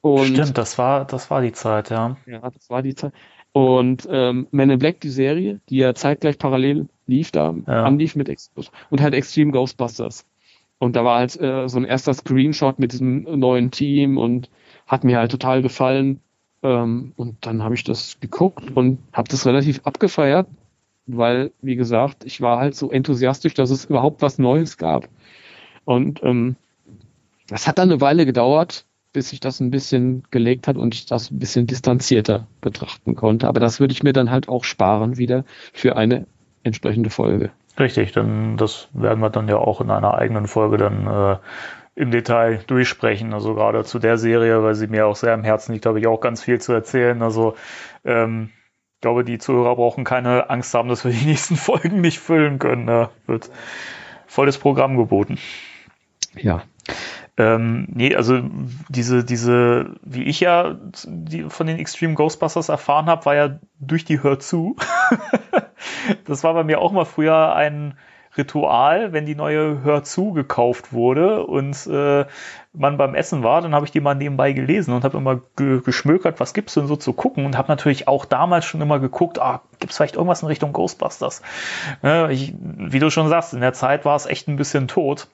Und 0.00 0.28
Stimmt, 0.28 0.56
das 0.56 0.78
war, 0.78 1.04
das 1.04 1.30
war 1.30 1.42
die 1.42 1.52
Zeit, 1.52 1.90
ja. 1.90 2.16
Ja, 2.26 2.40
das 2.50 2.70
war 2.70 2.82
die 2.82 2.94
Zeit. 2.94 3.12
Und 3.54 4.08
ähm, 4.10 4.48
Man 4.50 4.68
in 4.68 4.80
Black, 4.80 5.00
die 5.00 5.10
Serie, 5.10 5.60
die 5.68 5.76
ja 5.76 5.94
zeitgleich 5.94 6.38
parallel 6.38 6.88
lief, 7.06 7.30
da 7.30 7.54
ja. 7.68 7.84
anlief 7.84 8.16
mit 8.16 8.28
Ex 8.28 8.50
und 8.90 9.00
halt 9.00 9.14
Extreme 9.14 9.52
Ghostbusters. 9.52 10.26
Und 10.78 10.96
da 10.96 11.04
war 11.04 11.20
halt 11.20 11.40
äh, 11.40 11.68
so 11.68 11.78
ein 11.78 11.84
erster 11.84 12.14
Screenshot 12.14 12.80
mit 12.80 12.90
diesem 12.90 13.22
neuen 13.38 13.70
Team 13.70 14.18
und 14.18 14.50
hat 14.88 15.04
mir 15.04 15.18
halt 15.18 15.30
total 15.30 15.62
gefallen. 15.62 16.18
Ähm, 16.64 17.12
und 17.16 17.46
dann 17.46 17.62
habe 17.62 17.76
ich 17.76 17.84
das 17.84 18.18
geguckt 18.18 18.76
und 18.76 18.98
habe 19.12 19.28
das 19.28 19.46
relativ 19.46 19.82
abgefeiert, 19.84 20.48
weil, 21.06 21.52
wie 21.62 21.76
gesagt, 21.76 22.24
ich 22.24 22.40
war 22.40 22.58
halt 22.58 22.74
so 22.74 22.90
enthusiastisch, 22.90 23.54
dass 23.54 23.70
es 23.70 23.84
überhaupt 23.84 24.20
was 24.20 24.36
Neues 24.36 24.78
gab. 24.78 25.08
Und 25.84 26.24
ähm, 26.24 26.56
das 27.46 27.68
hat 27.68 27.78
dann 27.78 27.92
eine 27.92 28.00
Weile 28.00 28.26
gedauert, 28.26 28.84
bis 29.14 29.30
sich 29.30 29.40
das 29.40 29.60
ein 29.60 29.70
bisschen 29.70 30.24
gelegt 30.30 30.68
hat 30.68 30.76
und 30.76 30.94
ich 30.94 31.06
das 31.06 31.30
ein 31.30 31.38
bisschen 31.38 31.66
distanzierter 31.66 32.46
betrachten 32.60 33.14
konnte. 33.14 33.48
Aber 33.48 33.60
das 33.60 33.80
würde 33.80 33.92
ich 33.92 34.02
mir 34.02 34.12
dann 34.12 34.30
halt 34.30 34.50
auch 34.50 34.64
sparen 34.64 35.16
wieder 35.16 35.44
für 35.72 35.96
eine 35.96 36.26
entsprechende 36.64 37.08
Folge. 37.08 37.50
Richtig, 37.78 38.12
denn 38.12 38.56
das 38.56 38.88
werden 38.92 39.20
wir 39.20 39.30
dann 39.30 39.48
ja 39.48 39.56
auch 39.56 39.80
in 39.80 39.90
einer 39.90 40.14
eigenen 40.14 40.46
Folge 40.46 40.76
dann 40.76 41.06
äh, 41.06 41.36
im 41.94 42.10
Detail 42.10 42.60
durchsprechen. 42.66 43.32
Also 43.32 43.54
gerade 43.54 43.84
zu 43.84 43.98
der 43.98 44.18
Serie, 44.18 44.62
weil 44.62 44.74
sie 44.74 44.88
mir 44.88 45.06
auch 45.06 45.16
sehr 45.16 45.32
am 45.32 45.44
Herzen 45.44 45.72
liegt, 45.72 45.86
habe 45.86 46.00
ich 46.00 46.06
auch 46.06 46.20
ganz 46.20 46.42
viel 46.42 46.60
zu 46.60 46.72
erzählen. 46.72 47.22
Also 47.22 47.54
ähm, 48.04 48.50
Ich 48.96 49.00
glaube, 49.00 49.24
die 49.24 49.38
Zuhörer 49.38 49.76
brauchen 49.76 50.04
keine 50.04 50.50
Angst 50.50 50.74
haben, 50.74 50.88
dass 50.88 51.04
wir 51.04 51.12
die 51.12 51.26
nächsten 51.26 51.56
Folgen 51.56 52.00
nicht 52.00 52.18
füllen 52.18 52.58
können. 52.58 52.86
Da 52.86 53.10
wird 53.26 53.50
volles 54.26 54.58
Programm 54.58 54.96
geboten. 54.96 55.38
Ja. 56.36 56.62
Ähm, 57.36 57.88
nee, 57.90 58.14
also 58.14 58.40
diese, 58.88 59.24
diese, 59.24 59.96
wie 60.02 60.24
ich 60.24 60.40
ja 60.40 60.76
die 61.06 61.44
von 61.44 61.66
den 61.66 61.78
Extreme 61.78 62.14
Ghostbusters 62.14 62.68
erfahren 62.68 63.06
habe, 63.06 63.26
war 63.26 63.34
ja 63.34 63.58
durch 63.80 64.04
die 64.04 64.22
Hör 64.22 64.38
zu. 64.38 64.76
das 66.26 66.44
war 66.44 66.54
bei 66.54 66.62
mir 66.62 66.80
auch 66.80 66.92
mal 66.92 67.04
früher 67.04 67.54
ein 67.54 67.98
Ritual, 68.36 69.12
wenn 69.12 69.26
die 69.26 69.34
neue 69.34 69.82
Hör 69.82 70.02
zu 70.02 70.32
gekauft 70.32 70.92
wurde 70.92 71.44
und 71.44 71.86
äh, 71.86 72.24
man 72.72 72.96
beim 72.96 73.14
Essen 73.14 73.42
war, 73.44 73.60
dann 73.62 73.74
habe 73.74 73.86
ich 73.86 73.92
die 73.92 74.00
mal 74.00 74.14
nebenbei 74.14 74.52
gelesen 74.52 74.92
und 74.92 75.04
habe 75.04 75.18
immer 75.18 75.40
ge 75.56 75.80
geschmökert, 75.80 76.40
was 76.40 76.54
gibt's 76.54 76.74
denn 76.74 76.86
so 76.86 76.96
zu 76.96 77.12
gucken 77.12 77.46
und 77.46 77.56
habe 77.56 77.68
natürlich 77.68 78.08
auch 78.08 78.24
damals 78.24 78.64
schon 78.64 78.80
immer 78.80 78.98
geguckt, 78.98 79.40
ah, 79.40 79.62
gibt's 79.78 79.96
vielleicht 79.96 80.16
irgendwas 80.16 80.42
in 80.42 80.48
Richtung 80.48 80.72
Ghostbusters? 80.72 81.42
Ja, 82.02 82.28
ich, 82.28 82.54
wie 82.58 82.98
du 82.98 83.10
schon 83.10 83.28
sagst, 83.28 83.54
in 83.54 83.60
der 83.60 83.72
Zeit 83.72 84.04
war 84.04 84.16
es 84.16 84.26
echt 84.26 84.48
ein 84.48 84.56
bisschen 84.56 84.88
tot. 84.88 85.28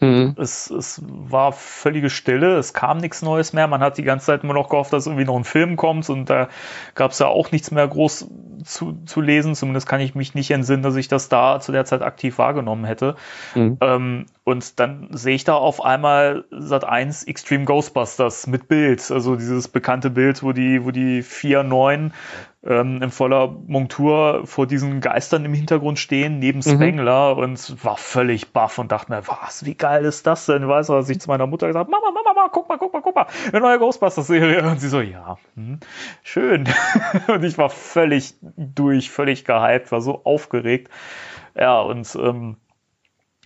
Mhm. 0.00 0.34
Es, 0.38 0.70
es 0.70 1.02
war 1.04 1.52
völlige 1.52 2.08
Stille, 2.08 2.56
es 2.56 2.72
kam 2.72 2.98
nichts 2.98 3.20
Neues 3.22 3.52
mehr. 3.52 3.66
Man 3.66 3.80
hat 3.80 3.98
die 3.98 4.02
ganze 4.02 4.26
Zeit 4.26 4.42
immer 4.42 4.54
noch 4.54 4.70
gehofft, 4.70 4.92
dass 4.92 5.06
irgendwie 5.06 5.26
noch 5.26 5.36
ein 5.36 5.44
Film 5.44 5.76
kommt 5.76 6.08
und 6.08 6.30
da 6.30 6.48
gab 6.94 7.10
es 7.10 7.18
ja 7.18 7.26
auch 7.26 7.52
nichts 7.52 7.70
mehr 7.70 7.86
groß 7.86 8.28
zu, 8.64 8.98
zu 9.04 9.20
lesen. 9.20 9.54
Zumindest 9.54 9.86
kann 9.86 10.00
ich 10.00 10.14
mich 10.14 10.34
nicht 10.34 10.50
entsinnen, 10.50 10.82
dass 10.82 10.96
ich 10.96 11.08
das 11.08 11.28
da 11.28 11.60
zu 11.60 11.70
der 11.72 11.84
Zeit 11.84 12.02
aktiv 12.02 12.38
wahrgenommen 12.38 12.84
hätte. 12.86 13.16
Mhm. 13.54 13.76
Ähm, 13.80 14.26
und 14.44 14.80
dann 14.80 15.08
sehe 15.12 15.34
ich 15.34 15.44
da 15.44 15.54
auf 15.54 15.84
einmal 15.84 16.44
Sat 16.50 16.84
1 16.84 17.24
Extreme 17.24 17.66
Ghostbusters 17.66 18.46
mit 18.46 18.68
Bild, 18.68 19.10
also 19.10 19.36
dieses 19.36 19.68
bekannte 19.68 20.10
Bild, 20.10 20.42
wo 20.42 20.52
die, 20.52 20.84
wo 20.84 20.90
die 20.90 21.22
vier 21.22 21.62
neuen 21.62 22.12
ähm, 22.62 23.00
in 23.02 23.10
voller 23.10 23.48
Montur 23.66 24.42
vor 24.44 24.66
diesen 24.66 25.00
Geistern 25.00 25.44
im 25.46 25.54
Hintergrund 25.54 25.98
stehen, 25.98 26.38
neben 26.38 26.58
mhm. 26.58 26.74
Spengler 26.74 27.34
mhm. 27.34 27.42
und 27.42 27.84
war 27.84 27.96
völlig 27.96 28.52
baff 28.52 28.78
und 28.78 28.92
dachte 28.92 29.10
mir, 29.10 29.26
was, 29.26 29.64
wie 29.64 29.74
geil 29.74 30.04
ist 30.04 30.26
das 30.26 30.46
denn? 30.46 30.68
Weißt 30.68 30.90
du, 30.90 30.94
was 30.94 31.08
ich 31.08 31.20
zu 31.20 31.28
meiner 31.28 31.46
Mutter 31.46 31.68
gesagt 31.68 31.88
habe, 31.88 31.90
Mama, 31.90 32.10
Mama, 32.10 32.34
Mama, 32.34 32.50
guck 32.52 32.68
mal, 32.68 32.76
guck 32.76 32.92
mal, 32.92 33.00
guck 33.00 33.14
mal, 33.14 33.26
eine 33.50 33.60
neue 33.60 33.78
Ghostbusters-Serie. 33.78 34.62
Und 34.62 34.80
sie 34.80 34.88
so, 34.88 35.00
ja, 35.00 35.38
hm, 35.54 35.80
schön. 36.22 36.68
und 37.28 37.44
ich 37.44 37.56
war 37.56 37.70
völlig 37.70 38.34
durch, 38.42 39.10
völlig 39.10 39.44
gehypt, 39.46 39.90
war 39.90 40.02
so 40.02 40.24
aufgeregt. 40.24 40.90
Ja, 41.58 41.80
und 41.80 42.14
ähm, 42.16 42.56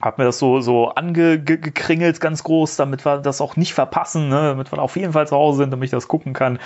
hab 0.01 0.19
mir 0.19 0.24
das 0.24 0.41
so, 0.41 0.61
so 0.61 0.89
angekringelt 0.89 2.20
ganz 2.20 2.43
groß, 2.43 2.74
damit 2.77 3.07
wir 3.07 3.19
das 3.19 3.41
auch 3.41 3.55
nicht 3.55 3.74
verpassen, 3.74 4.28
ne? 4.28 4.43
damit 4.49 4.73
wir 4.73 4.78
auf 4.81 4.97
jeden 4.97 5.12
Fall 5.12 5.28
zu 5.28 5.36
Hause 5.36 5.59
sind, 5.59 5.70
damit 5.70 5.85
ich 5.85 5.93
das 5.93 6.09
gucken 6.09 6.32
kann 6.32 6.59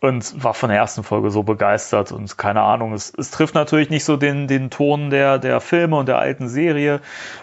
und 0.00 0.42
war 0.42 0.54
von 0.54 0.70
der 0.70 0.78
ersten 0.78 1.02
Folge 1.02 1.30
so 1.30 1.42
begeistert 1.42 2.10
und 2.10 2.38
keine 2.38 2.62
Ahnung, 2.62 2.94
es, 2.94 3.12
es 3.16 3.30
trifft 3.30 3.54
natürlich 3.54 3.90
nicht 3.90 4.04
so 4.04 4.16
den, 4.16 4.48
den 4.48 4.70
Ton 4.70 5.10
der, 5.10 5.38
der 5.38 5.60
Filme 5.60 5.96
und 5.96 6.08
der 6.08 6.18
alten 6.18 6.48
Serie, 6.48 7.00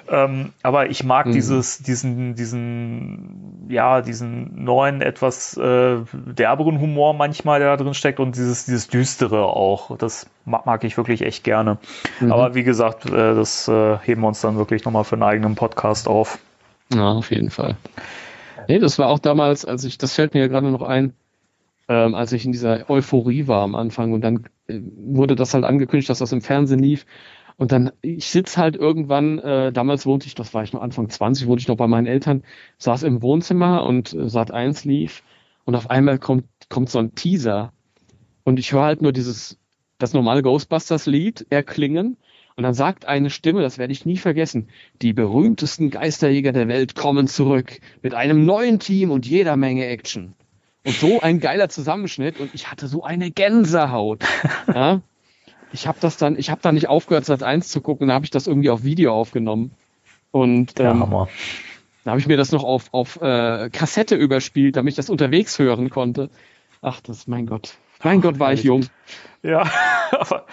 ähm, 0.10 0.54
aber 0.64 0.90
ich 0.90 1.04
mag 1.04 1.28
mhm. 1.28 1.34
dieses, 1.34 1.78
diesen, 1.78 2.34
diesen, 2.34 3.68
ja, 3.70 4.02
diesen 4.02 4.64
neuen, 4.64 5.02
etwas 5.02 5.56
äh, 5.58 5.98
derberen 6.14 6.82
Humor 6.82 7.14
manchmal, 7.14 7.60
der 7.60 7.78
da 7.78 7.84
drin 7.84 7.94
steckt 7.94 8.20
und 8.20 8.36
dieses, 8.36 8.66
dieses 8.66 8.88
Düstere 8.88 9.46
auch, 9.46 9.96
das 9.98 10.28
mag, 10.46 10.66
mag 10.66 10.84
ich 10.84 10.98
wirklich 10.98 11.22
echt 11.22 11.44
gerne. 11.44 11.78
Mhm. 12.20 12.32
Aber 12.32 12.56
wie 12.56 12.64
gesagt, 12.64 13.06
äh, 13.06 13.36
das 13.36 13.68
äh, 13.68 14.00
heben 14.00 14.22
wir 14.22 14.30
uns 14.30 14.42
dann 14.42 14.58
wirklich 14.58 14.84
nochmal 14.84 15.04
für 15.04 15.16
einen 15.16 15.24
eigenen 15.24 15.54
Podcast 15.54 16.08
auf. 16.08 16.40
Ja, 16.92 17.12
auf 17.12 17.30
jeden 17.30 17.52
Fall. 17.52 17.76
Nee, 18.68 18.80
das 18.80 18.98
war 18.98 19.10
auch 19.10 19.20
damals, 19.20 19.64
als 19.64 19.84
ich, 19.84 20.00
das 20.00 20.16
fällt 20.16 20.34
mir 20.34 20.42
ja 20.42 20.48
gerade 20.48 20.72
noch 20.72 20.82
ein, 20.82 21.14
ähm, 21.88 22.16
als 22.16 22.32
ich 22.34 22.46
in 22.46 22.52
dieser 22.52 22.90
Euphorie 22.90 23.48
war 23.48 23.64
am 23.64 23.76
Anfang 23.76 24.14
und 24.14 24.22
dann 24.22 24.48
äh, 24.68 24.80
wurde 24.82 25.36
das 25.36 25.54
halt 25.54 25.64
angekündigt, 25.64 26.10
dass 26.10 26.20
das 26.20 26.32
im 26.32 26.42
Fernsehen 26.42 26.80
lief. 26.80 27.06
Und 27.58 27.72
dann, 27.72 27.92
ich 28.02 28.28
sitz 28.28 28.58
halt 28.58 28.76
irgendwann, 28.76 29.40
äh, 29.40 29.72
damals 29.72 30.06
wohnte 30.06 30.28
ich, 30.28 30.36
das 30.36 30.54
war 30.54 30.64
ich 30.64 30.74
noch 30.74 30.82
Anfang 30.82 31.10
20, 31.10 31.48
wohnte 31.48 31.62
ich 31.62 31.68
noch 31.68 31.78
bei 31.78 31.88
meinen 31.88 32.06
Eltern, 32.06 32.44
saß 32.78 33.04
im 33.04 33.22
Wohnzimmer 33.22 33.84
und 33.84 34.14
äh, 34.14 34.30
Sat 34.30 34.52
1 34.52 34.86
lief 34.86 35.24
und 35.66 35.76
auf 35.76 35.90
einmal 35.90 36.20
kommt, 36.20 36.46
kommt 36.70 36.90
so 36.90 37.00
ein 37.00 37.16
Teaser 37.16 37.74
und 38.44 38.60
ich 38.60 38.74
höre 38.74 38.84
halt 38.84 39.02
nur 39.02 39.12
dieses, 39.12 39.58
das 39.98 40.14
normale 40.14 40.44
Ghostbusters-Lied 40.44 41.48
erklingen 41.50 42.18
und 42.58 42.64
dann 42.64 42.74
sagt 42.74 43.06
eine 43.06 43.30
Stimme, 43.30 43.62
das 43.62 43.78
werde 43.78 43.94
ich 43.94 44.06
nie 44.06 44.18
vergessen, 44.18 44.70
die 45.02 45.14
berühmtesten 45.14 45.90
Geisterjäger 45.90 46.52
der 46.52 46.68
Welt 46.68 46.96
kommen 46.96 47.28
zurück 47.28 47.80
mit 48.04 48.14
einem 48.14 48.46
neuen 48.46 48.80
Team 48.80 49.12
und 49.12 49.26
jeder 49.26 49.58
Menge 49.58 49.86
Action. 49.88 50.34
Und 50.88 50.96
so 50.96 51.20
ein 51.20 51.42
geiler 51.42 51.68
Zusammenschnitt 51.68 52.40
und 52.40 52.54
ich 52.54 52.72
hatte 52.72 52.88
so 52.88 53.04
eine 53.04 53.30
Gänsehaut. 53.30 54.24
Ja? 54.74 55.02
Ich 55.74 55.86
habe 55.86 55.98
das 56.00 56.16
dann, 56.16 56.40
ich 56.40 56.50
habe 56.50 56.62
da 56.62 56.72
nicht 56.72 56.88
aufgehört, 56.88 57.26
Sat 57.26 57.44
1 57.44 57.68
zu 57.68 57.82
gucken, 57.82 58.08
dann 58.08 58.16
habe 58.16 58.24
ich 58.24 58.32
das 58.32 58.48
irgendwie 58.48 58.70
auf 58.70 58.86
Video 58.86 59.14
aufgenommen. 59.14 59.72
Und 60.32 60.80
ähm, 60.80 60.86
ja, 60.86 61.28
dann 62.06 62.12
habe 62.12 62.22
ich 62.22 62.28
mir 62.28 62.38
das 62.38 62.54
noch 62.54 62.64
auf, 62.64 62.94
auf 62.94 63.22
äh, 63.22 63.70
Kassette 63.70 64.16
überspielt, 64.16 64.78
damit 64.78 64.92
ich 64.92 64.96
das 64.96 65.10
unterwegs 65.10 65.60
hören 65.60 65.90
konnte. 65.90 66.30
Ach, 66.82 67.02
das, 67.02 67.28
mein 67.28 67.48
Gott. 67.48 67.76
Mein 68.02 68.22
Gott, 68.22 68.40
war 68.40 68.54
ich 68.54 68.64
jung. 68.64 68.86
Ja, 69.44 69.70
aber, 70.12 70.46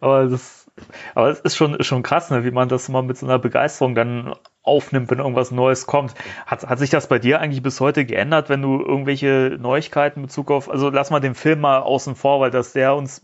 aber 0.00 0.26
das, 0.26 0.70
aber 1.16 1.30
es 1.30 1.40
ist 1.40 1.56
schon, 1.56 1.82
schon 1.82 2.04
krass, 2.04 2.30
ne, 2.30 2.44
wie 2.44 2.52
man 2.52 2.68
das 2.68 2.88
mal 2.88 3.02
mit 3.02 3.18
so 3.18 3.26
einer 3.26 3.40
Begeisterung 3.40 3.96
dann 3.96 4.36
aufnimmt, 4.62 5.10
wenn 5.10 5.18
irgendwas 5.18 5.50
Neues 5.50 5.86
kommt. 5.86 6.14
Hat, 6.46 6.66
hat 6.66 6.78
sich 6.78 6.90
das 6.90 7.08
bei 7.08 7.18
dir 7.18 7.40
eigentlich 7.40 7.62
bis 7.62 7.80
heute 7.80 8.04
geändert, 8.04 8.48
wenn 8.48 8.62
du 8.62 8.80
irgendwelche 8.80 9.56
Neuigkeiten 9.60 10.20
in 10.20 10.26
Bezug 10.26 10.50
auf, 10.50 10.70
also 10.70 10.90
lass 10.90 11.10
mal 11.10 11.20
den 11.20 11.34
Film 11.34 11.60
mal 11.60 11.80
außen 11.80 12.14
vor, 12.14 12.40
weil 12.40 12.50
dass 12.50 12.72
der 12.72 12.94
uns 12.94 13.22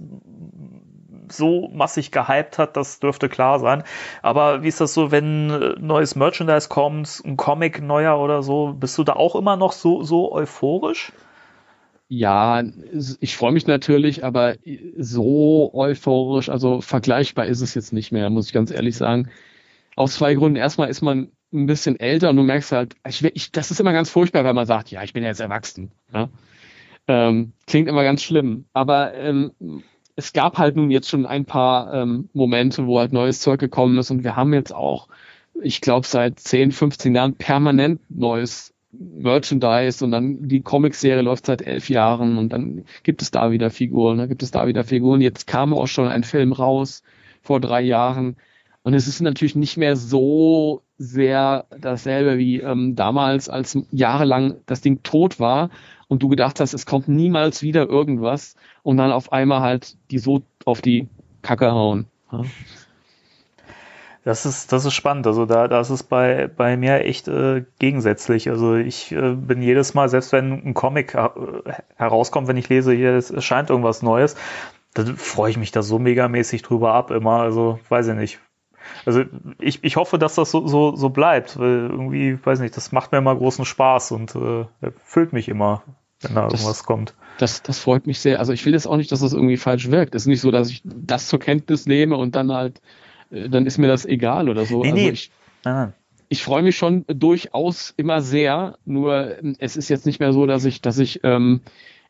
so 1.30 1.68
massig 1.72 2.12
gehypt 2.12 2.58
hat, 2.58 2.76
das 2.76 3.00
dürfte 3.00 3.28
klar 3.28 3.58
sein. 3.58 3.82
Aber 4.22 4.62
wie 4.62 4.68
ist 4.68 4.80
das 4.80 4.94
so, 4.94 5.10
wenn 5.10 5.74
neues 5.80 6.14
Merchandise 6.16 6.68
kommt, 6.68 7.22
ein 7.24 7.36
Comic 7.36 7.82
neuer 7.82 8.18
oder 8.18 8.42
so, 8.42 8.74
bist 8.78 8.96
du 8.98 9.04
da 9.04 9.14
auch 9.14 9.34
immer 9.34 9.56
noch 9.56 9.72
so, 9.72 10.02
so 10.02 10.32
euphorisch? 10.32 11.12
Ja, 12.08 12.62
ich 13.20 13.36
freue 13.36 13.50
mich 13.50 13.66
natürlich, 13.66 14.24
aber 14.24 14.54
so 14.96 15.72
euphorisch, 15.74 16.48
also 16.48 16.80
vergleichbar 16.80 17.46
ist 17.46 17.60
es 17.60 17.74
jetzt 17.74 17.92
nicht 17.92 18.12
mehr, 18.12 18.30
muss 18.30 18.46
ich 18.46 18.52
ganz 18.52 18.70
ehrlich 18.70 18.96
sagen. 18.96 19.28
Aus 19.96 20.14
zwei 20.14 20.34
Gründen. 20.34 20.56
Erstmal 20.56 20.88
ist 20.88 21.02
man 21.02 21.32
ein 21.52 21.66
bisschen 21.66 21.98
älter 21.98 22.30
und 22.30 22.36
du 22.36 22.42
merkst 22.42 22.70
halt, 22.72 22.94
ich, 23.08 23.24
ich, 23.24 23.50
das 23.50 23.70
ist 23.70 23.80
immer 23.80 23.92
ganz 23.92 24.10
furchtbar, 24.10 24.44
wenn 24.44 24.54
man 24.54 24.66
sagt, 24.66 24.90
ja, 24.90 25.02
ich 25.02 25.12
bin 25.12 25.24
jetzt 25.24 25.40
erwachsen. 25.40 25.90
Ja? 26.12 26.28
Ähm, 27.08 27.52
klingt 27.66 27.88
immer 27.88 28.04
ganz 28.04 28.22
schlimm. 28.22 28.66
Aber 28.72 29.14
ähm, 29.14 29.52
es 30.16 30.32
gab 30.32 30.58
halt 30.58 30.76
nun 30.76 30.90
jetzt 30.90 31.08
schon 31.08 31.26
ein 31.26 31.44
paar 31.44 31.92
ähm, 31.92 32.28
Momente, 32.32 32.86
wo 32.86 32.98
halt 32.98 33.12
neues 33.12 33.40
Zeug 33.40 33.60
gekommen 33.60 33.98
ist 33.98 34.10
und 34.10 34.24
wir 34.24 34.36
haben 34.36 34.54
jetzt 34.54 34.74
auch, 34.74 35.08
ich 35.62 35.80
glaube, 35.80 36.06
seit 36.06 36.38
10, 36.40 36.72
15 36.72 37.14
Jahren 37.14 37.34
permanent 37.34 38.00
neues 38.08 38.74
Merchandise 38.92 40.04
und 40.04 40.10
dann 40.10 40.48
die 40.48 40.62
Comicserie 40.62 41.22
läuft 41.22 41.46
seit 41.46 41.62
elf 41.62 41.90
Jahren 41.90 42.38
und 42.38 42.50
dann 42.50 42.84
gibt 43.02 43.20
es 43.20 43.30
da 43.30 43.50
wieder 43.50 43.70
Figuren, 43.70 44.18
dann 44.18 44.28
gibt 44.28 44.42
es 44.42 44.50
da 44.50 44.66
wieder 44.66 44.84
Figuren. 44.84 45.20
Jetzt 45.20 45.46
kam 45.46 45.74
auch 45.74 45.86
schon 45.86 46.08
ein 46.08 46.24
Film 46.24 46.52
raus 46.52 47.02
vor 47.42 47.60
drei 47.60 47.82
Jahren 47.82 48.36
und 48.86 48.94
es 48.94 49.08
ist 49.08 49.20
natürlich 49.20 49.56
nicht 49.56 49.76
mehr 49.76 49.96
so 49.96 50.84
sehr 50.96 51.64
dasselbe 51.76 52.38
wie 52.38 52.60
ähm, 52.60 52.94
damals, 52.94 53.48
als 53.48 53.76
jahrelang 53.90 54.58
das 54.66 54.80
Ding 54.80 55.02
tot 55.02 55.40
war 55.40 55.70
und 56.06 56.22
du 56.22 56.28
gedacht 56.28 56.60
hast, 56.60 56.72
es 56.72 56.86
kommt 56.86 57.08
niemals 57.08 57.62
wieder 57.62 57.88
irgendwas 57.88 58.54
und 58.84 58.98
dann 58.98 59.10
auf 59.10 59.32
einmal 59.32 59.58
halt 59.58 59.96
die 60.12 60.20
so 60.20 60.42
auf 60.64 60.82
die 60.82 61.08
Kacke 61.42 61.72
hauen. 61.72 62.06
Ja. 62.30 62.42
Das 64.22 64.46
ist, 64.46 64.70
das 64.70 64.84
ist 64.84 64.94
spannend. 64.94 65.26
Also 65.26 65.46
da, 65.46 65.66
da 65.66 65.80
ist 65.80 65.90
es 65.90 66.04
bei, 66.04 66.46
bei 66.46 66.76
mir 66.76 67.04
echt 67.04 67.26
äh, 67.26 67.64
gegensätzlich. 67.80 68.48
Also 68.48 68.76
ich 68.76 69.10
äh, 69.10 69.32
bin 69.34 69.62
jedes 69.62 69.94
Mal, 69.94 70.08
selbst 70.08 70.30
wenn 70.30 70.64
ein 70.64 70.74
Comic 70.74 71.12
äh, 71.16 71.28
herauskommt, 71.96 72.46
wenn 72.46 72.56
ich 72.56 72.68
lese, 72.68 72.92
hier 72.92 73.14
erscheint 73.14 73.68
irgendwas 73.68 74.02
Neues, 74.02 74.36
dann 74.94 75.16
freue 75.16 75.50
ich 75.50 75.56
mich 75.56 75.72
da 75.72 75.82
so 75.82 75.98
megamäßig 75.98 76.62
drüber 76.62 76.94
ab 76.94 77.10
immer. 77.10 77.40
Also 77.40 77.80
weiß 77.88 78.06
ich 78.06 78.14
nicht. 78.14 78.38
Also 79.04 79.24
ich, 79.58 79.82
ich 79.82 79.96
hoffe, 79.96 80.18
dass 80.18 80.34
das 80.34 80.50
so, 80.50 80.66
so, 80.66 80.96
so 80.96 81.08
bleibt, 81.10 81.58
weil 81.58 81.88
irgendwie, 81.90 82.38
weiß 82.42 82.60
nicht, 82.60 82.76
das 82.76 82.92
macht 82.92 83.12
mir 83.12 83.18
immer 83.18 83.34
großen 83.34 83.64
Spaß 83.64 84.12
und 84.12 84.34
äh, 84.34 84.64
erfüllt 84.80 85.32
mich 85.32 85.48
immer, 85.48 85.82
wenn 86.20 86.34
da 86.34 86.48
das, 86.48 86.60
irgendwas 86.60 86.84
kommt. 86.84 87.14
Das, 87.38 87.62
das 87.62 87.78
freut 87.78 88.06
mich 88.06 88.20
sehr. 88.20 88.38
Also 88.38 88.52
ich 88.52 88.64
will 88.66 88.72
jetzt 88.72 88.86
auch 88.86 88.96
nicht, 88.96 89.12
dass 89.12 89.20
das 89.20 89.32
irgendwie 89.32 89.56
falsch 89.56 89.90
wirkt. 89.90 90.14
Es 90.14 90.22
ist 90.22 90.28
nicht 90.28 90.40
so, 90.40 90.50
dass 90.50 90.70
ich 90.70 90.82
das 90.84 91.28
zur 91.28 91.38
Kenntnis 91.38 91.86
nehme 91.86 92.16
und 92.16 92.34
dann 92.34 92.52
halt, 92.52 92.80
äh, 93.30 93.48
dann 93.48 93.66
ist 93.66 93.78
mir 93.78 93.88
das 93.88 94.04
egal 94.04 94.48
oder 94.48 94.64
so. 94.64 94.82
Nee, 94.82 94.90
also 94.90 94.96
nee. 94.96 95.10
Ich, 95.10 95.30
nein, 95.64 95.92
ich 96.28 96.42
freue 96.42 96.62
mich 96.62 96.76
schon 96.76 97.04
durchaus 97.08 97.94
immer 97.96 98.20
sehr, 98.20 98.78
nur 98.84 99.38
ähm, 99.38 99.56
es 99.58 99.76
ist 99.76 99.88
jetzt 99.88 100.06
nicht 100.06 100.20
mehr 100.20 100.32
so, 100.32 100.46
dass 100.46 100.64
ich, 100.64 100.80
dass 100.80 100.98
ich 100.98 101.20
ähm, 101.22 101.60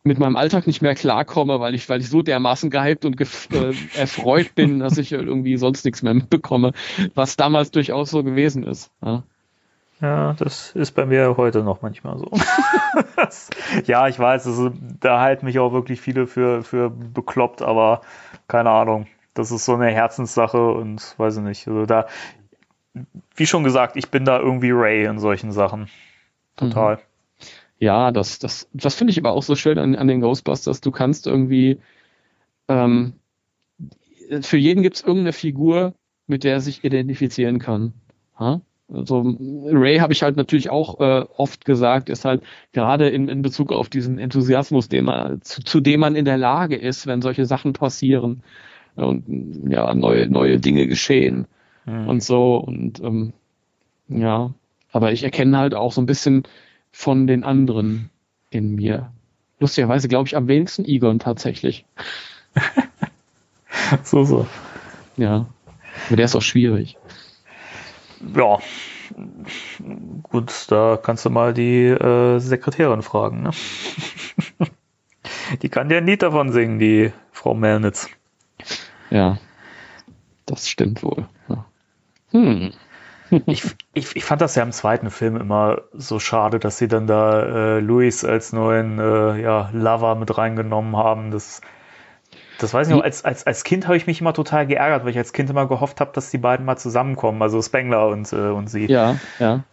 mit 0.06 0.18
meinem 0.18 0.36
Alltag 0.36 0.66
nicht 0.66 0.82
mehr 0.82 0.94
klarkomme, 0.94 1.60
weil 1.60 1.74
ich, 1.74 1.88
weil 1.88 2.00
ich 2.00 2.08
so 2.08 2.22
dermaßen 2.22 2.70
gehypt 2.70 3.04
und 3.04 3.20
äh, 3.20 3.74
erfreut 3.98 4.54
bin, 4.54 4.78
dass 4.80 4.98
ich 4.98 5.12
irgendwie 5.12 5.56
sonst 5.56 5.84
nichts 5.84 6.02
mehr 6.02 6.14
mitbekomme, 6.14 6.72
was 7.14 7.36
damals 7.36 7.70
durchaus 7.70 8.10
so 8.10 8.22
gewesen 8.22 8.62
ist. 8.62 8.90
Ja. 9.04 9.22
Ja, 10.00 10.34
das 10.34 10.72
ist 10.72 10.92
bei 10.92 11.06
mir 11.06 11.38
heute 11.38 11.62
noch 11.62 11.80
manchmal 11.80 12.18
so. 12.18 12.30
ja, 13.86 14.08
ich 14.08 14.18
weiß, 14.18 14.46
also, 14.46 14.70
da 15.00 15.20
halten 15.20 15.46
mich 15.46 15.58
auch 15.58 15.72
wirklich 15.72 16.02
viele 16.02 16.26
für, 16.26 16.62
für 16.62 16.90
bekloppt, 16.90 17.62
aber 17.62 18.02
keine 18.46 18.70
Ahnung. 18.70 19.06
Das 19.32 19.50
ist 19.50 19.64
so 19.64 19.74
eine 19.74 19.90
Herzenssache 19.90 20.70
und 20.70 21.14
weiß 21.18 21.38
ich 21.38 21.42
nicht. 21.42 21.68
Also 21.68 21.86
da, 21.86 22.06
wie 23.36 23.46
schon 23.46 23.64
gesagt, 23.64 23.96
ich 23.96 24.10
bin 24.10 24.26
da 24.26 24.38
irgendwie 24.38 24.70
Ray 24.70 25.06
in 25.06 25.18
solchen 25.18 25.52
Sachen. 25.52 25.88
Total. 26.56 26.96
Mhm. 26.96 27.00
Ja, 27.78 28.11
das, 28.11 28.39
das, 28.39 28.69
das 28.73 28.94
finde 28.94 29.11
ich 29.11 29.19
aber 29.19 29.32
auch 29.32 29.43
so 29.43 29.55
schön 29.55 29.78
an, 29.78 29.97
an 29.97 30.09
den 30.09 30.20
Ghostbusters. 30.20 30.81
Du 30.81 30.90
kannst 30.90 31.27
irgendwie, 31.27 31.78
ähm, 32.69 33.15
für 34.40 34.57
jeden 34.57 34.82
gibt 34.82 34.97
es 34.97 35.03
irgendeine 35.03 35.32
Figur, 35.32 35.94
mit 36.27 36.44
der 36.44 36.55
er 36.55 36.61
sich 36.61 36.85
identifizieren 36.85 37.59
kann. 37.59 37.93
Ha? 38.39 38.61
Also 38.93 39.36
Ray 39.66 39.98
habe 39.98 40.12
ich 40.12 40.23
halt 40.23 40.36
natürlich 40.36 40.70
auch 40.70 41.01
äh, 41.01 41.24
oft 41.36 41.65
gesagt, 41.65 42.09
ist 42.09 42.24
halt 42.24 42.43
gerade 42.73 43.09
in, 43.09 43.28
in 43.28 43.43
Bezug 43.43 43.73
auf 43.73 43.89
diesen 43.89 44.19
Enthusiasmus, 44.19 44.89
den 44.89 45.07
man, 45.07 45.43
zu, 45.43 45.62
zu 45.62 45.81
dem 45.81 46.01
man 46.01 46.15
in 46.15 46.24
der 46.24 46.39
Lage 46.39 46.77
ist, 46.77 47.07
wenn 47.07 47.20
solche 47.20 47.47
Sachen 47.47 47.73
passieren 47.73 48.43
und 48.94 49.24
ja, 49.69 49.93
neue, 49.93 50.28
neue 50.28 50.61
Dinge 50.61 50.86
geschehen 50.86 51.47
mhm. 51.85 52.09
und 52.09 52.23
so. 52.23 52.57
Und 52.57 53.01
ähm, 53.01 53.32
ja, 54.09 54.55
aber 54.93 55.12
ich 55.12 55.24
erkenne 55.24 55.59
halt 55.59 55.74
auch 55.74 55.93
so 55.93 56.01
ein 56.01 56.07
bisschen 56.07 56.44
von 56.97 57.27
den 57.27 57.44
anderen 57.44 58.09
in 58.48 58.74
mir. 58.74 59.12
Lustigerweise 59.60 60.09
glaube 60.09 60.28
ich 60.28 60.35
am 60.35 60.48
wenigsten 60.48 60.86
Egon 60.86 61.18
tatsächlich. 61.18 61.85
so, 64.02 64.24
so. 64.24 64.47
Ja. 65.18 65.44
Aber 66.06 66.16
der 66.16 66.24
ist 66.24 66.35
auch 66.35 66.43
schwierig. 66.43 66.97
Ja. 68.35 68.59
Gut, 70.23 70.52
da 70.68 70.98
kannst 71.01 71.27
du 71.27 71.31
mal 71.31 71.52
die 71.52 71.85
äh, 71.85 72.39
Sekretärin 72.39 73.02
fragen, 73.02 73.43
ne? 73.43 73.51
die 75.62 75.68
kann 75.68 75.90
dir 75.90 75.98
ein 75.98 76.06
Lied 76.06 76.23
davon 76.23 76.51
singen, 76.51 76.78
die 76.78 77.12
Frau 77.31 77.52
Melnitz. 77.52 78.09
Ja. 79.10 79.39
Das 80.47 80.66
stimmt 80.66 81.02
wohl. 81.02 81.28
Ja. 81.51 81.66
Hm. 82.31 82.73
Ich, 83.47 83.65
ich, 83.94 84.16
ich 84.16 84.24
fand 84.24 84.40
das 84.40 84.55
ja 84.55 84.62
im 84.62 84.73
zweiten 84.73 85.11
Film 85.11 85.36
immer 85.36 85.82
so 85.93 86.19
schade, 86.19 86.59
dass 86.59 86.78
sie 86.78 86.89
dann 86.89 87.07
da 87.07 87.77
äh, 87.77 87.81
Louis 87.81 88.24
als 88.24 88.53
neuen 88.53 88.98
äh, 88.98 89.40
ja, 89.40 89.70
Lover 89.73 90.15
mit 90.15 90.36
reingenommen 90.36 90.97
haben. 90.97 91.31
Das, 91.31 91.61
das 92.59 92.73
weiß 92.73 92.89
ich 92.89 92.94
noch, 92.94 93.03
als, 93.03 93.24
als, 93.24 93.47
als 93.47 93.65
Kind 93.65 93.86
habe 93.86 93.97
ich 93.97 94.07
mich 94.07 94.20
immer 94.20 94.32
total 94.32 94.66
geärgert, 94.66 95.05
weil 95.05 95.11
ich 95.11 95.19
als 95.19 95.32
Kind 95.32 95.51
immer 95.51 95.66
gehofft 95.66 96.01
habe, 96.01 96.12
dass 96.15 96.31
die 96.31 96.39
beiden 96.39 96.65
mal 96.65 96.77
zusammenkommen, 96.77 97.43
also 97.43 97.61
Spengler 97.61 98.09
und, 98.09 98.32
äh, 98.32 98.36
und 98.36 98.69
sie. 98.69 98.86
Ja, 98.86 99.16
ja. 99.39 99.65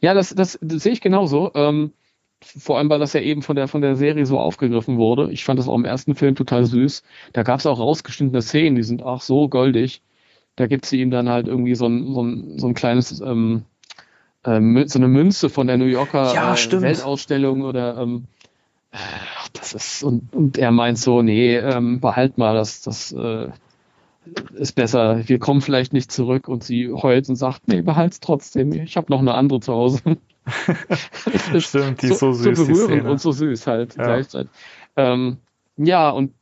Ja, 0.00 0.14
das, 0.14 0.34
das, 0.34 0.58
das 0.60 0.82
sehe 0.82 0.92
ich 0.92 1.00
genauso. 1.00 1.52
Ähm, 1.54 1.92
vor 2.42 2.78
allem, 2.78 2.90
weil 2.90 2.98
das 2.98 3.14
ja 3.14 3.20
eben 3.20 3.42
von 3.42 3.56
der, 3.56 3.66
von 3.66 3.80
der 3.80 3.96
Serie 3.96 4.26
so 4.26 4.38
aufgegriffen 4.38 4.98
wurde. 4.98 5.32
Ich 5.32 5.44
fand 5.44 5.58
das 5.58 5.68
auch 5.68 5.74
im 5.74 5.84
ersten 5.84 6.14
Film 6.14 6.34
total 6.34 6.66
süß. 6.66 7.02
Da 7.32 7.42
gab 7.42 7.60
es 7.60 7.66
auch 7.66 7.78
rausgeschnittene 7.78 8.42
Szenen, 8.42 8.76
die 8.76 8.82
sind 8.82 9.02
auch 9.02 9.22
so 9.22 9.48
goldig. 9.48 10.02
Da 10.56 10.66
gibt 10.66 10.86
sie 10.86 11.00
ihm 11.00 11.10
dann 11.10 11.28
halt 11.28 11.48
irgendwie 11.48 11.74
so 11.74 11.86
ein, 11.86 12.12
so 12.14 12.22
ein, 12.22 12.58
so 12.58 12.66
ein 12.66 12.74
kleines, 12.74 13.20
ähm, 13.20 13.64
äh, 14.42 14.86
so 14.86 14.98
eine 14.98 15.08
Münze 15.08 15.48
von 15.50 15.66
der 15.66 15.76
New 15.76 15.84
Yorker 15.86 16.34
ja, 16.34 16.54
äh, 16.54 16.80
Weltausstellung 16.82 17.62
oder 17.62 17.98
ähm, 17.98 18.24
das 19.52 19.74
ist, 19.74 20.02
und, 20.02 20.32
und 20.34 20.58
er 20.58 20.70
meint 20.70 20.98
so, 20.98 21.22
nee, 21.22 21.56
ähm, 21.56 22.00
behalt 22.00 22.38
mal, 22.38 22.54
das, 22.54 22.82
das 22.82 23.12
äh, 23.12 23.48
ist 24.54 24.72
besser, 24.72 25.28
wir 25.28 25.38
kommen 25.38 25.60
vielleicht 25.60 25.92
nicht 25.92 26.10
zurück 26.10 26.48
und 26.48 26.64
sie 26.64 26.90
heult 26.90 27.28
und 27.28 27.36
sagt, 27.36 27.68
nee, 27.68 27.82
behalt's 27.82 28.20
trotzdem, 28.20 28.72
ich 28.72 28.96
habe 28.96 29.10
noch 29.10 29.20
eine 29.20 29.34
andere 29.34 29.60
zu 29.60 29.72
Hause. 29.72 30.00
Stimmt, 31.58 32.02
die 32.02 32.08
ist 32.08 32.20
so, 32.20 32.32
so 32.32 32.54
süß. 32.54 32.58
So 32.58 32.66
berührend 32.66 33.06
und 33.06 33.20
so 33.20 33.32
süß 33.32 33.66
halt 33.66 33.96
ja. 33.96 34.04
gleichzeitig. 34.04 34.50
Ähm, 34.96 35.38
ja, 35.76 36.10
und 36.10 36.32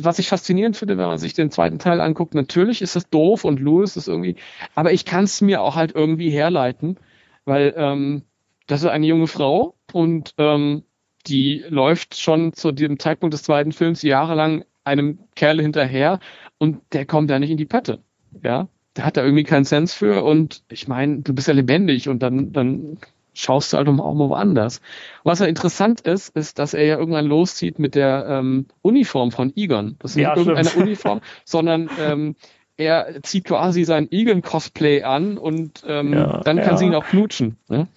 was 0.00 0.18
ich 0.18 0.28
faszinierend 0.28 0.76
finde, 0.76 0.98
wenn 0.98 1.06
man 1.06 1.18
sich 1.18 1.34
den 1.34 1.50
zweiten 1.50 1.78
Teil 1.78 2.00
anguckt, 2.00 2.34
natürlich 2.34 2.82
ist 2.82 2.96
es 2.96 3.08
doof 3.08 3.44
und 3.44 3.60
Louis 3.60 3.96
ist 3.96 4.08
irgendwie, 4.08 4.36
aber 4.74 4.92
ich 4.92 5.04
kann 5.04 5.24
es 5.24 5.40
mir 5.40 5.62
auch 5.62 5.76
halt 5.76 5.94
irgendwie 5.94 6.30
herleiten, 6.30 6.98
weil 7.44 7.74
ähm, 7.76 8.22
das 8.66 8.82
ist 8.82 8.88
eine 8.88 9.06
junge 9.06 9.26
Frau 9.26 9.76
und 9.92 10.34
ähm, 10.38 10.84
die 11.26 11.64
läuft 11.68 12.16
schon 12.16 12.52
zu 12.52 12.72
dem 12.72 12.98
Zeitpunkt 12.98 13.34
des 13.34 13.42
zweiten 13.42 13.72
Films 13.72 14.02
jahrelang 14.02 14.64
einem 14.84 15.18
Kerl 15.34 15.60
hinterher 15.60 16.20
und 16.58 16.80
der 16.92 17.06
kommt 17.06 17.30
da 17.30 17.38
nicht 17.38 17.50
in 17.50 17.56
die 17.56 17.66
Pötte. 17.66 18.02
Ja, 18.42 18.68
der 18.96 19.04
hat 19.04 19.16
da 19.16 19.22
irgendwie 19.22 19.44
keinen 19.44 19.64
Sens 19.64 19.94
für 19.94 20.24
und 20.24 20.62
ich 20.70 20.88
meine, 20.88 21.20
du 21.20 21.34
bist 21.34 21.48
ja 21.48 21.54
lebendig 21.54 22.08
und 22.08 22.22
dann, 22.22 22.52
dann 22.52 22.98
schaust 23.38 23.72
du 23.72 23.76
halt 23.76 23.88
auch 23.88 23.92
mal 23.92 24.28
woanders. 24.28 24.80
Was 25.22 25.38
ja 25.38 25.46
interessant 25.46 26.00
ist, 26.00 26.34
ist, 26.36 26.58
dass 26.58 26.74
er 26.74 26.84
ja 26.84 26.98
irgendwann 26.98 27.26
loszieht 27.26 27.78
mit 27.78 27.94
der 27.94 28.26
ähm, 28.28 28.66
Uniform 28.82 29.30
von 29.30 29.52
Egon. 29.56 29.96
Das 30.00 30.12
ist 30.12 30.16
nicht 30.16 30.24
ja, 30.24 30.36
irgendeine 30.36 30.70
Uniform, 30.76 31.20
sondern 31.44 31.88
ähm, 32.00 32.36
er 32.76 33.22
zieht 33.22 33.44
quasi 33.44 33.84
sein 33.84 34.08
Egon-Cosplay 34.10 35.02
an 35.02 35.38
und 35.38 35.84
ähm, 35.86 36.14
ja, 36.14 36.40
dann 36.40 36.58
kann 36.58 36.72
ja. 36.72 36.76
sie 36.76 36.86
ihn 36.86 36.94
auch 36.94 37.06
knutschen. 37.06 37.56
Ne? 37.68 37.88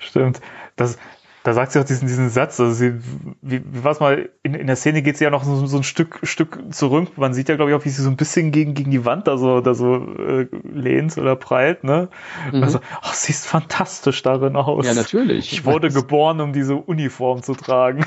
Stimmt. 0.00 0.40
Das, 0.76 0.98
da 1.44 1.52
sagt 1.52 1.72
sie 1.72 1.78
auch 1.78 1.84
diesen, 1.84 2.08
diesen 2.08 2.30
Satz, 2.30 2.58
also 2.58 2.72
sie, 2.72 2.94
wie, 3.42 3.62
wie 3.62 3.84
war 3.84 3.92
es 3.92 4.00
mal, 4.00 4.30
in, 4.42 4.54
in 4.54 4.66
der 4.66 4.76
Szene 4.76 5.02
geht 5.02 5.18
sie 5.18 5.24
ja 5.24 5.30
noch 5.30 5.44
so, 5.44 5.66
so 5.66 5.76
ein 5.76 5.82
Stück, 5.82 6.20
Stück 6.22 6.58
zurück. 6.70 7.18
Man 7.18 7.34
sieht 7.34 7.50
ja, 7.50 7.56
glaube 7.56 7.70
ich, 7.70 7.76
auch, 7.76 7.84
wie 7.84 7.90
sie 7.90 8.00
so 8.00 8.08
ein 8.08 8.16
bisschen 8.16 8.50
gegen, 8.50 8.72
gegen 8.72 8.90
die 8.90 9.04
Wand 9.04 9.26
da 9.28 9.36
so, 9.36 9.60
da 9.60 9.74
so 9.74 9.96
äh, 10.16 10.48
lehnt 10.62 11.18
oder 11.18 11.36
prallt, 11.36 11.84
ne? 11.84 12.08
Mhm. 12.50 12.62
Also, 12.62 12.80
ach, 13.02 13.12
sie 13.12 13.32
ist 13.32 13.46
fantastisch 13.46 14.22
darin 14.22 14.56
aus. 14.56 14.86
Ja, 14.86 14.94
natürlich. 14.94 15.52
Ich 15.52 15.66
wurde 15.66 15.90
geboren, 15.90 16.40
um 16.40 16.54
diese 16.54 16.76
Uniform 16.76 17.42
zu 17.42 17.52
tragen. 17.52 18.06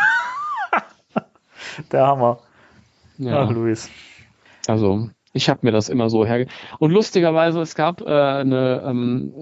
der 1.91 2.07
Hammer. 2.07 2.39
Ja, 3.19 3.43
ach, 3.43 3.51
Luis. 3.51 3.91
Also, 4.65 5.11
ich 5.37 5.49
habe 5.49 5.61
mir 5.63 5.71
das 5.71 5.87
immer 5.87 6.09
so 6.09 6.25
herge... 6.25 6.47
Und 6.79 6.91
lustigerweise, 6.91 7.61
es 7.61 7.75
gab 7.75 8.01
äh, 8.01 8.05
eine, 8.05 8.83
ähm, 8.85 9.33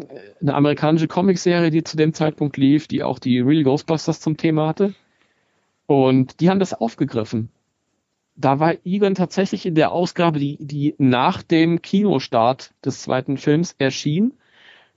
eine 0.41 0.53
amerikanische 0.53 1.07
Comicserie, 1.07 1.71
die 1.71 1.83
zu 1.83 1.97
dem 1.97 2.13
Zeitpunkt 2.13 2.57
lief, 2.57 2.87
die 2.87 3.01
auch 3.01 3.17
die 3.17 3.39
Real 3.39 3.63
Ghostbusters 3.63 4.19
zum 4.19 4.37
Thema 4.37 4.67
hatte. 4.67 4.93
Und 5.87 6.39
die 6.39 6.49
haben 6.49 6.59
das 6.59 6.73
aufgegriffen. 6.73 7.49
Da 8.35 8.59
war 8.59 8.73
Egon 8.83 9.15
tatsächlich 9.15 9.65
in 9.65 9.75
der 9.75 9.91
Ausgabe, 9.91 10.39
die, 10.39 10.57
die 10.59 10.93
nach 10.97 11.41
dem 11.41 11.81
Kinostart 11.81 12.73
des 12.83 13.01
zweiten 13.01 13.37
Films 13.37 13.75
erschien, 13.79 14.33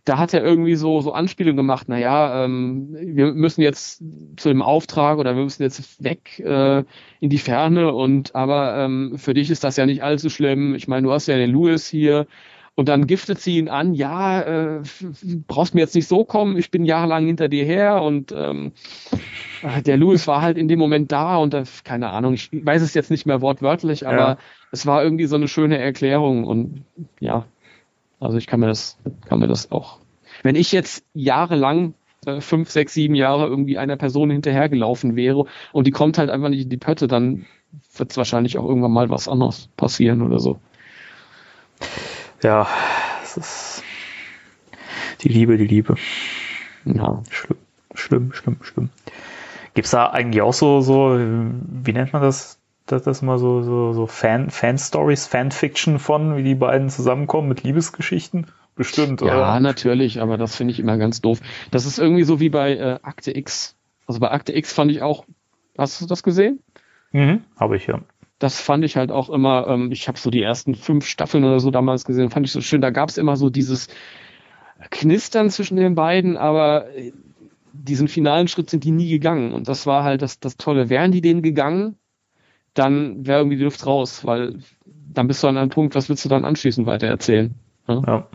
da 0.05 0.19
hat 0.19 0.33
er 0.33 0.43
irgendwie 0.43 0.75
so, 0.75 1.01
so 1.01 1.13
Anspielungen 1.13 1.57
gemacht, 1.57 1.89
naja, 1.89 2.45
ähm, 2.45 2.97
wir 2.99 3.33
müssen 3.35 3.61
jetzt 3.61 4.03
zu 4.37 4.49
dem 4.49 4.63
Auftrag 4.63 5.19
oder 5.19 5.37
wir 5.37 5.43
müssen 5.43 5.63
jetzt 5.63 6.03
weg 6.03 6.39
äh, 6.41 6.85
in 7.21 7.31
die 7.31 7.39
Ferne 7.39 7.93
und 7.93 8.35
aber 8.35 8.77
ähm, 8.79 9.19
für 9.19 9.35
dich 9.35 9.51
ist 9.51 9.65
das 9.65 9.77
ja 9.77 9.87
nicht 9.87 10.03
allzu 10.03 10.31
schlimm. 10.31 10.75
Ich 10.75 10.89
meine, 10.89 11.07
du 11.07 11.13
hast 11.13 11.27
ja 11.27 11.37
den 11.37 11.51
Louis 11.51 11.87
hier 11.87 12.27
und 12.79 12.89
dann 12.89 13.09
giftet 13.09 13.41
sie 13.41 13.59
ihn 13.59 13.69
an, 13.69 13.93
ja, 13.93 14.41
äh, 14.41 14.83
brauchst 15.49 15.75
mir 15.75 15.81
jetzt 15.81 15.97
nicht 15.97 16.07
so 16.07 16.25
kommen, 16.25 16.57
ich 16.57 16.71
bin 16.71 16.85
jahrelang 16.85 17.27
hinter 17.27 17.49
dir 17.49 17.65
her 17.65 18.03
und 18.03 18.33
ähm, 18.33 18.71
der 19.85 19.97
Louis 19.97 20.29
war 20.29 20.43
halt 20.43 20.57
in 20.57 20.69
dem 20.69 20.79
Moment 20.79 21.11
da 21.11 21.39
und 21.39 21.53
das, 21.53 21.83
keine 21.83 22.11
Ahnung, 22.11 22.35
ich 22.35 22.51
weiß 22.53 22.81
es 22.83 22.95
jetzt 22.95 23.11
nicht 23.11 23.27
mehr 23.27 23.41
wortwörtlich, 23.41 24.07
aber 24.07 24.17
ja. 24.17 24.39
es 24.71 24.87
war 24.87 25.03
irgendwie 25.03 25.27
so 25.27 25.35
eine 25.35 25.49
schöne 25.49 25.77
Erklärung 25.77 26.45
und 26.45 26.85
ja, 27.19 27.47
also 28.21 28.37
ich 28.37 28.47
kann 28.47 28.61
mir 28.61 28.67
das, 28.67 28.99
kann 29.29 29.41
mir 29.41 29.47
das 29.47 29.71
auch. 29.71 29.99
Wenn 30.43 30.57
ich 30.57 30.73
jetzt 30.73 31.05
jahrelang 31.15 31.95
äh, 32.27 32.41
fünf, 32.41 32.71
sechs, 32.71 32.95
sieben 32.95 33.15
Jahre 33.15 33.47
irgendwie 33.47 33.79
einer 33.79 33.97
Person 33.97 34.31
hinterhergelaufen 34.31 35.17
wäre 35.17 35.47
und 35.73 35.87
die 35.87 35.91
kommt 35.91 36.19
halt 36.19 36.31
einfach 36.31 36.49
nicht 36.49 36.63
in 36.63 36.71
die 36.71 36.77
Pötte, 36.77 37.09
dann 37.09 37.47
wird 37.97 38.11
es 38.11 38.17
wahrscheinlich 38.17 38.59
auch 38.59 38.65
irgendwann 38.65 38.93
mal 38.93 39.11
was 39.11 39.29
anderes 39.29 39.69
passieren 39.77 40.23
oder 40.23 40.39
so. 40.39 40.59
Ja, 42.43 42.69
es 43.23 43.37
ist 43.37 43.85
die 45.23 45.29
Liebe, 45.29 45.57
die 45.57 45.67
Liebe. 45.67 45.97
Ja. 46.85 47.23
Schlimm, 47.31 47.59
schlimm, 47.95 48.33
schlimm, 48.33 48.57
schlimm. 48.63 48.91
Gibt 49.75 49.87
es 49.87 49.91
da 49.91 50.07
eigentlich 50.07 50.43
auch 50.43 50.53
so, 50.53 50.81
so, 50.81 51.19
wie 51.19 51.93
nennt 51.93 52.13
man 52.13 52.23
das? 52.23 52.58
Das 52.93 53.07
ist 53.07 53.23
mal 53.23 53.39
so, 53.39 53.63
so, 53.63 53.93
so 53.93 54.07
Fan, 54.07 54.51
Fan-Stories, 54.51 55.27
Fanfiction 55.27 55.99
von, 55.99 56.37
wie 56.37 56.43
die 56.43 56.55
beiden 56.55 56.89
zusammenkommen 56.89 57.49
mit 57.49 57.63
Liebesgeschichten? 57.63 58.47
Bestimmt, 58.75 59.23
oder? 59.23 59.37
Ja, 59.37 59.61
natürlich, 59.61 60.21
aber 60.21 60.37
das 60.37 60.55
finde 60.55 60.73
ich 60.73 60.79
immer 60.79 60.99
ganz 60.99 61.21
doof. 61.21 61.41
Das 61.71 61.85
ist 61.85 61.99
irgendwie 61.99 62.23
so 62.23 62.39
wie 62.39 62.49
bei 62.49 62.77
äh, 62.77 62.99
Akte 63.03 63.37
X. 63.37 63.77
Also 64.07 64.21
bei 64.21 64.31
Akte 64.31 64.57
X 64.57 64.73
fand 64.73 64.91
ich 64.91 65.03
auch, 65.03 65.25
hast 65.77 66.01
du 66.01 66.07
das 66.07 66.23
gesehen? 66.23 66.61
Mhm, 67.13 67.43
habe 67.59 67.77
ich 67.77 67.87
ja. 67.87 68.01
Das 68.39 68.61
fand 68.61 68.85
ich 68.85 68.97
halt 68.97 69.11
auch 69.11 69.31
immer, 69.31 69.67
ähm, 69.67 69.91
ich 69.91 70.07
habe 70.07 70.17
so 70.17 70.31
die 70.31 70.43
ersten 70.43 70.77
fünf 70.77 71.07
Staffeln 71.07 71.45
oder 71.45 71.59
so 71.59 71.73
damals 71.73 72.05
gesehen, 72.05 72.31
fand 72.31 72.47
ich 72.47 72.53
so 72.53 72.61
schön. 72.61 72.81
Da 72.81 72.91
gab 72.91 73.09
es 73.09 73.19
immer 73.19 73.37
so 73.37 73.51
dieses 73.51 73.89
Knistern 74.91 75.51
zwischen 75.51 75.77
den 75.77 75.97
beiden, 75.97 76.37
aber 76.37 76.89
äh, 76.97 77.13
diesen 77.73 78.09
finalen 78.09 78.49
Schritt 78.49 78.71
sind 78.71 78.85
die 78.85 78.93
nie 78.93 79.11
gegangen. 79.11 79.53
Und 79.53 79.69
das 79.69 79.87
war 79.87 80.05
halt 80.05 80.23
das, 80.23 80.39
das 80.41 80.57
Tolle. 80.57 80.89
Wären 80.89 81.11
die 81.11 81.21
denen 81.21 81.43
gegangen, 81.43 81.97
dann 82.79 83.27
wäre 83.27 83.41
irgendwie 83.41 83.57
die 83.57 83.65
Luft 83.65 83.87
raus, 83.87 84.25
weil 84.25 84.59
dann 84.87 85.27
bist 85.27 85.43
du 85.43 85.49
an 85.49 85.57
einem 85.57 85.71
Punkt, 85.71 85.95
was 85.95 86.09
willst 86.09 86.25
du 86.25 86.29
dann 86.29 86.45
anschließend 86.45 86.87
weiter 86.87 87.07
erzählen? 87.07 87.55
Ja. 87.89 88.03
ja. 88.07 88.27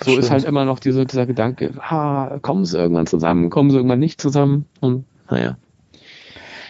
so 0.00 0.10
Stimmt. 0.10 0.18
ist 0.18 0.30
halt 0.30 0.44
immer 0.44 0.64
noch 0.64 0.78
diese, 0.78 1.06
dieser 1.06 1.26
Gedanke, 1.26 1.72
ha, 1.80 2.38
kommen 2.42 2.64
sie 2.64 2.78
irgendwann 2.78 3.06
zusammen, 3.06 3.50
kommen 3.50 3.70
sie 3.70 3.76
irgendwann 3.76 3.98
nicht 3.98 4.20
zusammen 4.20 4.66
und 4.80 5.04
naja. 5.30 5.56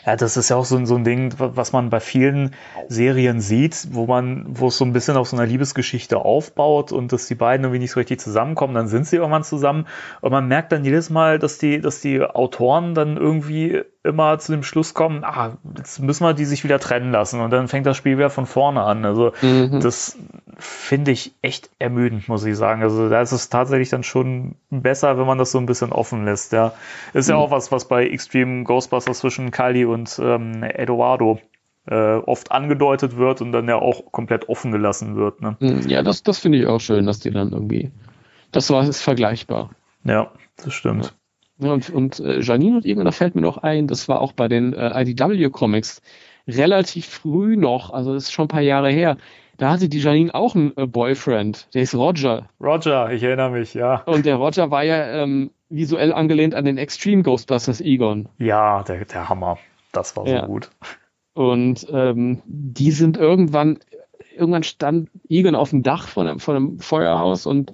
Ja, 0.04 0.16
das 0.16 0.36
ist 0.36 0.48
ja 0.48 0.56
auch 0.56 0.64
so, 0.64 0.84
so 0.84 0.96
ein 0.96 1.04
Ding, 1.04 1.32
was 1.38 1.72
man 1.72 1.88
bei 1.88 2.00
vielen 2.00 2.54
Serien 2.88 3.40
sieht, 3.40 3.88
wo 3.92 4.06
man, 4.06 4.46
wo 4.48 4.66
es 4.66 4.76
so 4.76 4.84
ein 4.84 4.92
bisschen 4.92 5.16
auf 5.16 5.28
so 5.28 5.36
einer 5.36 5.46
Liebesgeschichte 5.46 6.18
aufbaut 6.18 6.90
und 6.90 7.12
dass 7.12 7.28
die 7.28 7.36
beiden 7.36 7.64
irgendwie 7.64 7.78
nicht 7.78 7.92
so 7.92 8.00
richtig 8.00 8.18
zusammenkommen, 8.18 8.74
dann 8.74 8.88
sind 8.88 9.06
sie 9.06 9.16
irgendwann 9.16 9.44
zusammen 9.44 9.86
und 10.20 10.32
man 10.32 10.48
merkt 10.48 10.72
dann 10.72 10.84
jedes 10.84 11.08
Mal, 11.08 11.38
dass 11.38 11.58
die, 11.58 11.80
dass 11.80 12.00
die 12.00 12.20
Autoren 12.20 12.96
dann 12.96 13.16
irgendwie 13.16 13.82
immer 14.04 14.38
zu 14.38 14.52
dem 14.52 14.64
Schluss 14.64 14.94
kommen, 14.94 15.22
ah, 15.22 15.56
jetzt 15.76 16.00
müssen 16.00 16.24
wir 16.24 16.34
die 16.34 16.44
sich 16.44 16.64
wieder 16.64 16.80
trennen 16.80 17.12
lassen 17.12 17.40
und 17.40 17.50
dann 17.50 17.68
fängt 17.68 17.86
das 17.86 17.96
Spiel 17.96 18.18
wieder 18.18 18.30
von 18.30 18.46
vorne 18.46 18.82
an. 18.82 19.04
Also 19.04 19.32
mhm. 19.42 19.80
das 19.80 20.18
finde 20.58 21.12
ich 21.12 21.34
echt 21.40 21.70
ermüdend, 21.78 22.28
muss 22.28 22.44
ich 22.44 22.56
sagen. 22.56 22.82
Also 22.82 23.08
da 23.08 23.20
ist 23.20 23.32
es 23.32 23.48
tatsächlich 23.48 23.90
dann 23.90 24.02
schon 24.02 24.56
besser, 24.70 25.18
wenn 25.18 25.26
man 25.26 25.38
das 25.38 25.52
so 25.52 25.58
ein 25.58 25.66
bisschen 25.66 25.92
offen 25.92 26.24
lässt. 26.24 26.52
Ja, 26.52 26.72
ist 27.12 27.28
mhm. 27.28 27.34
ja 27.34 27.36
auch 27.38 27.50
was, 27.52 27.70
was 27.70 27.86
bei 27.86 28.06
Extreme 28.08 28.64
Ghostbusters 28.64 29.20
zwischen 29.20 29.52
Kylie 29.52 29.88
und 29.88 30.20
ähm, 30.20 30.64
Eduardo 30.64 31.38
äh, 31.86 32.16
oft 32.16 32.50
angedeutet 32.50 33.16
wird 33.16 33.40
und 33.40 33.52
dann 33.52 33.68
ja 33.68 33.76
auch 33.76 34.10
komplett 34.10 34.48
offen 34.48 34.72
gelassen 34.72 35.14
wird. 35.14 35.40
Ne? 35.42 35.56
Mhm. 35.60 35.88
Ja, 35.88 36.02
das, 36.02 36.24
das 36.24 36.38
finde 36.38 36.58
ich 36.58 36.66
auch 36.66 36.80
schön, 36.80 37.06
dass 37.06 37.20
die 37.20 37.30
dann 37.30 37.52
irgendwie, 37.52 37.92
das 38.50 38.68
war 38.70 38.82
ist 38.82 39.00
vergleichbar. 39.00 39.70
Ja, 40.04 40.32
das 40.56 40.74
stimmt. 40.74 41.04
Ja. 41.06 41.10
Ja, 41.62 41.72
und, 41.72 41.90
und 41.90 42.20
äh, 42.20 42.40
Janine 42.40 42.76
und 42.76 42.84
irgendwann, 42.84 43.06
da 43.06 43.12
fällt 43.12 43.34
mir 43.34 43.40
noch 43.40 43.58
ein, 43.58 43.86
das 43.86 44.08
war 44.08 44.20
auch 44.20 44.32
bei 44.32 44.48
den 44.48 44.72
äh, 44.72 45.02
IDW-Comics 45.02 46.02
relativ 46.48 47.06
früh 47.06 47.56
noch, 47.56 47.90
also 47.90 48.14
das 48.14 48.24
ist 48.24 48.32
schon 48.32 48.46
ein 48.46 48.48
paar 48.48 48.60
Jahre 48.62 48.90
her. 48.90 49.16
Da 49.58 49.70
hatte 49.70 49.88
die 49.88 50.00
Janine 50.00 50.34
auch 50.34 50.54
einen 50.54 50.76
äh, 50.76 50.86
Boyfriend, 50.86 51.68
der 51.74 51.82
ist 51.82 51.94
Roger. 51.94 52.48
Roger, 52.60 53.12
ich 53.12 53.22
erinnere 53.22 53.50
mich, 53.50 53.74
ja. 53.74 54.02
Und 54.06 54.26
der 54.26 54.36
Roger 54.36 54.70
war 54.70 54.82
ja 54.82 55.22
ähm, 55.22 55.50
visuell 55.68 56.12
angelehnt 56.12 56.54
an 56.54 56.64
den 56.64 56.78
Extreme 56.78 57.22
Ghostbusters 57.22 57.80
Egon. 57.80 58.28
Ja, 58.38 58.82
der, 58.82 59.04
der 59.04 59.28
Hammer. 59.28 59.58
Das 59.92 60.16
war 60.16 60.26
so 60.26 60.32
ja. 60.32 60.46
gut. 60.46 60.70
Und 61.34 61.86
ähm, 61.90 62.42
die 62.46 62.90
sind 62.90 63.16
irgendwann, 63.16 63.78
irgendwann 64.36 64.64
stand 64.64 65.10
Egon 65.28 65.54
auf 65.54 65.70
dem 65.70 65.82
Dach 65.82 66.08
von 66.08 66.26
einem, 66.26 66.40
von 66.40 66.56
einem 66.56 66.78
Feuerhaus 66.78 67.46
und 67.46 67.72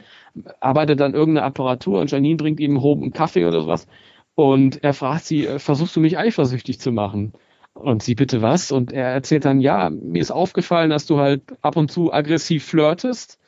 arbeitet 0.61 1.01
dann 1.01 1.15
irgendeine 1.15 1.47
Apparatur 1.47 2.01
und 2.01 2.11
Janine 2.11 2.37
bringt 2.37 2.61
ihm 2.61 2.79
einen 2.79 3.13
Kaffee 3.13 3.47
oder 3.47 3.63
sowas. 3.63 3.87
Und 4.35 4.85
er 4.85 4.95
fragt 4.95 5.25
sie, 5.25 5.47
äh, 5.47 5.59
versuchst 5.59 5.97
du 5.97 6.01
mich 6.01 6.19
eifersüchtig 6.19 6.81
zu 6.81 6.93
machen? 6.93 7.33
Und 7.75 8.03
sie 8.03 8.15
bitte 8.15 8.43
was? 8.43 8.73
Und 8.73 8.93
er 8.93 9.09
erzählt 9.09 9.45
dann, 9.45 9.61
ja, 9.61 9.91
mir 9.91 10.21
ist 10.21 10.31
aufgefallen, 10.31 10.91
dass 10.91 11.07
du 11.07 11.19
halt 11.19 11.43
ab 11.63 11.77
und 11.77 11.91
zu 11.91 12.13
aggressiv 12.13 12.65
flirtest. 12.65 13.39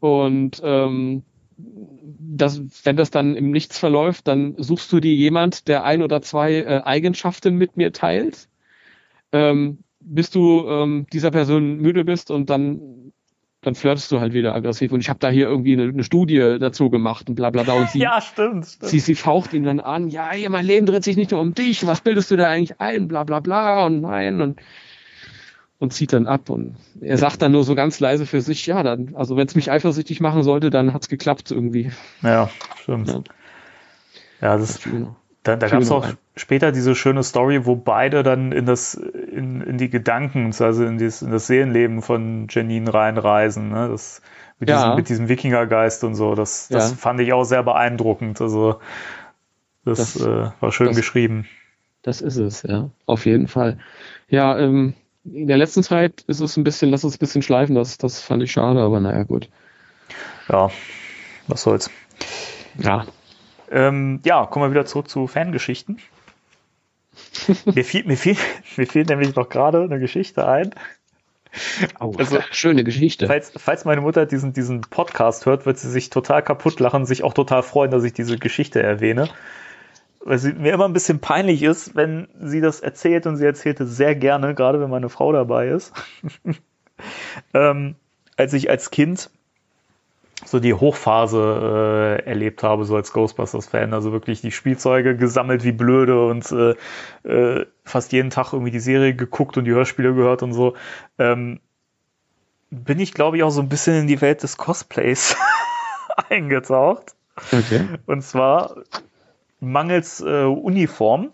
Und 0.00 0.60
ähm, 0.64 1.22
das, 1.56 2.60
wenn 2.84 2.96
das 2.96 3.10
dann 3.10 3.34
im 3.34 3.50
Nichts 3.50 3.78
verläuft, 3.78 4.28
dann 4.28 4.54
suchst 4.58 4.92
du 4.92 5.00
dir 5.00 5.14
jemand, 5.14 5.68
der 5.68 5.84
ein 5.84 6.02
oder 6.02 6.22
zwei 6.22 6.54
äh, 6.54 6.82
Eigenschaften 6.84 7.56
mit 7.56 7.76
mir 7.76 7.92
teilt. 7.92 8.48
Ähm, 9.32 9.78
bis 10.00 10.30
du 10.30 10.66
ähm, 10.68 11.06
dieser 11.12 11.30
Person 11.30 11.78
müde 11.78 12.04
bist 12.04 12.30
und 12.30 12.48
dann 12.50 13.12
dann 13.68 13.74
flirtest 13.74 14.10
du 14.10 14.18
halt 14.20 14.32
wieder 14.32 14.54
aggressiv. 14.54 14.92
Und 14.92 15.00
ich 15.00 15.10
habe 15.10 15.18
da 15.18 15.28
hier 15.28 15.46
irgendwie 15.46 15.74
eine, 15.74 15.84
eine, 15.84 16.02
Studie 16.02 16.56
dazu 16.58 16.88
gemacht 16.88 17.28
und 17.28 17.34
bla 17.34 17.50
bla 17.50 17.64
bla. 17.64 17.74
Und 17.74 17.90
sie, 17.90 17.98
ja, 17.98 18.20
stimmt, 18.20 18.66
stimmt. 18.66 18.90
Sie, 18.90 18.98
sie 18.98 19.14
faucht 19.14 19.52
ihn 19.52 19.64
dann 19.64 19.78
an, 19.78 20.08
ja, 20.08 20.30
hier, 20.32 20.48
mein 20.48 20.64
Leben 20.64 20.86
dreht 20.86 21.04
sich 21.04 21.18
nicht 21.18 21.30
nur 21.30 21.40
um 21.40 21.54
dich, 21.54 21.86
was 21.86 22.00
bildest 22.00 22.30
du 22.30 22.36
da 22.36 22.48
eigentlich 22.48 22.80
ein, 22.80 23.08
bla 23.08 23.24
bla 23.24 23.40
bla 23.40 23.84
und 23.84 24.00
nein 24.00 24.40
und 24.40 24.60
und 25.80 25.92
zieht 25.92 26.12
dann 26.12 26.26
ab 26.26 26.50
und 26.50 26.74
er 27.00 27.18
sagt 27.18 27.40
dann 27.40 27.52
nur 27.52 27.62
so 27.62 27.76
ganz 27.76 28.00
leise 28.00 28.26
für 28.26 28.40
sich, 28.40 28.66
ja, 28.66 28.82
dann, 28.82 29.14
also 29.14 29.36
wenn 29.36 29.46
es 29.46 29.54
mich 29.54 29.70
eifersüchtig 29.70 30.18
machen 30.18 30.42
sollte, 30.42 30.70
dann 30.70 30.92
hat's 30.92 31.08
geklappt 31.08 31.52
irgendwie. 31.52 31.92
Ja, 32.22 32.50
stimmt. 32.82 33.06
Ja, 33.06 33.22
ja 34.40 34.58
das, 34.58 34.80
da, 35.42 35.56
da 35.56 35.68
gab 35.68 35.80
es 35.80 35.90
auch 35.90 36.06
später 36.36 36.72
diese 36.72 36.94
schöne 36.94 37.22
Story, 37.22 37.64
wo 37.64 37.76
beide 37.76 38.22
dann 38.22 38.52
in 38.52 38.66
das, 38.66 38.94
in, 38.94 39.60
in 39.62 39.78
die 39.78 39.88
Gedanken, 39.88 40.52
also 40.58 40.84
in, 40.84 40.98
dieses, 40.98 41.22
in 41.22 41.30
das 41.30 41.46
Seelenleben 41.46 42.02
von 42.02 42.48
Janine 42.50 42.92
reinreisen. 42.92 43.70
Ne? 43.70 43.88
Das, 43.88 44.20
mit, 44.58 44.68
ja. 44.68 44.76
diesem, 44.76 44.96
mit 44.96 45.08
diesem 45.08 45.28
Wikingergeist 45.28 46.04
und 46.04 46.14
so. 46.14 46.34
Das, 46.34 46.68
das 46.68 46.90
ja. 46.90 46.96
fand 46.96 47.20
ich 47.20 47.32
auch 47.32 47.44
sehr 47.44 47.62
beeindruckend. 47.62 48.40
Also 48.40 48.80
das, 49.84 50.14
das 50.14 50.26
äh, 50.26 50.50
war 50.60 50.72
schön 50.72 50.88
das, 50.88 50.96
geschrieben. 50.96 51.46
Das 52.02 52.20
ist 52.20 52.36
es, 52.36 52.62
ja. 52.62 52.90
Auf 53.06 53.26
jeden 53.26 53.48
Fall. 53.48 53.78
Ja, 54.28 54.58
ähm, 54.58 54.94
in 55.24 55.46
der 55.46 55.56
letzten 55.56 55.82
Zeit 55.82 56.22
ist 56.26 56.40
es 56.40 56.56
ein 56.56 56.64
bisschen, 56.64 56.90
lass 56.90 57.04
uns 57.04 57.16
ein 57.16 57.20
bisschen 57.20 57.42
schleifen, 57.42 57.74
das, 57.74 57.98
das 57.98 58.20
fand 58.20 58.42
ich 58.42 58.52
schade, 58.52 58.80
aber 58.80 59.00
naja, 59.00 59.22
gut. 59.24 59.48
Ja, 60.48 60.70
was 61.46 61.62
soll's. 61.62 61.90
Ja. 62.78 63.06
Ähm, 63.70 64.20
ja, 64.24 64.46
kommen 64.46 64.66
wir 64.66 64.70
wieder 64.70 64.86
zurück 64.86 65.08
zu 65.08 65.26
Fangeschichten. 65.26 65.98
mir, 67.64 67.84
fiel, 67.84 68.04
mir, 68.04 68.16
fiel, 68.16 68.36
mir 68.76 68.86
fiel 68.86 69.04
nämlich 69.04 69.34
noch 69.34 69.48
gerade 69.48 69.82
eine 69.82 69.98
Geschichte 69.98 70.46
ein. 70.46 70.74
Oh, 72.00 72.12
also, 72.18 72.38
schöne 72.50 72.84
Geschichte. 72.84 73.26
Falls, 73.26 73.52
falls 73.56 73.84
meine 73.84 74.00
Mutter 74.00 74.26
diesen, 74.26 74.52
diesen 74.52 74.82
Podcast 74.82 75.46
hört, 75.46 75.66
wird 75.66 75.78
sie 75.78 75.90
sich 75.90 76.10
total 76.10 76.42
kaputt 76.42 76.80
lachen, 76.80 77.06
sich 77.06 77.24
auch 77.24 77.34
total 77.34 77.62
freuen, 77.62 77.90
dass 77.90 78.04
ich 78.04 78.12
diese 78.12 78.38
Geschichte 78.38 78.82
erwähne. 78.82 79.28
Weil 80.20 80.38
sie 80.38 80.52
mir 80.52 80.72
immer 80.72 80.86
ein 80.86 80.92
bisschen 80.92 81.20
peinlich 81.20 81.62
ist, 81.62 81.94
wenn 81.94 82.28
sie 82.40 82.60
das 82.60 82.80
erzählt 82.80 83.26
und 83.26 83.36
sie 83.36 83.46
erzählt 83.46 83.80
es 83.80 83.96
sehr 83.96 84.14
gerne, 84.14 84.54
gerade 84.54 84.80
wenn 84.80 84.90
meine 84.90 85.08
Frau 85.08 85.32
dabei 85.32 85.68
ist. 85.68 85.92
ähm, 87.54 87.94
als 88.36 88.52
ich 88.52 88.68
als 88.70 88.90
Kind 88.90 89.30
so 90.44 90.60
die 90.60 90.74
Hochphase 90.74 92.18
äh, 92.20 92.28
erlebt 92.28 92.62
habe, 92.62 92.84
so 92.84 92.96
als 92.96 93.12
Ghostbusters-Fan. 93.12 93.92
Also 93.92 94.12
wirklich 94.12 94.40
die 94.40 94.52
Spielzeuge 94.52 95.16
gesammelt 95.16 95.64
wie 95.64 95.72
blöde 95.72 96.26
und 96.26 96.50
äh, 96.52 96.74
äh, 97.28 97.66
fast 97.84 98.12
jeden 98.12 98.30
Tag 98.30 98.52
irgendwie 98.52 98.70
die 98.70 98.80
Serie 98.80 99.14
geguckt 99.14 99.56
und 99.56 99.64
die 99.64 99.72
Hörspiele 99.72 100.14
gehört 100.14 100.42
und 100.42 100.52
so. 100.52 100.74
Ähm, 101.18 101.60
bin 102.70 103.00
ich, 103.00 103.14
glaube 103.14 103.36
ich, 103.36 103.42
auch 103.42 103.50
so 103.50 103.60
ein 103.60 103.68
bisschen 103.68 103.96
in 103.96 104.06
die 104.06 104.20
Welt 104.20 104.42
des 104.42 104.56
Cosplays 104.56 105.36
eingetaucht. 106.30 107.14
Okay. 107.52 107.86
Und 108.06 108.22
zwar 108.22 108.76
mangels 109.60 110.20
äh, 110.20 110.44
Uniform 110.44 111.32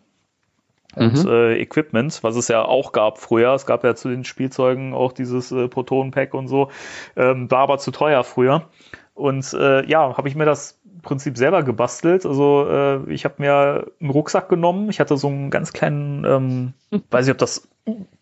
und 0.97 1.25
mhm. 1.25 1.31
äh, 1.31 1.61
Equipment, 1.61 2.23
was 2.23 2.37
es 2.37 2.49
ja 2.49 2.65
auch 2.65 2.93
gab 2.93 3.19
früher. 3.19 3.53
Es 3.55 3.67
gab 3.67 3.85
ja 3.85 3.95
zu 3.95 4.09
den 4.09 4.25
Spielzeugen 4.25 4.95
auch 4.95 5.13
dieses 5.13 5.53
äh, 5.53 5.69
Proton-Pack 5.69 6.35
und 6.35 6.49
so. 6.49 6.71
Ähm, 7.17 7.51
war 7.51 7.61
aber 7.61 7.79
zu 7.79 7.91
teuer 7.91 8.25
früher. 8.25 8.69
Und 9.15 9.53
äh, 9.55 9.87
ja, 9.87 10.17
habe 10.17 10.29
ich 10.29 10.35
mir 10.35 10.45
das 10.45 10.81
Prinzip 11.05 11.39
selber 11.39 11.63
gebastelt. 11.63 12.27
Also 12.27 12.67
äh, 12.69 13.13
ich 13.13 13.25
habe 13.25 13.37
mir 13.39 13.87
einen 14.01 14.11
Rucksack 14.11 14.49
genommen. 14.49 14.91
Ich 14.91 14.99
hatte 14.99 15.17
so 15.17 15.29
einen 15.29 15.51
ganz 15.51 15.73
kleinen, 15.73 16.25
ähm, 16.25 16.73
weiß 17.11 17.27
ich, 17.27 17.33
ob 17.33 17.39
das 17.39 17.69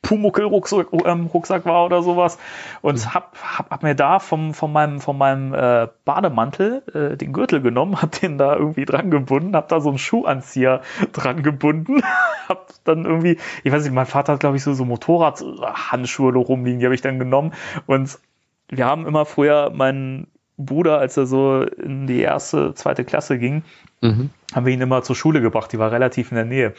Pumuckel-Rucksack 0.03 0.89
ähm, 1.05 1.27
Rucksack 1.27 1.65
war 1.65 1.87
oder 1.87 2.03
sowas. 2.03 2.39
Und 2.83 3.15
hab, 3.15 3.37
hab, 3.41 3.71
hab 3.71 3.83
mir 3.83 3.95
da 3.95 4.19
vom, 4.19 4.55
von 4.55 4.73
meinem, 4.73 5.01
von 5.01 5.17
meinem 5.17 5.55
äh, 5.55 5.89
Bademantel 6.05 6.83
äh, 6.93 7.17
den 7.17 7.33
Gürtel 7.33 7.61
genommen, 7.61 7.97
hab 8.03 8.21
den 8.21 8.39
da 8.39 8.57
irgendwie 8.57 8.85
dran 8.85 9.11
gebunden, 9.11 9.55
hab 9.55 9.69
da 9.69 9.81
so 9.81 9.91
einen 9.91 9.99
Schuhanzieher 9.99 10.83
dran 11.13 11.43
gebunden, 11.43 12.03
hab 12.49 12.73
dann 12.85 13.05
irgendwie, 13.05 13.39
ich 13.63 13.73
weiß 13.73 13.85
nicht, 13.85 13.95
mein 13.95 14.07
Vater 14.07 14.35
hat, 14.35 14.41
glaube 14.41 14.57
ich, 14.57 14.65
so, 14.65 14.75
so 14.75 14.85
Motorradhandschuhe 14.85 16.35
rumliegen, 16.35 16.81
die 16.81 16.87
habe 16.87 16.95
ich 16.95 17.03
dann 17.03 17.21
genommen. 17.21 17.53
Und 17.87 18.19
wir 18.69 18.87
haben 18.87 19.07
immer 19.07 19.27
früher 19.27 19.71
meinen 19.71 20.27
Bruder, 20.64 20.98
als 20.98 21.16
er 21.16 21.26
so 21.26 21.62
in 21.62 22.06
die 22.06 22.20
erste, 22.20 22.74
zweite 22.74 23.05
Klasse 23.05 23.39
ging, 23.39 23.62
mhm. 24.01 24.30
haben 24.55 24.66
wir 24.66 24.72
ihn 24.72 24.80
immer 24.80 25.02
zur 25.02 25.16
Schule 25.16 25.40
gebracht. 25.40 25.72
Die 25.72 25.78
war 25.78 25.93
relativ 25.93 26.30
in 26.30 26.36
der 26.36 26.44
Nähe. 26.44 26.74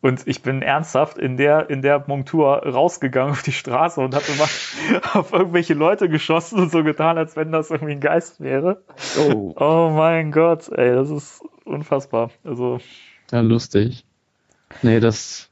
Und 0.00 0.26
ich 0.26 0.42
bin 0.42 0.62
ernsthaft 0.62 1.18
in 1.18 1.36
der, 1.36 1.70
in 1.70 1.82
der 1.82 2.04
Montur 2.06 2.58
rausgegangen 2.64 3.32
auf 3.32 3.42
die 3.42 3.52
Straße 3.52 4.00
und 4.00 4.14
habe 4.14 4.24
immer 4.28 5.00
auf 5.14 5.32
irgendwelche 5.32 5.74
Leute 5.74 6.08
geschossen 6.08 6.60
und 6.60 6.70
so 6.70 6.84
getan, 6.84 7.18
als 7.18 7.36
wenn 7.36 7.50
das 7.50 7.70
irgendwie 7.70 7.92
ein 7.92 8.00
Geist 8.00 8.40
wäre. 8.40 8.82
Oh, 9.18 9.54
oh 9.58 9.90
mein 9.94 10.32
Gott, 10.32 10.68
ey, 10.68 10.94
das 10.94 11.10
ist 11.10 11.42
unfassbar. 11.64 12.30
Also. 12.44 12.78
Ja, 13.32 13.40
lustig. 13.40 14.04
Nee, 14.82 15.00
das, 15.00 15.50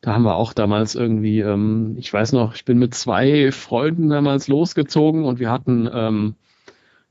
da 0.00 0.14
haben 0.14 0.24
wir 0.24 0.36
auch 0.36 0.52
damals 0.52 0.94
irgendwie, 0.94 1.40
ähm, 1.40 1.96
ich 1.98 2.12
weiß 2.12 2.32
noch, 2.32 2.54
ich 2.54 2.64
bin 2.64 2.78
mit 2.78 2.94
zwei 2.94 3.52
Freunden 3.52 4.08
damals 4.08 4.48
losgezogen 4.48 5.24
und 5.24 5.38
wir 5.38 5.50
hatten 5.50 5.88
ähm, 5.92 6.34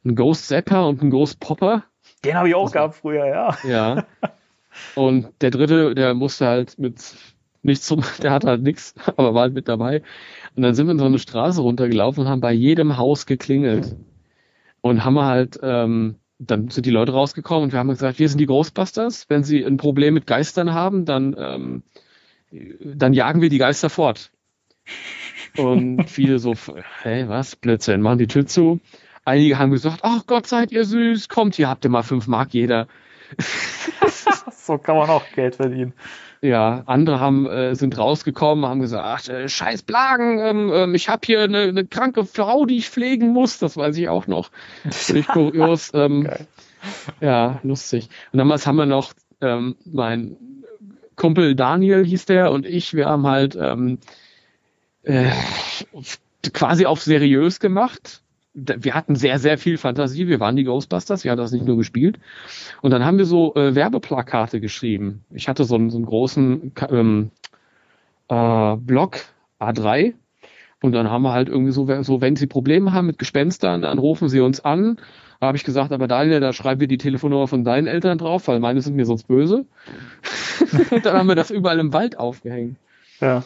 einen 0.03 0.15
Ghost 0.15 0.47
Zapper 0.47 0.87
und 0.87 1.01
einen 1.01 1.11
Ghost 1.11 1.39
Popper. 1.39 1.83
Den 2.25 2.35
habe 2.35 2.49
ich 2.49 2.55
auch 2.55 2.63
also, 2.63 2.73
gehabt 2.73 2.95
früher, 2.95 3.25
ja. 3.25 3.57
Ja. 3.63 4.05
Und 4.95 5.29
der 5.41 5.51
dritte, 5.51 5.95
der 5.95 6.13
musste 6.13 6.47
halt 6.47 6.79
mit 6.79 7.15
nichts 7.61 7.87
zum, 7.87 8.03
der 8.21 8.31
hatte 8.31 8.47
halt 8.47 8.61
nichts, 8.61 8.93
aber 9.17 9.33
war 9.33 9.43
halt 9.43 9.53
mit 9.53 9.67
dabei. 9.67 10.01
Und 10.55 10.63
dann 10.63 10.75
sind 10.75 10.87
wir 10.87 10.91
in 10.91 10.99
so 10.99 11.05
eine 11.05 11.19
Straße 11.19 11.61
runtergelaufen 11.61 12.23
und 12.23 12.29
haben 12.29 12.41
bei 12.41 12.53
jedem 12.53 12.97
Haus 12.97 13.25
geklingelt. 13.25 13.95
Und 14.81 15.05
haben 15.05 15.13
wir 15.13 15.25
halt, 15.25 15.59
ähm, 15.63 16.15
dann 16.39 16.69
sind 16.69 16.85
die 16.85 16.91
Leute 16.91 17.13
rausgekommen 17.13 17.63
und 17.63 17.71
wir 17.71 17.79
haben 17.79 17.87
gesagt, 17.87 18.19
wir 18.19 18.27
sind 18.27 18.39
die 18.39 18.45
Ghostbusters. 18.45 19.29
Wenn 19.29 19.43
sie 19.43 19.63
ein 19.63 19.77
Problem 19.77 20.13
mit 20.13 20.27
Geistern 20.27 20.73
haben, 20.73 21.05
dann, 21.05 21.35
ähm, 21.39 21.83
dann 22.83 23.13
jagen 23.13 23.41
wir 23.41 23.49
die 23.49 23.59
Geister 23.59 23.89
fort. 23.89 24.31
Und 25.55 26.03
viele 26.09 26.39
so, 26.39 26.53
hey, 27.01 27.29
was, 27.29 27.55
Blödsinn, 27.55 28.01
machen 28.01 28.19
die 28.19 28.27
Tür 28.27 28.45
zu. 28.45 28.81
Einige 29.25 29.57
haben 29.57 29.71
gesagt, 29.71 29.99
ach 30.03 30.25
Gott, 30.27 30.47
seid 30.47 30.71
ihr 30.71 30.85
süß, 30.85 31.29
kommt, 31.29 31.55
hier 31.55 31.69
habt 31.69 31.85
ihr 31.85 31.89
mal 31.89 32.03
fünf 32.03 32.27
Mark 32.27 32.53
jeder. 32.53 32.87
so 34.51 34.77
kann 34.77 34.97
man 34.97 35.09
auch 35.09 35.23
Geld 35.33 35.55
verdienen. 35.55 35.93
Ja, 36.41 36.83
andere 36.87 37.21
haben 37.21 37.45
äh, 37.45 37.73
sind 37.73 37.97
rausgekommen, 37.97 38.65
haben 38.65 38.81
gesagt, 38.81 39.05
ach, 39.05 39.33
äh, 39.33 39.47
scheiß 39.47 39.83
Blagen, 39.83 40.39
ähm, 40.39 40.71
ähm, 40.73 40.95
ich 40.95 41.07
habe 41.07 41.21
hier 41.25 41.41
eine, 41.43 41.61
eine 41.61 41.85
kranke 41.85 42.25
Frau, 42.25 42.65
die 42.65 42.77
ich 42.77 42.89
pflegen 42.89 43.29
muss, 43.29 43.59
das 43.59 43.77
weiß 43.77 43.95
ich 43.97 44.09
auch 44.09 44.27
noch. 44.27 44.51
Völlig 44.89 45.25
kurios. 45.29 45.91
Ähm, 45.93 46.27
ja, 47.21 47.61
lustig. 47.63 48.09
Und 48.33 48.39
damals 48.39 48.67
haben 48.67 48.75
wir 48.75 48.85
noch 48.85 49.13
ähm, 49.39 49.77
mein 49.85 50.35
Kumpel 51.15 51.55
Daniel 51.55 52.03
hieß 52.05 52.25
der 52.25 52.51
und 52.51 52.65
ich, 52.65 52.93
wir 52.93 53.05
haben 53.05 53.25
halt 53.27 53.55
ähm, 53.55 53.99
äh, 55.03 55.29
quasi 56.53 56.85
auf 56.85 57.01
seriös 57.01 57.59
gemacht. 57.59 58.22
Wir 58.53 58.93
hatten 58.93 59.15
sehr, 59.15 59.39
sehr 59.39 59.57
viel 59.57 59.77
Fantasie. 59.77 60.27
Wir 60.27 60.39
waren 60.39 60.55
die 60.55 60.63
Ghostbusters. 60.63 61.23
Wir 61.23 61.31
haben 61.31 61.39
das 61.39 61.51
nicht 61.51 61.65
nur 61.65 61.77
gespielt. 61.77 62.19
Und 62.81 62.91
dann 62.91 63.03
haben 63.03 63.17
wir 63.17 63.25
so 63.25 63.55
äh, 63.55 63.73
Werbeplakate 63.73 64.59
geschrieben. 64.59 65.23
Ich 65.31 65.47
hatte 65.47 65.63
so 65.63 65.75
einen, 65.75 65.89
so 65.89 65.97
einen 65.97 66.05
großen 66.05 66.71
ähm, 66.89 67.31
äh, 68.27 68.75
Block 68.77 69.21
A3. 69.59 70.13
Und 70.81 70.91
dann 70.91 71.09
haben 71.09 71.23
wir 71.23 71.31
halt 71.31 71.47
irgendwie 71.47 71.71
so, 71.71 71.87
so, 72.03 72.21
wenn 72.21 72.35
Sie 72.35 72.45
Probleme 72.45 72.91
haben 72.91 73.07
mit 73.07 73.17
Gespenstern, 73.17 73.81
dann 73.81 73.97
rufen 73.97 74.27
Sie 74.27 74.41
uns 74.41 74.59
an. 74.59 74.97
Da 75.39 75.47
habe 75.47 75.57
ich 75.57 75.63
gesagt, 75.63 75.91
aber 75.91 76.07
Daniel, 76.07 76.39
da 76.39 76.53
schreiben 76.53 76.81
wir 76.81 76.87
die 76.87 76.97
Telefonnummer 76.97 77.47
von 77.47 77.63
deinen 77.63 77.87
Eltern 77.87 78.17
drauf, 78.17 78.47
weil 78.47 78.59
meine 78.59 78.81
sind 78.81 78.95
mir 78.95 79.05
sonst 79.05 79.27
böse. 79.27 79.65
und 80.91 81.05
dann 81.05 81.17
haben 81.17 81.27
wir 81.27 81.35
das 81.35 81.51
überall 81.51 81.79
im 81.79 81.93
Wald 81.93 82.19
aufgehängt. 82.19 82.77
Ja. 83.19 83.43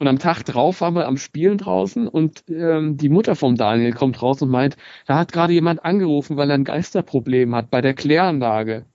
Und 0.00 0.08
am 0.08 0.18
Tag 0.18 0.44
drauf 0.44 0.80
waren 0.80 0.94
wir 0.94 1.06
am 1.06 1.18
Spielen 1.18 1.58
draußen 1.58 2.08
und 2.08 2.44
ähm, 2.48 2.96
die 2.96 3.10
Mutter 3.10 3.36
vom 3.36 3.56
Daniel 3.56 3.92
kommt 3.92 4.22
raus 4.22 4.40
und 4.40 4.48
meint, 4.48 4.78
da 5.06 5.18
hat 5.18 5.30
gerade 5.30 5.52
jemand 5.52 5.84
angerufen, 5.84 6.38
weil 6.38 6.50
er 6.50 6.54
ein 6.54 6.64
Geisterproblem 6.64 7.54
hat 7.54 7.70
bei 7.70 7.82
der 7.82 7.92
Kläranlage. 7.92 8.86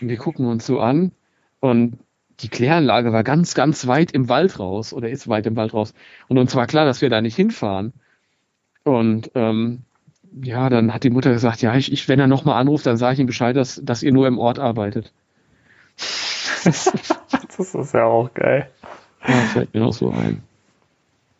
Und 0.00 0.08
wir 0.08 0.16
gucken 0.16 0.46
uns 0.46 0.64
so 0.64 0.78
an 0.78 1.10
und 1.58 1.98
die 2.38 2.48
Kläranlage 2.48 3.12
war 3.12 3.24
ganz, 3.24 3.56
ganz 3.56 3.88
weit 3.88 4.12
im 4.12 4.28
Wald 4.28 4.60
raus 4.60 4.92
oder 4.92 5.10
ist 5.10 5.26
weit 5.26 5.46
im 5.46 5.56
Wald 5.56 5.74
raus. 5.74 5.92
Und 6.28 6.38
uns 6.38 6.54
war 6.54 6.68
klar, 6.68 6.84
dass 6.84 7.02
wir 7.02 7.10
da 7.10 7.20
nicht 7.20 7.34
hinfahren. 7.34 7.92
Und 8.84 9.32
ähm, 9.34 9.82
ja, 10.40 10.70
dann 10.70 10.94
hat 10.94 11.02
die 11.02 11.10
Mutter 11.10 11.32
gesagt, 11.32 11.62
ja, 11.62 11.74
ich, 11.74 11.92
ich 11.92 12.08
wenn 12.08 12.20
er 12.20 12.28
nochmal 12.28 12.60
anruft, 12.60 12.86
dann 12.86 12.96
sage 12.96 13.14
ich 13.14 13.18
ihm 13.18 13.26
Bescheid, 13.26 13.56
dass, 13.56 13.80
dass 13.84 14.04
ihr 14.04 14.12
nur 14.12 14.28
im 14.28 14.38
Ort 14.38 14.60
arbeitet. 14.60 15.12
das 16.64 16.86
ist 17.58 17.92
ja 17.92 18.04
auch 18.04 18.32
geil. 18.34 18.70
Ja, 19.26 19.34
fällt 19.34 19.74
mir 19.74 19.80
noch 19.80 19.92
so 19.92 20.10
ein. 20.10 20.42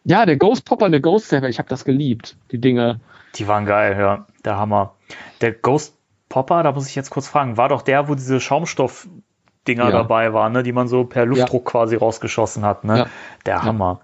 Ja, 0.05 0.27
der 0.27 0.37
Ghost 0.37 0.65
Popper 0.65 0.87
und 0.87 0.93
der 0.93 1.01
Ghost 1.01 1.29
Saber, 1.29 1.49
ich 1.49 1.59
habe 1.59 1.69
das 1.69 1.85
geliebt, 1.85 2.37
die 2.51 2.59
Dinge. 2.59 3.01
Die 3.37 3.47
waren 3.47 3.67
geil, 3.67 3.97
ja, 3.99 4.27
der 4.45 4.57
Hammer. 4.57 4.95
Der 5.41 5.53
Ghost 5.53 5.97
Popper, 6.29 6.63
da 6.63 6.73
muss 6.73 6.89
ich 6.89 6.95
jetzt 6.95 7.11
kurz 7.11 7.29
fragen, 7.29 7.57
war 7.57 7.69
doch 7.69 7.83
der, 7.83 8.09
wo 8.09 8.15
diese 8.15 8.41
Schaumstoff-Dinger 8.41 9.85
ja. 9.85 9.91
dabei 9.91 10.33
waren, 10.33 10.53
ne, 10.53 10.63
die 10.63 10.73
man 10.73 10.89
so 10.89 11.05
per 11.05 11.27
Luftdruck 11.27 11.67
ja. 11.67 11.71
quasi 11.71 11.97
rausgeschossen 11.97 12.65
hat, 12.65 12.85
ne? 12.85 12.99
Ja. 12.99 13.07
Der 13.47 13.63
Hammer. 13.63 14.01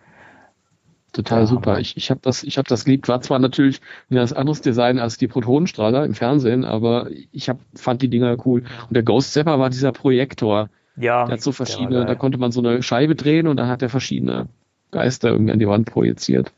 Total 1.12 1.46
super. 1.46 1.72
Hammer. 1.72 1.80
Ich, 1.80 1.96
ich 1.96 2.10
habe 2.10 2.20
das, 2.22 2.44
ich 2.44 2.58
hab 2.58 2.68
das 2.68 2.84
geliebt. 2.84 3.08
War 3.08 3.20
zwar 3.22 3.38
natürlich 3.38 3.80
ein 4.10 4.16
ganz 4.16 4.32
anderes 4.32 4.60
Design 4.60 4.98
als 4.98 5.16
die 5.16 5.26
Protonenstrahler 5.26 6.04
im 6.04 6.14
Fernsehen, 6.14 6.64
aber 6.64 7.08
ich 7.32 7.48
hab, 7.48 7.58
fand 7.74 8.02
die 8.02 8.10
Dinger 8.10 8.36
cool. 8.46 8.62
Und 8.88 8.94
der 8.94 9.02
Ghost 9.02 9.32
Zapper 9.32 9.58
war 9.58 9.70
dieser 9.70 9.92
Projektor. 9.92 10.68
Ja. 11.00 11.26
Der 11.26 11.34
hat 11.34 11.42
so 11.42 11.52
verschiedene, 11.52 12.06
da 12.06 12.14
konnte 12.14 12.38
man 12.38 12.52
so 12.52 12.60
eine 12.60 12.82
Scheibe 12.82 13.14
drehen 13.14 13.46
und 13.46 13.56
dann 13.56 13.68
hat 13.68 13.82
er 13.82 13.88
verschiedene 13.88 14.48
Geister 14.90 15.30
irgendwie 15.30 15.52
an 15.52 15.58
die 15.58 15.68
Wand 15.68 15.90
projiziert. 15.90 16.52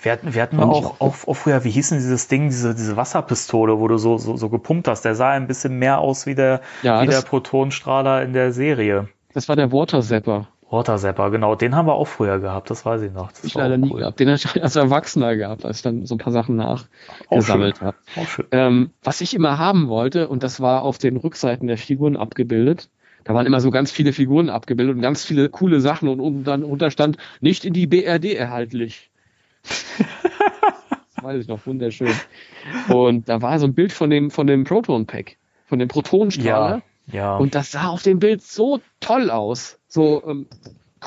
Wir 0.00 0.12
hatten, 0.12 0.34
wir 0.34 0.42
hatten 0.42 0.60
auch, 0.60 1.00
auch, 1.00 1.26
auch 1.26 1.34
früher, 1.34 1.64
wie 1.64 1.70
hieß 1.70 1.90
denn 1.90 1.98
dieses 1.98 2.28
Ding, 2.28 2.48
diese, 2.48 2.74
diese 2.74 2.96
Wasserpistole, 2.96 3.78
wo 3.78 3.88
du 3.88 3.96
so, 3.96 4.18
so, 4.18 4.36
so 4.36 4.50
gepumpt 4.50 4.86
hast. 4.86 5.04
Der 5.04 5.14
sah 5.14 5.30
ein 5.30 5.46
bisschen 5.46 5.78
mehr 5.78 5.98
aus 5.98 6.26
wie 6.26 6.34
der, 6.34 6.60
ja, 6.82 7.02
wie 7.02 7.06
der 7.06 7.22
Protonenstrahler 7.22 8.22
in 8.22 8.34
der 8.34 8.52
Serie. 8.52 9.08
Das 9.32 9.48
war 9.48 9.56
der 9.56 9.72
Water 9.72 10.02
Zapper. 10.02 10.48
Water 10.70 10.98
Zapper, 10.98 11.30
genau. 11.30 11.54
Den 11.54 11.74
haben 11.74 11.86
wir 11.86 11.94
auch 11.94 12.06
früher 12.06 12.38
gehabt, 12.38 12.68
das 12.68 12.84
weiß 12.84 13.02
ich 13.02 13.12
noch. 13.12 13.30
Das 13.32 13.44
ich 13.44 13.54
leider 13.54 13.74
cool. 13.74 13.80
nie 13.80 13.94
gehabt. 13.94 14.20
Den 14.20 14.28
habe 14.28 14.36
ich 14.36 14.62
als 14.62 14.76
Erwachsener 14.76 15.36
gehabt, 15.36 15.64
als 15.64 15.78
ich 15.78 15.82
dann 15.82 16.04
so 16.04 16.16
ein 16.16 16.18
paar 16.18 16.32
Sachen 16.32 16.56
nachgesammelt 16.56 17.80
habe. 17.80 17.96
Ähm, 18.50 18.90
was 19.02 19.20
ich 19.20 19.34
immer 19.34 19.58
haben 19.58 19.88
wollte, 19.88 20.28
und 20.28 20.42
das 20.42 20.60
war 20.60 20.82
auf 20.82 20.98
den 20.98 21.16
Rückseiten 21.16 21.66
der 21.66 21.78
Figuren 21.78 22.16
abgebildet, 22.16 22.90
da 23.24 23.34
waren 23.34 23.46
immer 23.46 23.60
so 23.60 23.70
ganz 23.70 23.90
viele 23.90 24.12
Figuren 24.12 24.50
abgebildet 24.50 24.96
und 24.96 25.02
ganz 25.02 25.24
viele 25.24 25.48
coole 25.48 25.80
Sachen 25.80 26.08
und, 26.08 26.20
und 26.20 26.44
dann 26.44 26.62
unterstand 26.62 27.16
nicht 27.40 27.64
in 27.64 27.72
die 27.72 27.86
BRD 27.86 28.34
erhaltlich. 28.34 29.10
das 29.62 30.04
weiß 31.22 31.40
ich 31.40 31.48
noch, 31.48 31.66
wunderschön. 31.66 32.12
Und 32.88 33.28
da 33.28 33.42
war 33.42 33.58
so 33.58 33.66
ein 33.66 33.74
Bild 33.74 33.92
von 33.92 34.10
dem, 34.10 34.30
von 34.30 34.46
dem 34.46 34.64
Proton-Pack, 34.64 35.36
von 35.66 35.78
dem 35.78 35.88
Protonenstrahler. 35.88 36.82
Ja, 37.06 37.14
ja. 37.14 37.36
Und 37.36 37.54
das 37.54 37.72
sah 37.72 37.88
auf 37.88 38.02
dem 38.02 38.18
Bild 38.18 38.42
so 38.42 38.80
toll 39.00 39.30
aus. 39.30 39.78
So 39.88 40.22
ähm, 40.26 40.46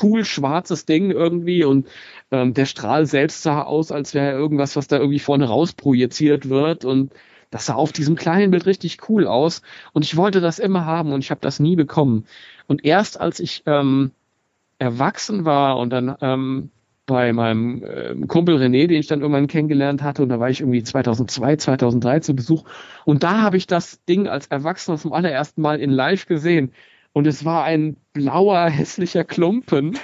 cool 0.02 0.26
schwarzes 0.26 0.86
Ding 0.86 1.12
irgendwie 1.12 1.64
und 1.64 1.88
ähm, 2.32 2.54
der 2.54 2.66
Strahl 2.66 3.06
selbst 3.06 3.44
sah 3.44 3.64
aus, 3.64 3.92
als 3.92 4.14
wäre 4.14 4.32
irgendwas, 4.32 4.76
was 4.76 4.88
da 4.88 4.98
irgendwie 4.98 5.20
vorne 5.20 5.48
raus 5.48 5.74
projiziert 5.74 6.50
wird 6.50 6.86
und 6.86 7.12
das 7.50 7.68
sah 7.68 7.76
auf 7.76 7.92
diesem 7.92 8.16
kleinen 8.16 8.52
Bild 8.52 8.66
richtig 8.66 9.10
cool 9.10 9.28
aus 9.28 9.62
und 9.94 10.04
ich 10.04 10.18
wollte 10.18 10.42
das 10.42 10.60
immer 10.60 10.86
haben 10.86 11.14
und 11.14 11.24
ich 11.24 11.32
habe 11.32 11.42
das 11.42 11.60
nie 11.60 11.76
bekommen. 11.76 12.26
Und 12.68 12.84
erst 12.84 13.20
als 13.20 13.40
ich 13.40 13.64
ähm, 13.66 14.12
erwachsen 14.80 15.46
war 15.46 15.78
und 15.78 15.92
dann 15.92 16.16
ähm, 16.22 16.70
bei 17.08 17.32
meinem 17.32 17.84
äh, 17.84 18.16
Kumpel 18.28 18.58
René, 18.58 18.88
den 18.88 19.00
ich 19.00 19.08
dann 19.08 19.22
irgendwann 19.22 19.48
kennengelernt 19.48 20.04
hatte, 20.04 20.22
und 20.22 20.30
da 20.30 20.40
war 20.40 20.50
ich 20.50 20.60
irgendwie 20.60 20.84
2002, 20.84 21.56
2003 21.56 22.20
zu 22.20 22.36
Besuch. 22.36 22.66
Und 23.06 23.24
da 23.24 23.42
habe 23.42 23.58
ich 23.58 23.66
das 23.66 24.04
Ding 24.06 24.28
als 24.28 24.48
Erwachsener 24.48 24.98
zum 24.98 25.14
allerersten 25.14 25.62
Mal 25.62 25.80
in 25.80 25.90
Live 25.90 26.26
gesehen. 26.26 26.74
Und 27.14 27.26
es 27.26 27.46
war 27.46 27.64
ein 27.64 27.96
blauer, 28.12 28.66
hässlicher 28.70 29.24
Klumpen. 29.24 29.98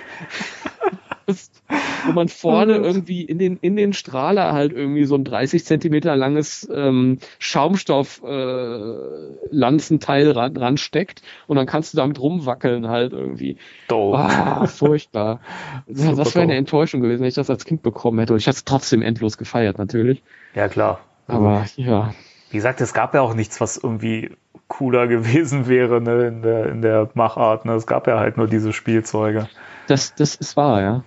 Wo 2.06 2.12
man 2.12 2.28
vorne 2.28 2.82
oh 2.82 2.84
irgendwie 2.84 3.22
in 3.22 3.38
den, 3.38 3.58
in 3.62 3.76
den 3.76 3.94
Strahler 3.94 4.54
halt 4.54 4.74
irgendwie 4.74 5.06
so 5.06 5.14
ein 5.16 5.24
30 5.24 5.64
Zentimeter 5.66 6.16
langes 6.16 6.68
ähm, 6.74 7.20
Schaumstoff-Lanzenteil 7.40 10.28
äh, 10.28 10.32
ran, 10.32 10.58
ransteckt 10.58 11.22
und 11.48 11.58
dann 11.58 11.66
kannst 11.66 11.94
du 11.94 11.98
damit 11.98 12.20
rumwackeln 12.20 12.88
halt 12.88 13.14
irgendwie. 13.14 13.58
Doof. 13.88 14.16
Ah, 14.18 14.68
furchtbar. 14.68 15.40
das 15.88 16.16
das 16.16 16.36
wäre 16.36 16.44
eine 16.44 16.56
Enttäuschung 16.56 17.02
gewesen, 17.02 17.22
wenn 17.22 17.30
ich 17.30 17.36
das 17.36 17.50
als 17.50 17.66
Kind 17.66 17.82
bekommen 17.84 18.20
hätte. 18.20 18.34
Und 18.34 18.40
ich 18.40 18.48
hätte 18.48 18.58
es 18.58 18.66
trotzdem 18.66 19.02
endlos 19.02 19.38
gefeiert, 19.38 19.78
natürlich. 19.78 20.22
Ja, 20.56 20.68
klar. 20.68 21.00
Aber 21.28 21.66
ja. 21.76 22.14
Wie 22.50 22.58
gesagt, 22.58 22.82
es 22.82 22.94
gab 22.94 23.14
ja 23.16 23.22
auch 23.22 23.34
nichts, 23.34 23.62
was 23.62 23.78
irgendwie 23.78 24.32
cooler 24.68 25.08
gewesen 25.08 25.68
wäre 25.68 26.02
ne, 26.02 26.28
in, 26.28 26.42
der, 26.42 26.66
in 26.68 26.82
der 26.82 27.10
Machart. 27.14 27.64
Ne? 27.66 27.74
Es 27.74 27.88
gab 27.88 28.08
ja 28.08 28.20
halt 28.20 28.36
nur 28.38 28.48
diese 28.48 28.74
Spielzeuge. 28.74 29.48
Das, 29.88 30.14
das 30.16 30.36
ist 30.36 30.58
wahr, 30.58 30.82
ja 30.82 31.04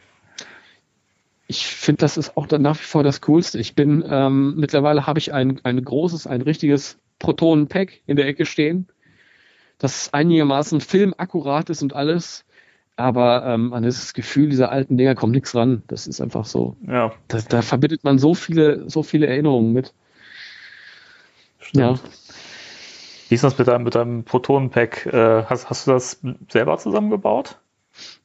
ich 1.48 1.66
finde, 1.66 2.00
das 2.00 2.16
ist 2.16 2.36
auch 2.36 2.46
dann 2.46 2.62
nach 2.62 2.78
wie 2.78 2.84
vor 2.84 3.02
das 3.02 3.20
Coolste. 3.20 3.58
Ich 3.58 3.74
bin, 3.74 4.04
ähm, 4.08 4.54
mittlerweile 4.56 5.06
habe 5.06 5.18
ich 5.18 5.32
ein, 5.32 5.60
ein 5.62 5.82
großes, 5.82 6.26
ein 6.26 6.42
richtiges 6.42 6.98
Protonen-Pack 7.18 8.00
in 8.06 8.16
der 8.16 8.26
Ecke 8.26 8.46
stehen, 8.46 8.88
das 9.78 10.12
einigermaßen 10.12 10.80
filmakkurat 10.80 11.70
ist 11.70 11.82
und 11.82 11.94
alles. 11.94 12.44
Aber 12.96 13.44
ähm, 13.44 13.74
an 13.74 13.82
dieses 13.82 14.14
Gefühl 14.14 14.48
dieser 14.48 14.72
alten 14.72 14.96
Dinger 14.96 15.14
kommt 15.14 15.34
nichts 15.34 15.54
ran. 15.54 15.82
Das 15.86 16.06
ist 16.06 16.22
einfach 16.22 16.46
so. 16.46 16.76
Ja. 16.86 17.12
Da, 17.28 17.40
da 17.46 17.60
verbindet 17.60 18.04
man 18.04 18.18
so 18.18 18.34
viele, 18.34 18.88
so 18.88 19.02
viele 19.02 19.26
Erinnerungen 19.26 19.74
mit. 19.74 19.92
Stimmt. 21.58 21.98
Ja. 21.98 22.10
Wie 23.28 23.34
ist 23.34 23.44
das 23.44 23.58
mit 23.58 23.68
deinem, 23.68 23.84
mit 23.84 23.94
deinem 23.94 24.24
Protonen-Pack? 24.24 25.06
Äh, 25.06 25.44
hast, 25.44 25.68
hast 25.68 25.86
du 25.86 25.90
das 25.90 26.22
selber 26.48 26.78
zusammengebaut? 26.78 27.58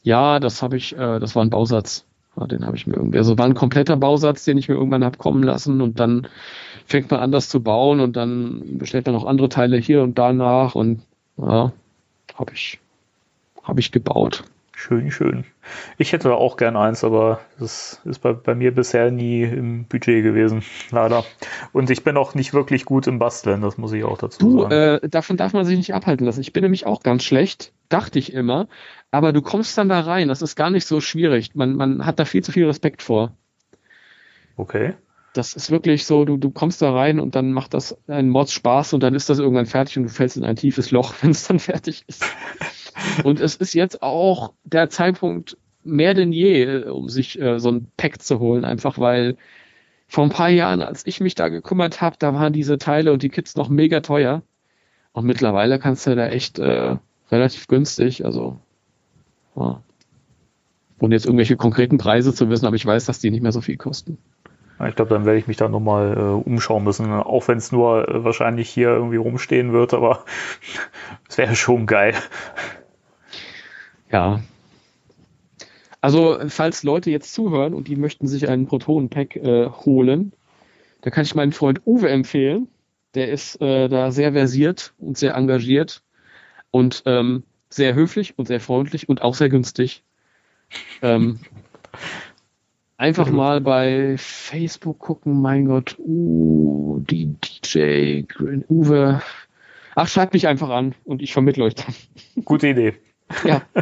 Ja, 0.03 0.39
das 0.39 0.61
habe 0.61 0.77
ich, 0.77 0.93
äh, 0.93 1.19
das 1.19 1.35
war 1.35 1.43
ein 1.43 1.49
Bausatz. 1.49 2.05
Ja, 2.37 2.47
den 2.47 2.65
habe 2.65 2.77
ich 2.77 2.87
mir 2.87 2.95
irgendwie, 2.95 3.17
also 3.17 3.37
war 3.37 3.45
ein 3.45 3.55
kompletter 3.55 3.97
Bausatz, 3.97 4.45
den 4.45 4.57
ich 4.57 4.69
mir 4.69 4.75
irgendwann 4.75 5.03
habe 5.03 5.17
kommen 5.17 5.43
lassen 5.43 5.81
und 5.81 5.99
dann 5.99 6.27
fängt 6.85 7.11
man 7.11 7.19
an, 7.19 7.31
das 7.31 7.49
zu 7.49 7.61
bauen 7.61 7.99
und 7.99 8.15
dann 8.15 8.77
bestellt 8.77 9.05
man 9.05 9.15
noch 9.15 9.25
andere 9.25 9.49
Teile 9.49 9.77
hier 9.77 10.01
und 10.01 10.17
da 10.17 10.31
nach 10.31 10.75
und 10.75 11.01
ja, 11.37 11.73
habe 12.35 12.53
ich, 12.53 12.79
habe 13.63 13.79
ich 13.79 13.91
gebaut. 13.91 14.43
Schön, 14.81 15.11
schön. 15.11 15.45
Ich 15.99 16.11
hätte 16.11 16.33
auch 16.33 16.57
gern 16.57 16.75
eins, 16.75 17.03
aber 17.03 17.41
das 17.59 18.01
ist 18.03 18.17
bei, 18.17 18.33
bei 18.33 18.55
mir 18.55 18.73
bisher 18.73 19.11
nie 19.11 19.43
im 19.43 19.85
Budget 19.85 20.23
gewesen, 20.23 20.63
leider. 20.89 21.23
Und 21.71 21.91
ich 21.91 22.03
bin 22.03 22.17
auch 22.17 22.33
nicht 22.33 22.55
wirklich 22.55 22.85
gut 22.85 23.05
im 23.05 23.19
Basteln, 23.19 23.61
das 23.61 23.77
muss 23.77 23.93
ich 23.93 24.03
auch 24.03 24.17
dazu 24.17 24.39
du, 24.39 24.61
sagen. 24.63 24.71
Äh, 24.71 25.07
davon 25.07 25.37
darf 25.37 25.53
man 25.53 25.65
sich 25.65 25.77
nicht 25.77 25.93
abhalten 25.93 26.25
lassen. 26.25 26.41
Ich 26.41 26.51
bin 26.51 26.63
nämlich 26.63 26.87
auch 26.87 27.03
ganz 27.03 27.23
schlecht, 27.23 27.73
dachte 27.89 28.17
ich 28.17 28.33
immer. 28.33 28.67
Aber 29.11 29.33
du 29.33 29.43
kommst 29.43 29.77
dann 29.77 29.87
da 29.87 29.99
rein, 29.99 30.29
das 30.29 30.41
ist 30.41 30.55
gar 30.55 30.71
nicht 30.71 30.87
so 30.87 30.99
schwierig. 30.99 31.53
Man, 31.53 31.75
man 31.75 32.03
hat 32.03 32.17
da 32.17 32.25
viel 32.25 32.43
zu 32.43 32.51
viel 32.51 32.65
Respekt 32.65 33.03
vor. 33.03 33.35
Okay. 34.55 34.95
Das 35.33 35.53
ist 35.53 35.69
wirklich 35.69 36.07
so, 36.07 36.25
du, 36.25 36.37
du 36.37 36.49
kommst 36.49 36.81
da 36.81 36.91
rein 36.91 37.19
und 37.19 37.35
dann 37.35 37.53
macht 37.53 37.75
das 37.75 37.95
einen 38.07 38.29
Mods 38.29 38.51
Spaß 38.51 38.93
und 38.93 39.03
dann 39.03 39.13
ist 39.13 39.29
das 39.29 39.37
irgendwann 39.37 39.67
fertig 39.67 39.97
und 39.97 40.03
du 40.05 40.09
fällst 40.09 40.37
in 40.37 40.43
ein 40.43 40.55
tiefes 40.55 40.89
Loch, 40.89 41.13
wenn 41.21 41.29
es 41.29 41.47
dann 41.47 41.59
fertig 41.59 42.03
ist. 42.07 42.25
Und 43.23 43.39
es 43.39 43.55
ist 43.55 43.73
jetzt 43.73 44.01
auch 44.01 44.53
der 44.63 44.89
Zeitpunkt 44.89 45.57
mehr 45.83 46.13
denn 46.13 46.31
je, 46.31 46.85
um 46.85 47.09
sich 47.09 47.39
äh, 47.39 47.59
so 47.59 47.71
ein 47.71 47.87
Pack 47.97 48.21
zu 48.21 48.39
holen, 48.39 48.65
einfach 48.65 48.99
weil 48.99 49.37
vor 50.07 50.25
ein 50.25 50.29
paar 50.29 50.49
Jahren, 50.49 50.81
als 50.81 51.07
ich 51.07 51.21
mich 51.21 51.35
da 51.35 51.47
gekümmert 51.47 52.01
habe, 52.01 52.17
da 52.19 52.33
waren 52.33 52.53
diese 52.53 52.77
Teile 52.77 53.13
und 53.13 53.23
die 53.23 53.29
Kits 53.29 53.55
noch 53.55 53.69
mega 53.69 54.01
teuer. 54.01 54.43
Und 55.13 55.25
mittlerweile 55.25 55.79
kannst 55.79 56.05
du 56.05 56.15
da 56.15 56.27
echt 56.27 56.59
äh, 56.59 56.97
relativ 57.31 57.67
günstig, 57.67 58.25
also 58.25 58.59
ja. 59.55 59.81
ohne 60.99 61.15
jetzt 61.15 61.25
irgendwelche 61.25 61.55
konkreten 61.55 61.97
Preise 61.97 62.33
zu 62.33 62.49
wissen, 62.49 62.65
aber 62.65 62.75
ich 62.75 62.85
weiß, 62.85 63.05
dass 63.05 63.19
die 63.19 63.31
nicht 63.31 63.41
mehr 63.41 63.51
so 63.51 63.61
viel 63.61 63.77
kosten. 63.77 64.17
Ich 64.87 64.95
glaube, 64.95 65.09
dann 65.09 65.25
werde 65.25 65.37
ich 65.37 65.47
mich 65.47 65.57
da 65.57 65.69
nochmal 65.69 66.17
äh, 66.17 66.21
umschauen 66.21 66.83
müssen, 66.83 67.11
auch 67.11 67.47
wenn 67.47 67.57
es 67.57 67.71
nur 67.71 68.09
äh, 68.09 68.23
wahrscheinlich 68.23 68.69
hier 68.69 68.89
irgendwie 68.89 69.17
rumstehen 69.17 69.73
wird, 69.73 69.93
aber 69.93 70.25
es 71.29 71.37
wäre 71.37 71.55
schon 71.55 71.85
geil. 71.85 72.15
Ja. 74.11 74.41
Also, 76.01 76.39
falls 76.47 76.83
Leute 76.83 77.11
jetzt 77.11 77.33
zuhören 77.33 77.73
und 77.73 77.87
die 77.87 77.95
möchten 77.95 78.27
sich 78.27 78.49
einen 78.49 78.65
Proton-Pack 78.65 79.35
äh, 79.35 79.69
holen, 79.69 80.33
da 81.01 81.11
kann 81.11 81.23
ich 81.23 81.35
meinen 81.35 81.51
Freund 81.51 81.81
Uwe 81.85 82.09
empfehlen. 82.09 82.67
Der 83.13 83.29
ist 83.29 83.61
äh, 83.61 83.87
da 83.87 84.11
sehr 84.11 84.33
versiert 84.33 84.93
und 84.97 85.17
sehr 85.17 85.35
engagiert 85.35 86.01
und 86.71 87.03
ähm, 87.05 87.43
sehr 87.69 87.93
höflich 87.93 88.37
und 88.37 88.47
sehr 88.47 88.59
freundlich 88.59 89.09
und 89.09 89.21
auch 89.21 89.35
sehr 89.35 89.49
günstig. 89.49 90.03
Ähm, 91.01 91.39
einfach 92.97 93.29
mal 93.29 93.61
bei 93.61 94.15
Facebook 94.17 94.99
gucken, 94.99 95.41
mein 95.41 95.65
Gott, 95.65 95.97
uh, 95.99 96.99
die 97.09 97.35
DJ 97.35 98.21
Green 98.21 98.63
Uwe. 98.69 99.21
Ach, 99.95 100.07
schreibt 100.07 100.33
mich 100.33 100.47
einfach 100.47 100.69
an 100.69 100.95
und 101.03 101.21
ich 101.21 101.33
vermittle 101.33 101.65
euch 101.65 101.75
dann. 101.75 101.93
Gute 102.45 102.69
Idee. 102.69 102.93
Ja. 103.43 103.61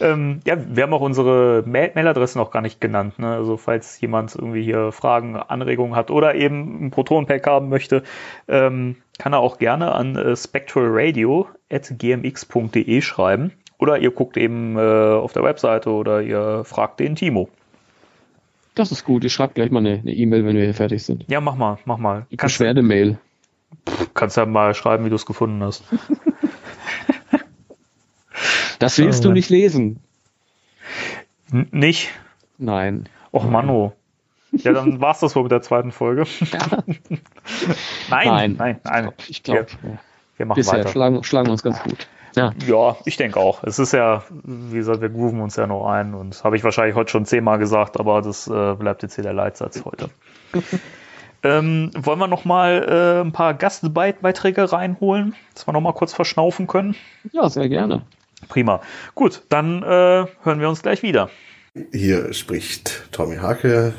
ähm, 0.00 0.40
ja, 0.46 0.56
wir 0.58 0.82
haben 0.82 0.92
auch 0.92 1.00
unsere 1.00 1.62
Mail 1.66 1.92
Mailadresse 1.94 2.38
noch 2.38 2.50
gar 2.50 2.62
nicht 2.62 2.80
genannt. 2.80 3.18
Ne? 3.18 3.28
Also 3.28 3.56
falls 3.56 4.00
jemand 4.00 4.34
irgendwie 4.34 4.62
hier 4.62 4.92
Fragen, 4.92 5.36
Anregungen 5.36 5.96
hat 5.96 6.10
oder 6.10 6.34
eben 6.34 6.86
ein 6.86 6.90
Proton-Pack 6.90 7.46
haben 7.46 7.68
möchte, 7.68 8.02
ähm, 8.48 8.96
kann 9.18 9.32
er 9.32 9.40
auch 9.40 9.58
gerne 9.58 9.92
an 9.92 10.16
äh, 10.16 10.36
spectralradio.gmx.de 10.36 13.00
schreiben. 13.00 13.52
Oder 13.78 13.98
ihr 13.98 14.10
guckt 14.10 14.36
eben 14.36 14.76
äh, 14.76 14.80
auf 14.80 15.32
der 15.32 15.44
Webseite 15.44 15.90
oder 15.90 16.20
ihr 16.20 16.64
fragt 16.64 17.00
den 17.00 17.14
Timo. 17.14 17.48
Das 18.74 18.92
ist 18.92 19.04
gut. 19.04 19.24
Ich 19.24 19.32
schreibe 19.32 19.54
gleich 19.54 19.70
mal 19.70 19.78
eine 19.80 20.02
E-Mail, 20.04 20.42
e 20.42 20.44
wenn 20.44 20.56
wir 20.56 20.64
hier 20.64 20.74
fertig 20.74 21.04
sind. 21.04 21.24
Ja, 21.28 21.40
mach 21.40 21.56
mal, 21.56 21.78
mach 21.84 21.98
mal. 21.98 22.26
Beschwerde-Mail. 22.30 23.18
Kannst 24.14 24.36
ja 24.36 24.46
mal 24.46 24.74
schreiben, 24.74 25.04
wie 25.04 25.10
du 25.10 25.16
es 25.16 25.26
gefunden 25.26 25.62
hast. 25.62 25.84
das 28.78 28.98
willst 28.98 29.24
du 29.24 29.32
nicht 29.32 29.50
lesen. 29.50 30.00
N 31.52 31.68
nicht? 31.70 32.10
Nein. 32.58 33.08
Och, 33.32 33.44
Manno. 33.44 33.92
Ja, 34.52 34.72
dann 34.72 35.00
war 35.00 35.12
es 35.12 35.20
das 35.20 35.36
wohl 35.36 35.42
mit 35.42 35.52
der 35.52 35.62
zweiten 35.62 35.92
Folge. 35.92 36.24
Ja. 36.52 36.58
nein, 38.10 38.28
nein, 38.28 38.56
nein, 38.58 38.80
nein. 38.84 39.12
Ich 39.28 39.42
glaube, 39.42 39.64
glaub, 39.64 39.82
wir, 39.82 39.98
wir, 40.38 40.46
machen 40.46 40.56
bisher 40.56 40.78
weiter. 40.78 40.88
Schlagen, 40.88 41.22
schlagen 41.22 41.50
uns 41.50 41.62
ganz 41.62 41.82
gut. 41.82 42.08
Ja. 42.34 42.52
ja, 42.66 42.96
ich 43.04 43.16
denke 43.16 43.38
auch. 43.40 43.62
Es 43.64 43.78
ist 43.78 43.92
ja, 43.92 44.22
wie 44.44 44.76
gesagt, 44.76 45.00
wir 45.00 45.08
grooven 45.08 45.40
uns 45.40 45.56
ja 45.56 45.66
noch 45.66 45.86
ein 45.88 46.14
und 46.14 46.44
habe 46.44 46.56
ich 46.56 46.64
wahrscheinlich 46.64 46.94
heute 46.94 47.10
schon 47.10 47.26
zehnmal 47.26 47.58
gesagt, 47.58 47.98
aber 47.98 48.22
das 48.22 48.46
äh, 48.46 48.74
bleibt 48.74 49.02
jetzt 49.02 49.16
hier 49.16 49.24
der 49.24 49.32
Leitsatz 49.32 49.84
heute. 49.84 50.08
ähm, 51.42 51.90
wollen 51.96 52.18
wir 52.18 52.28
noch 52.28 52.44
mal 52.44 52.86
äh, 52.88 53.26
ein 53.26 53.32
paar 53.32 53.54
Gastbeiträge 53.54 54.72
reinholen, 54.72 55.34
dass 55.54 55.66
wir 55.66 55.72
noch 55.72 55.80
mal 55.80 55.92
kurz 55.92 56.12
verschnaufen 56.12 56.66
können? 56.66 56.94
Ja, 57.32 57.48
sehr 57.48 57.68
gerne. 57.68 58.02
Prima. 58.48 58.80
Gut, 59.14 59.42
dann 59.48 59.82
äh, 59.82 60.26
hören 60.42 60.60
wir 60.60 60.68
uns 60.68 60.82
gleich 60.82 61.02
wieder. 61.02 61.30
Hier 61.92 62.32
spricht 62.32 63.08
Tommy 63.12 63.36
Hake, 63.36 63.92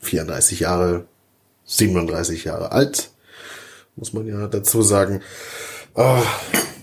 34 0.00 0.60
Jahre, 0.60 1.06
37 1.64 2.44
Jahre 2.44 2.72
alt, 2.72 3.10
muss 3.96 4.12
man 4.12 4.26
ja 4.26 4.46
dazu 4.48 4.82
sagen. 4.82 5.20
Oh, 5.94 6.22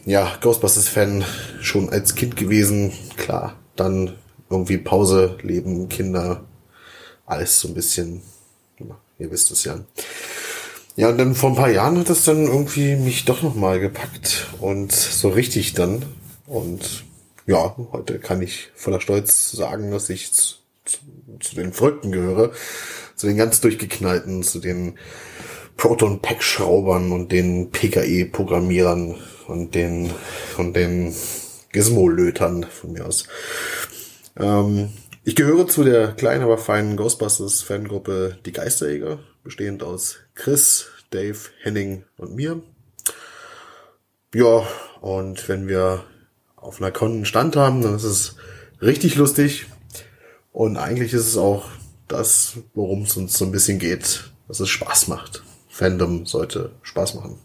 ja, 0.06 0.38
Ghostbusters-Fan 0.42 1.26
schon 1.62 1.90
als 1.90 2.16
Kind 2.16 2.36
gewesen, 2.36 2.94
klar. 3.18 3.56
Dann 3.76 4.16
irgendwie 4.50 4.78
Pause, 4.78 5.38
Leben, 5.42 5.90
Kinder, 5.90 6.44
alles 7.26 7.60
so 7.60 7.68
ein 7.68 7.74
bisschen, 7.74 8.22
ihr 9.20 9.32
wisst 9.32 9.52
es 9.52 9.64
ja. 9.64 9.80
Ja, 10.96 11.10
und 11.10 11.18
dann 11.18 11.36
vor 11.36 11.52
ein 11.52 11.56
paar 11.56 11.72
Jahren 11.72 11.98
hat 12.00 12.10
es 12.10 12.26
dann 12.26 12.46
irgendwie 12.46 12.96
mich 12.96 13.26
doch 13.26 13.42
nochmal 13.42 13.80
gepackt 13.80 14.48
und 14.60 14.92
so 14.92 15.30
richtig 15.30 15.74
dann. 15.74 16.04
Und 16.52 17.06
ja, 17.46 17.78
heute 17.94 18.20
kann 18.20 18.42
ich 18.42 18.72
voller 18.76 19.00
Stolz 19.00 19.52
sagen, 19.52 19.90
dass 19.90 20.10
ich 20.10 20.34
zu, 20.34 20.58
zu 21.40 21.56
den 21.56 21.72
Verrückten 21.72 22.12
gehöre, 22.12 22.52
zu 23.16 23.28
den 23.28 23.38
ganz 23.38 23.62
durchgeknallten, 23.62 24.44
zu 24.44 24.60
den 24.60 24.98
Proton-Pack-Schraubern 25.78 27.14
und 27.14 27.32
den 27.32 27.72
PKE-Programmierern 27.72 29.16
und 29.48 29.76
den, 29.76 30.12
und 30.58 30.76
den 30.76 31.16
Gizmo-Lötern 31.72 32.66
von 32.66 32.92
mir 32.92 33.06
aus. 33.06 33.28
Ähm, 34.38 34.92
ich 35.24 35.38
gehöre 35.38 35.70
zu 35.70 35.86
der 35.86 36.12
kleinen, 36.12 36.44
aber 36.44 36.58
feinen 36.58 36.98
Ghostbusters-Fangruppe 36.98 38.40
Die 38.46 38.52
Geisterjäger, 38.52 39.20
bestehend 39.46 39.84
aus 39.84 40.18
Chris, 40.36 40.88
Dave, 41.12 41.40
Henning 41.62 42.04
und 42.18 42.36
mir. 42.36 42.62
Ja, 44.36 44.68
und 45.00 45.48
wenn 45.48 45.70
wir 45.70 46.04
auf 46.62 46.80
einer 46.80 46.92
Con 46.92 47.26
Stand 47.26 47.56
haben, 47.56 47.82
dann 47.82 47.96
ist 47.96 48.04
es 48.04 48.38
richtig 48.82 49.16
lustig. 49.16 49.66
Und 50.52 50.78
eigentlich 50.78 51.14
ist 51.14 51.28
es 51.28 51.38
auch 51.38 51.66
das, 52.08 52.58
worum 52.74 53.04
es 53.04 53.18
uns 53.18 53.38
so 53.38 53.46
ein 53.46 53.52
bisschen 53.52 53.80
geht, 53.80 54.32
dass 54.48 54.60
es 54.60 54.70
Spaß 54.70 55.08
macht. 55.08 55.44
Fandom 55.70 56.26
sollte 56.26 56.72
Spaß 56.84 57.16
machen. 57.16 57.40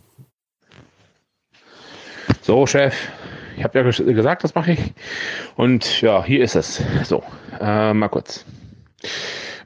So, 2.43 2.67
Chef, 2.67 2.95
ich 3.57 3.65
habe 3.65 3.79
ja 3.79 3.91
gesagt, 4.13 4.45
das 4.45 4.55
mache 4.55 4.73
ich. 4.73 4.93
Und 5.57 6.01
ja, 6.03 6.23
hier 6.25 6.45
ist 6.45 6.55
es. 6.55 6.83
So, 7.05 7.23
äh, 7.61 7.93
mal 7.95 8.09
kurz. 8.09 8.45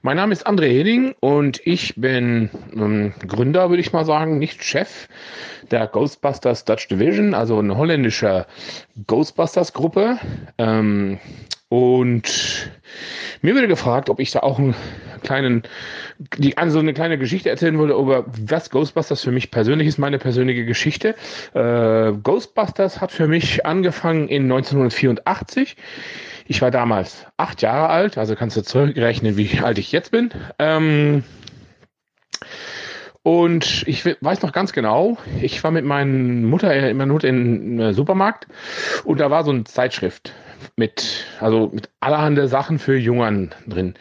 Mein 0.03 0.17
Name 0.17 0.33
ist 0.33 0.47
André 0.47 0.69
Heding 0.69 1.15
und 1.21 1.61
ich 1.67 1.95
bin 1.97 2.49
ähm, 2.75 3.13
Gründer, 3.27 3.69
würde 3.69 3.83
ich 3.83 3.93
mal 3.93 4.07
sagen, 4.07 4.39
nicht 4.39 4.65
Chef 4.65 5.09
der 5.71 5.87
Ghostbusters 5.87 6.65
Dutch 6.65 6.89
Division, 6.89 7.35
also 7.35 7.59
eine 7.59 7.77
holländische 7.77 8.47
Ghostbusters-Gruppe. 9.07 10.19
Ähm, 10.57 11.19
und 11.69 12.71
mir 13.43 13.55
wurde 13.55 13.69
gefragt, 13.69 14.09
ob 14.09 14.21
ich 14.21 14.31
da 14.31 14.41
auch 14.41 14.59
einen 14.59 14.75
kleinen, 15.23 15.65
die, 16.39 16.57
also 16.57 16.79
eine 16.79 16.95
kleine 16.95 17.19
Geschichte 17.19 17.51
erzählen 17.51 17.79
würde 17.79 17.93
über 17.93 18.25
was 18.27 18.71
Ghostbusters 18.71 19.23
für 19.23 19.33
mich 19.33 19.51
persönlich 19.51 19.87
ist, 19.87 19.99
meine 19.99 20.19
persönliche 20.19 20.65
Geschichte. 20.65 21.15
Äh, 21.53 22.13
Ghostbusters 22.23 23.03
hat 23.03 23.13
für 23.13 23.29
mich 23.29 23.67
angefangen 23.67 24.29
in 24.29 24.45
1984. 24.45 25.77
Ich 26.51 26.63
war 26.63 26.73
damals 26.73 27.27
acht 27.37 27.63
Jahre 27.63 27.91
alt, 27.91 28.19
also 28.19 28.35
kannst 28.35 28.57
du 28.57 28.63
zurückrechnen, 28.63 29.37
wie 29.37 29.61
alt 29.61 29.79
ich 29.79 29.93
jetzt 29.93 30.11
bin. 30.11 30.31
Ähm, 30.59 31.23
und 33.23 33.85
ich 33.87 34.05
weiß 34.05 34.43
noch 34.43 34.51
ganz 34.51 34.73
genau, 34.73 35.17
ich 35.41 35.63
war 35.63 35.71
mit 35.71 35.85
meiner 35.85 36.11
Mutter, 36.13 36.75
äh, 36.75 36.93
meiner 36.93 37.13
Mutter 37.13 37.29
in 37.29 37.81
einem 37.81 37.93
Supermarkt 37.93 38.49
und 39.05 39.21
da 39.21 39.31
war 39.31 39.45
so 39.45 39.53
eine 39.53 39.63
Zeitschrift 39.63 40.33
mit, 40.75 41.25
also 41.39 41.71
mit 41.73 41.89
allerhand 42.01 42.41
Sachen 42.49 42.81
für 42.81 42.97
Jungern 42.97 43.55
drin 43.69 43.95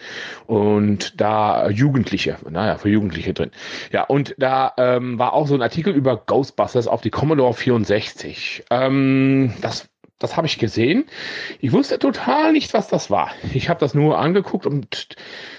und 0.47 1.21
da 1.21 1.69
Jugendliche, 1.69 2.37
naja, 2.49 2.79
für 2.79 2.89
Jugendliche 2.89 3.35
drin. 3.35 3.51
Ja, 3.91 4.05
und 4.05 4.33
da 4.39 4.73
ähm, 4.77 5.19
war 5.19 5.33
auch 5.33 5.45
so 5.45 5.53
ein 5.53 5.61
Artikel 5.61 5.93
über 5.93 6.17
Ghostbusters 6.17 6.87
auf 6.87 7.01
die 7.01 7.11
Commodore 7.11 7.53
64. 7.53 8.63
Ähm, 8.71 9.53
das 9.61 9.88
das 10.19 10.35
habe 10.35 10.47
ich 10.47 10.59
gesehen. 10.59 11.05
Ich 11.59 11.71
wusste 11.71 11.97
total 11.97 12.51
nicht, 12.51 12.73
was 12.73 12.89
das 12.89 13.09
war. 13.09 13.31
Ich 13.53 13.69
habe 13.69 13.79
das 13.79 13.93
nur 13.93 14.19
angeguckt 14.19 14.65
und 14.65 15.15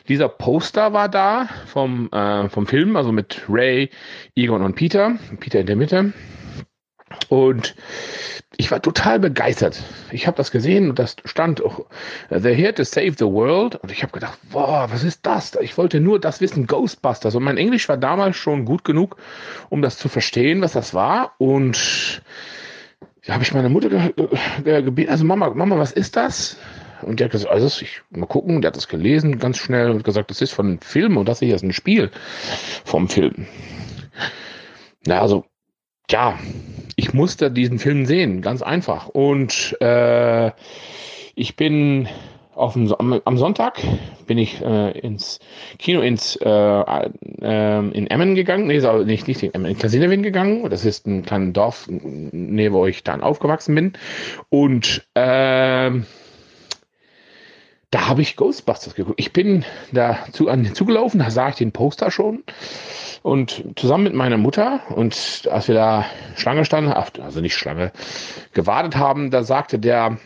dieser 0.09 0.29
Poster 0.29 0.93
war 0.93 1.09
da 1.09 1.49
vom, 1.67 2.11
äh, 2.13 2.49
vom 2.49 2.67
Film, 2.67 2.97
also 2.97 3.11
mit 3.11 3.43
Ray, 3.49 3.91
Egon 4.37 4.63
und 4.63 4.75
Peter. 4.75 5.17
Peter 5.41 5.61
in 5.61 5.67
der 5.67 5.77
Mitte. 5.77 6.13
Und 7.29 7.75
ich 8.57 8.71
war 8.71 8.83
total 8.83 9.19
begeistert. 9.19 9.83
Ich 10.11 10.27
habe 10.27 10.37
das 10.37 10.51
gesehen 10.51 10.91
und 10.91 10.99
das 10.99 11.17
stand 11.25 11.65
auch, 11.65 11.87
They're 12.31 12.53
here 12.53 12.75
to 12.75 12.85
save 12.85 13.15
the 13.19 13.25
world. 13.25 13.77
Und 13.77 13.91
ich 13.91 14.03
habe 14.03 14.13
gedacht, 14.13 14.39
boah, 14.51 14.89
was 14.91 15.03
ist 15.03 15.25
das? 15.25 15.57
Ich 15.63 15.79
wollte 15.79 16.01
nur 16.01 16.21
das 16.21 16.41
wissen, 16.43 16.67
Ghostbusters. 16.67 17.35
Und 17.35 17.43
mein 17.43 17.57
Englisch 17.57 17.89
war 17.89 17.97
damals 17.97 18.37
schon 18.37 18.67
gut 18.67 18.85
genug, 18.85 19.17
um 19.71 19.81
das 19.81 19.97
zu 19.97 20.09
verstehen, 20.09 20.61
was 20.61 20.73
das 20.73 20.93
war. 20.93 21.35
Und 21.39 22.23
da 23.27 23.35
habe 23.35 23.43
ich 23.43 23.53
meine 23.53 23.69
Mutter 23.69 24.11
gebeten, 24.65 25.11
also 25.11 25.25
Mama, 25.25 25.51
Mama, 25.51 25.79
was 25.79 25.93
ist 25.93 26.17
das? 26.17 26.57
Und 27.03 27.21
die 27.21 27.25
hat 27.25 27.31
gesagt, 27.31 27.53
also 27.53 27.67
ich 27.83 28.03
mal 28.11 28.27
gucken, 28.27 28.61
der 28.61 28.69
hat 28.69 28.77
das 28.77 28.89
gelesen 28.89 29.39
ganz 29.39 29.59
schnell 29.59 29.91
und 29.91 30.05
gesagt, 30.05 30.31
das 30.31 30.43
ist 30.43 30.53
von 30.53 30.67
einem 30.67 30.81
Film 30.81 31.17
und 31.17 31.29
das 31.29 31.39
hier 31.39 31.55
ist 31.55 31.63
ein 31.63 31.73
Spiel 31.73 32.11
vom 32.85 33.09
Film. 33.09 33.47
Na, 35.07 35.21
also, 35.21 35.45
ja, 36.11 36.39
ich 36.97 37.15
musste 37.15 37.51
diesen 37.51 37.79
Film 37.79 38.05
sehen, 38.05 38.43
ganz 38.43 38.61
einfach. 38.63 39.09
Und 39.09 39.77
äh, 39.81 40.51
ich 41.35 41.57
bin 41.57 42.09
auf 42.61 42.75
dem, 42.75 42.93
am, 42.99 43.21
am 43.25 43.39
Sonntag 43.39 43.81
bin 44.27 44.39
ich 44.39 44.61
äh, 44.61 44.99
ins 44.99 45.41
Kino 45.79 46.01
ins 46.01 46.37
äh, 46.37 46.49
äh, 46.49 47.79
in 47.79 48.07
Emmen 48.07 48.35
gegangen, 48.35 48.67
nee, 48.67 48.81
nicht, 49.05 49.27
nicht 49.29 49.43
in 49.43 49.55
Emmen, 49.55 49.71
in 49.71 49.79
Kasinewin 49.79 50.23
gegangen. 50.23 50.69
Das 50.69 50.85
ist 50.85 51.07
ein 51.07 51.25
kleines 51.25 51.55
Dorf, 51.55 51.87
nee, 51.89 52.71
wo 52.73 52.87
ich 52.87 53.03
dann 53.03 53.23
aufgewachsen 53.23 53.75
bin. 53.75 53.93
Und 54.51 55.07
äh, 55.15 55.91
da 57.91 58.07
habe 58.09 58.23
ich 58.23 58.37
Ghostbusters 58.37 58.95
geguckt. 58.95 59.19
Ich 59.19 59.33
bin 59.33 59.65
da 59.91 60.19
zu, 60.33 60.49
an 60.49 60.75
zugelaufen, 60.75 61.19
da 61.21 61.31
sah 61.31 61.49
ich 61.49 61.57
den 61.57 61.73
Poster 61.73 62.11
schon. 62.11 62.45
Und 63.23 63.65
zusammen 63.77 64.05
mit 64.05 64.15
meiner 64.15 64.39
Mutter 64.39 64.81
und 64.95 65.49
als 65.51 65.69
wir 65.69 65.75
da 65.75 66.07
Schlange 66.37 66.65
standen, 66.65 66.93
also 66.93 67.41
nicht 67.41 67.55
Schlange, 67.55 67.93
gewartet 68.55 68.97
haben, 68.97 69.31
da 69.31 69.43
sagte 69.43 69.79
der, 69.79 70.17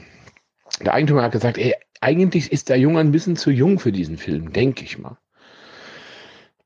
der 0.81 0.95
Eigentümer 0.95 1.23
hat 1.23 1.33
gesagt, 1.33 1.59
ey, 1.59 1.75
eigentlich 2.05 2.53
ist 2.53 2.69
der 2.69 2.79
Junge 2.79 3.01
ein 3.01 3.13
bisschen 3.13 3.35
zu 3.35 3.51
jung 3.51 3.79
für 3.79 3.91
diesen 3.91 4.19
Film, 4.19 4.53
denke 4.53 4.85
ich 4.85 4.99
mal. 4.99 5.17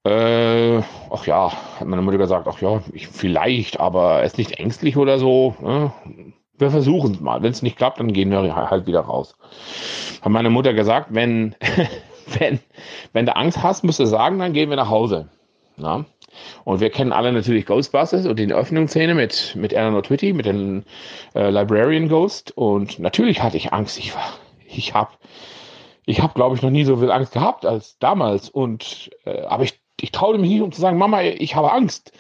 Äh, 0.05 0.83
ach 1.11 1.27
ja, 1.27 1.53
hat 1.79 1.87
meine 1.87 2.03
Mutter 2.03 2.19
gesagt, 2.19 2.49
ach 2.49 2.61
ja, 2.61 2.83
ich, 2.93 3.07
vielleicht, 3.07 3.79
aber 3.79 4.21
er 4.21 4.25
ist 4.25 4.37
nicht 4.37 4.59
ängstlich 4.59 4.97
oder 4.97 5.19
so. 5.19 5.55
Ne? 5.61 5.93
Wir 6.59 6.71
versuchen 6.71 7.13
es 7.13 7.21
mal. 7.21 7.41
Wenn 7.43 7.53
es 7.53 7.63
nicht 7.63 7.77
klappt, 7.77 8.01
dann 8.01 8.13
gehen 8.13 8.31
wir 8.33 8.57
halt 8.57 8.87
wieder 8.87 9.01
raus. 9.01 9.37
Hat 10.23 10.33
meine 10.33 10.51
Mutter 10.51 10.75
gesagt, 10.75 11.09
wenn, 11.11 11.55
wenn, 12.39 12.59
wenn 13.13 13.27
du 13.27 13.37
Angst 13.37 13.63
hast, 13.63 13.85
musst 13.85 14.01
du 14.01 14.07
sagen, 14.07 14.41
dann 14.41 14.53
gehen 14.53 14.71
wir 14.71 14.77
nach 14.77 14.91
Hause. 14.91 15.29
Na? 15.77 16.05
Und 16.65 16.81
wir 16.81 16.91
kennen 16.91 17.13
alle 17.13 17.33
natürlich 17.33 17.65
Ghostbusters 17.67 18.27
und 18.27 18.39
die 18.39 18.53
Öffnungsszene 18.53 19.15
mit, 19.15 19.55
mit 19.57 19.73
Eleanor 19.73 20.03
Twitty, 20.03 20.33
mit 20.33 20.47
dem 20.47 20.83
äh, 21.35 21.51
Librarian 21.51 22.09
Ghost. 22.09 22.57
Und 22.57 22.99
natürlich 22.99 23.41
hatte 23.43 23.57
ich 23.57 23.73
Angst. 23.73 23.99
Ich 23.99 24.15
war, 24.15 24.39
ich 24.69 24.95
habe, 24.95 25.11
ich 26.09 26.23
habe, 26.23 26.33
glaube 26.33 26.57
ich, 26.57 26.63
noch 26.63 26.71
nie 26.71 26.85
so 26.85 26.97
viel 26.97 27.11
Angst 27.11 27.35
gehabt 27.35 27.67
als 27.67 27.99
damals. 27.99 28.49
Und 28.49 29.11
äh, 29.27 29.43
aber 29.43 29.65
ich, 29.65 29.79
ich 30.01 30.11
traute 30.11 30.39
mich 30.39 30.49
nicht, 30.49 30.63
um 30.63 30.73
zu 30.73 30.81
sagen, 30.81 30.97
Mama, 30.97 31.21
ich 31.23 31.55
habe 31.55 31.71
Angst. 31.71 32.13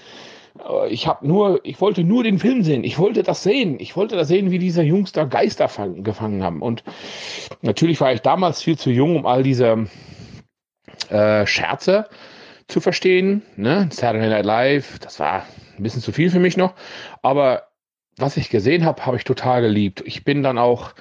Äh, 0.58 0.88
ich 0.88 1.06
habe 1.06 1.26
nur, 1.26 1.60
ich 1.64 1.80
wollte 1.80 2.04
nur 2.04 2.22
den 2.22 2.38
Film 2.38 2.62
sehen. 2.62 2.84
Ich 2.84 2.98
wollte 2.98 3.22
das 3.22 3.42
sehen. 3.42 3.80
Ich 3.80 3.96
wollte 3.96 4.14
das 4.14 4.28
sehen, 4.28 4.50
wie 4.50 4.58
diese 4.58 4.82
Jungs 4.82 5.12
da 5.12 5.24
Geister 5.24 5.68
fang, 5.68 6.04
gefangen 6.04 6.42
haben. 6.42 6.60
Und 6.60 6.84
natürlich 7.62 7.98
war 8.02 8.12
ich 8.12 8.20
damals 8.20 8.62
viel 8.62 8.76
zu 8.76 8.90
jung, 8.90 9.16
um 9.16 9.24
all 9.24 9.42
diese 9.42 9.86
äh, 11.08 11.46
Scherze 11.46 12.10
zu 12.66 12.80
verstehen. 12.80 13.40
Ne? 13.56 13.88
Saturday 13.90 14.28
Night 14.28 14.44
Live, 14.44 14.98
das 14.98 15.18
war 15.18 15.46
ein 15.78 15.82
bisschen 15.82 16.02
zu 16.02 16.12
viel 16.12 16.28
für 16.28 16.40
mich 16.40 16.58
noch. 16.58 16.74
Aber 17.22 17.68
was 18.18 18.36
ich 18.36 18.50
gesehen 18.50 18.84
habe, 18.84 19.06
habe 19.06 19.16
ich 19.16 19.24
total 19.24 19.62
geliebt. 19.62 20.02
Ich 20.04 20.24
bin 20.24 20.42
dann 20.42 20.58
auch 20.58 20.92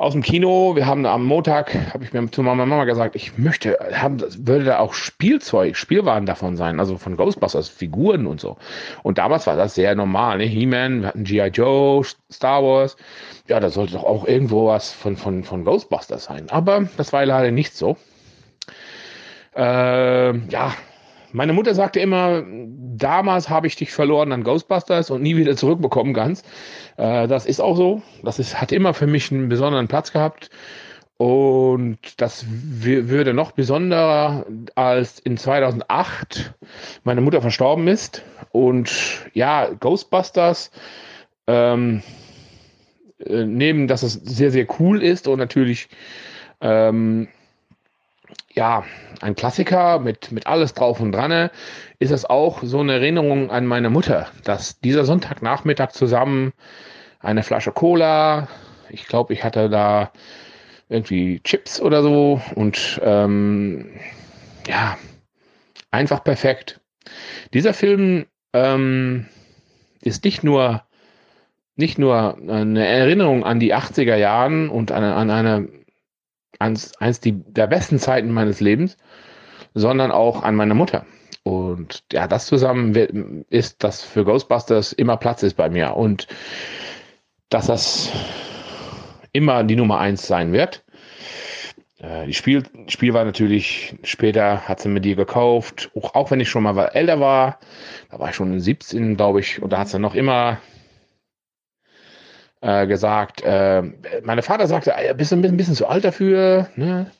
aus 0.00 0.14
dem 0.14 0.22
Kino. 0.22 0.76
Wir 0.76 0.86
haben 0.86 1.04
am 1.04 1.26
Montag, 1.26 1.74
habe 1.92 2.04
ich 2.04 2.14
mir 2.14 2.30
zu 2.30 2.42
meiner 2.42 2.64
Mama 2.64 2.84
gesagt, 2.84 3.14
ich 3.16 3.36
möchte, 3.36 3.76
haben, 3.92 4.18
würde 4.38 4.64
da 4.64 4.78
auch 4.78 4.94
Spielzeug, 4.94 5.76
Spielwaren 5.76 6.24
davon 6.24 6.56
sein, 6.56 6.80
also 6.80 6.96
von 6.96 7.18
Ghostbusters, 7.18 7.68
Figuren 7.68 8.26
und 8.26 8.40
so. 8.40 8.56
Und 9.02 9.18
damals 9.18 9.46
war 9.46 9.56
das 9.56 9.74
sehr 9.74 9.94
normal. 9.94 10.38
Ne? 10.38 10.44
He-Man, 10.44 11.02
wir 11.02 11.08
hatten 11.08 11.24
G.I. 11.24 11.48
Joe, 11.48 12.02
Star 12.32 12.62
Wars. 12.62 12.96
Ja, 13.46 13.60
da 13.60 13.68
sollte 13.68 13.92
doch 13.92 14.04
auch 14.04 14.26
irgendwo 14.26 14.68
was 14.68 14.90
von, 14.90 15.18
von, 15.18 15.44
von 15.44 15.66
Ghostbusters 15.66 16.24
sein. 16.24 16.48
Aber 16.48 16.88
das 16.96 17.12
war 17.12 17.26
leider 17.26 17.50
nicht 17.50 17.76
so. 17.76 17.98
Äh, 19.54 20.32
ja, 20.48 20.72
meine 21.32 21.52
Mutter 21.52 21.74
sagte 21.74 22.00
immer, 22.00 22.44
damals 22.46 23.48
habe 23.48 23.66
ich 23.66 23.76
dich 23.76 23.92
verloren 23.92 24.32
an 24.32 24.44
Ghostbusters 24.44 25.10
und 25.10 25.22
nie 25.22 25.36
wieder 25.36 25.56
zurückbekommen 25.56 26.14
ganz. 26.14 26.42
Äh, 26.96 27.28
das 27.28 27.46
ist 27.46 27.60
auch 27.60 27.76
so. 27.76 28.02
Das 28.22 28.38
ist, 28.38 28.60
hat 28.60 28.72
immer 28.72 28.94
für 28.94 29.06
mich 29.06 29.30
einen 29.30 29.48
besonderen 29.48 29.88
Platz 29.88 30.12
gehabt. 30.12 30.50
Und 31.16 31.98
das 32.16 32.46
würde 32.48 33.34
noch 33.34 33.52
besonderer, 33.52 34.46
als 34.74 35.18
in 35.18 35.36
2008 35.36 36.54
meine 37.04 37.20
Mutter 37.20 37.42
verstorben 37.42 37.88
ist. 37.88 38.22
Und 38.52 38.90
ja, 39.34 39.68
Ghostbusters, 39.68 40.70
ähm, 41.46 42.02
äh, 43.18 43.44
neben, 43.44 43.86
dass 43.86 44.02
es 44.02 44.14
sehr, 44.14 44.50
sehr 44.50 44.66
cool 44.78 45.02
ist 45.02 45.28
und 45.28 45.38
natürlich 45.38 45.90
ähm, 46.62 47.28
ja, 48.52 48.84
ein 49.20 49.36
Klassiker 49.36 49.98
mit, 49.98 50.32
mit 50.32 50.46
alles 50.46 50.74
drauf 50.74 51.00
und 51.00 51.12
dran, 51.12 51.50
ist 51.98 52.10
es 52.10 52.24
auch 52.24 52.62
so 52.62 52.80
eine 52.80 52.94
Erinnerung 52.94 53.50
an 53.50 53.66
meine 53.66 53.90
Mutter, 53.90 54.26
dass 54.44 54.80
dieser 54.80 55.04
Sonntagnachmittag 55.04 55.90
zusammen 55.92 56.52
eine 57.20 57.42
Flasche 57.42 57.72
Cola, 57.72 58.48
ich 58.88 59.06
glaube, 59.06 59.32
ich 59.32 59.44
hatte 59.44 59.68
da 59.68 60.10
irgendwie 60.88 61.40
Chips 61.44 61.80
oder 61.80 62.02
so 62.02 62.40
und 62.56 63.00
ähm, 63.04 63.90
ja, 64.66 64.98
einfach 65.90 66.24
perfekt. 66.24 66.80
Dieser 67.54 67.74
Film 67.74 68.26
ähm, 68.52 69.26
ist 70.02 70.24
nicht 70.24 70.42
nur 70.42 70.82
nicht 71.76 71.98
nur 71.98 72.36
eine 72.36 72.86
Erinnerung 72.86 73.42
an 73.44 73.58
die 73.58 73.74
80er 73.74 74.16
Jahren 74.16 74.68
und 74.68 74.92
an, 74.92 75.02
an 75.02 75.30
eine 75.30 75.68
eins, 76.60 76.96
eins 77.00 77.20
die, 77.20 77.32
der 77.32 77.66
besten 77.66 77.98
Zeiten 77.98 78.30
meines 78.30 78.60
Lebens, 78.60 78.96
sondern 79.74 80.10
auch 80.10 80.42
an 80.42 80.54
meine 80.54 80.74
Mutter. 80.74 81.06
Und 81.42 82.04
ja, 82.12 82.28
das 82.28 82.46
zusammen 82.46 83.44
ist, 83.48 83.82
dass 83.82 84.02
für 84.02 84.24
Ghostbusters 84.24 84.92
immer 84.92 85.16
Platz 85.16 85.42
ist 85.42 85.56
bei 85.56 85.70
mir 85.70 85.96
und 85.96 86.26
dass 87.48 87.66
das 87.66 88.10
immer 89.32 89.64
die 89.64 89.76
Nummer 89.76 89.98
eins 89.98 90.26
sein 90.26 90.52
wird. 90.52 90.84
Äh, 91.98 92.26
die 92.26 92.34
Spiel, 92.34 92.64
Spiel 92.88 93.14
war 93.14 93.24
natürlich, 93.24 93.96
später 94.02 94.68
hat 94.68 94.80
sie 94.80 94.88
mir 94.88 95.00
die 95.00 95.14
gekauft, 95.14 95.90
auch, 95.96 96.14
auch 96.14 96.30
wenn 96.30 96.40
ich 96.40 96.48
schon 96.48 96.62
mal 96.62 96.78
älter 96.92 97.20
war, 97.20 97.58
da 98.10 98.18
war 98.18 98.30
ich 98.30 98.34
schon 98.34 98.58
17, 98.58 99.16
glaube 99.16 99.40
ich, 99.40 99.62
und 99.62 99.72
da 99.72 99.78
hat 99.78 99.88
sie 99.88 99.98
noch 99.98 100.14
immer 100.14 100.58
äh, 102.60 102.86
gesagt, 102.86 103.42
äh, 103.42 103.82
meine 104.22 104.42
Vater 104.42 104.66
sagte, 104.66 104.94
bist 105.16 105.32
du 105.32 105.36
ein 105.36 105.42
bisschen, 105.42 105.54
ein 105.54 105.56
bisschen 105.56 105.74
zu 105.74 105.86
alt 105.86 106.04
dafür, 106.04 106.68
ne? 106.76 107.10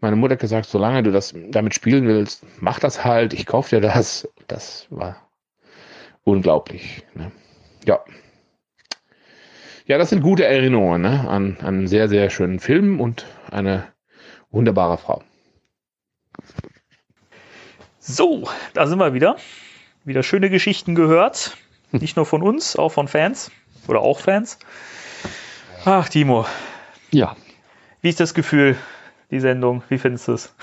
Meine 0.00 0.16
Mutter 0.16 0.34
hat 0.34 0.40
gesagt, 0.40 0.66
solange 0.66 1.02
du 1.02 1.12
das 1.12 1.34
damit 1.48 1.74
spielen 1.74 2.06
willst, 2.06 2.44
mach 2.60 2.78
das 2.78 3.06
halt, 3.06 3.32
ich 3.32 3.46
kauf 3.46 3.70
dir 3.70 3.80
das. 3.80 4.28
Das 4.48 4.86
war 4.90 5.16
unglaublich. 6.24 7.04
Ne? 7.14 7.32
Ja. 7.86 8.04
Ja, 9.86 9.96
das 9.96 10.10
sind 10.10 10.22
gute 10.22 10.44
Erinnerungen 10.44 11.00
ne? 11.00 11.26
an, 11.26 11.56
an 11.60 11.66
einen 11.66 11.86
sehr, 11.86 12.10
sehr 12.10 12.28
schönen 12.28 12.58
Film 12.58 13.00
und 13.00 13.24
eine 13.50 13.86
wunderbare 14.50 14.98
Frau. 14.98 15.22
So, 17.98 18.46
da 18.74 18.86
sind 18.86 18.98
wir 18.98 19.14
wieder. 19.14 19.36
Wieder 20.04 20.22
schöne 20.22 20.50
Geschichten 20.50 20.94
gehört. 20.94 21.56
Nicht 21.92 22.16
nur 22.16 22.26
von 22.26 22.42
uns, 22.42 22.76
auch 22.76 22.90
von 22.90 23.08
Fans. 23.08 23.50
Oder 23.88 24.00
auch 24.00 24.20
Fans. 24.20 24.58
Ach, 25.84 26.08
Timo. 26.08 26.46
Ja. 27.10 27.36
Wie 28.00 28.08
ist 28.08 28.20
das 28.20 28.34
Gefühl, 28.34 28.76
die 29.30 29.40
Sendung? 29.40 29.82
Wie 29.88 29.98
findest 29.98 30.28
du 30.28 30.32
es? 30.32 30.54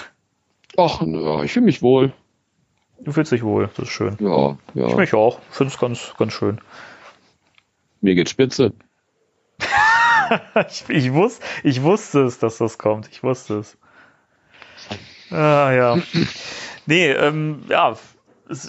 Ach, 0.78 1.02
ich 1.44 1.54
fühle 1.54 1.66
mich 1.66 1.82
wohl. 1.82 2.14
Du 3.00 3.12
fühlst 3.12 3.32
dich 3.32 3.44
wohl, 3.44 3.70
das 3.76 3.88
ist 3.88 3.92
schön. 3.94 4.16
Ja, 4.20 4.58
ja. 4.74 4.88
Ich 4.88 4.96
mich 4.96 5.14
auch. 5.14 5.40
Ich 5.50 5.58
finde 5.58 5.74
es 5.74 5.80
ganz, 5.80 6.14
ganz 6.18 6.34
schön. 6.34 6.62
Mir 8.00 8.16
geht 8.16 8.30
spitze. 8.30 8.74
ich, 10.70 10.84
ich, 10.90 11.14
wus 11.14 11.40
ich 11.64 11.82
wusste 11.82 12.22
es, 12.22 12.40
dass 12.40 12.58
das 12.58 12.78
kommt. 12.78 13.10
Ich 13.12 13.24
wusste 13.24 13.60
es. 13.60 13.78
Ah, 15.32 15.72
ja. 15.72 15.98
nee, 16.86 17.12
ähm, 17.12 17.64
ja, 17.70 17.96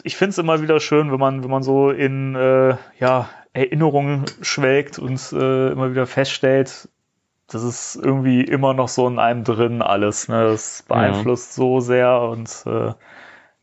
ich 0.04 0.16
finde 0.16 0.30
es 0.30 0.38
immer 0.38 0.62
wieder 0.62 0.80
schön, 0.80 1.12
wenn 1.12 1.18
man, 1.18 1.42
wenn 1.42 1.50
man 1.50 1.62
so 1.62 1.90
in 1.90 2.34
äh, 2.34 2.76
ja, 2.98 3.28
Erinnerungen 3.52 4.24
schwelgt 4.40 4.98
und 4.98 5.20
äh, 5.32 5.70
immer 5.70 5.90
wieder 5.90 6.06
feststellt, 6.06 6.88
das 7.48 7.62
ist 7.62 7.96
irgendwie 7.96 8.42
immer 8.42 8.72
noch 8.72 8.88
so 8.88 9.06
in 9.06 9.18
einem 9.18 9.44
drin 9.44 9.82
alles. 9.82 10.28
Ne? 10.28 10.44
Das 10.44 10.84
beeinflusst 10.88 11.52
ja. 11.52 11.62
so 11.62 11.80
sehr 11.80 12.20
und 12.22 12.48
äh, 12.66 12.92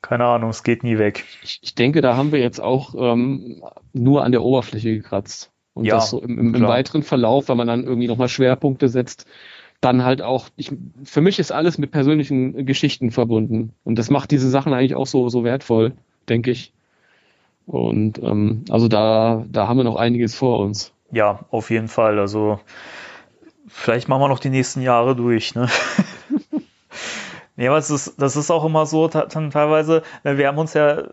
keine 0.02 0.26
Ahnung, 0.26 0.52
es 0.52 0.64
geht 0.64 0.84
nie 0.84 0.98
weg. 0.98 1.26
Ich, 1.44 1.60
ich 1.62 1.76
denke, 1.76 2.02
da 2.02 2.16
haben 2.16 2.32
wir 2.32 2.40
jetzt 2.40 2.62
auch 2.62 2.94
ähm, 2.98 3.64
nur 3.94 4.24
an 4.24 4.32
der 4.32 4.44
Oberfläche 4.44 4.96
gekratzt. 4.96 5.52
Und 5.74 5.86
ja, 5.86 5.96
das 5.96 6.10
so 6.10 6.22
im, 6.22 6.38
im, 6.38 6.56
im 6.56 6.68
weiteren 6.68 7.04
Verlauf, 7.04 7.50
wenn 7.50 7.58
man 7.58 7.68
dann 7.68 7.84
irgendwie 7.84 8.08
nochmal 8.08 8.30
Schwerpunkte 8.30 8.90
setzt, 8.90 9.26
dann 9.82 10.04
halt 10.04 10.22
auch, 10.22 10.50
ich, 10.56 10.72
für 11.04 11.22
mich 11.22 11.40
ist 11.40 11.52
alles 11.52 11.78
mit 11.78 11.92
persönlichen 11.92 12.66
Geschichten 12.66 13.12
verbunden. 13.12 13.74
Und 13.84 13.98
das 13.98 14.10
macht 14.10 14.32
diese 14.32 14.50
Sachen 14.50 14.74
eigentlich 14.74 14.96
auch 14.96 15.08
so, 15.08 15.30
so 15.30 15.44
wertvoll, 15.44 15.94
denke 16.28 16.52
ich. 16.52 16.74
Und 17.70 18.18
ähm, 18.24 18.66
also 18.72 18.88
da, 18.88 19.46
da 19.48 19.68
haben 19.68 19.78
wir 19.78 19.84
noch 19.84 19.96
einiges 19.96 20.34
vor 20.34 20.60
uns. 20.60 20.92
Ja, 21.12 21.42
auf 21.52 21.70
jeden 21.70 21.88
Fall. 21.88 22.18
Also 22.18 22.60
vielleicht 23.68 24.08
machen 24.08 24.22
wir 24.24 24.28
noch 24.28 24.40
die 24.40 24.50
nächsten 24.50 24.82
Jahre 24.82 25.16
durch. 25.16 25.54
Ne? 25.54 25.70
nee, 27.56 27.68
aber 27.68 27.78
es 27.78 27.92
ist, 27.92 28.20
das 28.20 28.36
ist 28.36 28.50
auch 28.50 28.66
immer 28.66 28.88
so 28.88 29.08
teilweise, 29.08 30.02
wir 30.24 30.48
haben 30.48 30.58
uns 30.58 30.74
ja 30.74 31.04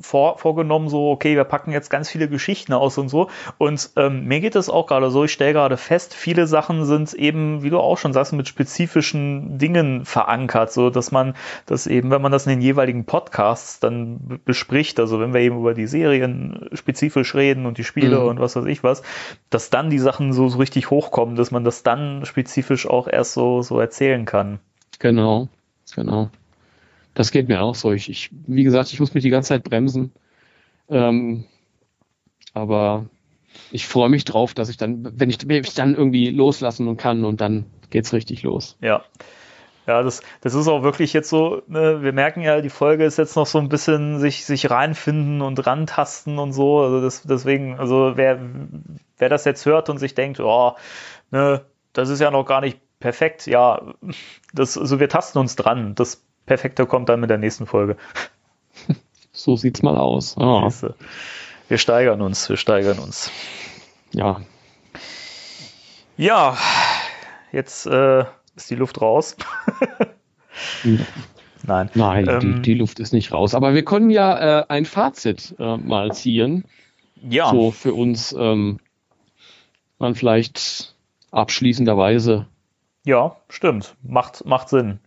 vor, 0.00 0.38
vorgenommen, 0.38 0.88
so, 0.88 1.10
okay, 1.10 1.36
wir 1.36 1.44
packen 1.44 1.72
jetzt 1.72 1.90
ganz 1.90 2.08
viele 2.08 2.28
Geschichten 2.28 2.72
aus 2.72 2.98
und 2.98 3.08
so. 3.08 3.28
Und 3.58 3.90
ähm, 3.96 4.24
mir 4.24 4.40
geht 4.40 4.56
es 4.56 4.68
auch 4.68 4.86
gerade 4.86 5.10
so, 5.10 5.24
ich 5.24 5.32
stelle 5.32 5.52
gerade 5.52 5.76
fest, 5.76 6.14
viele 6.14 6.46
Sachen 6.46 6.84
sind 6.84 7.14
eben, 7.14 7.62
wie 7.62 7.70
du 7.70 7.78
auch 7.78 7.98
schon 7.98 8.12
sagst, 8.12 8.32
mit 8.32 8.48
spezifischen 8.48 9.58
Dingen 9.58 10.04
verankert, 10.04 10.72
so 10.72 10.90
dass 10.90 11.12
man 11.12 11.34
das 11.66 11.86
eben, 11.86 12.10
wenn 12.10 12.22
man 12.22 12.32
das 12.32 12.46
in 12.46 12.50
den 12.50 12.60
jeweiligen 12.60 13.04
Podcasts 13.04 13.80
dann 13.80 14.40
bespricht, 14.44 15.00
also 15.00 15.20
wenn 15.20 15.34
wir 15.34 15.40
eben 15.40 15.58
über 15.58 15.74
die 15.74 15.86
Serien 15.86 16.68
spezifisch 16.72 17.34
reden 17.34 17.66
und 17.66 17.78
die 17.78 17.84
Spiele 17.84 18.20
mhm. 18.20 18.26
und 18.26 18.40
was 18.40 18.56
weiß 18.56 18.66
ich 18.66 18.82
was, 18.82 19.02
dass 19.50 19.70
dann 19.70 19.90
die 19.90 19.98
Sachen 19.98 20.32
so, 20.32 20.48
so 20.48 20.58
richtig 20.58 20.90
hochkommen, 20.90 21.36
dass 21.36 21.50
man 21.50 21.64
das 21.64 21.82
dann 21.82 22.24
spezifisch 22.24 22.88
auch 22.88 23.08
erst 23.08 23.34
so, 23.34 23.62
so 23.62 23.80
erzählen 23.80 24.24
kann. 24.24 24.58
Genau, 24.98 25.48
genau. 25.94 26.30
Das 27.16 27.30
geht 27.30 27.48
mir 27.48 27.62
auch 27.62 27.74
so. 27.74 27.92
Ich, 27.92 28.10
ich, 28.10 28.30
wie 28.46 28.62
gesagt, 28.62 28.92
ich 28.92 29.00
muss 29.00 29.14
mich 29.14 29.22
die 29.24 29.30
ganze 29.30 29.48
Zeit 29.48 29.64
bremsen. 29.64 30.12
Ähm, 30.90 31.46
aber 32.52 33.06
ich 33.72 33.86
freue 33.86 34.10
mich 34.10 34.26
drauf, 34.26 34.52
dass 34.52 34.68
ich 34.68 34.76
dann, 34.76 35.18
wenn 35.18 35.30
ich, 35.30 35.38
wenn 35.48 35.64
ich 35.64 35.72
dann 35.72 35.94
irgendwie 35.94 36.28
loslassen 36.30 36.86
und 36.88 36.98
kann 36.98 37.24
und 37.24 37.40
dann 37.40 37.64
geht's 37.88 38.12
richtig 38.12 38.42
los. 38.42 38.76
Ja. 38.82 39.02
Ja, 39.86 40.02
das, 40.02 40.20
das 40.42 40.52
ist 40.52 40.68
auch 40.68 40.82
wirklich 40.82 41.14
jetzt 41.14 41.30
so, 41.30 41.62
ne, 41.68 42.02
wir 42.02 42.12
merken 42.12 42.42
ja, 42.42 42.60
die 42.60 42.70
Folge 42.70 43.04
ist 43.04 43.16
jetzt 43.18 43.36
noch 43.36 43.46
so 43.46 43.58
ein 43.58 43.70
bisschen 43.70 44.18
sich, 44.18 44.44
sich 44.44 44.68
reinfinden 44.68 45.40
und 45.40 45.64
rantasten 45.66 46.38
und 46.38 46.52
so. 46.52 46.80
Also 46.80 47.00
das, 47.00 47.22
deswegen, 47.22 47.78
also 47.78 48.12
wer, 48.16 48.38
wer 49.16 49.28
das 49.30 49.46
jetzt 49.46 49.64
hört 49.64 49.88
und 49.88 49.98
sich 49.98 50.14
denkt, 50.14 50.38
oh, 50.40 50.74
ne, 51.30 51.64
das 51.94 52.10
ist 52.10 52.20
ja 52.20 52.30
noch 52.30 52.44
gar 52.44 52.60
nicht 52.60 52.78
perfekt, 52.98 53.46
ja, 53.46 53.94
das, 54.52 54.76
also 54.76 55.00
wir 55.00 55.08
tasten 55.08 55.38
uns 55.38 55.56
dran. 55.56 55.94
Das 55.94 56.25
Perfekte 56.46 56.86
kommt 56.86 57.08
dann 57.08 57.20
mit 57.20 57.30
der 57.30 57.38
nächsten 57.38 57.66
Folge. 57.66 57.96
So 59.32 59.54
sieht's 59.54 59.82
mal 59.82 59.98
aus. 59.98 60.34
Oh. 60.38 60.70
Wir 61.68 61.76
steigern 61.76 62.22
uns, 62.22 62.48
wir 62.48 62.56
steigern 62.56 62.98
uns. 62.98 63.30
Ja. 64.12 64.40
Ja, 66.16 66.56
jetzt 67.52 67.86
äh, 67.86 68.24
ist 68.56 68.70
die 68.70 68.76
Luft 68.76 69.00
raus. 69.02 69.36
Nein. 71.62 71.90
Nein, 71.94 72.28
ähm, 72.28 72.40
die, 72.40 72.62
die, 72.62 72.74
Luft 72.74 72.98
ist 72.98 73.12
nicht 73.12 73.32
raus. 73.32 73.54
Aber 73.54 73.74
wir 73.74 73.84
können 73.84 74.08
ja 74.08 74.60
äh, 74.60 74.64
ein 74.68 74.86
Fazit 74.86 75.54
äh, 75.58 75.76
mal 75.76 76.12
ziehen. 76.12 76.64
Ja. 77.28 77.50
So 77.50 77.72
für 77.72 77.92
uns 77.92 78.34
ähm, 78.38 78.78
man 79.98 80.14
vielleicht 80.14 80.94
abschließenderweise. 81.30 82.46
Ja, 83.04 83.36
stimmt. 83.48 83.96
Macht, 84.02 84.46
macht 84.46 84.70
Sinn. 84.70 85.00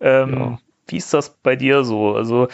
Ähm, 0.00 0.34
ja. 0.34 0.58
Wie 0.88 0.96
ist 0.96 1.14
das 1.14 1.30
bei 1.30 1.56
dir 1.56 1.84
so? 1.84 2.14
Also, 2.14 2.48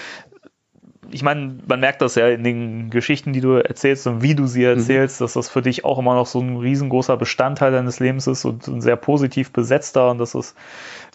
ich 1.10 1.22
meine, 1.22 1.58
man 1.66 1.80
merkt 1.80 2.02
das 2.02 2.16
ja 2.16 2.28
in 2.28 2.42
den 2.42 2.90
Geschichten, 2.90 3.32
die 3.32 3.40
du 3.40 3.52
erzählst 3.52 4.06
und 4.06 4.22
wie 4.22 4.34
du 4.34 4.46
sie 4.46 4.60
mhm. 4.60 4.78
erzählst, 4.78 5.20
mhm. 5.20 5.24
dass 5.24 5.32
das 5.34 5.48
für 5.48 5.62
dich 5.62 5.84
auch 5.84 5.98
immer 5.98 6.14
noch 6.14 6.26
so 6.26 6.40
ein 6.40 6.56
riesengroßer 6.56 7.16
Bestandteil 7.16 7.72
deines 7.72 8.00
Lebens 8.00 8.26
ist 8.26 8.44
und 8.44 8.66
ein 8.66 8.80
sehr 8.80 8.96
positiv 8.96 9.52
besetzter 9.52 10.10
und 10.10 10.18
dass 10.18 10.34
es, 10.34 10.54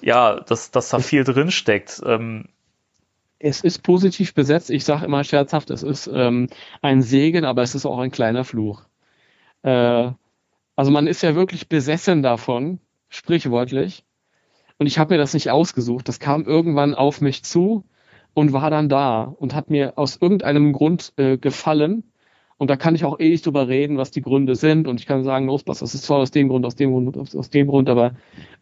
ja, 0.01 0.39
dass, 0.39 0.71
dass 0.71 0.89
da 0.89 0.99
viel 0.99 1.23
drinsteckt. 1.23 2.01
Ähm, 2.05 2.45
es 3.39 3.61
ist 3.61 3.83
positiv 3.83 4.33
besetzt. 4.33 4.69
Ich 4.69 4.85
sage 4.85 5.05
immer 5.05 5.23
scherzhaft, 5.23 5.71
es 5.71 5.83
ist 5.83 6.09
ähm, 6.13 6.47
ein 6.81 7.01
Segen, 7.01 7.43
aber 7.43 7.63
es 7.63 7.75
ist 7.75 7.85
auch 7.85 7.99
ein 7.99 8.11
kleiner 8.11 8.43
Fluch. 8.43 8.83
Äh, 9.63 10.11
also 10.75 10.91
man 10.91 11.07
ist 11.07 11.21
ja 11.21 11.35
wirklich 11.35 11.67
besessen 11.67 12.23
davon, 12.23 12.79
sprichwörtlich. 13.09 14.03
Und 14.81 14.87
ich 14.87 14.97
habe 14.97 15.13
mir 15.13 15.19
das 15.19 15.35
nicht 15.35 15.51
ausgesucht. 15.51 16.07
Das 16.07 16.19
kam 16.19 16.43
irgendwann 16.45 16.95
auf 16.95 17.21
mich 17.21 17.43
zu 17.43 17.83
und 18.33 18.51
war 18.51 18.71
dann 18.71 18.89
da 18.89 19.21
und 19.25 19.53
hat 19.53 19.69
mir 19.69 19.95
aus 19.95 20.17
irgendeinem 20.19 20.73
Grund 20.73 21.13
äh, 21.17 21.37
gefallen. 21.37 22.03
Und 22.57 22.71
da 22.71 22.77
kann 22.77 22.95
ich 22.95 23.05
auch 23.05 23.19
ewig 23.19 23.43
drüber 23.43 23.67
reden, 23.67 23.97
was 23.97 24.09
die 24.09 24.23
Gründe 24.23 24.55
sind. 24.55 24.87
Und 24.87 24.99
ich 24.99 25.05
kann 25.05 25.23
sagen, 25.23 25.45
Ghostbusters 25.45 25.93
ist 25.93 26.05
zwar 26.05 26.17
aus 26.17 26.31
dem 26.31 26.49
Grund, 26.49 26.65
aus 26.65 26.75
dem 26.77 26.89
Grund, 26.89 27.15
aus, 27.15 27.35
aus 27.35 27.51
dem 27.51 27.67
Grund, 27.67 27.89
aber 27.89 28.15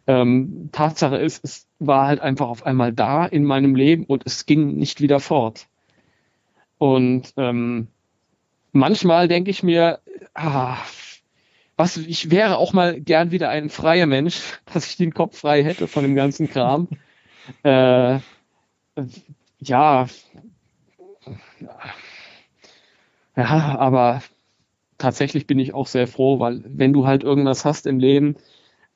ähm, 0.06 0.68
Tatsache 0.72 1.16
ist, 1.16 1.42
es 1.42 1.66
war 1.78 2.06
halt 2.06 2.20
einfach 2.20 2.48
auf 2.48 2.66
einmal 2.66 2.92
da 2.92 3.24
in 3.24 3.46
meinem 3.46 3.74
Leben 3.74 4.04
und 4.04 4.26
es 4.26 4.44
ging 4.44 4.76
nicht 4.76 5.00
wieder 5.00 5.20
fort. 5.20 5.68
Und 6.76 7.32
ähm, 7.38 7.86
manchmal 8.72 9.26
denke 9.26 9.50
ich 9.50 9.62
mir, 9.62 10.00
ah, 10.34 10.76
was 11.80 11.96
ich 11.96 12.30
wäre 12.30 12.58
auch 12.58 12.72
mal 12.74 13.00
gern 13.00 13.30
wieder 13.30 13.48
ein 13.48 13.70
freier 13.70 14.06
Mensch, 14.06 14.40
dass 14.72 14.86
ich 14.86 14.96
den 14.96 15.14
Kopf 15.14 15.38
frei 15.38 15.64
hätte 15.64 15.88
von 15.88 16.02
dem 16.02 16.14
ganzen 16.14 16.48
Kram. 16.50 16.88
äh, 17.62 18.18
ja, 19.60 20.06
ja, 23.36 23.78
aber 23.78 24.22
tatsächlich 24.98 25.46
bin 25.46 25.58
ich 25.58 25.72
auch 25.72 25.86
sehr 25.86 26.06
froh, 26.06 26.38
weil 26.38 26.62
wenn 26.66 26.92
du 26.92 27.06
halt 27.06 27.22
irgendwas 27.22 27.64
hast 27.64 27.86
im 27.86 27.98
Leben, 27.98 28.36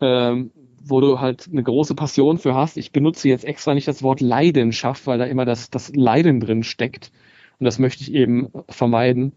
ähm, 0.00 0.50
wo 0.82 1.00
du 1.00 1.20
halt 1.20 1.48
eine 1.50 1.62
große 1.62 1.94
Passion 1.94 2.36
für 2.36 2.54
hast, 2.54 2.76
ich 2.76 2.92
benutze 2.92 3.28
jetzt 3.28 3.46
extra 3.46 3.72
nicht 3.72 3.88
das 3.88 4.02
Wort 4.02 4.20
Leidenschaft, 4.20 5.06
weil 5.06 5.18
da 5.18 5.24
immer 5.24 5.46
das, 5.46 5.70
das 5.70 5.94
Leiden 5.94 6.40
drin 6.40 6.62
steckt. 6.62 7.10
Und 7.58 7.64
das 7.64 7.78
möchte 7.78 8.02
ich 8.02 8.12
eben 8.12 8.50
vermeiden. 8.68 9.32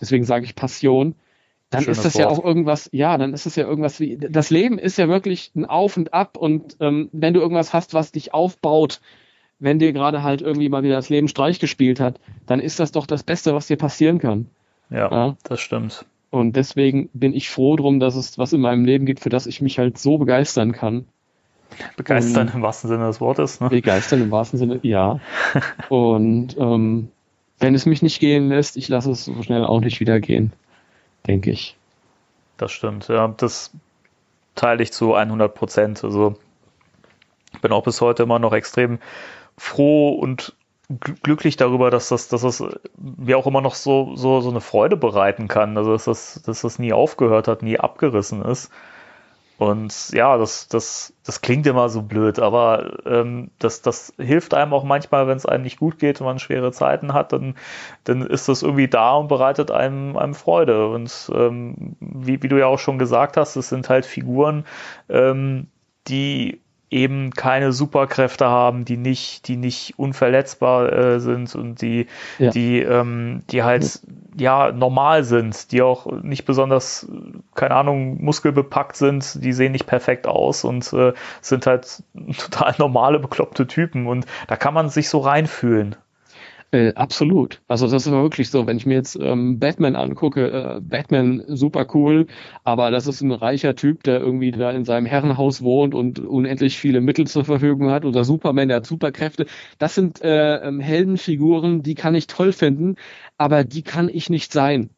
Deswegen 0.00 0.24
sage 0.24 0.44
ich 0.44 0.54
Passion 0.54 1.16
dann 1.72 1.84
Schönes 1.84 1.98
ist 1.98 2.04
das 2.04 2.14
Wort. 2.14 2.20
ja 2.20 2.28
auch 2.28 2.44
irgendwas, 2.44 2.90
ja, 2.92 3.16
dann 3.16 3.32
ist 3.32 3.46
es 3.46 3.56
ja 3.56 3.64
irgendwas 3.66 3.98
wie, 3.98 4.18
das 4.18 4.50
Leben 4.50 4.78
ist 4.78 4.98
ja 4.98 5.08
wirklich 5.08 5.50
ein 5.56 5.64
Auf 5.64 5.96
und 5.96 6.12
Ab 6.12 6.36
und 6.36 6.76
ähm, 6.80 7.08
wenn 7.12 7.32
du 7.32 7.40
irgendwas 7.40 7.72
hast, 7.72 7.94
was 7.94 8.12
dich 8.12 8.34
aufbaut, 8.34 9.00
wenn 9.58 9.78
dir 9.78 9.92
gerade 9.92 10.22
halt 10.22 10.42
irgendwie 10.42 10.68
mal 10.68 10.82
wieder 10.82 10.96
das 10.96 11.08
Leben 11.08 11.28
Streich 11.28 11.60
gespielt 11.60 11.98
hat, 11.98 12.20
dann 12.46 12.60
ist 12.60 12.78
das 12.78 12.92
doch 12.92 13.06
das 13.06 13.22
Beste, 13.22 13.54
was 13.54 13.68
dir 13.68 13.76
passieren 13.76 14.18
kann. 14.18 14.46
Ja, 14.90 15.10
ja? 15.10 15.36
das 15.44 15.60
stimmt. 15.60 16.04
Und 16.30 16.56
deswegen 16.56 17.08
bin 17.12 17.34
ich 17.34 17.48
froh 17.48 17.76
drum, 17.76 18.00
dass 18.00 18.16
es 18.16 18.38
was 18.38 18.52
in 18.52 18.60
meinem 18.60 18.84
Leben 18.84 19.06
gibt, 19.06 19.20
für 19.20 19.30
das 19.30 19.46
ich 19.46 19.62
mich 19.62 19.78
halt 19.78 19.98
so 19.98 20.18
begeistern 20.18 20.72
kann. 20.72 21.06
Begeistern 21.96 22.48
und 22.48 22.54
im 22.56 22.62
wahrsten 22.62 22.88
Sinne 22.88 23.06
des 23.06 23.20
Wortes, 23.20 23.60
ne? 23.60 23.70
Begeistern 23.70 24.20
im 24.20 24.30
wahrsten 24.30 24.58
Sinne, 24.58 24.80
ja. 24.82 25.20
und 25.88 26.56
ähm, 26.58 27.08
wenn 27.60 27.74
es 27.74 27.86
mich 27.86 28.02
nicht 28.02 28.20
gehen 28.20 28.48
lässt, 28.50 28.76
ich 28.76 28.88
lasse 28.88 29.12
es 29.12 29.24
so 29.24 29.42
schnell 29.42 29.64
auch 29.64 29.80
nicht 29.80 30.00
wieder 30.00 30.20
gehen 30.20 30.52
denke 31.26 31.50
ich. 31.50 31.76
Das 32.56 32.72
stimmt, 32.72 33.08
ja. 33.08 33.28
Das 33.28 33.72
teile 34.54 34.82
ich 34.82 34.92
zu 34.92 35.14
100 35.14 35.54
Prozent. 35.54 36.04
Also 36.04 36.36
bin 37.60 37.72
auch 37.72 37.84
bis 37.84 38.00
heute 38.00 38.22
immer 38.24 38.38
noch 38.38 38.52
extrem 38.52 38.98
froh 39.56 40.10
und 40.10 40.54
glücklich 41.22 41.56
darüber, 41.56 41.90
dass 41.90 42.08
das, 42.08 42.28
dass 42.28 42.42
das 42.42 42.62
mir 42.98 43.38
auch 43.38 43.46
immer 43.46 43.60
noch 43.60 43.74
so, 43.74 44.14
so, 44.16 44.40
so 44.40 44.50
eine 44.50 44.60
Freude 44.60 44.96
bereiten 44.96 45.48
kann. 45.48 45.76
Also 45.76 45.92
dass 45.92 46.04
das, 46.04 46.42
dass 46.44 46.62
das 46.62 46.78
nie 46.78 46.92
aufgehört 46.92 47.48
hat, 47.48 47.62
nie 47.62 47.78
abgerissen 47.78 48.42
ist. 48.42 48.70
Und 49.62 50.10
ja, 50.10 50.38
das, 50.38 50.66
das, 50.66 51.14
das 51.24 51.40
klingt 51.40 51.68
immer 51.68 51.88
so 51.88 52.02
blöd, 52.02 52.40
aber 52.40 52.98
ähm, 53.06 53.52
das, 53.60 53.80
das 53.80 54.12
hilft 54.18 54.54
einem 54.54 54.72
auch 54.72 54.82
manchmal, 54.82 55.28
wenn 55.28 55.36
es 55.36 55.46
einem 55.46 55.62
nicht 55.62 55.78
gut 55.78 56.00
geht 56.00 56.20
und 56.20 56.26
man 56.26 56.40
schwere 56.40 56.72
Zeiten 56.72 57.12
hat, 57.12 57.32
dann, 57.32 57.54
dann 58.02 58.22
ist 58.22 58.48
das 58.48 58.64
irgendwie 58.64 58.88
da 58.88 59.14
und 59.14 59.28
bereitet 59.28 59.70
einem, 59.70 60.16
einem 60.16 60.34
Freude. 60.34 60.88
Und 60.88 61.30
ähm, 61.32 61.94
wie, 62.00 62.42
wie 62.42 62.48
du 62.48 62.58
ja 62.58 62.66
auch 62.66 62.80
schon 62.80 62.98
gesagt 62.98 63.36
hast, 63.36 63.54
es 63.54 63.68
sind 63.68 63.88
halt 63.88 64.04
Figuren, 64.04 64.64
ähm, 65.08 65.68
die 66.08 66.61
eben 66.92 67.30
keine 67.30 67.72
Superkräfte 67.72 68.46
haben, 68.46 68.84
die 68.84 68.96
nicht, 68.96 69.48
die 69.48 69.56
nicht 69.56 69.98
unverletzbar 69.98 70.92
äh, 70.92 71.20
sind 71.20 71.54
und 71.54 71.80
die, 71.80 72.06
ja. 72.38 72.50
die, 72.50 72.80
ähm, 72.80 73.42
die 73.50 73.62
halt 73.62 74.00
ja 74.36 74.72
normal 74.72 75.24
sind, 75.24 75.72
die 75.72 75.82
auch 75.82 76.06
nicht 76.22 76.44
besonders, 76.44 77.08
keine 77.54 77.74
Ahnung, 77.74 78.22
muskelbepackt 78.22 78.96
sind, 78.96 79.42
die 79.42 79.52
sehen 79.52 79.72
nicht 79.72 79.86
perfekt 79.86 80.26
aus 80.26 80.64
und 80.64 80.92
äh, 80.92 81.12
sind 81.40 81.66
halt 81.66 82.02
total 82.38 82.74
normale, 82.78 83.18
bekloppte 83.18 83.66
Typen 83.66 84.06
und 84.06 84.26
da 84.46 84.56
kann 84.56 84.74
man 84.74 84.88
sich 84.88 85.08
so 85.08 85.18
reinfühlen. 85.18 85.96
Äh, 86.74 86.94
absolut. 86.94 87.60
Also 87.68 87.86
das 87.86 88.06
ist 88.06 88.12
wirklich 88.12 88.48
so, 88.48 88.66
wenn 88.66 88.78
ich 88.78 88.86
mir 88.86 88.94
jetzt 88.94 89.18
ähm, 89.20 89.58
Batman 89.58 89.94
angucke, 89.94 90.50
äh, 90.50 90.80
Batman 90.80 91.44
super 91.46 91.86
cool, 91.92 92.26
aber 92.64 92.90
das 92.90 93.06
ist 93.06 93.20
ein 93.20 93.30
reicher 93.30 93.76
Typ, 93.76 94.02
der 94.04 94.20
irgendwie 94.20 94.52
da 94.52 94.70
in 94.70 94.86
seinem 94.86 95.04
Herrenhaus 95.04 95.62
wohnt 95.62 95.94
und 95.94 96.18
unendlich 96.18 96.78
viele 96.78 97.02
Mittel 97.02 97.26
zur 97.26 97.44
Verfügung 97.44 97.90
hat 97.90 98.06
oder 98.06 98.24
Superman, 98.24 98.68
der 98.68 98.78
hat 98.78 98.86
Superkräfte. 98.86 99.44
Das 99.78 99.94
sind 99.94 100.22
äh, 100.22 100.66
ähm, 100.66 100.80
Heldenfiguren, 100.80 101.82
die 101.82 101.94
kann 101.94 102.14
ich 102.14 102.26
toll 102.26 102.52
finden, 102.52 102.96
aber 103.36 103.64
die 103.64 103.82
kann 103.82 104.08
ich 104.08 104.30
nicht 104.30 104.50
sein. 104.50 104.88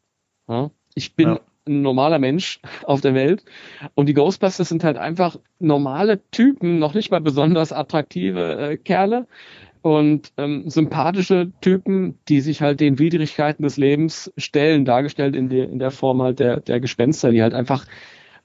Ja? 0.47 0.71
Ich 0.93 1.15
bin 1.15 1.27
ja. 1.27 1.39
ein 1.67 1.81
normaler 1.81 2.19
Mensch 2.19 2.61
auf 2.85 3.01
der 3.01 3.15
Welt 3.15 3.43
und 3.95 4.05
die 4.05 4.13
Ghostbusters 4.13 4.69
sind 4.69 4.85
halt 4.85 4.95
einfach 4.95 5.37
normale 5.59 6.21
Typen, 6.31 6.79
noch 6.79 6.93
nicht 6.93 7.11
mal 7.11 7.19
besonders 7.19 7.73
attraktive 7.73 8.71
äh, 8.71 8.77
Kerle, 8.77 9.27
und 9.85 10.33
ähm, 10.37 10.67
sympathische 10.67 11.51
Typen, 11.61 12.17
die 12.27 12.41
sich 12.41 12.63
halt 12.63 12.79
den 12.79 12.97
Widrigkeiten 12.97 13.61
des 13.61 13.77
Lebens 13.77 14.33
stellen, 14.35 14.83
dargestellt 14.83 15.35
in 15.35 15.47
der, 15.47 15.69
in 15.69 15.77
der 15.77 15.91
Form 15.91 16.23
halt 16.23 16.39
der, 16.39 16.59
der 16.59 16.79
Gespenster, 16.79 17.29
die 17.29 17.43
halt 17.43 17.53
einfach 17.53 17.85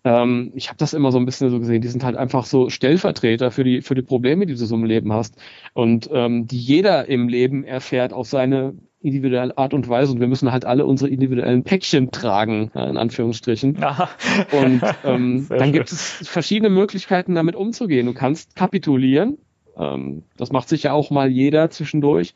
Ähm, 0.05 0.53
ich 0.55 0.69
habe 0.69 0.77
das 0.77 0.93
immer 0.93 1.13
so 1.13 1.19
ein 1.19 1.25
bisschen 1.25 1.49
so 1.49 1.59
gesehen. 1.59 1.81
Die 1.81 1.89
sind 1.89 2.05
halt 2.05 2.17
einfach 2.17 2.45
so 2.45 2.69
Stellvertreter 2.69 3.51
für 3.51 3.65
die, 3.65 3.81
für 3.81 3.95
die 3.95 4.03
Probleme, 4.03 4.45
die 4.45 4.55
du 4.55 4.67
so 4.67 4.75
im 4.75 4.85
Leben 4.85 5.15
hast. 5.15 5.35
Und 5.73 6.11
ähm, 6.13 6.47
die 6.47 6.59
jeder 6.59 7.09
im 7.09 7.29
Leben 7.29 7.65
erfährt 7.65 8.13
auf 8.13 8.27
seine 8.27 8.75
individuelle 9.01 9.57
Art 9.57 9.73
und 9.73 9.89
Weise. 9.89 10.13
Und 10.13 10.21
wir 10.21 10.29
müssen 10.29 10.53
halt 10.53 10.67
alle 10.67 10.85
unsere 10.85 11.11
individuellen 11.11 11.65
Päckchen 11.65 12.11
tragen, 12.11 12.71
in 12.75 12.99
Anführungsstrichen. 12.99 13.83
Aha. 13.83 14.11
Und 14.53 14.83
ähm, 15.05 15.47
dann 15.49 15.59
schön. 15.59 15.73
gibt 15.73 15.93
es 15.93 16.29
verschiedene 16.29 16.69
Möglichkeiten, 16.69 17.35
damit 17.35 17.57
umzugehen. 17.57 18.07
Du 18.07 18.15
kannst 18.15 18.57
kapitulieren. 18.57 19.39
Ähm, 19.81 20.23
das 20.37 20.53
macht 20.53 20.69
sicher 20.69 20.93
auch 20.93 21.11
mal 21.11 21.31
jeder 21.31 21.71
zwischendurch. 21.71 22.35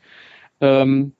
Ähm, 0.61 1.13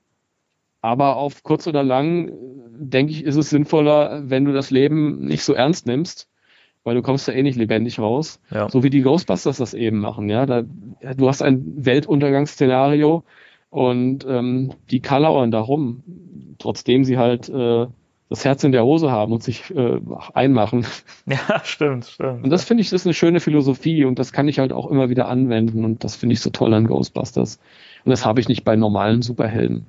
aber 0.82 1.16
auf 1.16 1.42
kurz 1.42 1.66
oder 1.66 1.82
lang, 1.82 2.28
äh, 2.28 2.32
denke 2.78 3.12
ich, 3.12 3.24
ist 3.24 3.36
es 3.36 3.50
sinnvoller, 3.50 4.22
wenn 4.28 4.44
du 4.44 4.52
das 4.52 4.70
Leben 4.70 5.24
nicht 5.26 5.42
so 5.42 5.52
ernst 5.52 5.86
nimmst, 5.86 6.28
weil 6.84 6.94
du 6.94 7.02
kommst 7.02 7.28
ja 7.28 7.34
eh 7.34 7.42
nicht 7.42 7.56
lebendig 7.56 7.98
raus. 7.98 8.40
Ja. 8.50 8.68
So 8.68 8.82
wie 8.82 8.90
die 8.90 9.02
Ghostbusters 9.02 9.58
das 9.58 9.74
eben 9.74 9.98
machen, 9.98 10.28
ja. 10.28 10.46
Da, 10.46 10.64
ja, 11.00 11.14
du 11.14 11.28
hast 11.28 11.42
ein 11.42 11.84
Weltuntergangsszenario 11.84 13.24
und 13.70 14.26
ähm, 14.28 14.72
die 14.90 15.00
kalauern 15.00 15.50
da 15.50 15.60
rum, 15.60 16.02
trotzdem 16.58 17.04
sie 17.04 17.18
halt 17.18 17.48
äh, 17.48 17.86
das 18.28 18.44
Herz 18.44 18.64
in 18.64 18.72
der 18.72 18.84
Hose 18.84 19.10
haben 19.10 19.32
und 19.32 19.42
sich 19.42 19.70
äh, 19.74 20.00
einmachen. 20.34 20.86
Ja, 21.26 21.60
stimmt, 21.64 22.06
stimmt. 22.06 22.44
Und 22.44 22.50
das 22.50 22.64
finde 22.64 22.82
ich, 22.82 22.90
das 22.90 23.02
ist 23.02 23.06
eine 23.06 23.14
schöne 23.14 23.40
Philosophie 23.40 24.04
und 24.04 24.18
das 24.18 24.32
kann 24.32 24.46
ich 24.46 24.60
halt 24.60 24.72
auch 24.72 24.88
immer 24.90 25.10
wieder 25.10 25.28
anwenden 25.28 25.84
und 25.84 26.04
das 26.04 26.14
finde 26.14 26.34
ich 26.34 26.40
so 26.40 26.50
toll 26.50 26.72
an 26.72 26.86
Ghostbusters. 26.86 27.58
Und 28.04 28.10
das 28.10 28.24
habe 28.24 28.40
ich 28.40 28.48
nicht 28.48 28.64
bei 28.64 28.76
normalen 28.76 29.22
Superhelden. 29.22 29.84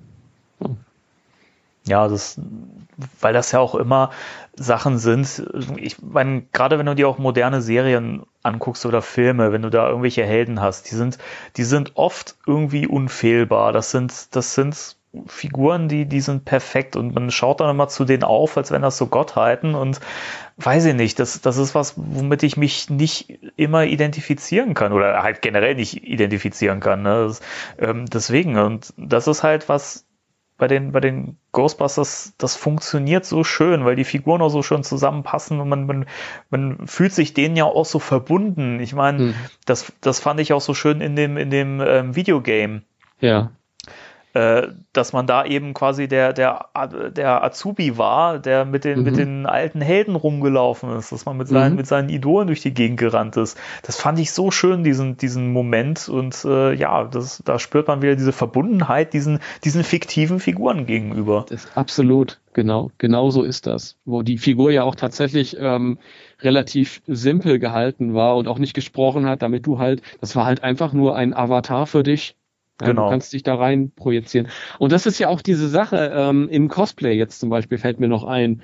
Ja, 1.87 2.07
das, 2.07 2.39
weil 3.21 3.33
das 3.33 3.51
ja 3.53 3.59
auch 3.59 3.75
immer 3.75 4.11
Sachen 4.55 4.97
sind. 4.97 5.43
Ich 5.77 6.01
meine, 6.01 6.43
gerade 6.51 6.77
wenn 6.77 6.85
du 6.85 6.95
dir 6.95 7.07
auch 7.07 7.17
moderne 7.17 7.61
Serien 7.61 8.23
anguckst 8.43 8.85
oder 8.85 9.01
Filme, 9.01 9.53
wenn 9.53 9.61
du 9.61 9.69
da 9.69 9.87
irgendwelche 9.87 10.25
Helden 10.25 10.59
hast, 10.59 10.91
die 10.91 10.95
sind, 10.95 11.17
die 11.55 11.63
sind 11.63 11.95
oft 11.95 12.35
irgendwie 12.45 12.87
unfehlbar. 12.87 13.71
Das 13.71 13.91
sind, 13.91 14.35
das 14.35 14.53
sind 14.53 14.96
Figuren, 15.27 15.87
die, 15.89 16.05
die 16.05 16.21
sind 16.21 16.45
perfekt 16.45 16.95
und 16.95 17.13
man 17.13 17.31
schaut 17.31 17.59
dann 17.59 17.69
immer 17.69 17.87
zu 17.87 18.05
denen 18.05 18.23
auf, 18.23 18.57
als 18.57 18.71
wenn 18.71 18.81
das 18.81 18.97
so 18.97 19.07
Gottheiten 19.07 19.75
und 19.75 19.99
weiß 20.57 20.85
ich 20.85 20.93
nicht, 20.95 21.19
das, 21.19 21.41
das 21.41 21.57
ist 21.57 21.75
was, 21.75 21.93
womit 21.97 22.43
ich 22.43 22.57
mich 22.57 22.89
nicht 22.89 23.39
immer 23.55 23.85
identifizieren 23.85 24.73
kann 24.73 24.93
oder 24.93 25.23
halt 25.23 25.41
generell 25.41 25.75
nicht 25.75 26.03
identifizieren 26.03 26.79
kann. 26.79 27.03
Ne? 27.03 27.25
Das, 27.27 27.41
ähm, 27.79 28.05
deswegen, 28.05 28.57
und 28.57 28.93
das 28.97 29.27
ist 29.27 29.43
halt 29.43 29.69
was, 29.69 30.05
bei 30.57 30.67
den, 30.67 30.91
bei 30.91 30.99
den 30.99 31.37
Ghostbusters, 31.51 32.33
das 32.37 32.55
funktioniert 32.55 33.25
so 33.25 33.43
schön, 33.43 33.85
weil 33.85 33.95
die 33.95 34.03
Figuren 34.03 34.41
auch 34.41 34.49
so 34.49 34.63
schön 34.63 34.83
zusammenpassen 34.83 35.59
und 35.59 35.69
man, 35.69 35.85
man, 35.85 36.05
man 36.49 36.87
fühlt 36.87 37.13
sich 37.13 37.33
denen 37.33 37.55
ja 37.55 37.65
auch 37.65 37.85
so 37.85 37.99
verbunden. 37.99 38.79
Ich 38.79 38.93
meine, 38.93 39.19
Mhm. 39.19 39.35
das, 39.65 39.93
das 40.01 40.19
fand 40.19 40.39
ich 40.39 40.53
auch 40.53 40.61
so 40.61 40.73
schön 40.73 40.99
in 41.01 41.15
dem, 41.15 41.37
in 41.37 41.51
dem 41.51 41.79
ähm, 41.81 42.15
Videogame, 42.15 42.81
Ja. 43.19 43.51
Äh, 44.33 44.67
dass 44.93 45.13
man 45.13 45.25
da 45.25 45.45
eben 45.45 45.73
quasi 45.73 46.07
der, 46.07 46.31
der, 46.33 46.67
der 47.15 47.43
Azubi 47.43 47.97
war, 47.97 48.39
der 48.39 48.65
mit 48.65 48.83
den, 48.83 48.99
Mhm. 48.99 49.03
mit 49.03 49.17
den 49.17 49.45
alten 49.45 49.81
Helden 49.81 50.15
rumgelaufen 50.15 50.95
ist, 50.97 51.11
dass 51.11 51.25
man 51.25 51.37
mit 51.37 51.47
seinen, 51.47 51.71
Mhm. 51.71 51.75
mit 51.77 51.87
seinen 51.87 52.09
Idolen 52.09 52.47
durch 52.47 52.61
die 52.61 52.73
Gegend 52.73 52.99
gerannt 52.99 53.35
ist. 53.37 53.57
Das 53.83 53.97
fand 53.99 54.19
ich 54.19 54.31
so 54.31 54.51
schön, 54.51 54.83
diesen, 54.83 55.17
diesen 55.17 55.51
Moment. 55.53 56.07
Und 56.09 56.45
äh, 56.45 56.73
ja, 56.73 57.03
das, 57.05 57.41
da 57.45 57.57
spürt 57.57 57.87
man 57.87 58.01
wieder 58.01 58.15
diese 58.15 58.31
Verbundenheit 58.31 59.13
diesen, 59.13 59.39
diesen 59.63 59.83
fiktiven 59.83 60.39
Figuren 60.39 60.85
gegenüber. 60.85 61.45
Das 61.49 61.75
absolut, 61.75 62.39
genau, 62.53 62.91
genau 62.99 63.29
so 63.31 63.43
ist 63.43 63.65
das. 63.67 63.97
Wo 64.05 64.21
die 64.21 64.37
Figur 64.37 64.71
ja 64.71 64.83
auch 64.83 64.95
tatsächlich 64.95 65.57
ähm, 65.59 65.97
relativ 66.41 67.01
simpel 67.07 67.57
gehalten 67.59 68.13
war 68.13 68.37
und 68.37 68.47
auch 68.47 68.59
nicht 68.59 68.73
gesprochen 68.75 69.25
hat, 69.25 69.41
damit 69.41 69.65
du 69.65 69.79
halt, 69.79 70.01
das 70.21 70.35
war 70.35 70.45
halt 70.45 70.63
einfach 70.63 70.93
nur 70.93 71.15
ein 71.15 71.33
Avatar 71.33 71.87
für 71.87 72.03
dich. 72.03 72.35
Ja, 72.81 72.87
Genau. 72.87 73.05
Du 73.05 73.09
kannst 73.11 73.33
dich 73.33 73.43
da 73.43 73.55
rein 73.55 73.91
projizieren. 73.91 74.47
Und 74.79 74.91
das 74.91 75.05
ist 75.05 75.19
ja 75.19 75.29
auch 75.29 75.41
diese 75.41 75.67
Sache 75.67 76.11
ähm, 76.13 76.47
im 76.49 76.67
Cosplay 76.67 77.13
jetzt 77.17 77.39
zum 77.39 77.49
Beispiel, 77.49 77.77
fällt 77.77 77.99
mir 77.99 78.07
noch 78.07 78.23
ein. 78.23 78.61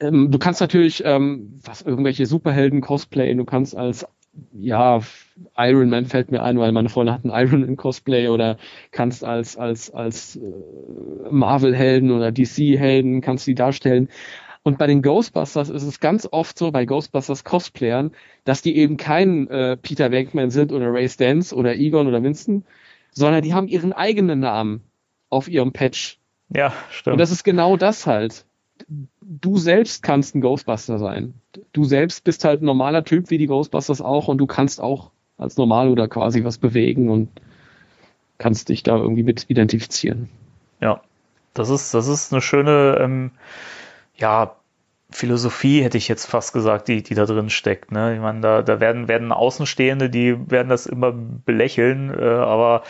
Ähm, 0.00 0.30
du 0.30 0.38
kannst 0.38 0.60
natürlich 0.60 1.02
ähm, 1.04 1.60
was 1.64 1.82
irgendwelche 1.82 2.26
Superhelden 2.26 2.80
cosplayen, 2.80 3.38
du 3.38 3.44
kannst 3.44 3.76
als 3.76 4.06
ja, 4.52 5.00
Iron 5.56 5.90
Man 5.90 6.04
fällt 6.06 6.30
mir 6.30 6.42
ein, 6.42 6.58
weil 6.58 6.72
meine 6.72 6.88
Freunde 6.88 7.12
hatten 7.12 7.30
Iron 7.30 7.60
Man 7.62 7.76
Cosplay 7.76 8.28
oder 8.28 8.56
kannst 8.90 9.24
als, 9.24 9.56
als, 9.56 9.90
als 9.90 10.36
äh, 10.36 10.40
Marvel-Helden 11.30 12.10
oder 12.10 12.30
DC-Helden 12.30 13.20
kannst 13.20 13.46
die 13.46 13.54
darstellen. 13.54 14.08
Und 14.62 14.78
bei 14.78 14.86
den 14.86 15.02
Ghostbusters 15.02 15.70
ist 15.70 15.84
es 15.84 16.00
ganz 16.00 16.28
oft 16.30 16.58
so, 16.58 16.70
bei 16.70 16.84
Ghostbusters 16.84 17.44
Cosplayern, 17.44 18.12
dass 18.44 18.60
die 18.60 18.76
eben 18.76 18.96
kein 18.96 19.48
äh, 19.48 19.76
Peter 19.76 20.10
Venkman 20.10 20.50
sind 20.50 20.72
oder 20.72 20.92
Ray 20.92 21.08
Stantz 21.08 21.52
oder 21.52 21.74
Egon 21.76 22.06
oder 22.06 22.22
Winston, 22.22 22.64
sondern 23.18 23.42
die 23.42 23.52
haben 23.52 23.68
ihren 23.68 23.92
eigenen 23.92 24.40
Namen 24.40 24.82
auf 25.28 25.48
ihrem 25.48 25.72
Patch. 25.72 26.18
Ja, 26.50 26.72
stimmt. 26.90 27.14
Und 27.14 27.18
das 27.18 27.30
ist 27.30 27.42
genau 27.42 27.76
das 27.76 28.06
halt. 28.06 28.46
Du 29.20 29.58
selbst 29.58 30.02
kannst 30.02 30.34
ein 30.34 30.40
Ghostbuster 30.40 30.98
sein. 30.98 31.34
Du 31.72 31.84
selbst 31.84 32.22
bist 32.22 32.44
halt 32.44 32.62
ein 32.62 32.66
normaler 32.66 33.04
Typ 33.04 33.30
wie 33.30 33.38
die 33.38 33.48
Ghostbusters 33.48 34.00
auch 34.00 34.28
und 34.28 34.38
du 34.38 34.46
kannst 34.46 34.80
auch 34.80 35.10
als 35.36 35.56
normal 35.56 35.88
oder 35.88 36.06
quasi 36.08 36.44
was 36.44 36.58
bewegen 36.58 37.10
und 37.10 37.28
kannst 38.38 38.68
dich 38.68 38.84
da 38.84 38.96
irgendwie 38.96 39.24
mit 39.24 39.46
identifizieren. 39.50 40.28
Ja, 40.80 41.02
das 41.54 41.70
ist, 41.70 41.92
das 41.92 42.06
ist 42.06 42.32
eine 42.32 42.40
schöne, 42.40 42.98
ähm, 43.00 43.32
ja, 44.16 44.54
Philosophie, 45.10 45.82
hätte 45.82 45.96
ich 45.96 46.06
jetzt 46.06 46.26
fast 46.26 46.52
gesagt, 46.52 46.88
die, 46.88 47.02
die 47.02 47.14
da 47.14 47.24
drin 47.24 47.48
steckt. 47.48 47.92
Ne? 47.92 48.14
Ich 48.14 48.20
meine, 48.20 48.40
da, 48.40 48.62
da 48.62 48.78
werden, 48.78 49.08
werden 49.08 49.32
Außenstehende, 49.32 50.10
die 50.10 50.50
werden 50.50 50.68
das 50.68 50.86
immer 50.86 51.12
belächeln, 51.12 52.10
äh, 52.10 52.22
aber 52.22 52.82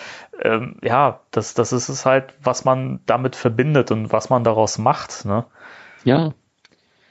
ähm, 0.42 0.76
ja, 0.82 1.20
das, 1.30 1.54
das 1.54 1.72
ist 1.72 1.88
es 1.88 2.04
halt, 2.04 2.34
was 2.42 2.64
man 2.64 2.98
damit 3.06 3.36
verbindet 3.36 3.92
und 3.92 4.12
was 4.12 4.30
man 4.30 4.42
daraus 4.42 4.78
macht. 4.78 5.24
Ne? 5.26 5.44
Ja. 6.04 6.34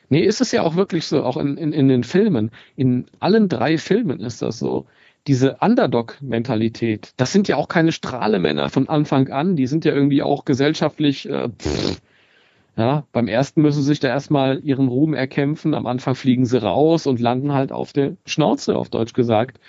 Nee, 0.10 0.24
ist 0.24 0.42
es 0.42 0.52
ja 0.52 0.62
auch 0.62 0.76
wirklich 0.76 1.06
so, 1.08 1.24
auch 1.24 1.38
in, 1.38 1.58
in, 1.58 1.72
in 1.72 1.88
den 1.88 2.04
Filmen. 2.04 2.52
In 2.76 3.06
allen 3.20 3.50
drei 3.50 3.78
Filmen 3.78 4.20
ist 4.20 4.42
das 4.42 4.60
so. 4.60 4.88
Diese 5.26 5.58
Underdog-Mentalität, 5.60 7.14
das 7.18 7.34
sind 7.34 7.50
ja 7.50 7.58
auch 7.58 7.68
keine 7.68 7.92
Strahlemänner 7.92 8.70
von 8.70 8.88
Anfang 8.88 9.30
an, 9.30 9.58
die 9.58 9.68
sind 9.68 9.84
ja 9.84 9.94
irgendwie 9.94 10.24
auch 10.24 10.46
gesellschaftlich, 10.46 11.28
äh, 11.28 11.50
pff, 11.50 12.02
ja, 12.78 13.06
beim 13.12 13.28
ersten 13.28 13.62
müssen 13.62 13.82
sie 13.82 13.88
sich 13.88 14.00
da 14.00 14.08
erstmal 14.08 14.60
ihren 14.64 14.88
Ruhm 14.88 15.14
erkämpfen, 15.14 15.74
am 15.74 15.88
Anfang 15.88 16.16
fliegen 16.16 16.46
sie 16.46 16.62
raus 16.62 17.08
und 17.08 17.20
landen 17.20 17.52
halt 17.54 17.72
auf 17.72 17.92
der 17.92 18.16
Schnauze, 18.26 18.78
auf 18.78 18.90
Deutsch 18.90 19.14
gesagt. 19.14 19.60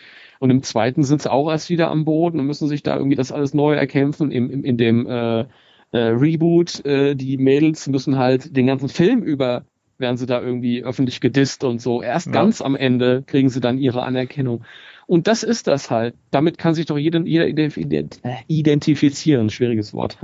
Und 0.41 0.51
im 0.51 0.63
zweiten 0.63 1.03
sind 1.03 1.23
sie 1.23 1.33
auch 1.33 1.51
erst 1.51 1.71
wieder 1.71 1.91
am 1.91 2.05
Boden 2.05 2.39
und 2.39 2.47
müssen 2.47 2.69
sich 2.69 2.83
da 2.83 2.97
irgendwie 2.97 3.17
das 3.17 3.33
alles 3.33 3.55
neu 3.55 3.75
erkämpfen. 3.75 4.31
Im, 4.31 4.51
im, 4.51 4.63
in 4.63 4.77
dem 4.77 5.07
äh, 5.07 5.41
äh, 5.41 5.47
Reboot, 5.93 6.85
äh, 6.85 7.15
die 7.17 7.39
Mädels 7.39 7.89
müssen 7.89 8.19
halt 8.19 8.57
den 8.57 8.67
ganzen 8.67 8.89
Film 8.89 9.23
über 9.23 9.65
werden 10.01 10.17
sie 10.17 10.27
da 10.27 10.41
irgendwie 10.41 10.85
öffentlich 10.85 11.21
gedisst 11.21 11.65
und 11.65 11.83
so. 11.83 12.03
Erst 12.03 12.27
Ja. 12.27 12.33
ganz 12.35 12.61
am 12.63 12.77
Ende 12.77 13.25
kriegen 13.27 13.49
sie 13.49 13.59
dann 13.61 13.79
ihre 13.79 14.05
Anerkennung. 14.05 14.63
Und 15.09 15.27
das 15.27 15.43
ist 15.43 15.67
das 15.67 15.91
halt. 15.91 16.15
Damit 16.31 16.57
kann 16.59 16.75
sich 16.75 16.87
doch 16.87 16.99
jeder, 16.99 17.21
jeder 17.23 17.47
ident- 17.47 17.77
ident- 17.77 18.21
identifizieren. 18.47 19.51
Schwieriges 19.51 19.93
Wort. 19.95 20.17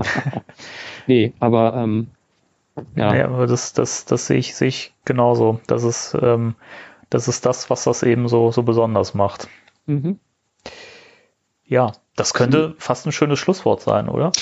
nee, 1.09 1.33
aber 1.41 1.75
ähm, 1.75 2.07
ja. 2.97 3.15
Ja, 3.15 3.25
aber 3.27 3.47
das, 3.47 3.73
das, 3.73 4.05
das 4.05 4.27
sehe 4.27 4.39
ich, 4.39 4.55
sehe 4.55 4.69
ich 4.69 4.95
genauso. 5.05 5.61
Das 5.67 5.85
ist, 5.85 6.17
ähm, 6.21 6.55
das 7.11 7.29
ist 7.29 7.47
das, 7.47 7.71
was 7.71 7.85
das 7.85 8.03
eben 8.03 8.29
so, 8.29 8.51
so 8.51 8.63
besonders 8.63 9.15
macht. 9.15 9.49
Mhm. 9.87 10.19
Ja, 11.67 11.93
das 12.17 12.35
könnte 12.35 12.75
fast 12.79 13.07
ein 13.07 13.13
schönes 13.13 13.39
Schlusswort 13.39 13.81
sein, 13.81 14.09
oder? 14.09 14.33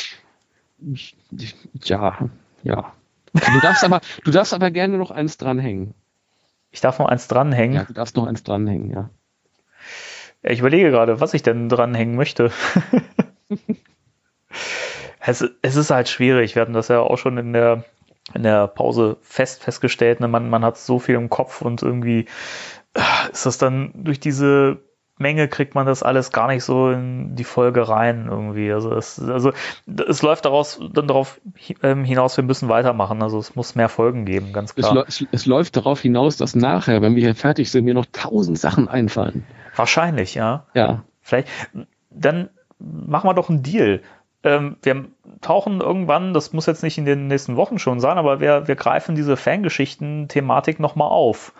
Ja, 1.84 2.18
ja. 2.62 2.92
Du 3.32 3.60
darfst 3.60 3.84
aber, 3.84 4.00
du 4.24 4.30
darfst 4.30 4.52
aber 4.52 4.70
gerne 4.70 4.98
noch 4.98 5.10
eins 5.10 5.38
dranhängen. 5.38 5.94
Ich 6.70 6.80
darf 6.80 6.98
noch 6.98 7.06
eins 7.06 7.28
dranhängen. 7.28 7.76
Ja, 7.76 7.84
du 7.84 7.92
darfst 7.92 8.16
noch 8.16 8.26
eins 8.26 8.42
dranhängen, 8.42 8.90
ja. 8.90 9.10
Ich 10.42 10.58
überlege 10.58 10.90
gerade, 10.90 11.20
was 11.20 11.34
ich 11.34 11.42
denn 11.42 11.68
dranhängen 11.68 12.16
möchte. 12.16 12.50
es, 15.20 15.44
es 15.62 15.76
ist 15.76 15.90
halt 15.90 16.08
schwierig. 16.08 16.54
Wir 16.54 16.62
hatten 16.62 16.72
das 16.72 16.88
ja 16.88 17.00
auch 17.00 17.16
schon 17.16 17.38
in 17.38 17.52
der, 17.52 17.84
in 18.34 18.42
der 18.42 18.66
Pause 18.66 19.16
fest 19.22 19.62
festgestellt. 19.62 20.20
Ne? 20.20 20.28
Man, 20.28 20.50
man 20.50 20.64
hat 20.64 20.78
so 20.78 20.98
viel 20.98 21.14
im 21.14 21.30
Kopf 21.30 21.62
und 21.62 21.82
irgendwie 21.82 22.26
äh, 22.94 23.00
ist 23.32 23.46
das 23.46 23.58
dann 23.58 23.92
durch 23.94 24.20
diese 24.20 24.78
Menge 25.18 25.46
kriegt 25.48 25.74
man 25.74 25.86
das 25.86 26.02
alles 26.02 26.32
gar 26.32 26.48
nicht 26.48 26.64
so 26.64 26.90
in 26.90 27.36
die 27.36 27.44
Folge 27.44 27.88
rein 27.88 28.28
irgendwie. 28.28 28.72
Also 28.72 28.94
es, 28.94 29.20
also 29.20 29.52
es 29.86 30.22
läuft 30.22 30.44
daraus 30.44 30.80
dann 30.92 31.06
darauf 31.06 31.40
ähm, 31.82 32.04
hinaus, 32.04 32.36
wir 32.36 32.44
müssen 32.44 32.68
weitermachen. 32.68 33.22
Also 33.22 33.38
es 33.38 33.54
muss 33.54 33.74
mehr 33.74 33.88
Folgen 33.88 34.24
geben, 34.24 34.52
ganz 34.52 34.74
Es, 34.76 34.86
klar. 34.88 35.04
es, 35.06 35.24
es 35.30 35.46
läuft 35.46 35.76
darauf 35.76 36.00
hinaus, 36.00 36.36
dass 36.36 36.54
nachher, 36.54 37.00
wenn 37.02 37.14
wir 37.14 37.22
hier 37.22 37.34
fertig 37.34 37.70
sind, 37.70 37.84
mir 37.84 37.94
noch 37.94 38.06
tausend 38.12 38.58
Sachen 38.58 38.88
einfallen. 38.88 39.44
Wahrscheinlich, 39.76 40.34
ja. 40.34 40.66
Ja. 40.74 41.04
Vielleicht, 41.20 41.48
dann 42.10 42.50
machen 42.78 43.28
wir 43.28 43.34
doch 43.34 43.48
einen 43.48 43.62
Deal. 43.62 44.00
Ähm, 44.44 44.76
wir 44.82 45.04
tauchen 45.40 45.80
irgendwann, 45.80 46.34
das 46.34 46.52
muss 46.52 46.66
jetzt 46.66 46.82
nicht 46.82 46.98
in 46.98 47.04
den 47.04 47.28
nächsten 47.28 47.56
Wochen 47.56 47.78
schon 47.78 48.00
sein, 48.00 48.18
aber 48.18 48.40
wir, 48.40 48.66
wir 48.68 48.76
greifen 48.76 49.14
diese 49.14 49.36
Fangeschichten-Thematik 49.36 50.80
nochmal 50.80 51.08
auf. 51.08 51.52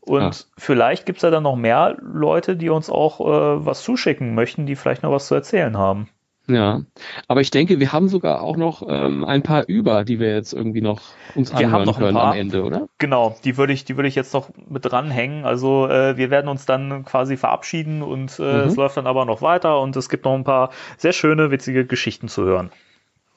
Und 0.00 0.22
Ja. 0.22 0.44
vielleicht 0.58 1.06
gibt's 1.06 1.22
ja 1.22 1.30
dann 1.30 1.42
noch 1.42 1.56
mehr 1.56 1.96
Leute, 2.00 2.56
die 2.56 2.70
uns 2.70 2.88
auch 2.90 3.20
äh, 3.20 3.66
was 3.66 3.82
zuschicken 3.82 4.34
möchten, 4.34 4.66
die 4.66 4.76
vielleicht 4.76 5.02
noch 5.02 5.12
was 5.12 5.26
zu 5.26 5.34
erzählen 5.34 5.76
haben. 5.76 6.08
Ja, 6.52 6.82
aber 7.28 7.40
ich 7.42 7.50
denke, 7.50 7.78
wir 7.80 7.92
haben 7.92 8.08
sogar 8.08 8.42
auch 8.42 8.56
noch 8.56 8.82
ähm, 8.88 9.24
ein 9.24 9.42
paar 9.42 9.68
über, 9.68 10.04
die 10.04 10.18
wir 10.18 10.34
jetzt 10.34 10.52
irgendwie 10.52 10.80
noch 10.80 11.00
uns 11.34 11.50
Wir 11.56 11.66
anhören 11.68 11.94
können 11.94 12.16
am 12.16 12.32
Ende, 12.32 12.64
oder? 12.64 12.88
Genau, 12.98 13.36
die 13.44 13.56
würde 13.56 13.72
ich, 13.72 13.84
die 13.84 13.96
würde 13.96 14.08
ich 14.08 14.14
jetzt 14.16 14.34
noch 14.34 14.48
mit 14.68 14.84
dranhängen. 14.84 15.44
Also 15.44 15.86
äh, 15.86 16.16
wir 16.16 16.30
werden 16.30 16.48
uns 16.48 16.66
dann 16.66 17.04
quasi 17.04 17.36
verabschieden 17.36 18.02
und 18.02 18.38
äh, 18.38 18.42
Mhm. 18.42 18.68
es 18.68 18.76
läuft 18.76 18.96
dann 18.96 19.06
aber 19.06 19.24
noch 19.26 19.42
weiter 19.42 19.80
und 19.80 19.94
es 19.96 20.08
gibt 20.08 20.24
noch 20.24 20.34
ein 20.34 20.44
paar 20.44 20.70
sehr 20.96 21.12
schöne, 21.12 21.50
witzige 21.50 21.86
Geschichten 21.86 22.28
zu 22.28 22.42
hören. 22.44 22.70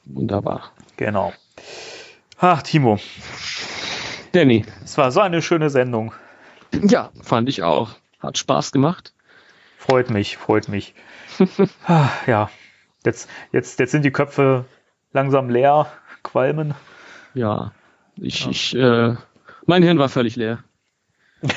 Wunderbar. 0.06 0.72
Genau. 0.98 1.34
Ach, 2.40 2.62
Timo, 2.64 2.98
Danny. 4.32 4.66
es 4.84 4.98
war 4.98 5.12
so 5.12 5.20
eine 5.20 5.42
schöne 5.42 5.70
Sendung. 5.70 6.14
Ja, 6.82 7.12
fand 7.22 7.48
ich 7.50 7.64
auch. 7.64 7.92
Hat 8.20 8.38
Spaß 8.38 8.72
gemacht. 8.72 9.14
Freut 9.78 10.10
mich, 10.10 10.38
freut 10.38 10.68
mich. 10.70 10.94
Ja, 12.28 12.50
jetzt, 13.06 13.30
jetzt, 13.52 13.80
jetzt 13.80 13.92
sind 13.92 14.04
die 14.04 14.12
Köpfe 14.12 14.66
langsam 15.12 15.50
leer, 15.50 15.88
qualmen. 16.24 16.74
Ja, 17.34 17.72
ich, 18.16 18.48
ich, 18.48 18.76
äh, 18.76 19.16
mein 19.66 19.84
Hirn 19.84 20.00
war 20.00 20.10
völlig 20.10 20.36
leer. 20.36 20.64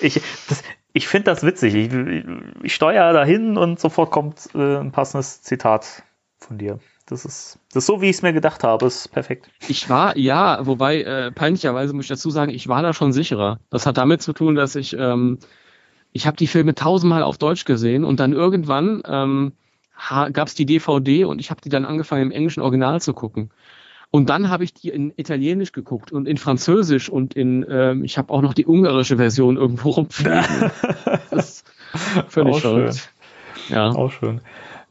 Ich, 0.00 0.20
das, 0.48 0.62
ich 0.92 1.08
finde 1.08 1.24
das 1.24 1.44
witzig. 1.44 1.74
Ich, 1.74 2.24
ich 2.62 2.74
steuere 2.74 3.12
dahin 3.12 3.56
und 3.56 3.80
sofort 3.80 4.10
kommt 4.10 4.48
äh, 4.54 4.78
ein 4.78 4.92
passendes 4.92 5.42
Zitat 5.42 6.02
von 6.38 6.58
dir. 6.58 6.80
Das 7.06 7.24
ist, 7.24 7.58
das 7.72 7.84
ist 7.84 7.86
so, 7.86 8.00
wie 8.00 8.06
ich 8.08 8.16
es 8.16 8.22
mir 8.22 8.32
gedacht 8.32 8.64
habe. 8.64 8.86
Ist 8.86 9.08
perfekt. 9.12 9.50
Ich 9.68 9.88
war, 9.88 10.16
ja, 10.16 10.66
wobei, 10.66 11.02
äh, 11.02 11.30
peinlicherweise 11.32 11.94
muss 11.94 12.04
ich 12.04 12.08
dazu 12.08 12.30
sagen, 12.30 12.52
ich 12.52 12.68
war 12.68 12.82
da 12.82 12.92
schon 12.92 13.12
sicherer. 13.12 13.60
Das 13.70 13.86
hat 13.86 13.96
damit 13.96 14.22
zu 14.22 14.32
tun, 14.32 14.54
dass 14.54 14.76
ich, 14.76 14.96
ähm, 14.98 15.38
ich 16.12 16.26
habe 16.26 16.36
die 16.36 16.46
Filme 16.46 16.74
tausendmal 16.74 17.22
auf 17.22 17.38
Deutsch 17.38 17.64
gesehen 17.64 18.04
und 18.04 18.20
dann 18.20 18.32
irgendwann 18.32 19.02
ähm, 19.06 19.52
gab 20.08 20.48
es 20.48 20.54
die 20.54 20.66
DVD 20.66 21.24
und 21.24 21.40
ich 21.40 21.50
habe 21.50 21.60
die 21.60 21.68
dann 21.68 21.84
angefangen 21.84 22.22
im 22.22 22.30
englischen 22.30 22.60
Original 22.60 23.00
zu 23.00 23.14
gucken. 23.14 23.50
Und 24.10 24.28
dann 24.28 24.50
habe 24.50 24.62
ich 24.62 24.74
die 24.74 24.90
in 24.90 25.12
Italienisch 25.16 25.72
geguckt 25.72 26.12
und 26.12 26.28
in 26.28 26.36
Französisch 26.36 27.08
und 27.08 27.34
in, 27.34 27.64
ähm, 27.68 28.04
ich 28.04 28.18
habe 28.18 28.30
auch 28.32 28.42
noch 28.42 28.52
die 28.52 28.66
ungarische 28.66 29.16
Version 29.16 29.56
irgendwo 29.56 29.90
rumfliegen. 29.90 30.70
das 31.30 31.48
ist 31.48 31.64
völlig 32.28 32.56
Auch 32.56 32.60
schön. 32.60 32.70
verrückt. 32.70 33.12
Ja. 33.68 33.88
Auch 33.88 34.12
schön. 34.12 34.42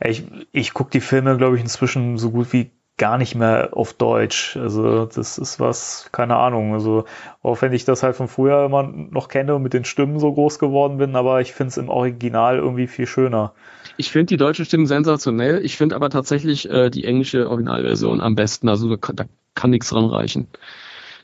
Ich, 0.04 0.24
ich 0.52 0.74
gucke 0.74 0.90
die 0.90 1.02
Filme, 1.02 1.38
glaube 1.38 1.56
ich, 1.56 1.62
inzwischen 1.62 2.18
so 2.18 2.32
gut 2.32 2.52
wie 2.52 2.72
gar 3.02 3.18
nicht 3.18 3.34
mehr 3.34 3.70
auf 3.72 3.94
Deutsch. 3.94 4.56
Also 4.58 5.08
das 5.08 5.40
ist 5.40 5.60
was, 5.60 6.08
keine 6.12 6.36
Ahnung. 6.36 6.76
Also 6.76 7.06
auch 7.42 7.60
wenn 7.64 7.74
ich 7.74 7.84
das 7.84 8.04
halt 8.04 8.16
von 8.16 8.28
früher 8.28 8.64
immer 8.64 8.84
noch 8.84 9.28
kenne 9.28 9.56
und 9.56 9.64
mit 9.64 9.74
den 9.74 9.86
Stimmen 9.86 10.20
so 10.20 10.32
groß 10.32 10.60
geworden 10.60 11.00
bin, 11.00 11.16
aber 11.16 11.42
ich 11.42 11.52
finde 11.52 11.70
es 11.70 11.78
im 11.78 11.90
Original 11.90 12.58
irgendwie 12.58 12.86
viel 12.86 13.08
schöner. 13.08 13.54
Ich 13.98 14.12
finde 14.12 14.28
die 14.28 14.38
deutschen 14.38 14.66
Stimmen 14.66 14.86
sensationell. 14.86 15.66
Ich 15.66 15.78
finde 15.78 15.96
aber 15.96 16.12
tatsächlich 16.12 16.70
äh, 16.70 16.92
die 16.92 17.04
englische 17.06 17.50
Originalversion 17.50 18.22
am 18.22 18.36
besten. 18.36 18.70
Also 18.70 18.88
da 18.88 18.98
kann, 18.98 19.16
da 19.16 19.26
kann 19.56 19.72
nichts 19.72 19.96
ranreichen. 19.96 20.46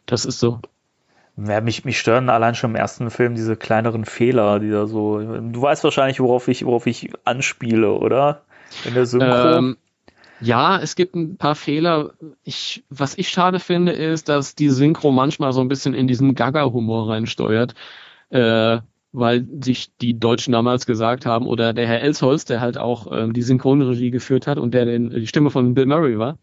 Das 0.07 0.25
ist 0.25 0.39
so. 0.39 0.59
Ja, 1.37 1.61
mich, 1.61 1.85
mich 1.85 1.99
stören 1.99 2.31
allein 2.31 2.55
schon 2.55 2.71
im 2.71 2.75
ersten 2.75 3.11
Film 3.11 3.35
diese 3.35 3.55
kleineren 3.55 4.05
Fehler, 4.05 4.59
die 4.59 4.71
da 4.71 4.87
so. 4.87 5.19
Du 5.19 5.61
weißt 5.61 5.83
wahrscheinlich, 5.83 6.19
worauf 6.19 6.47
ich, 6.47 6.65
worauf 6.65 6.87
ich 6.87 7.11
anspiele, 7.23 7.91
oder? 7.91 8.41
In 8.83 8.95
der 8.95 9.05
Synchro. 9.05 9.57
Ähm, 9.57 9.77
ja, 10.41 10.79
es 10.79 10.95
gibt 10.95 11.15
ein 11.15 11.37
paar 11.37 11.55
Fehler. 11.55 12.13
Ich, 12.43 12.83
was 12.89 13.17
ich 13.17 13.29
schade 13.29 13.59
finde, 13.59 13.91
ist, 13.91 14.29
dass 14.29 14.55
die 14.55 14.69
Synchro 14.69 15.11
manchmal 15.11 15.53
so 15.53 15.61
ein 15.61 15.67
bisschen 15.67 15.93
in 15.93 16.07
diesen 16.07 16.35
Gaga-Humor 16.35 17.09
reinsteuert. 17.09 17.73
Äh, 18.29 18.79
weil 19.13 19.47
sich 19.61 19.89
die 19.97 20.19
Deutschen 20.19 20.51
damals 20.51 20.85
gesagt 20.85 21.25
haben, 21.25 21.47
oder 21.47 21.73
der 21.73 21.87
Herr 21.87 22.01
Elsholz, 22.01 22.45
der 22.45 22.59
halt 22.61 22.77
auch 22.77 23.07
ähm, 23.11 23.33
die 23.33 23.41
Synchronregie 23.41 24.11
geführt 24.11 24.45
hat 24.47 24.59
und 24.59 24.73
der 24.73 24.85
den, 24.85 25.09
die 25.09 25.25
Stimme 25.27 25.49
von 25.49 25.73
Bill 25.73 25.85
Murray 25.87 26.19
war, 26.19 26.37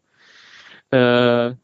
äh, 0.90 1.54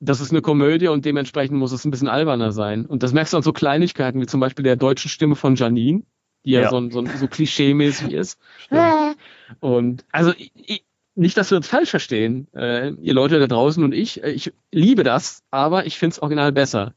das 0.00 0.20
ist 0.20 0.30
eine 0.30 0.42
Komödie 0.42 0.88
und 0.88 1.04
dementsprechend 1.06 1.58
muss 1.58 1.72
es 1.72 1.84
ein 1.84 1.90
bisschen 1.90 2.08
alberner 2.08 2.52
sein. 2.52 2.84
Und 2.84 3.02
das 3.02 3.12
merkst 3.12 3.32
du 3.32 3.38
an 3.38 3.42
so 3.42 3.52
Kleinigkeiten, 3.52 4.20
wie 4.20 4.26
zum 4.26 4.38
Beispiel 4.38 4.62
der 4.62 4.76
deutschen 4.76 5.08
Stimme 5.08 5.34
von 5.34 5.56
Janine, 5.56 6.02
die 6.44 6.50
ja, 6.52 6.62
Ja. 6.62 6.70
so, 6.70 6.90
so, 6.90 7.04
so 7.06 7.26
klischee-mäßig 7.26 8.12
ist. 8.12 8.38
Stimmt. 8.58 9.16
Und 9.60 10.04
also 10.12 10.32
ich, 10.36 10.84
nicht, 11.14 11.36
dass 11.36 11.50
wir 11.50 11.56
uns 11.56 11.68
falsch 11.68 11.90
verstehen, 11.90 12.48
äh, 12.54 12.90
ihr 12.94 13.14
Leute 13.14 13.38
da 13.38 13.46
draußen 13.46 13.82
und 13.84 13.92
ich, 13.92 14.22
äh, 14.22 14.30
ich 14.30 14.52
liebe 14.72 15.04
das, 15.04 15.42
aber 15.50 15.86
ich 15.86 15.98
finde 15.98 16.14
es 16.14 16.18
original 16.22 16.52
besser. 16.52 16.94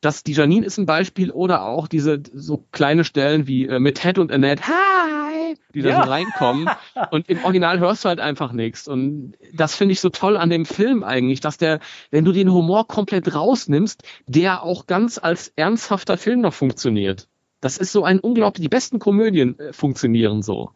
Das, 0.00 0.22
die 0.22 0.32
Janine 0.32 0.64
ist 0.64 0.78
ein 0.78 0.86
Beispiel 0.86 1.32
oder 1.32 1.64
auch 1.64 1.88
diese 1.88 2.22
so 2.32 2.64
kleine 2.70 3.02
Stellen 3.02 3.48
wie 3.48 3.66
äh, 3.66 3.80
mit 3.80 3.96
Ted 3.96 4.18
und 4.18 4.30
Annette, 4.30 4.62
hi, 4.68 5.56
die 5.74 5.82
da 5.82 5.88
Ja. 5.90 6.04
so 6.04 6.10
reinkommen. 6.10 6.68
Und 7.10 7.28
im 7.28 7.42
Original 7.44 7.78
hörst 7.80 8.04
du 8.04 8.08
halt 8.08 8.20
einfach 8.20 8.52
nichts. 8.52 8.86
Und 8.86 9.34
das 9.54 9.74
finde 9.74 9.92
ich 9.92 10.00
so 10.00 10.08
toll 10.10 10.36
an 10.36 10.50
dem 10.50 10.66
Film 10.66 11.02
eigentlich, 11.02 11.40
dass 11.40 11.56
der, 11.58 11.80
wenn 12.10 12.24
du 12.24 12.32
den 12.32 12.52
Humor 12.52 12.86
komplett 12.86 13.34
rausnimmst, 13.34 14.02
der 14.26 14.62
auch 14.62 14.86
ganz 14.86 15.18
als 15.18 15.52
ernsthafter 15.56 16.16
Film 16.16 16.42
noch 16.42 16.54
funktioniert. 16.54 17.28
Das 17.60 17.76
ist 17.78 17.90
so 17.90 18.04
ein 18.04 18.20
unglaublich, 18.20 18.62
die 18.62 18.68
besten 18.68 19.00
Komödien 19.00 19.58
äh, 19.58 19.72
funktionieren 19.72 20.42
so 20.42 20.70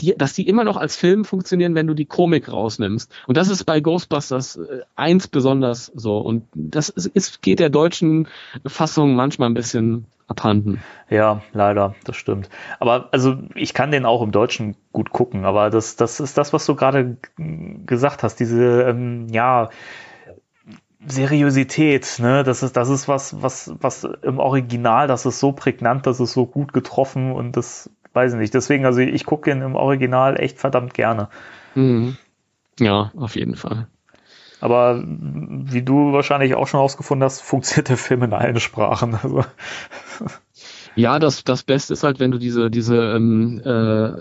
die, 0.00 0.14
dass 0.16 0.34
die 0.34 0.48
immer 0.48 0.64
noch 0.64 0.76
als 0.76 0.96
Film 0.96 1.24
funktionieren, 1.24 1.74
wenn 1.74 1.86
du 1.86 1.94
die 1.94 2.06
Komik 2.06 2.50
rausnimmst. 2.50 3.12
Und 3.26 3.36
das 3.36 3.48
ist 3.48 3.64
bei 3.64 3.80
Ghostbusters 3.80 4.56
äh, 4.56 4.80
eins 4.96 5.28
besonders 5.28 5.86
so. 5.94 6.18
Und 6.18 6.44
das 6.54 6.88
ist, 6.88 7.06
ist, 7.06 7.42
geht 7.42 7.60
der 7.60 7.70
deutschen 7.70 8.28
Fassung 8.66 9.14
manchmal 9.14 9.50
ein 9.50 9.54
bisschen 9.54 10.06
abhanden. 10.26 10.80
Ja, 11.10 11.42
leider, 11.52 11.94
das 12.04 12.16
stimmt. 12.16 12.48
Aber 12.80 13.08
also 13.12 13.36
ich 13.54 13.74
kann 13.74 13.90
den 13.90 14.06
auch 14.06 14.22
im 14.22 14.32
Deutschen 14.32 14.76
gut 14.92 15.10
gucken, 15.10 15.44
aber 15.44 15.70
das, 15.70 15.96
das 15.96 16.18
ist 16.18 16.38
das, 16.38 16.52
was 16.52 16.64
du 16.66 16.74
gerade 16.74 17.18
gesagt 17.86 18.22
hast, 18.22 18.40
diese, 18.40 18.82
ähm, 18.82 19.28
ja, 19.30 19.68
Seriosität, 21.06 22.16
ne? 22.18 22.44
Das 22.44 22.62
ist, 22.62 22.78
das 22.78 22.88
ist 22.88 23.08
was, 23.08 23.42
was, 23.42 23.74
was 23.78 24.04
im 24.22 24.38
Original, 24.38 25.06
das 25.06 25.26
ist 25.26 25.38
so 25.38 25.52
prägnant, 25.52 26.06
das 26.06 26.18
ist 26.18 26.32
so 26.32 26.46
gut 26.46 26.72
getroffen 26.72 27.32
und 27.32 27.58
das 27.58 27.90
weiß 28.14 28.32
ich 28.32 28.38
nicht. 28.38 28.54
Deswegen, 28.54 28.86
also 28.86 29.00
ich 29.00 29.24
gucke 29.26 29.50
den 29.50 29.62
im 29.62 29.74
Original 29.74 30.40
echt 30.40 30.58
verdammt 30.58 30.94
gerne. 30.94 31.28
Mhm. 31.74 32.16
Ja, 32.78 33.12
auf 33.16 33.36
jeden 33.36 33.56
Fall. 33.56 33.86
Aber 34.60 35.02
wie 35.06 35.82
du 35.82 36.12
wahrscheinlich 36.12 36.54
auch 36.54 36.66
schon 36.66 36.78
herausgefunden 36.78 37.24
hast, 37.24 37.42
funktioniert 37.42 37.90
der 37.90 37.96
Film 37.98 38.22
in 38.22 38.32
allen 38.32 38.60
Sprachen. 38.60 39.18
Also, 39.22 39.44
Ja, 40.96 41.18
das, 41.18 41.42
das 41.42 41.64
Beste 41.64 41.92
ist 41.92 42.04
halt, 42.04 42.20
wenn 42.20 42.30
du 42.30 42.38
diese, 42.38 42.70
diese 42.70 42.96
ähm, 42.96 43.60
äh, 43.64 44.12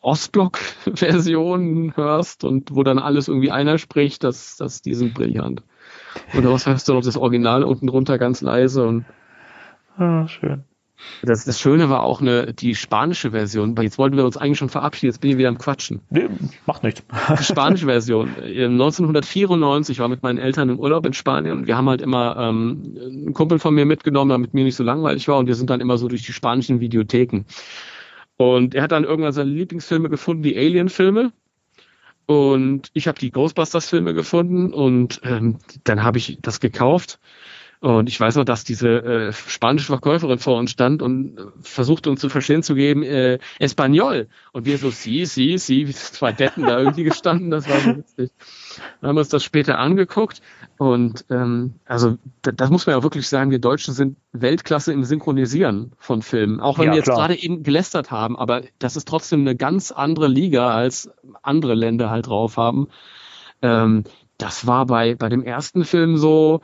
Ostblock-Version 0.00 1.96
hörst 1.96 2.44
und 2.44 2.74
wo 2.74 2.82
dann 2.82 2.98
alles 2.98 3.28
irgendwie 3.28 3.50
einer 3.50 3.78
spricht, 3.78 4.22
das, 4.22 4.56
das, 4.56 4.82
die 4.82 4.94
sind 4.94 5.14
brillant. 5.14 5.62
Und 6.34 6.44
daraus 6.44 6.66
hörst 6.66 6.88
du 6.88 6.94
noch 6.94 7.02
das 7.02 7.16
Original 7.16 7.64
unten 7.64 7.86
drunter 7.86 8.18
ganz 8.18 8.42
leise 8.42 8.86
und 8.86 9.06
ah, 9.96 10.28
schön. 10.28 10.64
Das, 11.22 11.44
das 11.44 11.60
Schöne 11.60 11.88
war 11.88 12.02
auch 12.02 12.20
eine, 12.20 12.52
die 12.52 12.74
spanische 12.74 13.30
Version, 13.30 13.76
weil 13.76 13.84
jetzt 13.84 13.98
wollten 13.98 14.16
wir 14.16 14.24
uns 14.24 14.36
eigentlich 14.36 14.58
schon 14.58 14.68
verabschieden, 14.68 15.12
jetzt 15.12 15.20
bin 15.20 15.30
ich 15.30 15.38
wieder 15.38 15.48
am 15.48 15.58
Quatschen. 15.58 16.00
Nee, 16.10 16.28
macht 16.66 16.82
nichts. 16.82 17.02
Die 17.38 17.44
spanische 17.44 17.86
Version. 17.86 18.30
äh, 18.42 18.64
1994 18.64 19.98
war 19.98 20.08
mit 20.08 20.22
meinen 20.22 20.38
Eltern 20.38 20.68
im 20.68 20.78
Urlaub 20.78 21.06
in 21.06 21.12
Spanien 21.12 21.58
und 21.58 21.66
wir 21.66 21.76
haben 21.76 21.88
halt 21.88 22.00
immer 22.00 22.36
ähm, 22.38 22.96
einen 23.00 23.34
Kumpel 23.34 23.58
von 23.58 23.74
mir 23.74 23.86
mitgenommen, 23.86 24.30
damit 24.30 24.54
mir 24.54 24.64
nicht 24.64 24.76
so 24.76 24.84
langweilig 24.84 25.28
war 25.28 25.38
und 25.38 25.46
wir 25.46 25.54
sind 25.54 25.70
dann 25.70 25.80
immer 25.80 25.98
so 25.98 26.08
durch 26.08 26.22
die 26.22 26.32
spanischen 26.32 26.80
Videotheken. 26.80 27.44
Und 28.36 28.74
er 28.74 28.82
hat 28.82 28.92
dann 28.92 29.04
irgendwann 29.04 29.32
seine 29.32 29.50
Lieblingsfilme 29.50 30.08
gefunden, 30.08 30.42
die 30.42 30.56
Alien-Filme. 30.56 31.32
Und 32.26 32.90
ich 32.92 33.06
habe 33.08 33.18
die 33.18 33.30
Ghostbusters-Filme 33.30 34.12
gefunden 34.12 34.72
und 34.74 35.20
ähm, 35.22 35.58
dann 35.84 36.02
habe 36.02 36.18
ich 36.18 36.38
das 36.42 36.58
gekauft. 36.60 37.20
Und 37.80 38.08
ich 38.08 38.18
weiß 38.18 38.36
noch, 38.36 38.44
dass 38.44 38.64
diese 38.64 38.88
äh, 38.88 39.32
spanische 39.32 39.88
Verkäuferin 39.88 40.38
vor 40.38 40.58
uns 40.58 40.70
stand 40.70 41.02
und 41.02 41.38
äh, 41.38 41.42
versuchte 41.60 42.10
uns 42.10 42.20
zu 42.20 42.28
verstehen 42.28 42.62
zu 42.62 42.74
geben, 42.74 43.02
äh, 43.02 43.38
Espanol. 43.58 44.28
Und 44.52 44.64
wir 44.64 44.78
so, 44.78 44.90
sie, 44.90 45.26
sie, 45.26 45.58
sie, 45.58 45.86
wie 45.86 45.92
zwei 45.92 46.32
Deppen 46.32 46.64
da 46.64 46.78
irgendwie 46.78 47.04
gestanden, 47.04 47.50
das 47.50 47.68
war 47.68 47.80
so 47.80 47.96
witzig. 47.96 48.30
Dann 49.00 49.08
haben 49.08 49.16
wir 49.16 49.20
uns 49.20 49.28
das 49.28 49.44
später 49.44 49.78
angeguckt 49.78 50.40
und 50.78 51.24
ähm, 51.30 51.74
also 51.84 52.16
da, 52.42 52.52
das 52.52 52.70
muss 52.70 52.86
man 52.86 52.96
ja 52.96 53.02
wirklich 53.02 53.28
sagen, 53.28 53.50
wir 53.50 53.58
Deutschen 53.58 53.94
sind 53.94 54.16
Weltklasse 54.32 54.92
im 54.92 55.04
Synchronisieren 55.04 55.92
von 55.98 56.22
Filmen. 56.22 56.60
Auch 56.60 56.78
wenn 56.78 56.86
Ja, 56.86 56.92
wir 56.92 56.98
jetzt 56.98 57.06
gerade 57.06 57.34
eben 57.34 57.62
gelästert 57.62 58.10
haben, 58.10 58.38
aber 58.38 58.62
das 58.78 58.96
ist 58.96 59.08
trotzdem 59.08 59.40
eine 59.40 59.56
ganz 59.56 59.92
andere 59.92 60.28
Liga, 60.28 60.70
als 60.70 61.10
andere 61.42 61.74
Länder 61.74 62.10
halt 62.10 62.26
drauf 62.26 62.56
haben. 62.56 62.88
Ähm, 63.62 64.04
das 64.38 64.66
war 64.66 64.86
bei, 64.86 65.14
bei 65.14 65.28
dem 65.28 65.42
ersten 65.42 65.84
Film 65.84 66.16
so, 66.18 66.60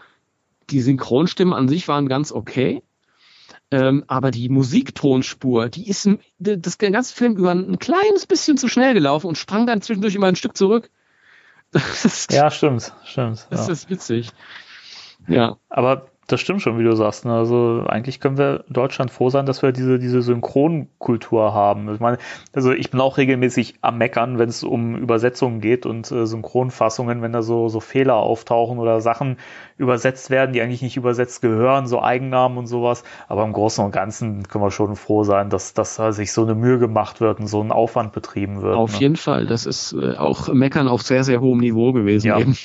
die 0.71 0.81
Synchronstimmen 0.81 1.55
an 1.55 1.69
sich 1.69 1.89
waren 1.89 2.09
ganz 2.09 2.33
okay. 2.33 2.83
Ähm, 3.71 4.05
aber 4.07 4.31
die 4.31 4.49
Musiktonspur, 4.51 5.69
die 5.69 5.89
ist 5.89 6.09
das 6.39 6.79
ganze 6.79 7.15
Film 7.15 7.37
über 7.37 7.53
ein 7.53 7.79
kleines 7.79 8.27
bisschen 8.27 8.59
zu 8.59 8.69
schnell 8.69 8.93
gelaufen 8.93 9.29
und 9.29 9.39
sprang 9.39 9.67
dann 9.67 9.81
zwischendurch 9.81 10.15
immer 10.15 10.27
ein 10.27 10.37
Stück 10.37 10.57
zurück. 10.57 10.91
Das 11.73 12.05
ist, 12.05 12.31
Ja, 12.31 12.51
stimmt, 12.51 12.93
stimmt. 13.03 13.47
das 13.49 13.67
ja. 13.67 13.73
ist 13.73 13.89
witzig. 13.89 14.29
Ja. 15.27 15.57
Aber 15.71 16.12
das 16.33 16.41
stimmt 16.41 16.63
schon, 16.63 16.79
wie 16.79 16.85
du 16.85 16.97
sagst. 16.97 17.25
Ne? 17.25 17.35
Also 17.35 17.85
eigentlich 17.87 18.19
können 18.19 18.39
wir 18.39 18.65
in 18.67 18.73
Deutschland 18.73 19.11
froh 19.11 19.29
sein, 19.29 19.45
dass 19.45 19.63
wir 19.63 19.73
diese, 19.73 19.99
diese 19.99 20.23
Synchronkultur 20.23 21.53
haben. 21.53 21.93
Ich 21.93 22.01
meine, 22.01 22.19
also 22.53 22.73
ich 22.73 22.91
bin 22.91 23.01
auch 23.01 23.19
regelmäßig 23.19 23.75
am 23.83 23.99
Meckern, 23.99 24.39
wenn 24.39 24.49
es 24.49 24.65
um 24.65 24.97
Übersetzungen 24.97 25.61
geht 25.61 25.85
und 25.85 26.11
äh, 26.11 26.27
Synchronfassungen, 26.27 27.21
wenn 27.21 27.33
da 27.33 27.43
so, 27.43 27.69
so 27.69 27.81
Fehler 27.81 28.17
auftauchen 28.17 28.79
oder 28.79 29.01
Sachen 29.01 29.37
übersetzt 29.77 30.31
werden, 30.31 30.53
die 30.53 30.63
eigentlich 30.63 30.83
nicht 30.83 30.97
übersetzt 30.97 31.43
gehören, 31.43 31.87
so 31.87 32.01
Eigennamen 32.01 32.57
und 32.57 32.67
sowas. 32.67 33.05
Aber 33.29 33.45
im 33.45 33.53
Großen 33.53 33.85
und 33.85 33.93
Ganzen 33.93 34.49
können 34.49 34.65
wir 34.65 34.71
schon 34.71 34.97
froh 34.97 35.25
sein, 35.25 35.51
dass, 35.51 35.75
dass 35.75 35.97
da 35.97 36.13
sich 36.13 36.33
so 36.33 36.43
eine 36.43 36.55
Mühe 36.55 36.79
gemacht 36.79 37.21
wird 37.21 37.41
und 37.41 37.47
so 37.47 37.63
ein 37.63 37.73
Aufwand 37.73 38.13
betrieben 38.13 38.63
wird. 38.63 38.77
Auf 38.77 38.95
ne? 38.95 39.01
jeden 39.01 39.17
Fall. 39.17 39.47
Das 39.47 39.67
ist 39.67 39.93
äh, 39.93 40.17
auch 40.17 40.49
Meckern 40.53 40.89
auf 40.89 41.03
sehr, 41.03 41.25
sehr 41.25 41.41
hohem 41.41 41.59
Niveau 41.59 41.93
gewesen. 41.93 42.29
Ja. 42.29 42.39
Eben. 42.39 42.57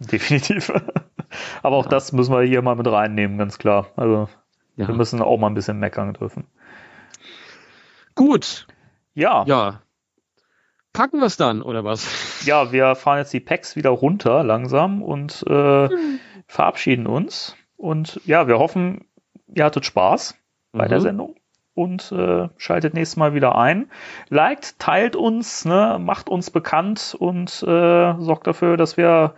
Definitiv. 0.12 0.72
Aber 1.62 1.76
auch 1.76 1.86
das 1.86 2.12
müssen 2.12 2.32
wir 2.34 2.42
hier 2.42 2.62
mal 2.62 2.76
mit 2.76 2.86
reinnehmen, 2.86 3.38
ganz 3.38 3.58
klar. 3.58 3.88
Also 3.96 4.28
Ja. 4.76 4.88
wir 4.88 4.94
müssen 4.94 5.20
auch 5.22 5.36
mal 5.38 5.48
ein 5.48 5.54
bisschen 5.54 5.78
meckern 5.78 6.14
dürfen. 6.14 6.46
Gut. 8.14 8.66
Ja, 9.14 9.44
Ja. 9.46 9.80
Packen 10.92 11.18
wir 11.18 11.26
es 11.26 11.36
dann, 11.36 11.60
oder 11.60 11.82
was? 11.84 12.44
ja, 12.46 12.70
wir 12.70 12.94
fahren 12.94 13.18
jetzt 13.18 13.32
die 13.32 13.40
Packs 13.40 13.74
wieder 13.74 13.90
runter 13.90 14.44
langsam 14.44 15.02
und 15.02 15.42
äh, 15.48 15.88
verabschieden 16.46 17.08
uns. 17.08 17.56
Und 17.76 18.20
ja, 18.26 18.46
wir 18.46 18.60
hoffen, 18.60 19.04
ihr 19.48 19.64
hattet 19.64 19.84
Spaß 19.86 20.36
bei 20.70 20.86
der 20.86 20.98
Mhm. 20.98 21.02
Sendung 21.02 21.34
und 21.74 22.12
äh, 22.12 22.48
schaltet 22.58 22.94
nächstes 22.94 23.16
Mal 23.16 23.34
wieder 23.34 23.56
ein. 23.58 23.90
Liked, 24.28 24.78
teilt 24.78 25.16
uns, 25.16 25.64
ne, 25.64 25.98
macht 26.00 26.28
uns 26.28 26.52
bekannt 26.52 27.16
und 27.18 27.50
äh, 27.66 28.14
sorgt 28.20 28.46
dafür, 28.46 28.76
dass 28.76 28.96
wir 28.96 29.34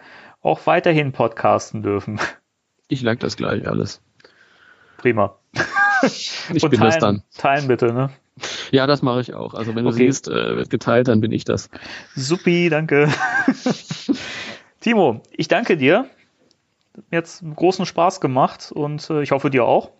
auch 0.46 0.66
weiterhin 0.66 1.12
podcasten 1.12 1.82
dürfen. 1.82 2.20
Ich 2.88 3.02
like 3.02 3.20
das 3.20 3.36
gleich 3.36 3.66
alles. 3.68 4.00
Prima. 4.98 5.36
Ich 6.02 6.62
und 6.62 6.70
bin 6.70 6.78
teilen, 6.78 6.90
das 6.90 6.98
dann. 6.98 7.22
Teilen 7.36 7.68
bitte, 7.68 7.92
ne? 7.92 8.10
Ja, 8.70 8.86
das 8.86 9.00
mache 9.00 9.22
ich 9.22 9.32
auch. 9.32 9.54
Also 9.54 9.74
wenn 9.74 9.84
du 9.84 9.90
Okay. 9.90 10.04
siehst, 10.04 10.28
äh, 10.28 10.56
wird 10.56 10.68
geteilt, 10.68 11.08
dann 11.08 11.22
bin 11.22 11.32
ich 11.32 11.44
das. 11.44 11.70
Supi, 12.14 12.68
danke. 12.68 13.08
Timo, 14.80 15.22
ich 15.32 15.48
danke 15.48 15.78
dir. 15.78 16.06
Jetzt 17.10 17.42
großen 17.56 17.86
Spaß 17.86 18.20
gemacht 18.20 18.70
und 18.72 19.08
äh, 19.08 19.22
ich 19.22 19.30
hoffe 19.32 19.48
dir 19.48 19.64
auch. 19.64 19.90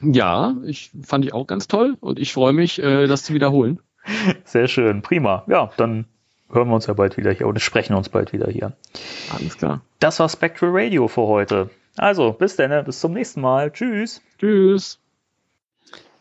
Ja, 0.00 0.56
ich 0.66 0.90
fand 1.04 1.24
ich 1.24 1.32
auch 1.32 1.46
ganz 1.46 1.68
toll 1.68 1.96
und 2.00 2.18
ich 2.18 2.32
freue 2.32 2.52
mich, 2.52 2.82
äh, 2.82 3.06
das 3.06 3.22
zu 3.22 3.32
wiederholen. 3.32 3.80
Sehr 4.44 4.66
schön, 4.66 5.02
prima. 5.02 5.44
Ja, 5.46 5.70
dann 5.76 6.06
hören 6.54 6.68
wir 6.68 6.74
uns 6.74 6.86
ja 6.86 6.94
bald 6.94 7.16
wieder 7.16 7.32
hier 7.32 7.46
und 7.46 7.60
sprechen 7.60 7.94
uns 7.94 8.08
bald 8.08 8.32
wieder 8.32 8.50
hier. 8.50 8.72
Alles 9.36 9.58
klar. 9.58 9.82
Das 9.98 10.18
war 10.20 10.28
Spectral 10.28 10.70
Radio 10.72 11.08
für 11.08 11.22
heute. 11.22 11.70
Also, 11.96 12.32
bis 12.32 12.56
dann, 12.56 12.84
bis 12.84 13.00
zum 13.00 13.12
nächsten 13.12 13.40
Mal. 13.40 13.70
Tschüss. 13.70 14.20
Tschüss. 14.38 14.98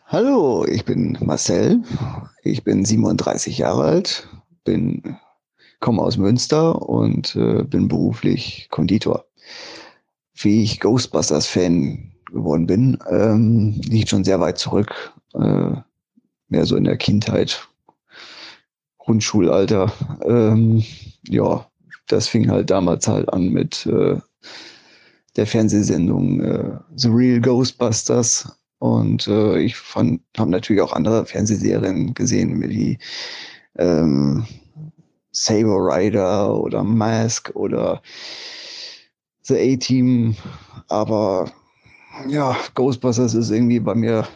Hallo, 0.07 0.65
ich 0.65 0.85
bin 0.85 1.17
Marcel. 1.21 1.81
Ich 2.43 2.63
bin 2.63 2.85
37 2.85 3.57
Jahre 3.57 3.83
alt, 3.83 4.27
bin, 4.63 5.17
komme 5.79 6.01
aus 6.01 6.17
Münster 6.17 6.87
und 6.87 7.35
äh, 7.35 7.63
bin 7.63 7.87
beruflich 7.87 8.67
Konditor. 8.69 9.25
Wie 10.35 10.61
ich 10.61 10.79
Ghostbusters-Fan 10.79 12.11
geworden 12.31 12.67
bin, 12.67 12.99
ähm, 13.09 13.79
liegt 13.83 14.09
schon 14.09 14.23
sehr 14.23 14.39
weit 14.39 14.57
zurück. 14.59 15.13
Äh, 15.33 15.77
mehr 16.49 16.65
so 16.65 16.75
in 16.75 16.83
der 16.83 16.97
Kindheit, 16.97 17.67
Grundschulalter. 19.03 19.91
Ähm, 20.25 20.83
ja, 21.27 21.67
das 22.07 22.27
fing 22.27 22.49
halt 22.49 22.69
damals 22.69 23.07
halt 23.07 23.31
an 23.33 23.49
mit 23.49 23.85
äh, 23.85 24.17
der 25.35 25.47
Fernsehsendung 25.47 26.41
äh, 26.41 26.77
The 26.95 27.09
Real 27.09 27.41
Ghostbusters. 27.41 28.49
Und 28.79 29.27
äh, 29.27 29.59
ich 29.59 29.75
fand, 29.75 30.21
habe 30.37 30.51
natürlich 30.51 30.81
auch 30.81 30.93
andere 30.93 31.25
Fernsehserien 31.25 32.13
gesehen, 32.13 32.61
wie 32.69 32.97
ähm, 33.77 34.45
Saber 35.31 35.77
Rider 35.77 36.55
oder 36.55 36.83
Mask 36.83 37.51
oder 37.55 38.01
The 39.41 39.73
A-Team. 39.73 40.35
Aber 40.87 41.51
ja, 42.27 42.55
Ghostbusters 42.75 43.33
ist 43.33 43.49
irgendwie 43.49 43.79
bei 43.79 43.95
mir 43.95 44.27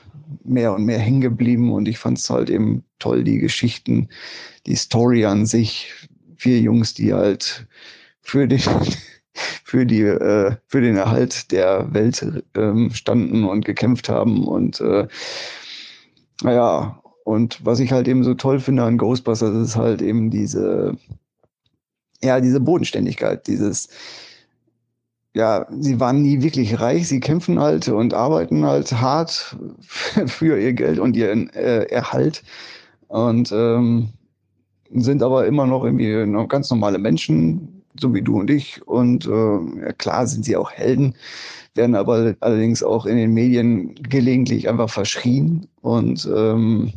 mehr 0.44 0.74
und 0.74 0.86
mehr 0.86 1.00
hängen 1.00 1.22
geblieben 1.22 1.72
und 1.72 1.88
ich 1.88 1.98
fand 1.98 2.18
es 2.18 2.30
halt 2.30 2.50
eben 2.50 2.84
toll, 3.00 3.24
die 3.24 3.38
Geschichten, 3.38 4.10
die 4.66 4.76
Story 4.76 5.26
an 5.26 5.46
sich. 5.46 5.94
Vier 6.36 6.60
Jungs, 6.60 6.94
die 6.94 7.14
halt 7.14 7.68
für 8.22 8.48
den, 8.48 8.62
für 9.64 9.86
die, 9.86 10.02
äh, 10.02 10.56
für 10.68 10.82
den 10.82 10.98
Erhalt 10.98 11.52
der 11.52 11.94
Welt 11.94 12.44
ähm, 12.56 12.92
standen 12.92 13.44
und 13.44 13.66
gekämpft 13.66 14.10
haben 14.10 14.48
und 14.48 14.80
äh, 14.82 15.08
naja, 16.44 17.02
und 17.24 17.66
was 17.66 17.80
ich 17.80 17.92
halt 17.92 18.08
eben 18.08 18.24
so 18.24 18.36
toll 18.36 18.60
finde 18.60 18.84
an 18.84 18.98
Ghostbusters 18.98 19.56
ist 19.56 19.76
halt 19.76 20.02
eben 20.02 20.30
diese, 20.30 20.96
ja, 22.22 22.40
diese 22.40 22.60
Bodenständigkeit, 22.60 23.48
dieses, 23.48 23.90
ja, 25.34 25.68
sie 25.80 26.00
waren 26.00 26.22
nie 26.22 26.42
wirklich 26.42 26.80
reich, 26.80 27.08
sie 27.08 27.20
kämpfen 27.20 27.60
halt 27.60 27.88
und 27.90 28.14
arbeiten 28.14 28.66
halt 28.66 28.92
hart 28.92 29.58
für 30.26 30.60
ihr 30.60 30.74
Geld 30.74 31.00
und 31.00 31.16
ihren 31.16 31.50
äh, 31.52 31.84
Erhalt 31.86 32.44
und 33.08 33.52
ähm, 33.52 34.10
sind 34.94 35.22
aber 35.22 35.46
immer 35.46 35.66
noch 35.66 35.84
irgendwie 35.84 36.26
noch 36.26 36.48
ganz 36.48 36.70
normale 36.70 36.98
Menschen, 36.98 37.84
so 38.00 38.14
wie 38.14 38.22
du 38.22 38.40
und 38.40 38.50
ich. 38.50 38.86
Und 38.88 39.26
äh, 39.26 39.82
ja, 39.82 39.94
klar 39.98 40.28
sind 40.28 40.46
sie 40.46 40.56
auch 40.56 40.72
Helden, 40.72 41.14
werden 41.76 41.96
aber 41.96 42.36
allerdings 42.40 42.84
auch 42.84 43.06
in 43.06 43.18
den 43.18 43.34
Medien 43.34 43.96
gelegentlich 43.96 44.70
einfach 44.70 44.90
verschrien. 44.90 45.68
Und 45.82 46.28
ähm, 46.36 46.94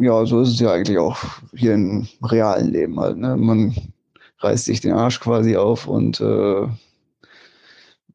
ja, 0.00 0.24
so 0.26 0.40
ist 0.40 0.50
es 0.50 0.60
ja 0.60 0.72
eigentlich 0.72 0.98
auch 0.98 1.18
hier 1.54 1.74
im 1.74 2.06
realen 2.22 2.72
Leben 2.72 2.98
halt. 2.98 3.18
Ne? 3.18 3.36
Man 3.36 3.74
reißt 4.42 4.64
sich 4.64 4.80
den 4.80 4.92
Arsch 4.92 5.20
quasi 5.20 5.56
auf 5.56 5.86
und 5.86 6.20
äh, 6.20 6.66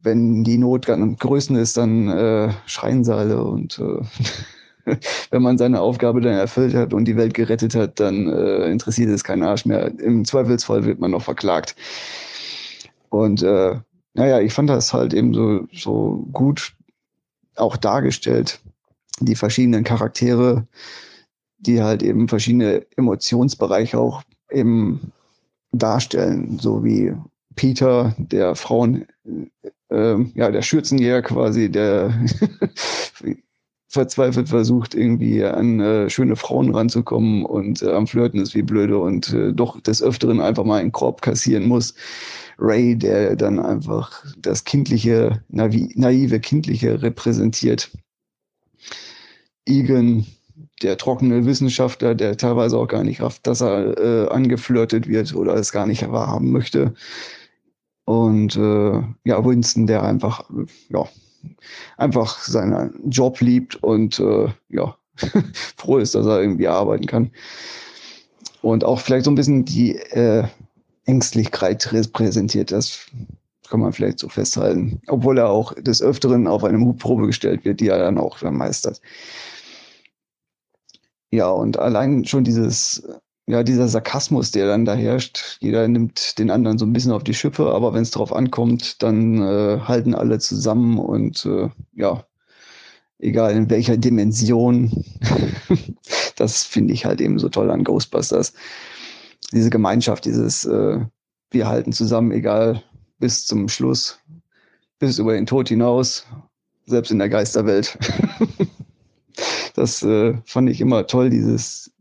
wenn 0.02 0.44
die 0.44 0.58
Not 0.58 0.90
am 0.90 1.18
größten 1.18 1.56
ist, 1.56 1.78
dann 1.78 2.08
äh, 2.10 2.54
schreien 2.66 3.04
sie 3.04 3.16
alle 3.16 3.44
und 3.44 3.80
äh, 3.80 4.98
wenn 5.32 5.42
man 5.42 5.58
seine 5.58 5.82
Aufgabe 5.82 6.22
dann 6.22 6.34
erfüllt 6.34 6.74
hat 6.74 6.94
und 6.94 7.06
die 7.06 7.18
Welt 7.18 7.34
gerettet 7.34 7.76
hat, 7.76 8.00
dann 8.00 8.28
äh, 8.28 8.70
interessiert 8.72 9.10
es 9.10 9.24
keinen 9.24 9.44
Arsch 9.44 9.66
mehr. 9.66 9.92
Im 10.00 10.24
Zweifelsfall 10.24 10.86
wird 10.86 11.00
man 11.00 11.12
noch 11.12 11.24
verklagt. 11.24 11.76
Und 13.10 13.44
äh, 13.44 13.76
naja, 14.14 14.40
ich 14.40 14.54
fand 14.54 14.70
das 14.70 14.94
halt 14.94 15.14
eben 15.14 15.34
so, 15.34 15.68
so 15.74 16.26
gut 16.32 16.74
auch 17.56 17.78
dargestellt, 17.78 18.62
die 19.20 19.36
verschiedenen 19.36 19.84
Charaktere, 19.84 20.68
die 21.60 21.82
halt 21.82 22.04
eben 22.04 22.28
verschiedene 22.28 22.86
Emotionsbereiche 22.96 23.98
auch 24.00 24.24
eben 24.52 25.12
darstellen, 25.72 26.60
so 26.60 26.84
wie 26.84 27.14
Peter, 27.56 28.16
der 28.18 28.56
Frauen, 28.56 29.08
äh, 29.90 30.16
ja, 30.36 30.52
der 30.52 30.62
Schürzenjäger 30.62 31.22
quasi, 31.22 31.70
der 31.70 32.14
verzweifelt 33.90 34.50
versucht, 34.50 34.94
irgendwie 34.94 35.44
an 35.44 35.80
äh, 35.80 36.10
schöne 36.10 36.36
Frauen 36.36 36.74
ranzukommen 36.74 37.46
und 37.46 37.82
äh, 37.82 37.92
am 37.92 38.06
Flirten 38.06 38.42
ist 38.42 38.54
wie 38.54 38.62
blöde 38.62 39.00
und 39.00 39.34
äh, 39.34 39.54
doch 39.54 39.80
des 39.82 40.04
Öfteren 40.04 40.42
einfach 40.42 40.66
mal 40.66 40.80
einen 40.80 40.92
Korb 40.92 41.22
kassieren 41.22 41.68
muss. 41.68 41.96
Ray, 42.60 42.96
der 42.98 43.36
dann 43.36 43.60
einfach 43.60 44.24
das 44.38 44.64
kindliche, 44.64 45.44
naive, 45.48 45.90
naive 45.96 46.40
kindliche 46.40 47.02
repräsentiert. 47.02 47.92
Egan, 49.66 50.26
der 50.82 50.98
trockene 50.98 51.46
Wissenschaftler, 51.46 52.16
der 52.16 52.38
teilweise 52.38 52.78
auch 52.78 52.88
gar 52.88 53.04
nicht 53.04 53.22
rafft, 53.22 53.48
dass 53.48 53.62
er 53.62 53.98
äh, 53.98 54.30
angeflirtet 54.30 55.08
wird 55.08 55.34
oder 55.34 55.56
es 55.56 55.72
gar 55.72 55.88
nicht 55.88 56.10
wahrhaben 56.12 56.52
möchte. 56.52 56.94
Und 58.06 58.56
äh, 58.56 59.02
ja, 59.26 59.46
Winston, 59.46 59.88
der 59.88 60.04
einfach, 60.04 60.50
ja, 60.90 61.06
einfach 61.98 62.40
seinen 62.40 63.10
Job 63.10 63.42
liebt 63.42 63.76
und 63.84 64.20
äh, 64.20 64.48
ja, 64.70 64.96
froh 65.78 65.98
ist, 65.98 66.16
dass 66.16 66.26
er 66.26 66.42
irgendwie 66.42 66.68
arbeiten 66.68 67.06
kann. 67.06 67.32
Und 68.62 68.84
auch 68.84 69.00
vielleicht 69.00 69.26
so 69.26 69.32
ein 69.32 69.36
bisschen 69.36 69.66
die 69.66 69.96
äh, 69.96 70.44
Ängstlichkeit 71.06 71.92
repräsentiert. 71.92 72.72
Das 72.72 73.00
kann 73.70 73.80
man 73.80 73.94
vielleicht 73.94 74.20
so 74.20 74.30
festhalten. 74.30 75.02
Obwohl 75.08 75.38
er 75.38 75.50
auch 75.50 75.74
des 75.74 76.02
Öfteren 76.02 76.48
auf 76.48 76.64
eine 76.64 76.78
Mutprobe 76.78 77.28
gestellt 77.28 77.66
wird, 77.66 77.80
die 77.80 77.88
er 77.88 78.00
dann 78.00 78.18
auch 78.18 78.40
dann 78.40 78.56
meistert. 78.56 79.02
Ja, 81.32 81.50
und 81.50 81.78
allein 81.78 82.26
schon 82.26 82.44
dieses, 82.44 83.04
ja, 83.48 83.64
dieser 83.64 83.88
Sarkasmus, 83.88 84.52
der 84.52 84.68
dann 84.68 84.86
da 84.86 84.94
herrscht, 84.94 85.58
jeder 85.62 85.88
nimmt 85.88 86.40
den 86.40 86.50
anderen 86.50 86.78
so 86.78 86.86
ein 86.86 86.94
bisschen 86.94 87.12
auf 87.12 87.24
die 87.24 87.34
Schippe, 87.34 87.72
aber 87.72 87.94
wenn 87.94 88.04
es 88.04 88.12
drauf 88.12 88.34
ankommt, 88.34 89.02
dann 89.04 89.42
äh, 89.42 89.80
halten 89.82 90.16
alle 90.16 90.40
zusammen 90.40 91.00
und 91.00 91.46
äh, 91.46 91.70
ja, 91.94 92.26
egal 93.20 93.56
in 93.56 93.70
welcher 93.70 93.98
Dimension, 93.98 94.92
das 96.36 96.64
finde 96.64 96.94
ich 96.94 97.06
halt 97.06 97.22
eben 97.22 97.40
so 97.40 97.50
toll 97.50 97.72
an 97.72 97.84
Ghostbusters. 97.84 98.54
Diese 99.52 99.70
Gemeinschaft, 99.70 100.26
dieses 100.26 100.66
äh, 100.66 101.00
wir 101.52 101.68
halten 101.68 101.94
zusammen, 101.94 102.32
egal 102.32 102.84
bis 103.20 103.46
zum 103.46 103.70
Schluss. 103.70 104.20
bis 105.00 105.20
über 105.20 105.34
den 105.34 105.46
Tod 105.46 105.70
hinaus, 105.70 106.26
selbst 106.86 107.12
in 107.12 107.20
der 107.20 107.30
Geisterwelt. 107.30 107.98
das 109.76 110.04
äh, 110.04 110.36
fand 110.46 110.70
ich 110.70 110.82
immer 110.82 111.08
toll, 111.08 111.30
dieses, 111.30 111.92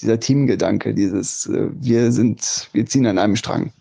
dieser 0.00 0.20
Teamgedanke, 0.20 0.94
dieses, 0.94 1.46
äh, 1.46 1.68
wir 1.72 2.12
sind, 2.12 2.68
wir 2.72 2.86
ziehen 2.86 3.06
an 3.06 3.18
einem 3.18 3.36
Strang. 3.36 3.72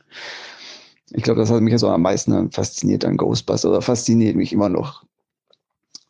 Ich 1.12 1.24
glaube, 1.24 1.40
das 1.40 1.52
hat 1.52 1.62
mich 1.62 1.78
so 1.78 1.90
am 1.90 2.02
meisten 2.02 2.52
fasziniert 2.52 3.06
an 3.06 3.18
Ghostbusters 3.18 3.66
oder 3.66 3.82
fasziniert 3.82 4.36
mich 4.36 4.52
immer 4.52 4.70
noch. 4.70 5.06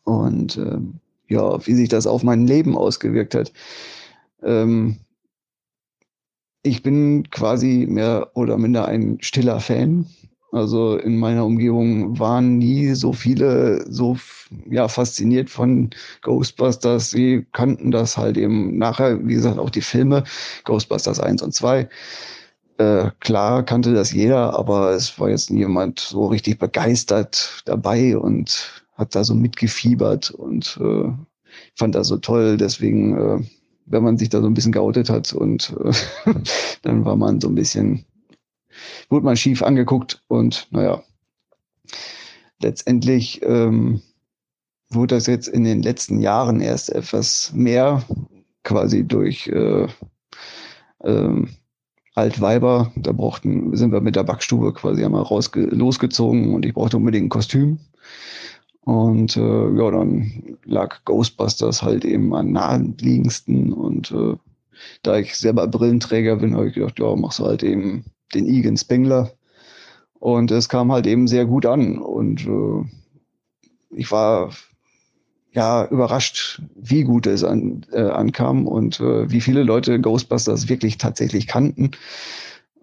Und 0.04 0.56
ähm, 0.56 1.00
ja, 1.28 1.64
wie 1.66 1.74
sich 1.74 1.88
das 1.88 2.06
auf 2.06 2.22
mein 2.22 2.46
Leben 2.46 2.76
ausgewirkt 2.76 3.34
hat. 3.34 3.52
Ähm, 4.42 4.98
ich 6.62 6.82
bin 6.82 7.30
quasi 7.30 7.86
mehr 7.88 8.30
oder 8.34 8.58
minder 8.58 8.86
ein 8.86 9.18
stiller 9.20 9.60
Fan. 9.60 10.06
Also 10.52 10.96
in 10.96 11.18
meiner 11.18 11.44
Umgebung 11.44 12.18
waren 12.18 12.58
nie 12.58 12.94
so 12.94 13.12
viele 13.12 13.84
so 13.90 14.16
ja, 14.70 14.88
fasziniert 14.88 15.50
von 15.50 15.90
Ghostbusters. 16.22 17.10
Sie 17.10 17.46
kannten 17.52 17.90
das 17.90 18.16
halt 18.16 18.36
eben 18.36 18.78
nachher, 18.78 19.26
wie 19.26 19.34
gesagt, 19.34 19.58
auch 19.58 19.70
die 19.70 19.80
Filme, 19.82 20.24
Ghostbusters 20.64 21.20
1 21.20 21.42
und 21.42 21.52
2. 21.52 21.88
Äh, 22.78 23.10
klar 23.20 23.64
kannte 23.64 23.94
das 23.94 24.12
jeder, 24.12 24.56
aber 24.58 24.92
es 24.92 25.18
war 25.18 25.30
jetzt 25.30 25.50
niemand 25.50 25.98
so 25.98 26.26
richtig 26.26 26.58
begeistert 26.58 27.62
dabei 27.64 28.16
und 28.16 28.84
hat 28.94 29.14
da 29.14 29.24
so 29.24 29.34
mitgefiebert 29.34 30.30
und 30.30 30.78
äh, 30.80 31.10
fand 31.74 31.94
das 31.94 32.08
so 32.08 32.18
toll. 32.18 32.56
Deswegen 32.56 33.16
äh, 33.16 33.44
wenn 33.86 34.02
man 34.02 34.18
sich 34.18 34.28
da 34.28 34.40
so 34.40 34.46
ein 34.46 34.54
bisschen 34.54 34.72
geoutet 34.72 35.08
hat 35.08 35.32
und 35.32 35.74
äh, 35.84 36.32
dann 36.82 37.04
war 37.04 37.16
man 37.16 37.40
so 37.40 37.48
ein 37.48 37.54
bisschen, 37.54 38.04
wurde 39.08 39.24
man 39.24 39.36
schief 39.36 39.62
angeguckt 39.62 40.22
und 40.28 40.68
naja, 40.70 41.02
letztendlich 42.60 43.42
ähm, 43.42 44.02
wurde 44.90 45.16
das 45.16 45.26
jetzt 45.26 45.48
in 45.48 45.64
den 45.64 45.82
letzten 45.82 46.20
Jahren 46.20 46.60
erst 46.60 46.90
etwas 46.90 47.52
mehr, 47.54 48.02
quasi 48.62 49.06
durch 49.06 49.48
äh, 49.48 49.86
ähm, 51.04 51.50
Altweiber. 52.14 52.92
Da 52.96 53.12
brauchten, 53.12 53.76
sind 53.76 53.92
wir 53.92 54.00
mit 54.00 54.16
der 54.16 54.24
Backstube 54.24 54.72
quasi 54.72 55.04
einmal 55.04 55.22
rausge 55.22 55.62
losgezogen 55.62 56.54
und 56.54 56.64
ich 56.64 56.74
brauchte 56.74 56.96
unbedingt 56.96 57.26
ein 57.26 57.30
Kostüm. 57.30 57.78
Und 58.80 59.36
äh, 59.36 59.40
ja, 59.76 59.90
dann 59.90 60.58
lag 60.64 61.04
Ghostbusters 61.04 61.82
halt 61.82 62.04
eben 62.04 62.32
am 62.34 62.52
naheliegendsten. 62.52 63.72
Und 63.72 64.12
äh, 64.12 64.36
da 65.02 65.18
ich 65.18 65.36
selber 65.36 65.66
Brillenträger 65.66 66.36
bin, 66.36 66.54
habe 66.54 66.68
ich 66.68 66.74
gedacht, 66.74 66.98
ja, 66.98 67.14
machst 67.16 67.40
du 67.40 67.46
halt 67.46 67.64
eben 67.64 68.04
den 68.34 68.46
Egan 68.46 68.76
Spengler. 68.76 69.32
Und 70.18 70.50
es 70.50 70.68
kam 70.68 70.92
halt 70.92 71.06
eben 71.06 71.28
sehr 71.28 71.46
gut 71.46 71.66
an. 71.66 71.98
Und 71.98 72.46
äh, 72.46 72.84
ich 73.90 74.10
war 74.10 74.50
ja 75.52 75.86
überrascht, 75.86 76.62
wie 76.74 77.02
gut 77.02 77.26
es 77.26 77.42
an, 77.42 77.86
äh, 77.92 78.02
ankam 78.02 78.66
und 78.66 79.00
äh, 79.00 79.30
wie 79.30 79.40
viele 79.40 79.62
Leute 79.62 80.00
Ghostbusters 80.00 80.68
wirklich 80.68 80.98
tatsächlich 80.98 81.46
kannten. 81.46 81.92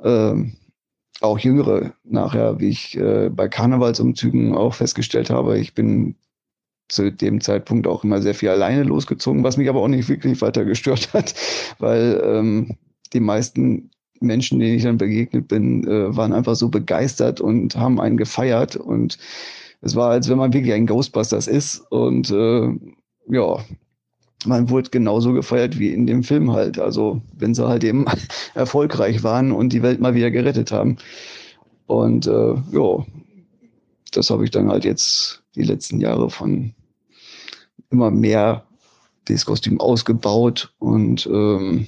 Ähm, 0.03 0.53
auch 1.21 1.39
Jüngere 1.39 1.93
nachher, 2.03 2.59
wie 2.59 2.69
ich 2.69 2.97
äh, 2.97 3.29
bei 3.29 3.47
Karnevalsumzügen 3.47 4.55
auch 4.55 4.73
festgestellt 4.73 5.29
habe. 5.29 5.59
Ich 5.59 5.73
bin 5.73 6.15
zu 6.89 7.11
dem 7.11 7.41
Zeitpunkt 7.41 7.87
auch 7.87 8.03
immer 8.03 8.21
sehr 8.21 8.35
viel 8.35 8.49
alleine 8.49 8.83
losgezogen, 8.83 9.43
was 9.43 9.57
mich 9.57 9.69
aber 9.69 9.81
auch 9.81 9.87
nicht 9.87 10.09
wirklich 10.09 10.41
weiter 10.41 10.65
gestört 10.65 11.13
hat, 11.13 11.33
weil 11.79 12.21
ähm, 12.23 12.77
die 13.13 13.19
meisten 13.19 13.91
Menschen, 14.23 14.59
denen 14.59 14.75
ich 14.75 14.83
dann 14.83 14.97
begegnet 14.97 15.47
bin, 15.47 15.87
äh, 15.87 16.15
waren 16.15 16.33
einfach 16.33 16.55
so 16.55 16.69
begeistert 16.69 17.41
und 17.41 17.75
haben 17.75 17.99
einen 17.99 18.17
gefeiert 18.17 18.75
und 18.75 19.17
es 19.81 19.95
war, 19.95 20.11
als 20.11 20.29
wenn 20.29 20.37
man 20.37 20.53
wirklich 20.53 20.73
ein 20.73 20.87
Ghostbusters 20.87 21.47
ist 21.47 21.79
und 21.91 22.31
äh, 22.31 22.69
ja, 23.29 23.57
man 24.45 24.69
wurde 24.69 24.89
genauso 24.89 25.33
gefeiert 25.33 25.79
wie 25.79 25.93
in 25.93 26.07
dem 26.07 26.23
Film 26.23 26.51
halt. 26.51 26.79
Also 26.79 27.21
wenn 27.37 27.53
sie 27.53 27.67
halt 27.67 27.83
eben 27.83 28.05
erfolgreich 28.53 29.23
waren 29.23 29.51
und 29.51 29.73
die 29.73 29.83
Welt 29.83 29.99
mal 29.99 30.15
wieder 30.15 30.31
gerettet 30.31 30.71
haben. 30.71 30.97
Und 31.85 32.27
äh, 32.27 32.53
ja, 32.71 33.05
das 34.11 34.29
habe 34.29 34.43
ich 34.43 34.51
dann 34.51 34.69
halt 34.69 34.85
jetzt 34.85 35.43
die 35.55 35.63
letzten 35.63 35.99
Jahre 35.99 36.29
von 36.29 36.73
immer 37.89 38.11
mehr 38.11 38.63
das 39.25 39.45
Kostüm 39.45 39.79
ausgebaut 39.79 40.73
und 40.79 41.25
ähm, 41.27 41.87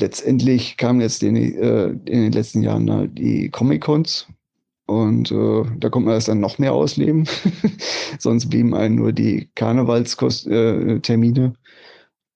letztendlich 0.00 0.76
kamen 0.76 1.00
jetzt 1.00 1.22
in, 1.22 1.36
äh, 1.36 1.88
in 1.88 2.04
den 2.04 2.32
letzten 2.32 2.62
Jahren 2.62 2.90
halt 2.90 3.16
die 3.18 3.50
Comic-Cons 3.50 4.26
und 4.90 5.30
äh, 5.30 5.62
da 5.78 5.88
kommt 5.88 6.06
man 6.06 6.14
das 6.14 6.24
dann 6.24 6.40
noch 6.40 6.58
mehr 6.58 6.72
ausleben. 6.72 7.28
Sonst 8.18 8.50
blieben 8.50 8.74
einem 8.74 8.96
nur 8.96 9.12
die 9.12 9.48
Karnevalstermine 9.54 11.44
äh, 11.44 11.52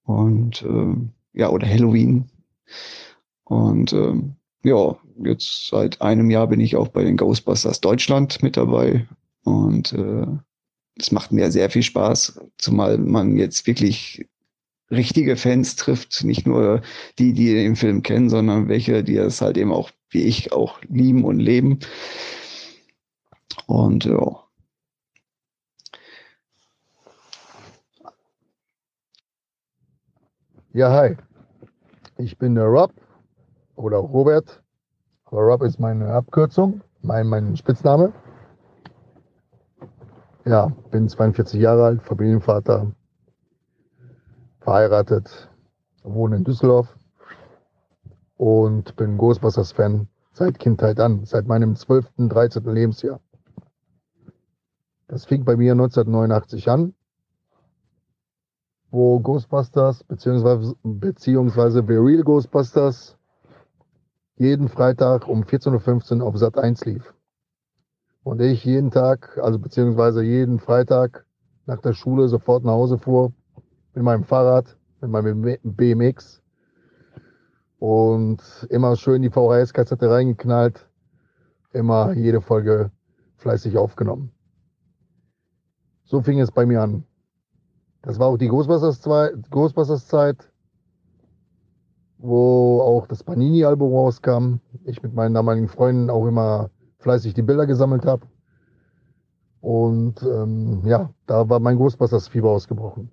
und 0.04 0.62
äh, 0.62 0.94
ja, 1.32 1.50
oder 1.50 1.66
Halloween. 1.66 2.30
Und 3.42 3.92
äh, 3.92 4.14
ja, 4.62 4.96
jetzt 5.24 5.68
seit 5.68 6.00
einem 6.00 6.30
Jahr 6.30 6.46
bin 6.46 6.60
ich 6.60 6.76
auch 6.76 6.86
bei 6.88 7.02
den 7.02 7.16
Ghostbusters 7.16 7.80
Deutschland 7.80 8.40
mit 8.40 8.56
dabei. 8.56 9.06
Und 9.42 9.92
äh, 9.92 10.26
es 10.96 11.10
macht 11.10 11.32
mir 11.32 11.50
sehr 11.50 11.70
viel 11.70 11.82
Spaß, 11.82 12.40
zumal 12.58 12.98
man 12.98 13.36
jetzt 13.36 13.66
wirklich 13.66 14.28
richtige 14.90 15.36
Fans 15.36 15.76
trifft, 15.76 16.24
nicht 16.24 16.46
nur 16.46 16.82
die, 17.18 17.32
die 17.32 17.54
den 17.54 17.76
Film 17.76 18.02
kennen, 18.02 18.28
sondern 18.30 18.68
welche, 18.68 19.02
die 19.04 19.16
es 19.16 19.40
halt 19.40 19.56
eben 19.56 19.72
auch 19.72 19.90
wie 20.14 20.22
ich 20.22 20.52
auch 20.52 20.80
lieben 20.82 21.24
und 21.24 21.40
leben. 21.40 21.80
Und 23.66 24.04
ja. 24.04 24.40
Ja, 30.72 30.90
hi. 30.90 31.16
Ich 32.16 32.38
bin 32.38 32.54
der 32.54 32.64
Rob 32.64 32.92
oder 33.74 33.98
Robert. 33.98 34.62
Aber 35.24 35.40
Rob 35.42 35.62
ist 35.62 35.80
meine 35.80 36.12
Abkürzung, 36.12 36.80
mein, 37.02 37.26
mein 37.26 37.56
Spitzname. 37.56 38.12
Ja, 40.44 40.72
bin 40.90 41.08
42 41.08 41.60
Jahre 41.60 41.84
alt, 41.84 42.02
Familienvater, 42.02 42.92
verheiratet, 44.64 45.50
wohne 46.02 46.36
in 46.36 46.44
Düsseldorf 46.44 46.96
und 48.36 48.96
bin 48.96 49.18
Ghostbusters-Fan 49.18 50.08
seit 50.32 50.58
Kindheit 50.58 50.98
an, 51.00 51.24
seit 51.24 51.46
meinem 51.46 51.76
12., 51.76 52.10
13. 52.16 52.64
Lebensjahr. 52.64 53.20
Das 55.06 55.26
fing 55.26 55.44
bei 55.44 55.56
mir 55.56 55.72
1989 55.72 56.70
an, 56.70 56.94
wo 58.90 59.20
Ghostbusters 59.20 60.02
beziehungsweise, 60.04 60.74
beziehungsweise 60.82 61.84
The 61.86 61.96
Real 61.96 62.22
Ghostbusters 62.22 63.18
jeden 64.36 64.68
Freitag 64.68 65.28
um 65.28 65.42
14.15 65.42 66.20
Uhr 66.20 66.26
auf 66.26 66.38
Sat 66.38 66.56
1 66.56 66.86
lief. 66.86 67.14
Und 68.22 68.40
ich 68.40 68.64
jeden 68.64 68.90
Tag, 68.90 69.38
also 69.42 69.58
beziehungsweise 69.58 70.22
jeden 70.22 70.58
Freitag 70.58 71.26
nach 71.66 71.80
der 71.82 71.92
Schule 71.92 72.28
sofort 72.28 72.64
nach 72.64 72.72
Hause 72.72 72.96
fuhr 72.96 73.32
mit 73.94 74.04
meinem 74.04 74.24
Fahrrad, 74.24 74.76
mit 75.00 75.10
meinem 75.10 75.58
BMX 75.62 76.42
und 77.78 78.40
immer 78.70 78.96
schön 78.96 79.22
die 79.22 79.30
VHS-Kassette 79.30 80.10
reingeknallt, 80.10 80.88
immer 81.72 82.12
jede 82.12 82.40
Folge 82.40 82.90
fleißig 83.36 83.76
aufgenommen. 83.76 84.32
So 86.04 86.20
fing 86.20 86.40
es 86.40 86.50
bei 86.50 86.66
mir 86.66 86.82
an. 86.82 87.04
Das 88.02 88.18
war 88.18 88.28
auch 88.28 88.36
die 88.36 88.48
Ghostbusters, 88.48 89.00
Zeit, 90.08 90.52
wo 92.18 92.80
auch 92.82 93.06
das 93.06 93.22
Panini-Album 93.22 93.92
rauskam. 93.92 94.56
Ich 94.84 95.02
mit 95.02 95.14
meinen 95.14 95.34
damaligen 95.34 95.68
Freunden 95.68 96.10
auch 96.10 96.26
immer 96.26 96.70
fleißig 96.98 97.34
die 97.34 97.42
Bilder 97.42 97.66
gesammelt 97.66 98.04
habe. 98.06 98.26
Und 99.60 100.22
ähm, 100.22 100.82
ja, 100.84 101.10
da 101.26 101.48
war 101.48 101.60
mein 101.60 101.78
Ghostbusters-Fieber 101.78 102.50
ausgebrochen. 102.50 103.10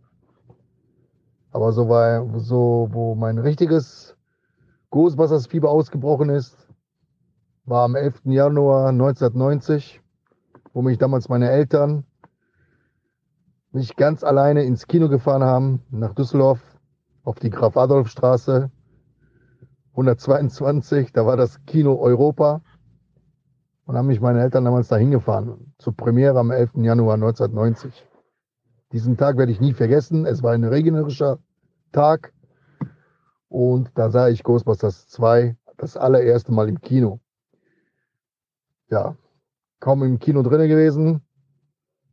Aber 1.51 1.73
so 1.73 1.89
war 1.89 2.39
so, 2.39 2.87
wo 2.91 3.15
mein 3.15 3.37
richtiges 3.37 4.15
Ghostbusters-Fieber 4.89 5.69
ausgebrochen 5.69 6.29
ist, 6.29 6.67
war 7.65 7.83
am 7.83 7.95
11. 7.95 8.21
Januar 8.25 8.89
1990, 8.89 10.01
wo 10.73 10.81
mich 10.81 10.97
damals 10.97 11.29
meine 11.29 11.49
Eltern 11.49 12.05
mich 13.71 13.95
ganz 13.95 14.23
alleine 14.23 14.63
ins 14.63 14.87
Kino 14.87 15.07
gefahren 15.07 15.43
haben, 15.43 15.81
nach 15.91 16.13
Düsseldorf, 16.13 16.59
auf 17.23 17.39
die 17.39 17.49
Graf-Adolf-Straße, 17.49 18.71
122, 19.91 21.11
da 21.11 21.25
war 21.25 21.37
das 21.37 21.63
Kino 21.65 21.95
Europa. 21.99 22.61
Und 23.85 23.97
haben 23.97 24.07
mich 24.07 24.21
meine 24.21 24.41
Eltern 24.41 24.63
damals 24.63 24.87
dahin 24.87 25.11
gefahren, 25.11 25.73
zur 25.77 25.93
Premiere 25.95 26.39
am 26.39 26.51
11. 26.51 26.75
Januar 26.75 27.15
1990. 27.15 28.07
Diesen 28.91 29.17
Tag 29.17 29.37
werde 29.37 29.51
ich 29.51 29.61
nie 29.61 29.73
vergessen. 29.73 30.25
Es 30.25 30.43
war 30.43 30.53
ein 30.53 30.63
regnerischer 30.63 31.39
Tag. 31.91 32.33
Und 33.47 33.91
da 33.95 34.09
sah 34.09 34.29
ich 34.29 34.43
Ghostbusters 34.43 35.07
2 35.07 35.55
das 35.77 35.97
allererste 35.97 36.51
Mal 36.51 36.69
im 36.69 36.79
Kino. 36.81 37.19
Ja, 38.89 39.15
kaum 39.79 40.03
im 40.03 40.19
Kino 40.19 40.43
drinne 40.43 40.67
gewesen, 40.67 41.21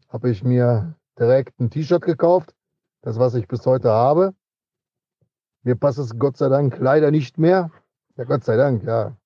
habe 0.09 0.31
ich 0.31 0.43
mir 0.43 0.95
direkt 1.19 1.61
ein 1.61 1.71
T-Shirt 1.71 2.03
gekauft, 2.03 2.55
das 3.03 3.19
was 3.19 3.35
ich 3.35 3.47
bis 3.47 3.67
heute 3.67 3.91
habe. 3.91 4.35
Mir 5.63 5.77
passt 5.77 5.99
es 5.99 6.19
Gott 6.19 6.37
sei 6.37 6.49
Dank 6.49 6.79
leider 6.79 7.11
nicht 7.11 7.39
mehr. 7.39 7.71
Ja, 8.17 8.25
Gott 8.25 8.45
sei 8.45 8.57
Dank, 8.57 8.85
ja. 8.85 9.17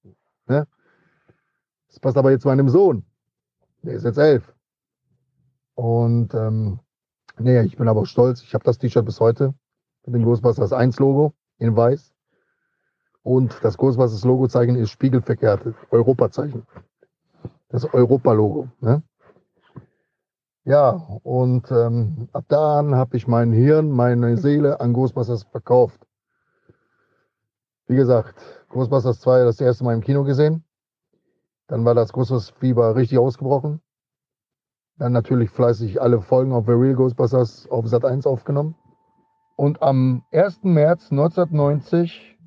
Ne? 0.46 0.66
Es 1.88 2.00
passt 2.00 2.16
aber 2.16 2.30
jetzt 2.30 2.44
meinem 2.44 2.68
Sohn. 2.68 3.04
Der 3.82 3.94
ist 3.94 4.04
jetzt 4.04 4.18
elf. 4.18 4.54
Und 5.74 6.34
ähm, 6.34 6.80
nee, 7.42 7.60
ich 7.62 7.76
bin 7.76 7.88
aber 7.88 8.06
stolz. 8.06 8.42
Ich 8.42 8.54
habe 8.54 8.64
das 8.64 8.78
T-Shirt 8.78 9.04
bis 9.04 9.20
heute 9.20 9.54
mit 10.06 10.14
dem 10.14 10.24
Ghostbusters 10.24 10.72
1 10.72 10.98
Logo 10.98 11.34
in 11.58 11.76
weiß. 11.76 12.12
Und 13.22 13.58
das 13.62 13.76
Ghostbusters 13.76 14.24
Logo-Zeichen 14.24 14.76
ist 14.76 14.90
spiegelverkehrt, 14.90 15.74
Europa-Zeichen. 15.90 16.66
Das 17.68 17.84
Europa-Logo. 17.84 18.68
Ne? 18.80 19.02
Ja, 20.64 20.90
und 21.22 21.70
ähm, 21.70 22.28
ab 22.32 22.44
da 22.48 22.78
an 22.78 22.94
habe 22.94 23.16
ich 23.16 23.26
mein 23.26 23.52
Hirn, 23.52 23.90
meine 23.90 24.36
Seele 24.36 24.80
an 24.80 24.92
Ghostbusters 24.92 25.44
verkauft. 25.44 26.00
Wie 27.86 27.96
gesagt, 27.96 28.34
Ghostbusters 28.68 29.20
2 29.20 29.44
das 29.44 29.60
erste 29.60 29.84
Mal 29.84 29.94
im 29.94 30.00
Kino 30.00 30.24
gesehen. 30.24 30.64
Dann 31.66 31.84
war 31.84 31.94
das 31.94 32.12
Ghostbusters-Fieber 32.12 32.96
richtig 32.96 33.18
ausgebrochen. 33.18 33.81
Dann 34.98 35.12
natürlich 35.12 35.50
fleißig 35.50 36.00
alle 36.00 36.20
Folgen 36.20 36.52
auf 36.52 36.66
The 36.66 36.72
Real 36.72 36.94
Ghostbusters 36.94 37.68
auf 37.70 37.86
Sat 37.86 38.04
1 38.04 38.26
aufgenommen. 38.26 38.74
Und 39.56 39.82
am 39.82 40.22
1. 40.32 40.64
März 40.64 41.10
1990 41.10 42.38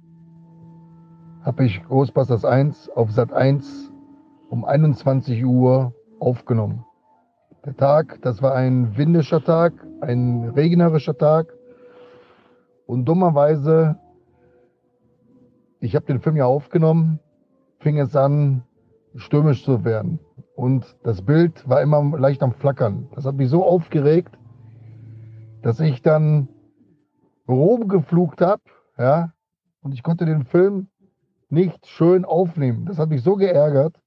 habe 1.43 1.65
ich 1.65 1.83
Ghostbusters 1.87 2.45
1 2.45 2.89
auf 2.89 3.11
Sat 3.11 3.33
1 3.33 3.91
um 4.49 4.65
21 4.65 5.43
Uhr 5.45 5.93
aufgenommen. 6.19 6.85
Der 7.65 7.75
Tag, 7.75 8.21
das 8.21 8.41
war 8.41 8.53
ein 8.53 8.95
windischer 8.95 9.43
Tag, 9.43 9.73
ein 10.01 10.49
regnerischer 10.49 11.17
Tag. 11.17 11.53
Und 12.85 13.05
dummerweise, 13.05 13.97
ich 15.79 15.95
habe 15.95 16.05
den 16.05 16.19
Film 16.21 16.35
ja 16.35 16.45
aufgenommen, 16.45 17.19
fing 17.79 17.99
es 17.99 18.15
an, 18.15 18.63
stürmisch 19.15 19.63
zu 19.63 19.83
werden. 19.83 20.19
Und 20.55 20.95
das 21.03 21.21
Bild 21.21 21.67
war 21.67 21.81
immer 21.81 22.17
leicht 22.17 22.41
am 22.41 22.53
Flackern. 22.53 23.09
Das 23.13 23.25
hat 23.25 23.35
mich 23.35 23.49
so 23.49 23.65
aufgeregt, 23.65 24.37
dass 25.61 25.79
ich 25.79 26.01
dann 26.01 26.47
rumgeflucht 27.47 28.41
habe, 28.41 28.61
ja, 28.97 29.33
und 29.81 29.93
ich 29.93 30.01
konnte 30.01 30.25
den 30.25 30.45
Film 30.45 30.87
nicht 31.49 31.85
schön 31.85 32.25
aufnehmen. 32.25 32.85
Das 32.85 32.97
hat 32.97 33.09
mich 33.09 33.21
so 33.21 33.35
geärgert. 33.35 34.01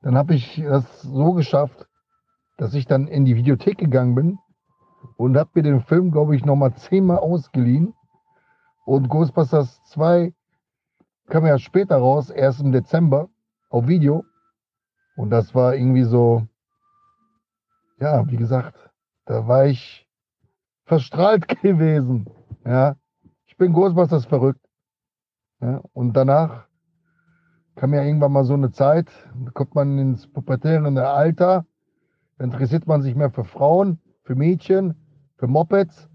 Dann 0.00 0.16
habe 0.16 0.34
ich 0.34 0.62
das 0.64 1.02
so 1.02 1.32
geschafft, 1.32 1.86
dass 2.56 2.74
ich 2.74 2.86
dann 2.86 3.08
in 3.08 3.24
die 3.24 3.36
Videothek 3.36 3.78
gegangen 3.78 4.14
bin 4.14 4.38
und 5.16 5.36
habe 5.36 5.50
mir 5.54 5.62
den 5.62 5.80
Film, 5.80 6.10
glaube 6.10 6.36
ich, 6.36 6.44
nochmal 6.44 6.74
zehnmal 6.74 7.18
ausgeliehen. 7.18 7.94
Und 8.84 9.08
Ghostbusters 9.08 9.82
2 9.84 10.32
kam 11.28 11.46
ja 11.46 11.58
später 11.58 11.96
raus, 11.96 12.30
erst 12.30 12.60
im 12.60 12.72
Dezember 12.72 13.28
auf 13.70 13.88
Video. 13.88 14.24
Und 15.16 15.30
das 15.30 15.54
war 15.54 15.74
irgendwie 15.74 16.04
so, 16.04 16.46
ja, 18.00 18.28
wie 18.28 18.36
gesagt, 18.36 18.90
da 19.26 19.46
war 19.46 19.66
ich 19.66 20.08
verstrahlt 20.84 21.48
gewesen. 21.62 22.26
Ja, 22.64 22.96
ich 23.46 23.56
bin 23.56 23.72
Ghostbusters 23.72 24.26
verrückt. 24.26 24.64
Ja, 25.60 25.80
und 25.92 26.14
danach 26.14 26.66
kam 27.76 27.94
ja 27.94 28.02
irgendwann 28.02 28.32
mal 28.32 28.44
so 28.44 28.54
eine 28.54 28.72
Zeit, 28.72 29.08
kommt 29.54 29.74
man 29.74 29.98
ins 29.98 30.26
pubertäre 30.26 31.08
Alter, 31.08 31.64
interessiert 32.38 32.86
man 32.86 33.02
sich 33.02 33.14
mehr 33.14 33.30
für 33.30 33.44
Frauen, 33.44 33.98
für 34.24 34.34
Mädchen, 34.34 34.94
für 35.36 35.46
Mopeds 35.46 36.08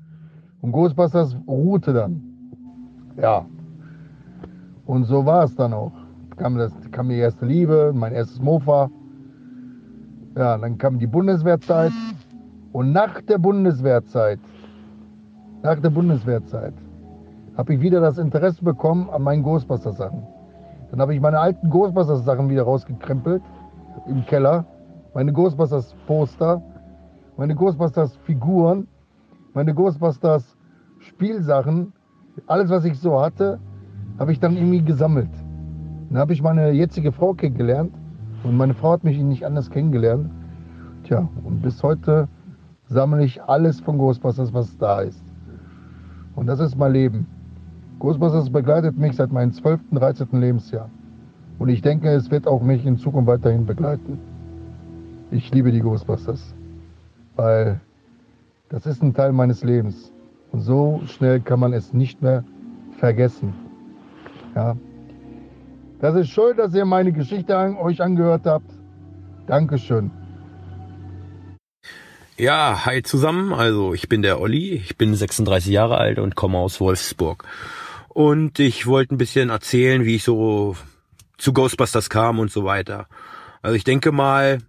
und 0.61 0.71
Ghostbusters 0.71 1.35
ruhte 1.47 1.93
dann. 1.93 2.21
Ja. 3.17 3.45
Und 4.85 5.05
so 5.05 5.25
war 5.25 5.43
es 5.43 5.55
dann 5.55 5.73
auch. 5.73 5.96
Kam, 6.37 6.57
das, 6.57 6.71
kam 6.91 7.09
die 7.09 7.17
erste 7.17 7.45
Liebe, 7.47 7.91
mein 7.95 8.13
erstes 8.13 8.39
Mofa. 8.39 8.91
Ja, 10.35 10.55
dann 10.57 10.77
kam 10.77 10.99
die 10.99 11.07
Bundeswehrzeit. 11.07 11.91
Und 12.73 12.91
nach 12.91 13.21
der 13.21 13.39
Bundeswehrzeit, 13.39 14.39
nach 15.63 15.79
der 15.79 15.89
Bundeswehrzeit, 15.89 16.75
habe 17.57 17.73
ich 17.73 17.81
wieder 17.81 17.99
das 18.01 18.19
Interesse 18.19 18.63
bekommen 18.63 19.09
an 19.09 19.23
meinen 19.23 19.41
Ghostbusters-Sachen. 19.41 20.21
Dann 20.91 21.01
habe 21.01 21.15
ich 21.15 21.21
meine 21.21 21.39
alten 21.39 21.71
Ghostbusters-Sachen 21.71 22.49
wieder 22.49 22.61
rausgekrempelt 22.63 23.41
im 24.05 24.23
Keller. 24.27 24.63
Meine 25.15 25.33
Ghostbusters-Poster, 25.33 26.61
meine 27.35 27.55
Ghostbusters-Figuren, 27.55 28.87
meine 29.55 29.73
Ghostbusters-Spielsachen. 29.73 31.93
Alles, 32.45 32.69
was 32.69 32.85
ich 32.85 32.99
so 32.99 33.19
hatte, 33.19 33.59
habe 34.19 34.31
ich 34.31 34.39
dann 34.39 34.55
irgendwie 34.55 34.83
gesammelt. 34.83 35.31
Dann 36.09 36.19
habe 36.19 36.33
ich 36.33 36.41
meine 36.41 36.71
jetzige 36.71 37.11
Frau 37.11 37.33
kennengelernt 37.33 37.93
und 38.43 38.55
meine 38.55 38.73
Frau 38.73 38.91
hat 38.91 39.03
mich 39.03 39.17
nicht 39.17 39.45
anders 39.45 39.69
kennengelernt. 39.69 40.29
Tja, 41.03 41.27
und 41.43 41.61
bis 41.61 41.83
heute 41.83 42.27
sammle 42.87 43.23
ich 43.23 43.43
alles 43.43 43.79
von 43.81 43.97
Ghostbusters, 43.97 44.53
was 44.53 44.77
da 44.77 45.01
ist. 45.01 45.23
Und 46.35 46.47
das 46.47 46.59
ist 46.59 46.77
mein 46.77 46.93
Leben. 46.93 47.27
Ghostbusters 47.99 48.49
begleitet 48.49 48.97
mich 48.97 49.15
seit 49.15 49.31
meinem 49.31 49.51
12., 49.51 49.81
13. 49.91 50.27
Lebensjahr. 50.33 50.89
Und 51.59 51.69
ich 51.69 51.81
denke, 51.81 52.09
es 52.09 52.29
wird 52.29 52.47
auch 52.47 52.61
mich 52.61 52.85
in 52.85 52.97
Zukunft 52.97 53.27
weiterhin 53.27 53.65
begleiten. 53.65 54.19
Ich 55.31 55.53
liebe 55.53 55.71
die 55.71 55.81
Ghostbusters, 55.81 56.53
weil 57.35 57.81
das 58.69 58.85
ist 58.85 59.01
ein 59.01 59.13
Teil 59.13 59.33
meines 59.33 59.63
Lebens. 59.63 60.11
Und 60.51 60.61
so 60.61 61.01
schnell 61.05 61.41
kann 61.41 61.59
man 61.59 61.73
es 61.73 61.93
nicht 61.93 62.21
mehr 62.21 62.43
vergessen. 62.97 63.53
Ja. 64.55 64.77
Das 65.99 66.15
ist 66.15 66.29
schön, 66.29 66.55
dass 66.57 66.75
ihr 66.75 66.85
meine 66.85 67.11
Geschichte 67.11 67.57
an, 67.57 67.75
euch 67.75 68.01
angehört 68.01 68.45
habt. 68.45 68.69
Dankeschön. 69.47 70.11
Ja, 72.37 72.85
hi 72.85 73.01
zusammen. 73.01 73.51
Also 73.51 73.95
ich 73.95 74.07
bin 74.07 74.21
der 74.21 74.39
Olli, 74.39 74.73
ich 74.73 74.95
bin 74.97 75.15
36 75.15 75.71
Jahre 75.71 75.97
alt 75.97 76.19
und 76.19 76.35
komme 76.35 76.59
aus 76.59 76.79
Wolfsburg. 76.79 77.45
Und 78.09 78.59
ich 78.59 78.85
wollte 78.85 79.15
ein 79.15 79.17
bisschen 79.17 79.49
erzählen, 79.49 80.05
wie 80.05 80.15
ich 80.15 80.23
so 80.23 80.75
zu 81.39 81.51
Ghostbusters 81.51 82.11
kam 82.11 82.37
und 82.37 82.51
so 82.51 82.63
weiter. 82.63 83.07
Also 83.63 83.75
ich 83.75 83.83
denke 83.83 84.11
mal, 84.11 84.59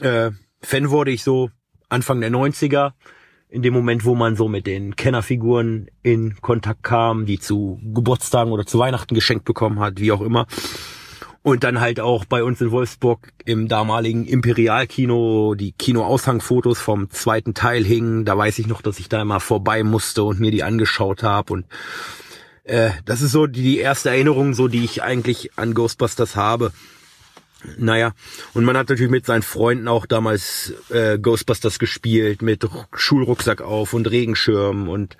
äh, 0.00 0.30
Fan 0.60 0.90
wurde 0.90 1.10
ich 1.10 1.22
so 1.22 1.50
Anfang 1.88 2.20
der 2.20 2.30
90er, 2.30 2.92
in 3.48 3.62
dem 3.62 3.74
Moment, 3.74 4.04
wo 4.04 4.14
man 4.14 4.36
so 4.36 4.48
mit 4.48 4.66
den 4.66 4.96
Kennerfiguren 4.96 5.88
in 6.02 6.36
Kontakt 6.40 6.82
kam, 6.82 7.26
die 7.26 7.38
zu 7.38 7.80
Geburtstagen 7.82 8.52
oder 8.52 8.66
zu 8.66 8.78
Weihnachten 8.78 9.14
geschenkt 9.14 9.44
bekommen 9.44 9.80
hat, 9.80 10.00
wie 10.00 10.12
auch 10.12 10.20
immer. 10.20 10.46
Und 11.42 11.62
dann 11.62 11.80
halt 11.80 12.00
auch 12.00 12.24
bei 12.24 12.42
uns 12.42 12.60
in 12.60 12.72
Wolfsburg 12.72 13.32
im 13.44 13.68
damaligen 13.68 14.26
Imperialkino 14.26 15.54
die 15.54 15.70
Kinoaushangfotos 15.70 16.80
vom 16.80 17.08
zweiten 17.10 17.54
Teil 17.54 17.84
hingen. 17.84 18.24
Da 18.24 18.36
weiß 18.36 18.58
ich 18.58 18.66
noch, 18.66 18.82
dass 18.82 18.98
ich 18.98 19.08
da 19.08 19.22
immer 19.22 19.38
vorbei 19.38 19.84
musste 19.84 20.24
und 20.24 20.40
mir 20.40 20.50
die 20.50 20.64
angeschaut 20.64 21.22
habe. 21.22 21.52
Und 21.52 21.66
äh, 22.64 22.90
das 23.04 23.22
ist 23.22 23.30
so 23.30 23.46
die 23.46 23.78
erste 23.78 24.10
Erinnerung, 24.10 24.54
so 24.54 24.66
die 24.66 24.84
ich 24.84 25.04
eigentlich 25.04 25.56
an 25.56 25.72
Ghostbusters 25.72 26.34
habe. 26.34 26.72
Naja, 27.78 28.12
und 28.54 28.64
man 28.64 28.76
hat 28.76 28.88
natürlich 28.88 29.10
mit 29.10 29.26
seinen 29.26 29.42
Freunden 29.42 29.88
auch 29.88 30.06
damals 30.06 30.72
äh, 30.90 31.18
Ghostbusters 31.18 31.78
gespielt, 31.78 32.42
mit 32.42 32.66
Schulrucksack 32.94 33.62
auf 33.62 33.92
und 33.92 34.10
Regenschirm. 34.10 34.88
Und 34.88 35.16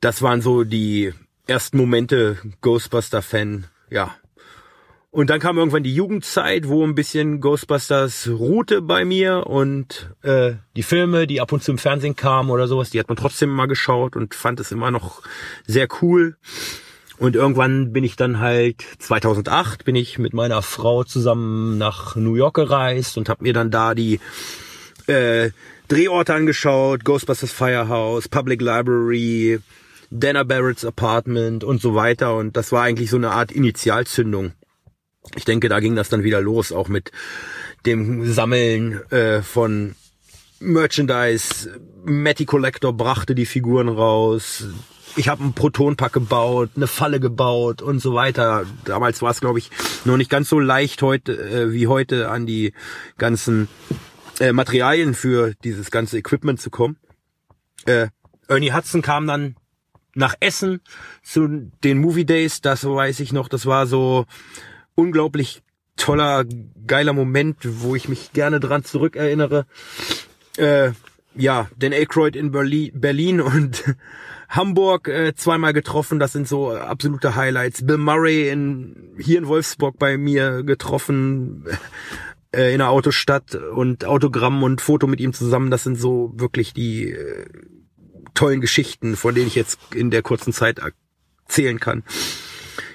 das 0.00 0.22
waren 0.22 0.42
so 0.42 0.64
die 0.64 1.12
ersten 1.46 1.76
Momente 1.76 2.38
Ghostbuster-Fan, 2.60 3.66
ja, 3.90 4.14
und 5.16 5.30
dann 5.30 5.40
kam 5.40 5.56
irgendwann 5.56 5.82
die 5.82 5.94
Jugendzeit, 5.94 6.68
wo 6.68 6.84
ein 6.84 6.94
bisschen 6.94 7.40
Ghostbusters 7.40 8.28
ruhte 8.28 8.82
bei 8.82 9.06
mir 9.06 9.46
und 9.46 10.14
äh, 10.20 10.56
die 10.76 10.82
Filme, 10.82 11.26
die 11.26 11.40
ab 11.40 11.52
und 11.52 11.62
zu 11.62 11.70
im 11.70 11.78
Fernsehen 11.78 12.16
kamen 12.16 12.50
oder 12.50 12.68
sowas, 12.68 12.90
die 12.90 13.00
hat 13.00 13.08
man 13.08 13.16
trotzdem 13.16 13.48
immer 13.48 13.66
geschaut 13.66 14.14
und 14.14 14.34
fand 14.34 14.60
es 14.60 14.72
immer 14.72 14.90
noch 14.90 15.22
sehr 15.66 15.88
cool. 16.02 16.36
Und 17.18 17.34
irgendwann 17.34 17.92
bin 17.92 18.04
ich 18.04 18.16
dann 18.16 18.40
halt 18.40 18.84
2008 18.98 19.84
bin 19.84 19.96
ich 19.96 20.18
mit 20.18 20.34
meiner 20.34 20.60
Frau 20.62 21.04
zusammen 21.04 21.78
nach 21.78 22.14
New 22.16 22.34
York 22.34 22.54
gereist 22.54 23.16
und 23.16 23.28
habe 23.28 23.44
mir 23.44 23.52
dann 23.52 23.70
da 23.70 23.94
die 23.94 24.20
äh, 25.06 25.50
Drehorte 25.88 26.34
angeschaut, 26.34 27.04
Ghostbusters 27.04 27.52
Firehouse, 27.52 28.28
Public 28.28 28.60
Library, 28.60 29.60
Dana 30.10 30.42
Barrett's 30.42 30.84
Apartment 30.84 31.64
und 31.64 31.80
so 31.80 31.94
weiter. 31.94 32.36
Und 32.36 32.56
das 32.56 32.72
war 32.72 32.82
eigentlich 32.82 33.10
so 33.10 33.16
eine 33.16 33.30
Art 33.30 33.50
Initialzündung 33.50 34.52
ich 35.34 35.44
denke, 35.44 35.68
da 35.68 35.80
ging 35.80 35.96
das 35.96 36.08
dann 36.08 36.22
wieder 36.22 36.40
los, 36.40 36.72
auch 36.72 36.88
mit 36.88 37.10
dem 37.84 38.30
Sammeln 38.30 39.00
äh, 39.10 39.42
von 39.42 39.94
Merchandise. 40.60 41.80
Matty 42.04 42.44
Collector 42.44 42.92
brachte 42.92 43.34
die 43.34 43.46
Figuren 43.46 43.88
raus. 43.88 44.64
Ich 45.16 45.28
habe 45.28 45.42
einen 45.42 45.54
Protonpack 45.54 46.12
gebaut, 46.12 46.70
eine 46.76 46.86
Falle 46.86 47.20
gebaut 47.20 47.82
und 47.82 48.00
so 48.00 48.14
weiter. 48.14 48.64
Damals 48.84 49.22
war 49.22 49.30
es, 49.30 49.40
glaube 49.40 49.58
ich, 49.58 49.70
noch 50.04 50.16
nicht 50.16 50.30
ganz 50.30 50.48
so 50.48 50.60
leicht 50.60 51.02
heute 51.02 51.32
äh, 51.32 51.72
wie 51.72 51.86
heute 51.86 52.30
an 52.30 52.46
die 52.46 52.72
ganzen 53.18 53.68
äh, 54.40 54.52
Materialien 54.52 55.14
für 55.14 55.54
dieses 55.64 55.90
ganze 55.90 56.18
Equipment 56.18 56.60
zu 56.60 56.70
kommen. 56.70 56.98
Äh, 57.86 58.08
Ernie 58.48 58.72
Hudson 58.72 59.02
kam 59.02 59.26
dann 59.26 59.56
nach 60.14 60.34
Essen 60.40 60.80
zu 61.22 61.70
den 61.84 61.98
Movie 61.98 62.24
Days, 62.24 62.60
das 62.60 62.84
weiß 62.84 63.20
ich 63.20 63.32
noch, 63.32 63.48
das 63.48 63.66
war 63.66 63.86
so 63.86 64.26
unglaublich 64.94 65.62
toller, 65.96 66.44
geiler 66.86 67.12
Moment, 67.12 67.56
wo 67.62 67.94
ich 67.94 68.08
mich 68.08 68.32
gerne 68.32 68.60
dran 68.60 68.84
zurückerinnere. 68.84 69.66
Äh, 70.56 70.92
ja, 71.34 71.68
den 71.76 71.92
Aykroyd 71.92 72.34
in 72.34 72.50
Berlin 72.50 73.40
und 73.40 73.84
Hamburg 74.48 75.08
äh, 75.08 75.34
zweimal 75.34 75.72
getroffen, 75.72 76.18
das 76.18 76.32
sind 76.32 76.46
so 76.46 76.72
absolute 76.72 77.34
Highlights. 77.34 77.84
Bill 77.86 77.98
Murray 77.98 78.48
in, 78.48 79.14
hier 79.18 79.38
in 79.38 79.48
Wolfsburg 79.48 79.98
bei 79.98 80.16
mir 80.16 80.62
getroffen, 80.62 81.64
äh, 82.54 82.72
in 82.72 82.78
der 82.78 82.90
Autostadt 82.90 83.54
und 83.54 84.04
Autogramm 84.04 84.62
und 84.62 84.80
Foto 84.80 85.06
mit 85.06 85.20
ihm 85.20 85.32
zusammen, 85.32 85.70
das 85.70 85.84
sind 85.84 85.96
so 85.96 86.32
wirklich 86.36 86.72
die 86.72 87.10
äh, 87.10 87.46
tollen 88.34 88.60
Geschichten, 88.60 89.16
von 89.16 89.34
denen 89.34 89.48
ich 89.48 89.54
jetzt 89.54 89.78
in 89.94 90.10
der 90.10 90.22
kurzen 90.22 90.52
Zeit 90.52 90.80
erzählen 91.48 91.80
kann. 91.80 92.04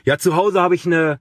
Ja, 0.04 0.18
zu 0.18 0.36
Hause 0.36 0.62
habe 0.62 0.76
ich 0.76 0.86
eine 0.86 1.20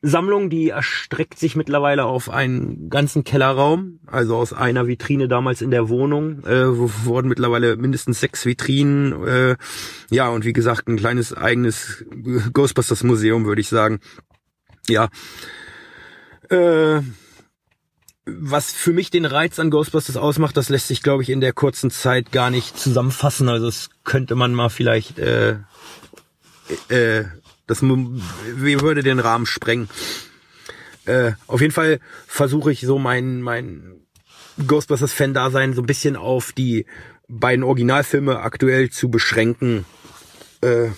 Sammlung, 0.00 0.48
die 0.48 0.68
erstreckt 0.68 1.38
sich 1.38 1.56
mittlerweile 1.56 2.04
auf 2.04 2.30
einen 2.30 2.88
ganzen 2.88 3.24
Kellerraum. 3.24 3.98
Also 4.06 4.36
aus 4.36 4.52
einer 4.52 4.86
Vitrine 4.86 5.26
damals 5.26 5.60
in 5.60 5.72
der 5.72 5.88
Wohnung 5.88 6.44
äh, 6.44 6.66
wurden 7.04 7.28
mittlerweile 7.28 7.76
mindestens 7.76 8.20
sechs 8.20 8.46
Vitrinen. 8.46 9.26
Äh, 9.26 9.56
ja, 10.10 10.28
und 10.28 10.44
wie 10.44 10.52
gesagt, 10.52 10.88
ein 10.88 10.96
kleines 10.96 11.34
eigenes 11.36 12.04
Ghostbusters 12.52 13.02
Museum, 13.02 13.44
würde 13.44 13.60
ich 13.60 13.68
sagen. 13.68 13.98
Ja. 14.88 15.08
Äh, 16.48 17.02
was 18.24 18.72
für 18.72 18.92
mich 18.92 19.10
den 19.10 19.24
Reiz 19.24 19.58
an 19.58 19.70
Ghostbusters 19.70 20.16
ausmacht, 20.16 20.56
das 20.56 20.68
lässt 20.68 20.88
sich, 20.88 21.02
glaube 21.02 21.22
ich, 21.22 21.30
in 21.30 21.40
der 21.40 21.52
kurzen 21.52 21.90
Zeit 21.90 22.30
gar 22.30 22.50
nicht 22.50 22.78
zusammenfassen. 22.78 23.48
Also 23.48 23.66
es 23.66 23.90
könnte 24.04 24.34
man 24.34 24.54
mal 24.54 24.68
vielleicht, 24.68 25.18
äh, 25.18 25.56
äh, 26.88 27.24
das 27.68 27.82
würde 27.82 29.02
den 29.04 29.20
Rahmen 29.20 29.46
sprengen. 29.46 29.88
Äh, 31.04 31.32
auf 31.46 31.60
jeden 31.60 31.72
Fall 31.72 32.00
versuche 32.26 32.72
ich 32.72 32.80
so 32.80 32.98
mein, 32.98 33.40
mein 33.40 34.00
Ghostbusters-Fan-Dasein 34.66 35.74
so 35.74 35.82
ein 35.82 35.86
bisschen 35.86 36.16
auf 36.16 36.52
die 36.52 36.86
beiden 37.28 37.62
Originalfilme 37.62 38.40
aktuell 38.40 38.90
zu 38.90 39.10
beschränken. 39.10 39.84
Äh, 40.60 40.88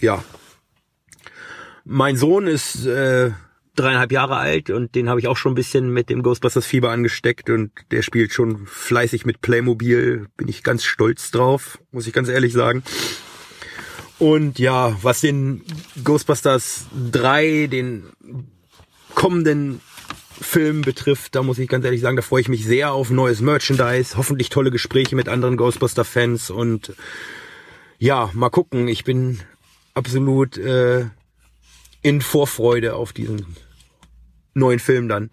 ja. 0.00 0.22
Mein 1.84 2.16
Sohn 2.16 2.46
ist 2.46 2.86
äh, 2.86 3.32
dreieinhalb 3.76 4.12
Jahre 4.12 4.36
alt 4.36 4.70
und 4.70 4.94
den 4.94 5.08
habe 5.08 5.20
ich 5.20 5.28
auch 5.28 5.36
schon 5.36 5.52
ein 5.52 5.56
bisschen 5.56 5.90
mit 5.90 6.08
dem 6.08 6.22
Ghostbusters 6.22 6.64
Fieber 6.64 6.90
angesteckt 6.90 7.50
und 7.50 7.72
der 7.90 8.02
spielt 8.02 8.32
schon 8.32 8.66
fleißig 8.66 9.26
mit 9.26 9.40
Playmobil. 9.40 10.28
Bin 10.36 10.48
ich 10.48 10.62
ganz 10.62 10.84
stolz 10.84 11.30
drauf, 11.30 11.78
muss 11.90 12.06
ich 12.06 12.12
ganz 12.12 12.28
ehrlich 12.28 12.52
sagen. 12.52 12.82
Und 14.18 14.58
ja, 14.58 14.96
was 15.02 15.20
den 15.20 15.62
Ghostbusters 16.02 16.86
3, 17.12 17.66
den 17.66 18.04
kommenden 19.14 19.80
Film 20.40 20.82
betrifft, 20.82 21.34
da 21.34 21.42
muss 21.42 21.58
ich 21.58 21.68
ganz 21.68 21.84
ehrlich 21.84 22.00
sagen, 22.00 22.16
da 22.16 22.22
freue 22.22 22.40
ich 22.40 22.48
mich 22.48 22.64
sehr 22.64 22.92
auf 22.92 23.10
neues 23.10 23.40
Merchandise, 23.40 24.16
hoffentlich 24.16 24.50
tolle 24.50 24.70
Gespräche 24.70 25.16
mit 25.16 25.28
anderen 25.28 25.56
Ghostbuster-Fans 25.56 26.50
und 26.50 26.94
ja, 27.98 28.30
mal 28.34 28.50
gucken. 28.50 28.88
Ich 28.88 29.04
bin 29.04 29.40
absolut 29.94 30.58
äh, 30.58 31.06
in 32.02 32.20
Vorfreude 32.20 32.94
auf 32.96 33.12
diesen 33.12 33.56
neuen 34.52 34.78
Film 34.78 35.08
dann. 35.08 35.30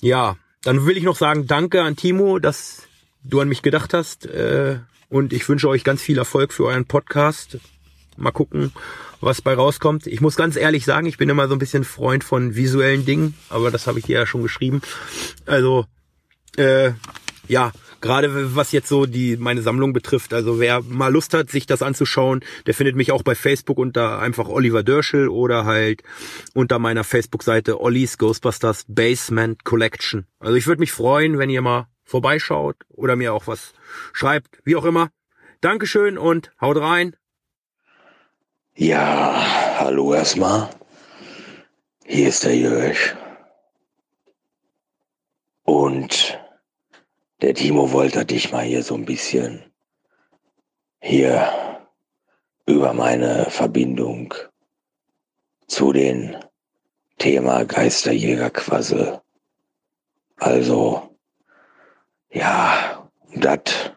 Ja, 0.00 0.36
dann 0.62 0.84
will 0.86 0.96
ich 0.96 1.04
noch 1.04 1.16
sagen, 1.16 1.46
danke 1.46 1.82
an 1.82 1.96
Timo, 1.96 2.38
dass 2.38 2.82
du 3.24 3.40
an 3.40 3.48
mich 3.48 3.62
gedacht 3.62 3.94
hast. 3.94 4.26
Äh, 4.26 4.80
und 5.08 5.32
ich 5.32 5.48
wünsche 5.48 5.68
euch 5.68 5.84
ganz 5.84 6.02
viel 6.02 6.18
Erfolg 6.18 6.52
für 6.52 6.64
euren 6.64 6.86
Podcast. 6.86 7.58
Mal 8.16 8.32
gucken, 8.32 8.72
was 9.20 9.42
bei 9.42 9.54
rauskommt. 9.54 10.06
Ich 10.06 10.20
muss 10.20 10.36
ganz 10.36 10.56
ehrlich 10.56 10.84
sagen, 10.84 11.06
ich 11.06 11.18
bin 11.18 11.28
immer 11.28 11.48
so 11.48 11.54
ein 11.54 11.58
bisschen 11.58 11.84
Freund 11.84 12.24
von 12.24 12.54
visuellen 12.54 13.04
Dingen, 13.04 13.34
aber 13.48 13.70
das 13.70 13.86
habe 13.86 13.98
ich 13.98 14.06
dir 14.06 14.20
ja 14.20 14.26
schon 14.26 14.42
geschrieben. 14.42 14.82
Also, 15.46 15.86
äh, 16.56 16.92
ja, 17.48 17.72
gerade 18.00 18.56
was 18.56 18.72
jetzt 18.72 18.88
so 18.88 19.06
die 19.06 19.36
meine 19.36 19.62
Sammlung 19.62 19.92
betrifft. 19.92 20.32
Also 20.32 20.60
wer 20.60 20.82
mal 20.82 21.12
Lust 21.12 21.34
hat, 21.34 21.50
sich 21.50 21.66
das 21.66 21.82
anzuschauen, 21.82 22.40
der 22.66 22.74
findet 22.74 22.96
mich 22.96 23.12
auch 23.12 23.22
bei 23.22 23.34
Facebook 23.34 23.78
unter 23.78 24.18
einfach 24.18 24.48
Oliver 24.48 24.82
Dörschel 24.82 25.28
oder 25.28 25.64
halt 25.64 26.02
unter 26.54 26.78
meiner 26.78 27.04
Facebook-Seite 27.04 27.80
Ollies 27.80 28.18
Ghostbusters 28.18 28.84
Basement 28.88 29.64
Collection. 29.64 30.26
Also 30.38 30.56
ich 30.56 30.66
würde 30.66 30.80
mich 30.80 30.92
freuen, 30.92 31.38
wenn 31.38 31.50
ihr 31.50 31.62
mal 31.62 31.88
vorbeischaut 32.04 32.76
oder 32.88 33.16
mir 33.16 33.34
auch 33.34 33.46
was 33.46 33.72
schreibt, 34.12 34.60
wie 34.64 34.76
auch 34.76 34.84
immer. 34.84 35.10
Dankeschön 35.60 36.18
und 36.18 36.52
haut 36.60 36.76
rein. 36.76 37.16
Ja, 38.78 39.78
hallo 39.78 40.12
erstmal. 40.12 40.68
Hier 42.04 42.28
ist 42.28 42.44
der 42.44 42.54
Jörg. 42.54 43.16
Und 45.64 46.38
der 47.40 47.54
Timo 47.54 47.90
wollte 47.92 48.26
dich 48.26 48.52
mal 48.52 48.66
hier 48.66 48.82
so 48.82 48.94
ein 48.94 49.06
bisschen 49.06 49.72
hier 51.00 51.88
über 52.66 52.92
meine 52.92 53.46
Verbindung 53.48 54.34
zu 55.68 55.94
den 55.94 56.36
Thema 57.16 57.64
Geisterjägerquassel. 57.64 59.22
Also, 60.36 61.16
ja, 62.28 63.10
das 63.36 63.95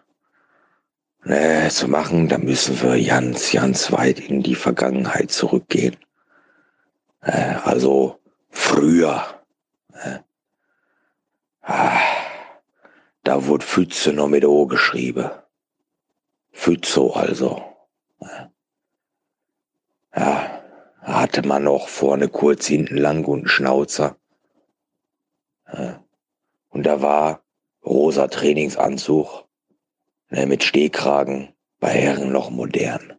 ne, 1.30 1.70
zu 1.70 1.88
machen, 1.88 2.28
da 2.28 2.38
müssen 2.38 2.82
wir 2.82 3.02
ganz, 3.06 3.52
ganz 3.52 3.92
weit 3.92 4.20
in 4.20 4.42
die 4.42 4.56
Vergangenheit 4.56 5.32
zurückgehen. 5.32 5.96
Äh, 7.22 7.56
also 7.64 8.20
früher. 8.50 9.24
Äh, 9.94 10.20
ah, 11.62 12.00
da 13.24 13.46
wurde 13.46 13.66
Pfütze 13.66 14.12
noch 14.12 14.28
mit 14.28 14.44
O 14.44 14.66
geschrieben. 14.66 15.30
Pfützo 16.52 17.14
also. 17.14 17.64
Ja, 20.16 20.64
hatte 21.04 21.48
man 21.48 21.64
noch 21.64 21.88
vorne 21.88 22.28
kurz, 22.28 22.66
hinten 22.66 22.98
lang 22.98 23.24
und 23.26 23.40
einen 23.40 23.48
Schnauzer. 23.48 24.18
Und 26.70 26.84
da 26.84 27.02
war 27.02 27.44
rosa 27.86 28.28
Trainingsanzug 28.28 29.49
ne, 30.30 30.46
mit 30.46 30.64
Stehkragen, 30.64 31.54
bei 31.80 31.90
Herren 31.90 32.32
noch 32.32 32.50
modern. 32.50 33.18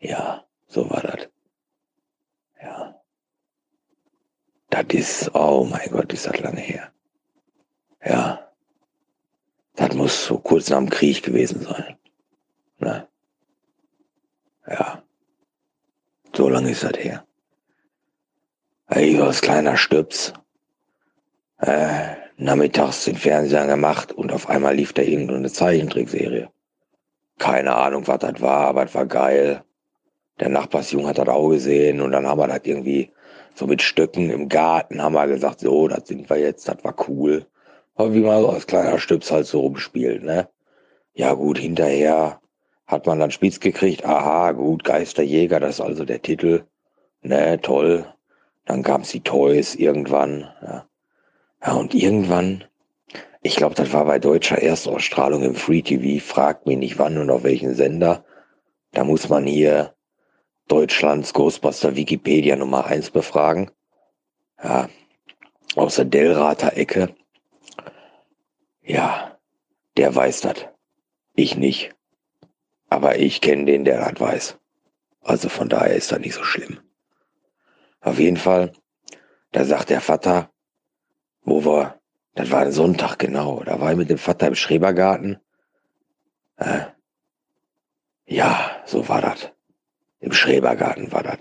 Ja, 0.00 0.44
so 0.66 0.88
war 0.90 1.00
das. 1.02 1.28
Ja. 2.60 3.00
Das 4.70 4.86
ist, 4.88 5.34
oh 5.34 5.64
mein 5.64 5.90
Gott, 5.90 6.12
ist 6.12 6.26
das 6.26 6.38
lange 6.40 6.60
her. 6.60 6.92
Ja. 8.04 8.50
Das 9.74 9.94
muss 9.94 10.26
so 10.26 10.38
kurz 10.38 10.68
nach 10.68 10.78
dem 10.78 10.90
Krieg 10.90 11.22
gewesen 11.22 11.62
sein. 11.62 11.96
Ne? 12.78 13.08
Ja. 14.66 15.02
So 16.34 16.48
lange 16.48 16.70
ist 16.70 16.82
das 16.82 16.98
her. 16.98 17.26
Ich 18.94 19.18
war 19.18 19.28
als 19.28 19.40
kleiner 19.40 19.76
Stüps. 19.76 20.32
Äh, 21.58 22.21
nachmittags 22.44 23.04
den 23.04 23.16
Fernseher 23.16 23.66
gemacht 23.66 24.12
und 24.12 24.32
auf 24.32 24.48
einmal 24.48 24.74
lief 24.74 24.92
da 24.92 25.02
irgendeine 25.02 25.50
Zeichentrickserie. 25.50 26.48
Keine 27.38 27.74
Ahnung, 27.74 28.06
was 28.06 28.18
das 28.18 28.40
war, 28.40 28.66
aber 28.66 28.84
es 28.84 28.94
war 28.94 29.06
geil. 29.06 29.62
Der 30.40 30.48
Nachbarsjung 30.48 31.06
hat 31.06 31.18
das 31.18 31.28
auch 31.28 31.50
gesehen 31.50 32.00
und 32.00 32.12
dann 32.12 32.26
haben 32.26 32.38
wir 32.38 32.48
das 32.48 32.60
irgendwie 32.64 33.12
so 33.54 33.66
mit 33.66 33.82
Stöcken 33.82 34.30
im 34.30 34.48
Garten 34.48 35.02
haben 35.02 35.14
wir 35.14 35.26
gesagt, 35.26 35.60
so, 35.60 35.88
das 35.88 36.08
sind 36.08 36.28
wir 36.30 36.38
jetzt, 36.38 36.68
das 36.68 36.82
war 36.82 36.94
cool. 37.08 37.46
Aber 37.94 38.14
wie 38.14 38.20
man 38.20 38.40
so 38.40 38.48
als 38.48 38.66
kleiner 38.66 38.98
Stüps 38.98 39.30
halt 39.30 39.46
so 39.46 39.60
rumspielt, 39.60 40.22
ne? 40.22 40.48
Ja 41.14 41.34
gut, 41.34 41.58
hinterher 41.58 42.40
hat 42.86 43.06
man 43.06 43.20
dann 43.20 43.30
spitz 43.30 43.60
gekriegt, 43.60 44.04
aha, 44.04 44.52
gut, 44.52 44.84
Geisterjäger, 44.84 45.60
das 45.60 45.76
ist 45.76 45.80
also 45.80 46.04
der 46.04 46.22
Titel. 46.22 46.64
Ne, 47.20 47.60
toll. 47.60 48.06
Dann 48.64 48.82
gab's 48.82 49.10
die 49.10 49.20
Toys 49.20 49.74
irgendwann, 49.74 50.48
ja. 50.62 50.86
Ja, 51.64 51.74
und 51.74 51.94
irgendwann, 51.94 52.64
ich 53.40 53.56
glaube, 53.56 53.74
das 53.76 53.92
war 53.92 54.04
bei 54.04 54.18
deutscher 54.18 54.60
Erstausstrahlung 54.60 55.42
im 55.44 55.54
Free 55.54 55.82
TV, 55.82 56.24
fragt 56.24 56.66
mich 56.66 56.76
nicht 56.76 56.98
wann 56.98 57.18
und 57.18 57.30
auf 57.30 57.44
welchen 57.44 57.74
Sender. 57.74 58.24
Da 58.90 59.04
muss 59.04 59.28
man 59.28 59.46
hier 59.46 59.94
Deutschlands 60.68 61.32
Ghostbuster 61.32 61.94
Wikipedia 61.94 62.56
Nummer 62.56 62.86
eins 62.86 63.10
befragen. 63.10 63.70
Ja, 64.62 64.88
aus 65.76 65.96
der 65.96 66.04
Dellrater 66.04 66.76
Ecke. 66.76 67.14
Ja, 68.82 69.38
der 69.96 70.14
weiß 70.14 70.40
das. 70.42 70.66
Ich 71.34 71.56
nicht. 71.56 71.94
Aber 72.88 73.18
ich 73.18 73.40
kenne 73.40 73.64
den, 73.66 73.84
der 73.84 74.10
das 74.10 74.20
weiß. 74.20 74.58
Also 75.22 75.48
von 75.48 75.68
daher 75.68 75.94
ist 75.94 76.10
das 76.10 76.18
nicht 76.18 76.34
so 76.34 76.42
schlimm. 76.42 76.80
Auf 78.00 78.18
jeden 78.18 78.36
Fall, 78.36 78.72
da 79.52 79.64
sagt 79.64 79.90
der 79.90 80.00
Vater, 80.00 80.51
wo 81.44 81.64
wir, 81.64 82.00
das 82.34 82.50
war 82.50 82.60
ein 82.60 82.72
Sonntag 82.72 83.18
genau, 83.18 83.62
da 83.64 83.80
war 83.80 83.92
ich 83.92 83.98
mit 83.98 84.10
dem 84.10 84.18
Vater 84.18 84.48
im 84.48 84.54
Schrebergarten. 84.54 85.38
Äh, 86.56 86.82
ja, 88.26 88.82
so 88.86 89.08
war 89.08 89.20
das. 89.20 89.50
Im 90.20 90.32
Schrebergarten 90.32 91.12
war 91.12 91.22
das. 91.22 91.38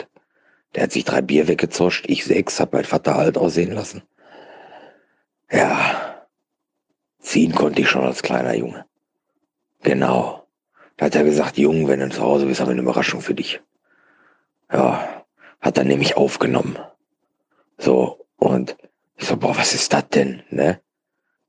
Der 0.76 0.84
hat 0.84 0.91
sich 0.91 1.06
drei 1.06 1.22
Bier 1.22 1.48
weggezoscht, 1.48 2.06
ich 2.07 2.26
sechs, 2.26 2.60
hab 2.60 2.73
mein 2.73 2.86
Vater 2.86 3.15
alt 3.15 3.38
aussehen 3.38 3.73
lassen. 3.73 4.03
Ja, 5.52 6.26
ziehen 7.19 7.53
konnte 7.53 7.82
ich 7.82 7.90
schon 7.90 8.06
als 8.06 8.23
kleiner 8.23 8.56
Junge. 8.56 8.86
Genau. 9.84 10.48
Da 10.98 11.07
hat 11.07 11.15
er 11.15 11.23
gesagt, 11.23 11.57
Junge, 11.57 11.88
wenn 11.88 11.99
du 11.99 12.10
zu 12.10 12.22
Hause 12.22 12.45
bist, 12.45 12.61
haben 12.61 12.68
wir 12.68 12.73
eine 12.73 12.82
Überraschung 12.82 13.22
für 13.22 13.34
dich. 13.34 13.61
Ja, 14.72 15.26
hat 15.60 15.78
er 15.78 15.84
nämlich 15.84 16.15
aufgenommen. 16.15 16.78
So, 17.78 18.26
und 18.38 18.78
ich 19.22 19.27
so, 19.27 19.38
boah, 19.38 19.56
was 19.56 19.73
ist 19.73 19.93
das 19.93 20.10
denn, 20.10 20.43
ne? 20.49 20.81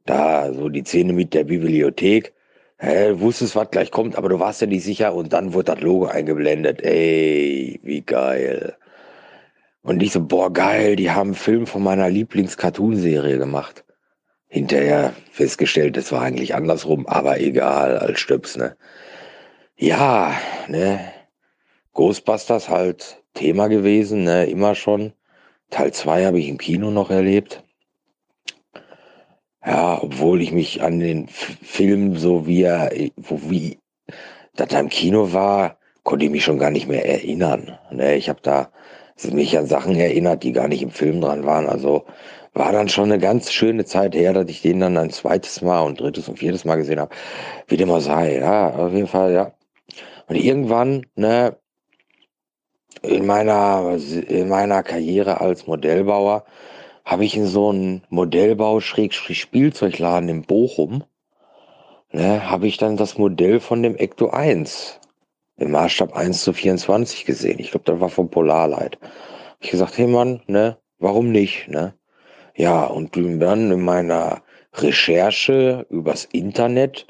Da, 0.04 0.52
so 0.52 0.68
die 0.68 0.84
Szene 0.84 1.12
mit 1.12 1.32
der 1.32 1.44
Bibliothek. 1.44 2.34
Hä, 2.78 3.12
wusstest, 3.14 3.54
was 3.54 3.70
gleich 3.70 3.90
kommt, 3.90 4.16
aber 4.16 4.28
du 4.28 4.40
warst 4.40 4.60
ja 4.60 4.66
nicht 4.66 4.84
sicher 4.84 5.14
und 5.14 5.32
dann 5.32 5.54
wurde 5.54 5.72
das 5.72 5.80
Logo 5.80 6.06
eingeblendet. 6.06 6.82
Ey, 6.82 7.80
wie 7.82 8.02
geil. 8.02 8.76
Und 9.82 10.02
ich 10.02 10.12
so, 10.12 10.20
boah, 10.20 10.52
geil, 10.52 10.96
die 10.96 11.10
haben 11.10 11.28
einen 11.28 11.34
Film 11.34 11.66
von 11.66 11.82
meiner 11.82 12.10
Lieblings-Cartoon-Serie 12.10 13.38
gemacht. 13.38 13.84
Hinterher 14.48 15.14
festgestellt, 15.30 15.96
es 15.96 16.12
war 16.12 16.22
eigentlich 16.22 16.54
andersrum, 16.54 17.06
aber 17.06 17.40
egal, 17.40 17.96
als 17.98 18.20
Stöps, 18.20 18.56
ne? 18.56 18.76
Ja, 19.76 20.34
ne? 20.68 21.00
Ghostbusters 21.94 22.68
halt 22.68 23.22
Thema 23.34 23.68
gewesen, 23.68 24.24
ne? 24.24 24.46
Immer 24.46 24.74
schon. 24.74 25.14
Teil 25.72 25.92
2 25.92 26.26
habe 26.26 26.38
ich 26.38 26.48
im 26.48 26.58
Kino 26.58 26.90
noch 26.90 27.10
erlebt. 27.10 27.64
Ja, 29.64 30.02
obwohl 30.02 30.42
ich 30.42 30.52
mich 30.52 30.82
an 30.82 31.00
den 31.00 31.28
Film, 31.28 32.16
so 32.16 32.46
wie 32.46 32.62
er, 32.62 32.90
wo, 33.16 33.50
wie 33.50 33.78
das 34.54 34.68
da 34.68 34.80
im 34.80 34.90
Kino 34.90 35.32
war, 35.32 35.78
konnte 36.02 36.26
ich 36.26 36.30
mich 36.30 36.44
schon 36.44 36.58
gar 36.58 36.70
nicht 36.70 36.88
mehr 36.88 37.08
erinnern. 37.08 37.78
Ne? 37.90 38.16
Ich 38.16 38.28
habe 38.28 38.40
da 38.42 38.70
mich 39.30 39.56
an 39.56 39.66
Sachen 39.66 39.96
erinnert, 39.96 40.42
die 40.42 40.52
gar 40.52 40.68
nicht 40.68 40.82
im 40.82 40.90
Film 40.90 41.20
dran 41.20 41.46
waren. 41.46 41.68
Also 41.68 42.04
war 42.52 42.72
dann 42.72 42.88
schon 42.90 43.10
eine 43.10 43.18
ganz 43.18 43.50
schöne 43.50 43.86
Zeit 43.86 44.14
her, 44.14 44.34
dass 44.34 44.50
ich 44.50 44.60
den 44.60 44.80
dann 44.80 44.98
ein 44.98 45.10
zweites 45.10 45.62
Mal 45.62 45.80
und 45.80 46.00
drittes 46.00 46.28
und 46.28 46.38
viertes 46.38 46.66
Mal 46.66 46.76
gesehen 46.76 47.00
habe. 47.00 47.14
Wie 47.66 47.78
dem 47.78 47.90
auch 47.90 48.00
sei, 48.00 48.38
ja, 48.38 48.74
auf 48.74 48.92
jeden 48.92 49.06
Fall, 49.06 49.32
ja. 49.32 49.52
Und 50.26 50.36
irgendwann, 50.36 51.06
ne, 51.14 51.56
in 53.02 53.26
meiner, 53.26 53.98
in 54.28 54.48
meiner 54.48 54.82
Karriere 54.82 55.40
als 55.40 55.66
Modellbauer 55.66 56.44
habe 57.04 57.24
ich 57.24 57.36
in 57.36 57.46
so 57.46 57.70
einem 57.70 58.02
Modellbau-Spielzeugladen 58.10 60.28
in 60.28 60.42
Bochum, 60.42 61.02
ne, 62.12 62.48
habe 62.48 62.68
ich 62.68 62.76
dann 62.76 62.96
das 62.96 63.18
Modell 63.18 63.58
von 63.60 63.82
dem 63.82 63.96
Ecto 63.96 64.30
1 64.30 65.00
im 65.56 65.72
Maßstab 65.72 66.14
1 66.14 66.44
zu 66.44 66.52
24 66.52 67.24
gesehen. 67.24 67.58
Ich 67.58 67.72
glaube, 67.72 67.86
das 67.86 67.98
war 68.00 68.08
vom 68.08 68.30
Polarlight. 68.30 68.98
Ich 69.60 69.70
gesagt, 69.70 69.98
hey 69.98 70.06
Mann, 70.06 70.42
ne, 70.46 70.78
warum 70.98 71.30
nicht, 71.30 71.68
ne? 71.68 71.94
Ja, 72.54 72.84
und 72.84 73.16
dann 73.16 73.72
in 73.72 73.80
meiner 73.80 74.42
Recherche 74.74 75.86
übers 75.90 76.26
Internet, 76.26 77.06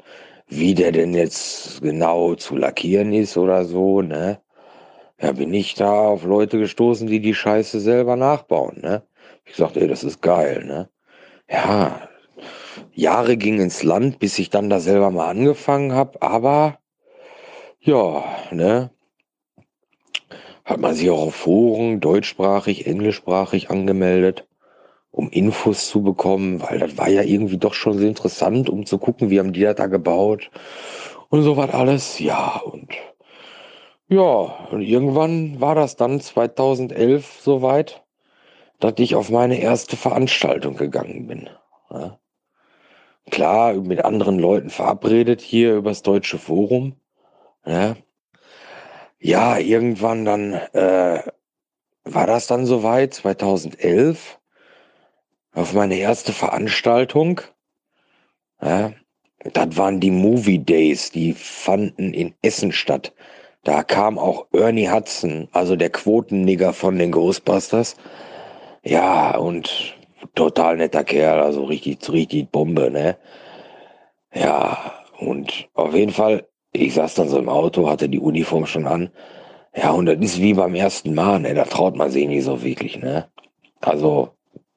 wie 0.47 0.73
der 0.73 0.91
denn 0.91 1.13
jetzt 1.13 1.81
genau 1.81 2.35
zu 2.35 2.55
lackieren 2.55 3.13
ist 3.13 3.37
oder 3.37 3.65
so, 3.65 4.01
ne? 4.01 4.39
Ja, 5.23 5.31
bin 5.31 5.53
ich 5.53 5.73
da 5.75 5.89
auf 5.89 6.25
Leute 6.25 6.59
gestoßen, 6.59 7.07
die 7.07 7.21
die 7.21 7.33
Scheiße 7.33 7.79
selber 7.79 8.17
nachbauen, 8.17 8.81
ne? 8.81 9.03
Ich 9.45 9.55
sagte, 9.55 9.79
ey, 9.79 9.87
das 9.87 10.03
ist 10.03 10.21
geil, 10.21 10.65
ne? 10.65 10.89
Ja, 11.49 12.09
Jahre 12.91 13.37
ging 13.37 13.61
ins 13.61 13.83
Land, 13.83 14.19
bis 14.19 14.37
ich 14.37 14.49
dann 14.49 14.69
da 14.69 14.81
selber 14.81 15.11
mal 15.11 15.29
angefangen 15.29 15.93
habe, 15.93 16.21
aber 16.21 16.79
ja, 17.79 18.25
ne? 18.51 18.89
Hat 20.65 20.81
man 20.81 20.93
sich 20.93 21.09
auch 21.09 21.27
auf 21.27 21.35
Foren 21.35 22.01
deutschsprachig, 22.01 22.85
englischsprachig 22.85 23.69
angemeldet, 23.69 24.45
um 25.09 25.29
Infos 25.29 25.87
zu 25.87 26.03
bekommen, 26.03 26.61
weil 26.61 26.79
das 26.79 26.97
war 26.97 27.07
ja 27.07 27.23
irgendwie 27.23 27.57
doch 27.57 27.75
schon 27.75 27.97
sehr 27.97 28.09
interessant, 28.09 28.69
um 28.69 28.85
zu 28.85 28.97
gucken, 28.97 29.29
wie 29.29 29.39
haben 29.39 29.53
die 29.53 29.61
das 29.61 29.75
da 29.75 29.87
gebaut 29.87 30.51
und 31.29 31.43
so 31.43 31.55
was 31.55 31.69
alles. 31.69 32.19
Ja, 32.19 32.61
und 32.65 32.89
ja, 34.13 34.67
und 34.71 34.81
irgendwann 34.81 35.59
war 35.59 35.75
das 35.75 35.95
dann 35.95 36.19
2011 36.21 37.39
soweit, 37.41 38.03
dass 38.79 38.93
ich 38.97 39.15
auf 39.15 39.29
meine 39.29 39.59
erste 39.59 39.97
Veranstaltung 39.97 40.75
gegangen 40.75 41.27
bin. 41.27 41.49
Ja. 41.89 42.19
Klar, 43.31 43.73
mit 43.73 44.03
anderen 44.03 44.37
Leuten 44.39 44.69
verabredet 44.69 45.41
hier 45.41 45.75
übers 45.75 46.01
Deutsche 46.01 46.37
Forum. 46.37 46.95
Ja, 47.65 47.95
ja 49.19 49.57
irgendwann 49.57 50.25
dann 50.25 50.53
äh, 50.53 51.23
war 52.03 52.27
das 52.27 52.47
dann 52.47 52.65
soweit, 52.65 53.13
2011, 53.13 54.39
auf 55.53 55.73
meine 55.73 55.95
erste 55.95 56.33
Veranstaltung. 56.33 57.41
Ja, 58.61 58.93
das 59.53 59.77
waren 59.77 59.99
die 59.99 60.11
Movie 60.11 60.59
Days, 60.59 61.11
die 61.11 61.33
fanden 61.33 62.13
in 62.13 62.33
Essen 62.41 62.71
statt. 62.71 63.13
Da 63.63 63.81
kam 63.81 64.19
auch 64.19 64.47
Ernie 64.51 64.89
Hudson, 64.89 65.47
also 65.53 65.77
der 65.77 65.89
Quotennigger 65.89 66.73
von 66.73 66.99
den 66.99 67.11
Ghostbusters. 67.11 67.95
Ja, 68.83 69.37
und 69.37 69.95
total 70.35 70.77
netter 70.77 71.05
Kerl, 71.05 71.39
also 71.39 71.63
richtig, 71.63 71.97
richtig 72.11 72.51
Bombe, 72.51 72.91
ne? 72.91 73.17
Ja, 74.33 74.93
und 75.19 75.69
auf 75.75 75.93
jeden 75.93 76.11
Fall, 76.11 76.45
ich 76.73 76.93
saß 76.95 77.15
dann 77.15 77.29
so 77.29 77.39
im 77.39 77.47
Auto, 77.47 77.89
hatte 77.89 78.09
die 78.09 78.19
Uniform 78.19 78.65
schon 78.65 78.85
an. 78.85 79.09
Ja, 79.75 79.91
und 79.91 80.07
das 80.07 80.17
ist 80.19 80.41
wie 80.41 80.53
beim 80.53 80.75
ersten 80.75 81.13
Mal, 81.13 81.39
ne? 81.39 81.53
Da 81.53 81.63
traut 81.63 81.95
man 81.95 82.11
sich 82.11 82.27
nicht 82.27 82.43
so 82.43 82.61
wirklich, 82.63 82.97
ne? 82.99 83.29
Also, 83.79 84.31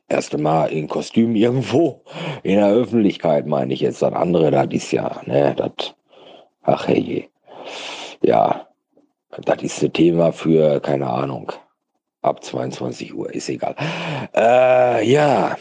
erste 0.08 0.38
Mal 0.38 0.66
in 0.66 0.88
Kostüm 0.88 1.34
irgendwo 1.34 2.02
in 2.44 2.56
der 2.58 2.70
Öffentlichkeit, 2.70 3.46
meine 3.46 3.74
ich 3.74 3.80
jetzt. 3.80 4.02
Das 4.02 4.12
andere, 4.12 4.52
das 4.52 4.68
ist 4.70 4.92
ja, 4.92 5.20
ne? 5.26 5.54
Das, 5.56 5.94
ach 6.62 6.86
hey, 6.86 7.28
ja, 8.22 8.66
das 9.44 9.62
ist 9.62 9.82
ein 9.82 9.92
Thema 9.92 10.32
für, 10.32 10.80
keine 10.80 11.08
Ahnung, 11.08 11.52
ab 12.22 12.42
22 12.42 13.14
Uhr, 13.14 13.32
ist 13.34 13.48
egal. 13.48 13.76
Äh, 14.34 15.06
ja. 15.08 15.56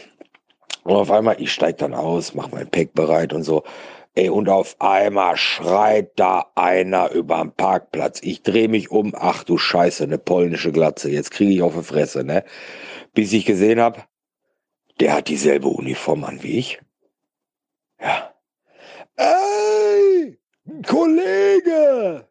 Und 0.84 0.94
auf 0.94 1.10
einmal, 1.10 1.40
ich 1.40 1.52
steig 1.52 1.78
dann 1.78 1.94
aus, 1.94 2.34
mach 2.34 2.50
mein 2.50 2.70
Pack 2.70 2.94
bereit 2.94 3.32
und 3.32 3.42
so. 3.42 3.64
Ey, 4.14 4.30
und 4.30 4.48
auf 4.48 4.76
einmal 4.80 5.36
schreit 5.36 6.12
da 6.18 6.46
einer 6.54 7.10
überm 7.10 7.52
Parkplatz. 7.52 8.20
Ich 8.22 8.42
dreh 8.42 8.66
mich 8.66 8.90
um. 8.90 9.12
Ach 9.14 9.44
du 9.44 9.58
Scheiße, 9.58 10.04
eine 10.04 10.16
polnische 10.16 10.72
Glatze. 10.72 11.10
Jetzt 11.10 11.32
kriege 11.32 11.52
ich 11.52 11.60
auf 11.60 11.74
die 11.76 11.82
Fresse, 11.82 12.24
ne? 12.24 12.44
Bis 13.12 13.32
ich 13.34 13.44
gesehen 13.44 13.78
hab, 13.78 14.08
der 15.00 15.14
hat 15.14 15.28
dieselbe 15.28 15.68
Uniform 15.68 16.24
an 16.24 16.42
wie 16.42 16.58
ich. 16.58 16.80
Ja. 18.00 18.32
Ey, 19.16 20.38
Kollege! 20.86 22.26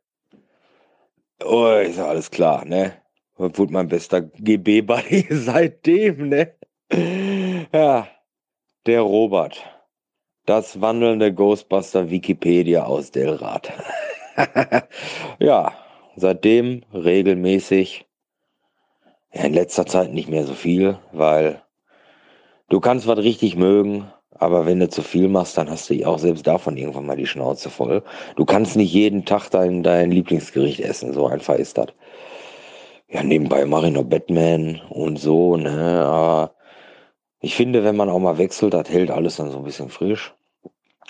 Oh, 1.43 1.67
ist 1.67 1.97
ja 1.97 2.07
alles 2.07 2.31
klar, 2.31 2.65
ne? 2.65 2.93
Wurde 3.38 3.73
mein 3.73 3.88
bester 3.88 4.22
GB-Buddy 4.22 5.27
seitdem, 5.30 6.30
ne? 6.30 6.55
Ja, 7.73 8.07
der 8.85 9.01
Robert. 9.01 9.64
Das 10.45 10.80
wandelnde 10.80 11.33
Ghostbuster 11.33 12.09
Wikipedia 12.09 12.85
aus 12.85 13.11
Delrat. 13.11 13.73
ja, 15.39 15.73
seitdem 16.15 16.83
regelmäßig. 16.93 18.05
Ja, 19.33 19.43
in 19.43 19.53
letzter 19.53 19.85
Zeit 19.85 20.14
nicht 20.14 20.30
mehr 20.30 20.45
so 20.45 20.53
viel, 20.53 20.97
weil 21.11 21.61
du 22.69 22.80
kannst 22.80 23.07
was 23.07 23.17
richtig 23.17 23.57
mögen, 23.57 24.09
aber 24.38 24.65
wenn 24.65 24.80
du 24.80 24.89
zu 24.89 25.01
viel 25.01 25.27
machst, 25.27 25.57
dann 25.57 25.69
hast 25.69 25.89
du 25.89 26.05
auch 26.05 26.19
selbst 26.19 26.45
davon 26.45 26.77
irgendwann 26.77 27.05
mal 27.05 27.15
die 27.15 27.27
Schnauze 27.27 27.69
voll. 27.69 28.03
Du 28.35 28.45
kannst 28.45 28.75
nicht 28.75 28.93
jeden 28.93 29.25
Tag 29.25 29.49
dein, 29.49 29.83
dein 29.83 30.11
Lieblingsgericht 30.11 30.80
essen, 30.81 31.14
so 31.14 31.27
einfach 31.27 31.55
ist 31.55 31.77
das. 31.77 31.88
Ja, 33.09 33.23
nebenbei 33.23 33.65
mache 33.65 33.88
ich 33.88 33.93
noch 33.93 34.03
Batman 34.03 34.81
und 34.89 35.17
so, 35.17 35.55
ne, 35.57 36.03
aber 36.05 36.55
ich 37.39 37.55
finde, 37.55 37.83
wenn 37.83 37.95
man 37.95 38.09
auch 38.09 38.19
mal 38.19 38.38
wechselt, 38.38 38.73
das 38.73 38.89
hält 38.89 39.11
alles 39.11 39.38
dann 39.38 39.51
so 39.51 39.59
ein 39.59 39.64
bisschen 39.64 39.89
frisch. 39.89 40.33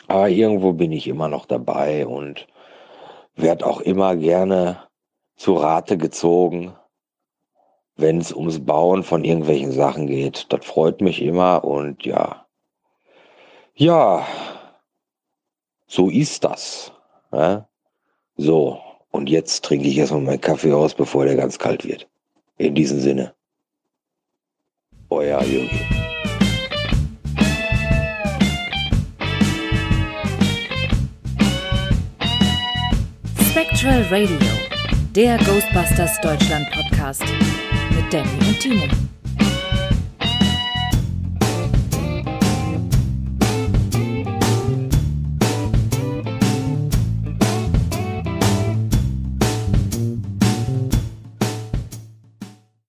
Aber 0.07 0.29
irgendwo 0.29 0.73
bin 0.73 0.91
ich 0.91 1.07
immer 1.07 1.27
noch 1.29 1.45
dabei 1.45 2.05
und 2.05 2.47
werde 3.35 3.65
auch 3.65 3.81
immer 3.81 4.15
gerne 4.15 4.79
zu 5.35 5.55
Rate 5.55 5.97
gezogen, 5.97 6.75
wenn 7.95 8.19
es 8.19 8.33
ums 8.33 8.63
Bauen 8.63 9.03
von 9.03 9.23
irgendwelchen 9.23 9.71
Sachen 9.71 10.07
geht. 10.07 10.51
Das 10.51 10.65
freut 10.65 11.01
mich 11.01 11.21
immer 11.21 11.63
und 11.63 12.05
ja. 12.05 12.44
Ja, 13.77 14.25
so 15.85 16.09
ist 16.09 16.45
das. 16.45 16.93
Ja? 17.33 17.67
So, 18.37 18.81
Und 19.11 19.29
jetzt 19.29 19.65
trinke 19.65 19.87
ich 19.87 19.97
erstmal 19.97 20.21
meinen 20.21 20.41
Kaffee 20.41 20.71
aus, 20.71 20.93
bevor 20.93 21.25
der 21.25 21.35
ganz 21.35 21.59
kalt 21.59 21.83
wird. 21.85 22.07
In 22.57 22.73
diesem 22.73 23.01
Sinne. 23.01 23.33
Euer 25.09 25.41
Jürgen. 25.43 25.69
Spectral 33.51 34.03
Radio, 34.09 34.37
der 35.13 35.37
Ghostbusters 35.39 36.19
Deutschland 36.21 36.69
Podcast 36.71 37.23
mit 37.91 38.13
Danny 38.13 38.37
und 38.47 38.59
Timo. 38.59 39.04